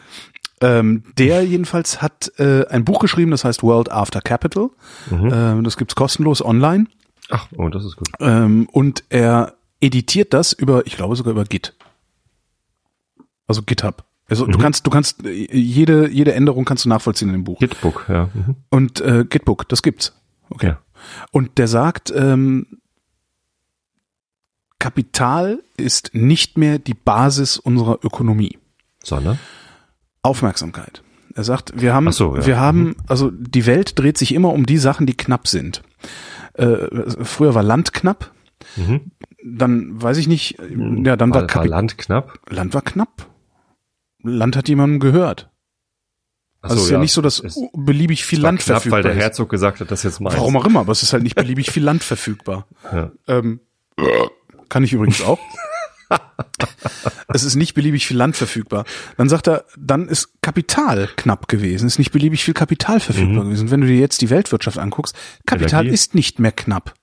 Ähm, 0.61 1.03
der 1.17 1.43
jedenfalls 1.45 2.01
hat 2.01 2.33
äh, 2.37 2.67
ein 2.67 2.83
Buch 2.83 2.99
geschrieben, 2.99 3.31
das 3.31 3.45
heißt 3.45 3.63
World 3.63 3.89
After 3.89 4.19
Capital. 4.19 4.71
Ähm, 5.09 5.63
das 5.63 5.77
gibt's 5.77 5.95
kostenlos 5.95 6.43
online. 6.43 6.87
Ach, 7.29 7.47
oh, 7.55 7.69
das 7.69 7.85
ist 7.85 7.95
gut. 7.95 8.09
Ähm, 8.19 8.67
und 8.71 9.05
er 9.09 9.53
editiert 9.79 10.33
das 10.33 10.51
über, 10.51 10.85
ich 10.85 10.97
glaube 10.97 11.15
sogar 11.15 11.31
über 11.31 11.45
Git. 11.45 11.75
Also 13.49 13.61
GitHub. 13.63 14.05
Also 14.29 14.45
du 14.45 14.57
kannst, 14.59 14.85
du 14.85 14.91
kannst 14.91 15.25
äh, 15.25 15.31
jede 15.51 16.09
jede 16.09 16.33
Änderung 16.33 16.63
kannst 16.63 16.85
du 16.85 16.89
nachvollziehen 16.89 17.29
in 17.29 17.33
dem 17.33 17.43
Buch. 17.43 17.59
Gitbook, 17.59 18.05
ja. 18.07 18.29
Mhm. 18.33 18.55
Und 18.69 19.01
äh, 19.01 19.25
Gitbook, 19.27 19.67
das 19.67 19.81
gibt's. 19.81 20.13
Okay. 20.49 20.67
Ja. 20.67 20.79
Und 21.31 21.57
der 21.57 21.67
sagt, 21.67 22.13
ähm, 22.15 22.79
Kapital 24.77 25.61
ist 25.77 26.11
nicht 26.13 26.57
mehr 26.57 26.79
die 26.79 26.93
Basis 26.93 27.57
unserer 27.57 27.99
Ökonomie. 28.03 28.57
Sondern? 29.03 29.39
Aufmerksamkeit. 30.21 31.01
Er 31.35 31.43
sagt, 31.43 31.79
wir 31.79 31.93
haben, 31.93 32.11
so, 32.11 32.35
ja. 32.35 32.45
wir 32.45 32.59
haben, 32.59 32.95
also 33.07 33.31
die 33.31 33.65
Welt 33.65 33.97
dreht 33.97 34.17
sich 34.17 34.33
immer 34.33 34.53
um 34.53 34.65
die 34.65 34.77
Sachen, 34.77 35.05
die 35.05 35.15
knapp 35.15 35.47
sind. 35.47 35.81
Äh, 36.53 36.77
früher 37.23 37.55
war 37.55 37.63
Land 37.63 37.93
knapp, 37.93 38.31
Mhm. 38.75 39.11
dann 39.43 40.01
weiß 40.01 40.17
ich 40.17 40.27
nicht, 40.27 40.57
ja, 40.59 41.15
dann 41.15 41.33
war, 41.33 41.43
war, 41.43 41.55
war 41.55 41.65
Land 41.65 41.97
knapp. 41.97 42.39
Land 42.49 42.73
war 42.73 42.81
knapp. 42.81 43.28
Land 44.23 44.55
hat 44.55 44.67
jemandem 44.67 44.99
gehört. 44.99 45.49
Ach 46.61 46.71
Also 46.71 46.77
es 46.77 46.83
ist 46.85 46.91
ja, 46.91 46.97
nicht 46.99 47.13
so, 47.13 47.21
dass 47.21 47.39
es 47.39 47.57
beliebig 47.73 48.25
viel 48.25 48.41
Land 48.41 48.59
knapp, 48.59 48.77
verfügbar 48.77 48.97
weil 48.97 49.03
der 49.03 49.13
ist. 49.13 49.19
Herzog 49.19 49.49
gesagt 49.49 49.79
hat, 49.79 49.91
das 49.91 50.03
jetzt 50.03 50.19
mal. 50.19 50.33
Warum 50.33 50.57
auch 50.57 50.65
immer, 50.65 50.81
aber 50.81 50.91
es 50.91 51.03
ist 51.03 51.13
halt 51.13 51.23
nicht 51.23 51.35
beliebig 51.35 51.71
viel 51.71 51.83
Land 51.83 52.03
verfügbar. 52.03 52.67
Ja. 52.91 53.11
Ähm, 53.27 53.61
kann 54.67 54.83
ich 54.83 54.91
übrigens 54.93 55.21
auch. 55.21 55.39
es 57.29 57.43
ist 57.43 57.55
nicht 57.55 57.75
beliebig 57.75 58.07
viel 58.07 58.17
Land 58.17 58.35
verfügbar. 58.35 58.83
Dann 59.17 59.29
sagt 59.29 59.47
er, 59.47 59.65
dann 59.77 60.07
ist 60.09 60.41
Kapital 60.41 61.07
knapp 61.15 61.47
gewesen, 61.47 61.87
ist 61.87 61.99
nicht 61.99 62.11
beliebig 62.11 62.43
viel 62.43 62.53
Kapital 62.53 62.99
verfügbar 62.99 63.43
Mhm. 63.43 63.49
gewesen. 63.49 63.71
Wenn 63.71 63.81
du 63.81 63.87
dir 63.87 63.97
jetzt 63.99 64.21
die 64.21 64.29
Weltwirtschaft 64.29 64.79
anguckst, 64.79 65.15
Kapital 65.45 65.81
Energie? 65.81 65.93
ist 65.93 66.15
nicht 66.15 66.39
mehr 66.39 66.51
knapp. 66.51 66.93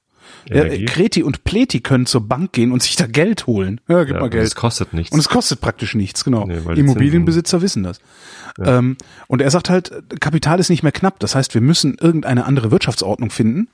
Ja? 0.49 0.65
Kreti 0.87 1.23
und 1.23 1.45
Pleti 1.45 1.81
können 1.81 2.07
zur 2.07 2.27
Bank 2.27 2.53
gehen 2.53 2.73
und 2.73 2.83
sich 2.83 2.97
da 2.97 3.07
Geld 3.07 3.47
holen. 3.47 3.81
Ja, 3.89 4.05
gib 4.05 4.15
Ja, 4.15 4.21
mal 4.21 4.25
und 4.27 4.31
Geld. 4.31 4.47
Es 4.47 4.55
kostet 4.55 4.93
nichts. 4.93 5.13
Und 5.13 5.19
es 5.19 5.29
kostet 5.29 5.61
praktisch 5.61 5.95
nichts, 5.95 6.25
genau. 6.25 6.47
Nee, 6.47 6.59
Immobilienbesitzer 6.75 7.63
wissen 7.63 7.83
das. 7.83 8.01
Ähm, 8.59 8.97
und 9.27 9.43
er 9.43 9.51
sagt 9.51 9.69
halt, 9.71 9.93
Kapital 10.21 10.61
ist 10.61 10.71
nicht 10.71 10.83
mehr 10.83 10.93
knapp. 10.93 11.19
Das 11.19 11.35
heißt, 11.35 11.55
wir 11.55 11.61
müssen 11.61 11.97
irgendeine 12.01 12.47
andere 12.47 12.71
Wirtschaftsordnung 12.71 13.31
finden, 13.31 13.69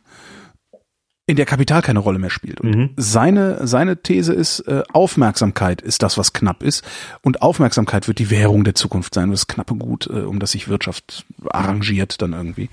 in 1.27 1.37
der 1.37 1.47
Kapital 1.47 1.83
keine 1.83 2.01
Rolle 2.01 2.18
mehr 2.18 2.31
spielt. 2.31 2.61
Und 2.61 2.75
Mhm. 2.77 2.91
seine, 2.97 3.66
seine 3.66 4.03
These 4.03 4.33
ist, 4.33 4.61
äh, 4.61 4.83
Aufmerksamkeit 4.93 5.81
ist 5.81 6.03
das, 6.03 6.18
was 6.18 6.33
knapp 6.33 6.62
ist. 6.64 6.85
Und 7.23 7.43
Aufmerksamkeit 7.43 8.09
wird 8.09 8.18
die 8.18 8.29
Währung 8.29 8.64
der 8.64 8.75
Zukunft 8.75 9.14
sein, 9.14 9.31
das 9.31 9.47
knappe 9.47 9.75
Gut, 9.77 10.09
äh, 10.09 10.23
um 10.23 10.41
das 10.41 10.51
sich 10.51 10.66
Wirtschaft 10.68 11.25
arrangiert 11.49 12.20
dann 12.20 12.33
irgendwie. 12.33 12.70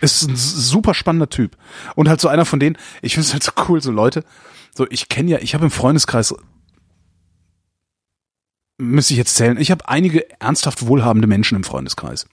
Ist 0.00 0.28
ein 0.28 0.34
super 0.36 0.94
spannender 0.94 1.28
Typ. 1.28 1.56
Und 1.94 2.08
halt 2.08 2.20
so 2.20 2.28
einer 2.28 2.44
von 2.44 2.58
denen, 2.58 2.76
ich 3.02 3.14
finde 3.14 3.26
es 3.28 3.32
halt 3.32 3.44
so 3.44 3.52
cool, 3.68 3.80
so 3.80 3.92
Leute, 3.92 4.24
so 4.74 4.86
ich 4.90 5.08
kenne 5.08 5.30
ja, 5.30 5.38
ich 5.38 5.54
habe 5.54 5.64
im 5.66 5.70
Freundeskreis 5.70 6.34
müsste 8.78 9.14
ich 9.14 9.18
jetzt 9.18 9.36
zählen. 9.36 9.58
Ich 9.58 9.70
habe 9.70 9.88
einige 9.88 10.28
ernsthaft 10.40 10.86
wohlhabende 10.86 11.26
Menschen 11.28 11.56
im 11.56 11.64
Freundeskreis, 11.64 12.26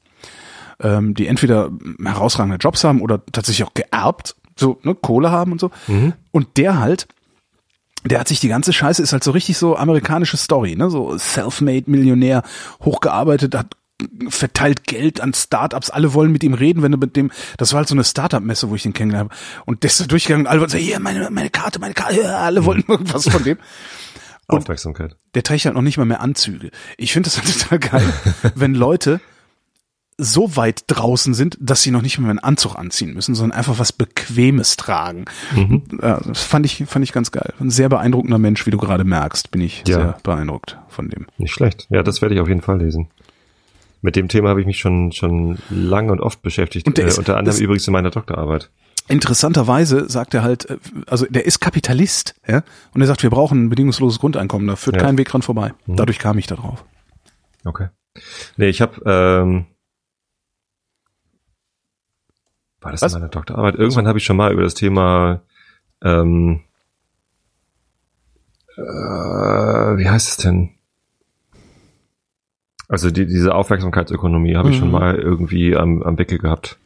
ähm, 0.82 1.14
die 1.14 1.28
entweder 1.28 1.72
herausragende 2.04 2.58
Jobs 2.58 2.84
haben 2.84 3.02
oder 3.02 3.26
tatsächlich 3.32 3.66
auch 3.66 3.74
geerbt, 3.74 4.36
so 4.58 4.80
ne, 4.84 4.96
Kohle 4.96 5.32
haben 5.32 5.52
und 5.52 5.60
so. 5.60 5.72
Und 6.32 6.58
der 6.58 6.80
halt, 6.80 7.08
der 8.06 8.20
hat 8.20 8.28
sich 8.28 8.40
die 8.40 8.50
ganze 8.50 8.74
Scheiße 8.74 9.02
ist 9.02 9.14
halt 9.14 9.24
so 9.24 9.32
richtig 9.32 9.58
so 9.58 9.76
amerikanische 9.76 10.38
Story, 10.38 10.76
ne, 10.76 10.90
so 10.90 11.18
self-made 11.18 11.90
Millionär, 11.90 12.44
hochgearbeitet, 12.84 13.56
hat 13.56 13.76
verteilt 14.30 14.86
Geld 14.86 15.22
an 15.22 15.34
Startups, 15.34 15.90
alle 15.90 16.14
wollen 16.14 16.32
mit 16.32 16.44
ihm 16.44 16.54
reden, 16.54 16.82
wenn 16.82 16.92
du 16.92 16.98
mit 16.98 17.16
dem, 17.16 17.32
das 17.58 17.72
war 17.72 17.78
halt 17.78 17.88
so 17.88 17.96
eine 17.96 18.04
Startup-Messe, 18.04 18.70
wo 18.70 18.76
ich 18.76 18.84
den 18.84 18.94
kennengelernt 18.94 19.32
habe. 19.32 19.42
Und 19.66 19.84
der 19.84 19.90
ist 19.90 20.00
da 20.02 20.06
durchgegangen 20.06 20.46
und 20.46 20.52
alle 20.52 20.60
wollten 20.60 20.72
sagen, 20.72 20.84
hier, 20.84 21.00
meine, 21.00 21.30
meine 21.30 21.50
Karte, 21.50 21.80
meine 21.80 21.94
Karte, 21.94 22.22
ja, 22.22 22.40
alle 22.40 22.66
wollten 22.66 22.92
irgendwas 22.92 23.28
von 23.28 23.44
dem. 23.44 23.58
Aufmerksamkeit. 24.48 25.16
Der 25.36 25.44
trägt 25.44 25.66
halt 25.66 25.76
noch 25.76 25.82
nicht 25.82 25.98
mal 25.98 26.06
mehr 26.06 26.20
Anzüge. 26.20 26.72
Ich 26.98 27.14
finde 27.14 27.30
das 27.30 27.38
halt 27.38 27.62
total 27.70 27.80
geil, 27.80 28.14
wenn 28.56 28.74
Leute 28.74 29.22
so 30.24 30.56
weit 30.56 30.84
draußen 30.88 31.34
sind, 31.34 31.58
dass 31.60 31.82
sie 31.84 31.92
noch 31.92 32.02
nicht 32.02 32.18
mal 32.18 32.24
mehr 32.24 32.30
einen 32.32 32.40
Anzug 32.40 32.76
anziehen 32.76 33.14
müssen, 33.14 33.36
sondern 33.36 33.58
einfach 33.58 33.80
was 33.80 33.92
Bequemes 33.92 34.78
tragen. 34.78 35.26
Ja, 36.02 36.20
das 36.26 36.44
fand 36.44 36.66
ich, 36.66 36.84
fand 36.88 37.04
ich 37.04 37.12
ganz 37.14 37.32
geil. 37.32 37.54
Ein 37.60 37.70
sehr 37.70 37.90
beeindruckender 37.90 38.38
Mensch, 38.40 38.66
wie 38.66 38.72
du 38.72 38.78
gerade 38.78 39.04
merkst, 39.04 39.52
bin 39.52 39.62
ich 39.62 39.84
Ja. 39.88 39.96
sehr 39.96 40.18
beeindruckt 40.24 40.78
von 40.88 41.10
dem. 41.10 41.28
Nicht 41.38 41.54
schlecht. 41.54 41.88
Ja, 41.90 42.04
das 42.04 42.22
werde 42.22 42.36
ich 42.36 42.42
auf 42.42 42.48
jeden 42.48 42.62
Fall 42.62 42.80
lesen. 42.80 43.10
Mit 44.02 44.16
dem 44.16 44.28
Thema 44.28 44.50
habe 44.50 44.60
ich 44.60 44.68
mich 44.68 44.80
schon 44.80 45.12
schon 45.14 45.60
lange 45.70 46.12
und 46.12 46.20
oft 46.20 46.42
beschäftigt. 46.42 46.88
Und 46.88 47.00
äh, 47.00 47.08
ist- 47.08 47.18
unter 47.20 47.38
anderem 47.38 47.58
übrigens 47.62 47.88
in 47.88 47.94
meiner 47.94 48.10
Doktorarbeit. 48.10 48.70
Interessanterweise 49.10 50.10
sagt 50.10 50.34
er 50.34 50.44
halt, 50.44 50.70
äh, 50.70 50.78
also 51.08 51.26
der 51.30 51.46
ist 51.46 51.60
Kapitalist, 51.60 52.36
ja, 52.48 52.64
und 52.94 53.02
er 53.02 53.08
sagt, 53.08 53.22
wir 53.24 53.30
brauchen 53.30 53.66
ein 53.66 53.70
bedingungsloses 53.70 54.20
Grundeinkommen, 54.20 54.68
da 54.68 54.76
führt 54.76 54.96
Ja. 54.98 55.04
kein 55.04 55.18
Weg 55.18 55.28
dran 55.30 55.42
vorbei. 55.42 55.74
Dadurch 55.88 56.20
kam 56.20 56.38
ich 56.38 56.48
da 56.48 56.56
drauf. 56.56 56.84
Okay. 57.66 57.88
Nee, 58.58 58.68
ich 58.70 58.82
habe 58.82 59.02
ähm, 59.06 59.66
war 62.84 62.92
das 62.92 63.02
Was? 63.02 63.14
in 63.14 63.20
meiner 63.20 63.32
Doktorarbeit? 63.32 63.76
Irgendwann 63.76 64.08
habe 64.08 64.18
ich 64.18 64.24
schon 64.26 64.38
mal 64.38 64.52
über 64.52 64.64
das 64.64 64.74
Thema 64.74 65.42
ähm, 66.04 66.62
äh, 68.78 68.82
wie 68.82 70.10
heißt 70.10 70.30
es 70.30 70.38
denn? 70.38 70.70
Also 72.90 73.12
die, 73.12 73.26
diese 73.26 73.56
Aufmerksamkeitsökonomie 73.56 74.56
habe 74.56 74.70
ich 74.70 74.78
schon 74.78 74.88
Mhm. 74.90 74.94
mal 74.94 75.16
irgendwie 75.16 75.76
am, 75.76 76.04
am 76.04 76.18
Wickel 76.20 76.38
gehabt. 76.38 76.78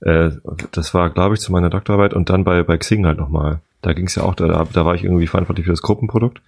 Äh, 0.00 0.30
das 0.72 0.94
war, 0.94 1.10
glaube 1.10 1.34
ich, 1.34 1.40
zu 1.40 1.52
meiner 1.52 1.70
Doktorarbeit 1.70 2.14
und 2.14 2.30
dann 2.30 2.44
bei, 2.44 2.62
bei 2.62 2.76
Xing 2.78 3.06
halt 3.06 3.18
nochmal. 3.18 3.60
Da 3.82 3.92
ging 3.92 4.06
es 4.06 4.14
ja 4.14 4.22
auch, 4.22 4.34
da, 4.34 4.64
da 4.72 4.86
war 4.86 4.94
ich 4.94 5.04
irgendwie 5.04 5.26
verantwortlich 5.26 5.66
für 5.66 5.72
das 5.72 5.82
Gruppenprodukt. 5.82 6.40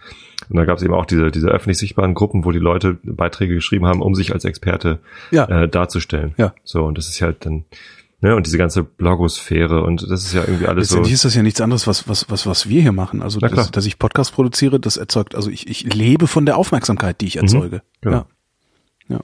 Und 0.48 0.56
da 0.56 0.64
gab 0.64 0.78
es 0.78 0.82
eben 0.82 0.94
auch 0.94 1.04
diese, 1.04 1.30
diese 1.30 1.48
öffentlich 1.48 1.78
sichtbaren 1.78 2.14
Gruppen, 2.14 2.44
wo 2.44 2.50
die 2.50 2.58
Leute 2.58 2.98
Beiträge 3.04 3.54
geschrieben 3.54 3.86
haben, 3.86 4.00
um 4.00 4.14
sich 4.14 4.32
als 4.32 4.44
Experte 4.46 4.98
Ja. 5.30 5.44
äh, 5.44 5.68
darzustellen. 5.68 6.34
Ja. 6.38 6.54
So, 6.64 6.84
und 6.84 6.96
das 6.96 7.08
ist 7.08 7.20
halt 7.20 7.44
dann, 7.44 7.64
ne, 8.20 8.34
und 8.36 8.46
diese 8.46 8.58
ganze 8.58 8.82
Blogosphäre 8.82 9.82
und 9.82 10.02
das 10.10 10.24
ist 10.24 10.32
ja 10.32 10.42
irgendwie 10.42 10.66
alles 10.66 10.88
so. 10.88 11.02
Ist 11.02 11.24
das 11.24 11.34
ja 11.34 11.42
nichts 11.42 11.60
anderes, 11.60 11.86
was, 11.86 12.08
was, 12.08 12.28
was, 12.30 12.46
was 12.46 12.68
wir 12.68 12.82
hier 12.82 12.92
machen. 12.92 13.22
Also, 13.22 13.40
dass, 13.40 13.70
dass 13.70 13.86
ich 13.86 13.98
Podcast 13.98 14.32
produziere, 14.32 14.80
das 14.80 14.96
erzeugt, 14.96 15.34
also 15.34 15.50
ich, 15.50 15.66
ich 15.68 15.92
lebe 15.92 16.26
von 16.26 16.46
der 16.46 16.56
Aufmerksamkeit, 16.56 17.20
die 17.20 17.26
ich 17.26 17.36
erzeuge. 17.36 17.82
genau. 18.00 18.26
Ja. 19.08 19.16
Ja. 19.16 19.20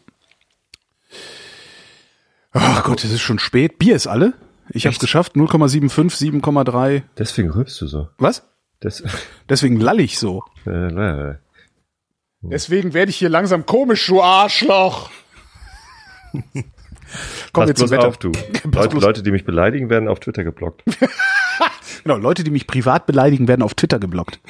Ach 2.52 2.84
Gott, 2.84 3.02
es 3.04 3.10
ist 3.10 3.22
schon 3.22 3.38
spät. 3.38 3.78
Bier 3.78 3.96
ist 3.96 4.06
alle. 4.06 4.34
Ich 4.68 4.84
habe 4.86 4.92
Echt? 4.92 5.00
geschafft. 5.00 5.34
0,75, 5.34 6.42
7,3. 6.42 7.02
Deswegen 7.18 7.50
rülpst 7.50 7.80
du 7.80 7.86
so. 7.86 8.08
Was? 8.18 8.44
Das, 8.80 9.02
Deswegen 9.48 9.80
lall 9.80 10.00
ich 10.00 10.18
so. 10.18 10.42
äh. 10.66 11.34
Deswegen 12.42 12.92
werde 12.92 13.10
ich 13.10 13.16
hier 13.16 13.28
langsam 13.28 13.66
komisch, 13.66 14.06
du 14.06 14.20
Arschloch. 14.20 15.10
Komm 17.52 17.68
jetzt 17.68 17.78
zum 17.78 17.90
Wetter. 17.90 18.08
auf, 18.08 18.18
du. 18.18 18.32
Leute, 18.72 18.96
Leute, 18.98 19.22
die 19.22 19.30
mich 19.30 19.44
beleidigen, 19.44 19.90
werden 19.90 20.08
auf 20.08 20.20
Twitter 20.20 20.44
geblockt. 20.44 20.82
Genau, 22.04 22.16
Leute, 22.16 22.42
die 22.42 22.50
mich 22.50 22.66
privat 22.66 23.06
beleidigen, 23.06 23.46
werden 23.46 23.62
auf 23.62 23.74
Twitter 23.74 24.00
geblockt. 24.00 24.40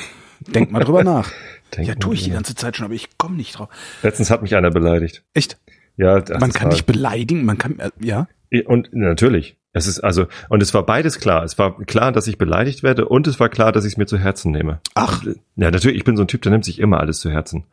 Denk 0.41 0.71
mal 0.71 0.83
drüber 0.83 1.05
nach. 1.05 1.31
Denk 1.77 1.87
ja, 1.87 1.95
tue 1.95 2.15
ich 2.15 2.25
die 2.25 2.31
ganze 2.31 2.55
Zeit 2.55 2.77
schon, 2.77 2.85
aber 2.87 2.95
ich 2.95 3.19
komme 3.19 3.37
nicht 3.37 3.59
drauf. 3.59 3.69
Letztens 4.03 4.31
hat 4.31 4.41
mich 4.41 4.55
einer 4.55 4.71
beleidigt. 4.71 5.23
Echt? 5.35 5.59
Ja, 5.97 6.21
das 6.21 6.41
Man 6.41 6.53
kann 6.53 6.71
dich 6.71 6.87
beleidigen, 6.87 7.45
man 7.45 7.59
kann, 7.59 7.79
äh, 7.79 7.91
ja. 8.01 8.27
Und 8.67 8.91
natürlich. 8.93 9.57
Es 9.75 9.87
ist 9.87 10.01
also, 10.01 10.27
und 10.51 10.63
es 10.63 10.75
war 10.75 10.85
beides 10.85 11.19
klar. 11.19 11.45
Es 11.45 11.59
war 11.59 11.79
klar, 11.85 12.13
dass 12.13 12.27
ich 12.27 12.37
beleidigt 12.37 12.83
werde 12.83 13.07
und 13.09 13.27
es 13.27 13.41
war 13.41 13.49
klar, 13.49 13.73
dass 13.73 13.85
ich 13.85 13.95
es 13.95 13.97
mir 13.97 14.07
zu 14.07 14.19
Herzen 14.19 14.53
nehme. 14.53 14.81
Ach. 14.95 15.25
Ja, 15.57 15.71
natürlich, 15.71 15.97
ich 15.97 16.05
bin 16.05 16.17
so 16.17 16.25
ein 16.25 16.29
Typ, 16.29 16.43
der 16.43 16.53
nimmt 16.53 16.65
sich 16.65 16.79
immer 16.79 17.01
alles 17.01 17.21
zu 17.21 17.31
Herzen. 17.31 17.65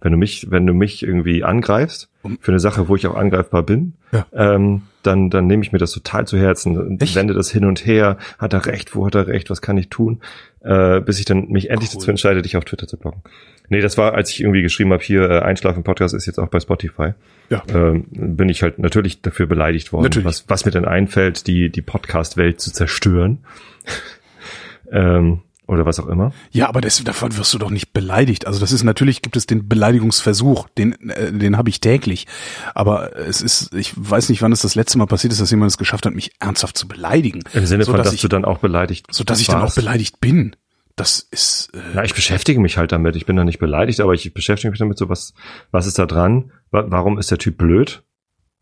Wenn 0.00 0.12
du 0.12 0.18
mich, 0.18 0.46
wenn 0.50 0.66
du 0.66 0.74
mich 0.74 1.02
irgendwie 1.02 1.42
angreifst, 1.44 2.08
für 2.40 2.52
eine 2.52 2.60
Sache, 2.60 2.88
wo 2.88 2.94
ich 2.96 3.06
auch 3.06 3.16
angreifbar 3.16 3.62
bin, 3.64 3.94
Ja. 4.12 4.26
ähm, 4.32 4.82
dann, 5.02 5.30
dann 5.30 5.46
nehme 5.46 5.62
ich 5.62 5.72
mir 5.72 5.78
das 5.78 5.92
total 5.92 6.26
zu 6.26 6.36
Herzen 6.38 6.76
und 6.78 7.02
Echt? 7.02 7.14
wende 7.16 7.32
das 7.34 7.50
hin 7.50 7.64
und 7.64 7.86
her. 7.86 8.18
Hat 8.38 8.52
er 8.52 8.66
recht, 8.66 8.94
wo 8.94 9.06
hat 9.06 9.14
er 9.14 9.26
recht, 9.28 9.48
was 9.50 9.62
kann 9.62 9.78
ich 9.78 9.88
tun? 9.88 10.20
Äh, 10.60 11.00
bis 11.00 11.18
ich 11.18 11.24
dann 11.24 11.48
mich 11.48 11.70
endlich 11.70 11.90
Cool. 11.90 12.00
dazu 12.00 12.10
entscheide, 12.10 12.42
dich 12.42 12.56
auf 12.56 12.64
Twitter 12.64 12.86
zu 12.86 12.96
blocken. 12.98 13.22
Nee, 13.70 13.80
das 13.80 13.96
war, 13.98 14.14
als 14.14 14.30
ich 14.30 14.40
irgendwie 14.40 14.62
geschrieben 14.62 14.92
habe, 14.92 15.02
hier, 15.02 15.28
äh, 15.30 15.38
Einschlafen 15.40 15.82
Podcast 15.84 16.14
ist 16.14 16.26
jetzt 16.26 16.38
auch 16.38 16.48
bei 16.48 16.60
Spotify. 16.60 17.12
Ja. 17.50 17.62
Ähm, 17.72 18.04
bin 18.10 18.48
ich 18.48 18.62
halt 18.62 18.78
natürlich 18.78 19.22
dafür 19.22 19.46
beleidigt 19.46 19.92
worden, 19.92 20.04
Natürlich. 20.04 20.26
was, 20.26 20.44
was 20.48 20.64
mir 20.64 20.70
denn 20.72 20.84
einfällt, 20.84 21.46
die, 21.46 21.70
die 21.70 21.82
Podcast-Welt 21.82 22.60
zu 22.60 22.72
zerstören. 22.72 23.38
ähm, 24.92 25.40
oder 25.68 25.86
was 25.86 26.00
auch 26.00 26.06
immer. 26.08 26.32
Ja, 26.50 26.68
aber 26.68 26.80
das, 26.80 27.02
davon 27.04 27.36
wirst 27.36 27.54
du 27.54 27.58
doch 27.58 27.70
nicht 27.70 27.92
beleidigt. 27.92 28.46
Also 28.46 28.58
das 28.58 28.72
ist 28.72 28.82
natürlich 28.82 29.22
gibt 29.22 29.36
es 29.36 29.46
den 29.46 29.68
Beleidigungsversuch, 29.68 30.68
den 30.76 30.92
äh, 31.10 31.32
den 31.32 31.56
habe 31.56 31.68
ich 31.70 31.80
täglich. 31.80 32.26
Aber 32.74 33.16
es 33.16 33.40
ist, 33.42 33.74
ich 33.74 33.92
weiß 33.96 34.28
nicht, 34.30 34.42
wann 34.42 34.50
es 34.52 34.62
das 34.62 34.74
letzte 34.74 34.98
Mal 34.98 35.06
passiert 35.06 35.32
ist, 35.32 35.40
dass 35.40 35.50
jemand 35.50 35.70
es 35.70 35.78
geschafft 35.78 36.06
hat, 36.06 36.14
mich 36.14 36.32
ernsthaft 36.40 36.76
zu 36.76 36.88
beleidigen. 36.88 37.42
Im 37.52 37.66
Sinne 37.66 37.84
so, 37.84 37.92
von, 37.92 38.02
dass 38.02 38.12
ich, 38.12 38.20
du 38.22 38.28
dann 38.28 38.44
auch 38.44 38.58
beleidigt 38.58 39.06
so 39.10 39.24
dass 39.24 39.40
ich 39.40 39.46
dann 39.46 39.62
auch 39.62 39.74
beleidigt 39.74 40.20
bin. 40.20 40.56
Das 40.96 41.20
ist 41.20 41.70
äh, 41.74 41.96
Ja, 41.96 42.02
ich 42.02 42.14
beschäftige 42.14 42.58
mich 42.60 42.76
halt 42.76 42.90
damit. 42.90 43.14
Ich 43.14 43.26
bin 43.26 43.36
da 43.36 43.44
nicht 43.44 43.58
beleidigt, 43.60 44.00
aber 44.00 44.14
ich 44.14 44.34
beschäftige 44.34 44.70
mich 44.70 44.80
damit 44.80 44.98
so, 44.98 45.08
was, 45.08 45.32
was 45.70 45.86
ist 45.86 45.98
da 45.98 46.06
dran? 46.06 46.50
Wa- 46.72 46.86
Warum 46.88 47.18
ist 47.18 47.30
der 47.30 47.38
Typ 47.38 47.56
blöd? 47.56 48.02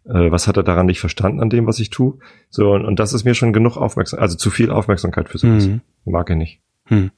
Äh, 0.04 0.30
was 0.30 0.46
hat 0.46 0.56
er 0.58 0.62
daran 0.62 0.86
nicht 0.86 1.00
verstanden 1.00 1.40
an 1.40 1.48
dem, 1.50 1.66
was 1.66 1.78
ich 1.78 1.88
tue? 1.90 2.18
So, 2.50 2.72
und, 2.72 2.84
und 2.84 2.98
das 3.00 3.12
ist 3.14 3.24
mir 3.24 3.34
schon 3.34 3.52
genug 3.54 3.76
Aufmerksamkeit, 3.76 4.22
also 4.22 4.36
zu 4.36 4.50
viel 4.50 4.70
Aufmerksamkeit 4.70 5.28
für 5.30 5.38
sowas. 5.38 5.66
Mhm. 5.66 5.80
Mag 6.04 6.28
ich 6.30 6.36
nicht. 6.36 6.60
Hm. 6.86 7.10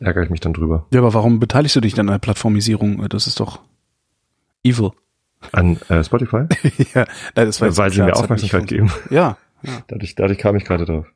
Ärgere 0.00 0.24
ich 0.24 0.30
mich 0.30 0.40
dann 0.40 0.52
drüber. 0.52 0.86
Ja, 0.92 1.00
aber 1.00 1.14
warum 1.14 1.40
beteiligst 1.40 1.76
du 1.76 1.80
dich 1.80 1.94
dann 1.94 2.08
an 2.08 2.14
der 2.14 2.18
Plattformisierung? 2.18 3.08
Das 3.08 3.26
ist 3.26 3.40
doch 3.40 3.60
evil. 4.62 4.90
An 5.52 5.78
äh, 5.88 6.02
Spotify? 6.04 6.46
ja, 6.94 7.04
das 7.34 7.60
war 7.60 7.68
jetzt 7.68 7.78
Weil 7.78 7.90
sie 7.90 8.02
mir 8.02 8.14
Aufmerksamkeit 8.14 8.66
geben. 8.66 8.90
Ja, 9.10 9.36
ja. 9.62 9.82
Dadurch, 9.88 10.14
dadurch 10.14 10.38
kam 10.38 10.56
ich 10.56 10.64
gerade 10.64 10.84
drauf. 10.84 11.06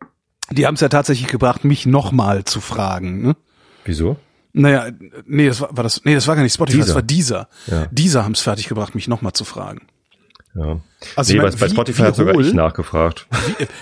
Die 0.51 0.67
haben 0.67 0.75
es 0.75 0.81
ja 0.81 0.89
tatsächlich 0.89 1.29
gebracht, 1.29 1.65
mich 1.65 1.87
nochmal 1.87 2.45
zu 2.45 2.61
fragen. 2.61 3.23
Ne? 3.23 3.37
Wieso? 3.85 4.17
Naja, 4.53 4.89
nee, 5.27 5.47
das 5.47 5.61
war, 5.61 5.77
war 5.77 5.85
das, 5.85 6.05
nee, 6.05 6.15
das 6.15 6.27
war 6.27 6.37
gar 6.37 6.43
nicht 6.43 6.53
Spotify, 6.53 6.79
das 6.79 6.87
Deezer. 6.87 6.95
war 6.97 7.03
dieser. 7.03 7.49
Ja. 7.69 7.87
Dieser 7.91 8.25
haben 8.25 8.33
es 8.33 8.41
fertig 8.41 8.69
gebracht, 8.69 8.95
mich 8.95 9.09
nochmal 9.09 9.33
zu 9.33 9.45
fragen. 9.45 9.87
Ja. 10.55 10.81
Also 11.17 11.33
nee, 11.33 11.39
ich 11.39 11.43
mein, 11.45 11.59
bei, 11.59 11.67
wie- 11.67 11.71
Spotify 11.71 12.03
hat 12.03 12.17
sogar 12.17 12.35
hohl- 12.35 12.47
ich 12.47 12.53
nachgefragt. 12.53 13.27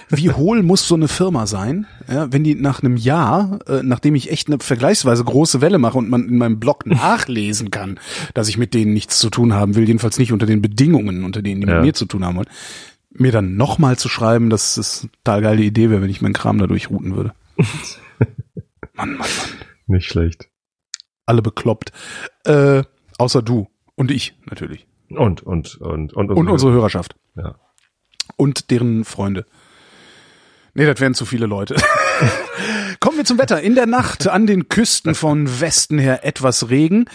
Wie, 0.08 0.16
wie 0.24 0.30
hohl 0.30 0.62
muss 0.62 0.86
so 0.86 0.94
eine 0.94 1.08
Firma 1.08 1.46
sein, 1.48 1.86
ja, 2.08 2.32
wenn 2.32 2.44
die 2.44 2.54
nach 2.54 2.82
einem 2.82 2.96
Jahr, 2.96 3.58
äh, 3.68 3.82
nachdem 3.82 4.14
ich 4.14 4.30
echt 4.30 4.46
eine 4.48 4.58
vergleichsweise 4.60 5.24
große 5.24 5.60
Welle 5.60 5.78
mache 5.78 5.98
und 5.98 6.08
man 6.08 6.28
in 6.28 6.38
meinem 6.38 6.60
Blog 6.60 6.86
nachlesen 6.86 7.70
kann, 7.70 7.98
dass 8.34 8.48
ich 8.48 8.56
mit 8.56 8.72
denen 8.74 8.92
nichts 8.94 9.18
zu 9.18 9.30
tun 9.30 9.52
haben 9.52 9.74
will, 9.74 9.86
jedenfalls 9.86 10.18
nicht 10.18 10.32
unter 10.32 10.46
den 10.46 10.62
Bedingungen, 10.62 11.24
unter 11.24 11.42
denen 11.42 11.60
die 11.62 11.66
Ja. 11.66 11.74
mit 11.76 11.84
mir 11.86 11.94
zu 11.94 12.06
tun 12.06 12.24
haben 12.24 12.36
wollen, 12.36 12.48
mir 13.10 13.32
dann 13.32 13.56
nochmal 13.56 13.98
zu 13.98 14.08
schreiben, 14.08 14.48
dass 14.48 14.76
es 14.76 15.02
eine 15.02 15.10
total 15.24 15.42
geile 15.42 15.62
Idee 15.62 15.90
wäre, 15.90 16.02
wenn 16.02 16.10
ich 16.10 16.22
meinen 16.22 16.34
Kram 16.34 16.58
da 16.58 16.68
durchrouten 16.68 17.16
würde. 17.16 17.32
Mann, 18.94 19.10
Mann, 19.16 19.18
Mann. 19.18 19.28
Nicht 19.88 20.06
schlecht. 20.06 20.48
alle 21.26 21.42
bekloppt. 21.42 21.90
Äh, 22.44 22.84
außer 23.18 23.42
du 23.42 23.66
und 23.96 24.10
ich 24.12 24.34
natürlich. 24.48 24.86
Und, 25.10 25.42
und, 25.42 25.76
und, 25.76 26.12
und, 26.12 26.30
Und 26.30 26.48
unsere 26.48 26.72
Hörerschaft. 26.72 27.16
Ja. 27.36 27.56
Und 28.36 28.70
deren 28.70 29.04
Freunde. 29.04 29.44
Nee, 30.74 30.86
das 30.86 31.00
wären 31.00 31.14
zu 31.14 31.24
viele 31.26 31.46
Leute. 31.46 31.76
Kommen 33.00 33.16
wir 33.16 33.24
zum 33.24 33.38
Wetter. 33.38 33.60
In 33.60 33.74
der 33.74 33.86
Nacht 33.86 34.28
an 34.28 34.46
den 34.46 34.68
Küsten 34.68 35.14
von 35.14 35.60
Westen 35.60 35.98
her 35.98 36.24
etwas 36.24 36.70
Regen, 36.70 37.06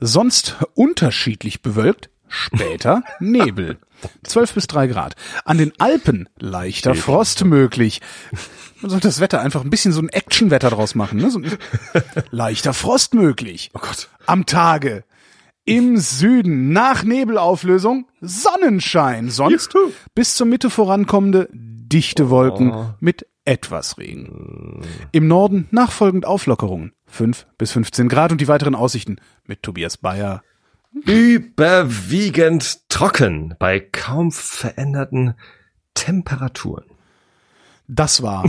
sonst 0.00 0.56
unterschiedlich 0.74 1.62
bewölkt, 1.62 2.10
später 2.28 3.02
Nebel. 3.20 3.78
12 4.24 4.54
bis 4.54 4.66
3 4.66 4.88
Grad. 4.88 5.14
An 5.44 5.58
den 5.58 5.72
Alpen 5.78 6.28
leichter 6.38 6.92
Geht. 6.92 7.02
Frost 7.02 7.44
möglich. 7.44 8.00
Man 8.80 8.90
sollte 8.90 9.08
das 9.08 9.20
Wetter 9.20 9.40
einfach 9.40 9.62
ein 9.62 9.70
bisschen 9.70 9.92
so 9.92 10.00
ein 10.02 10.10
Actionwetter 10.10 10.68
draus 10.68 10.94
machen. 10.94 11.18
Ne? 11.18 11.30
So 11.30 11.40
leichter 12.30 12.74
Frost 12.74 13.14
möglich. 13.14 13.70
Oh 13.72 13.78
Gott. 13.80 14.08
Am 14.26 14.44
Tage. 14.44 15.04
Im 15.68 15.96
Süden 15.96 16.72
nach 16.72 17.02
Nebelauflösung 17.02 18.06
Sonnenschein. 18.20 19.30
Sonst 19.30 19.74
Juhu. 19.74 19.90
bis 20.14 20.36
zur 20.36 20.46
Mitte 20.46 20.70
vorankommende 20.70 21.48
dichte 21.52 22.30
Wolken 22.30 22.72
Oh. 22.72 22.86
mit 23.00 23.26
etwas 23.44 23.98
Regen. 23.98 24.82
Im 25.12 25.26
Norden 25.28 25.66
nachfolgend 25.72 26.24
Auflockerungen. 26.24 26.92
5 27.06 27.46
bis 27.58 27.72
15 27.72 28.08
Grad 28.08 28.30
und 28.32 28.40
die 28.40 28.48
weiteren 28.48 28.74
Aussichten 28.76 29.16
mit 29.44 29.62
Tobias 29.64 29.96
Bayer. 29.98 30.42
Überwiegend 31.04 32.88
trocken 32.88 33.54
bei 33.58 33.80
kaum 33.80 34.30
veränderten 34.32 35.34
Temperaturen. 35.94 36.84
Das 37.88 38.22
war 38.22 38.44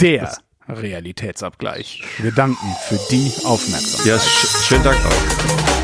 der 0.00 0.36
Realitätsabgleich. 0.68 2.02
Wir 2.18 2.32
danken 2.32 2.66
für 2.88 2.98
die 3.10 3.32
Aufmerksamkeit. 3.44 4.06
Ja, 4.06 4.18
sch 4.18 4.64
schönen 4.66 4.84
Dank 4.84 4.98
auch. 5.06 5.77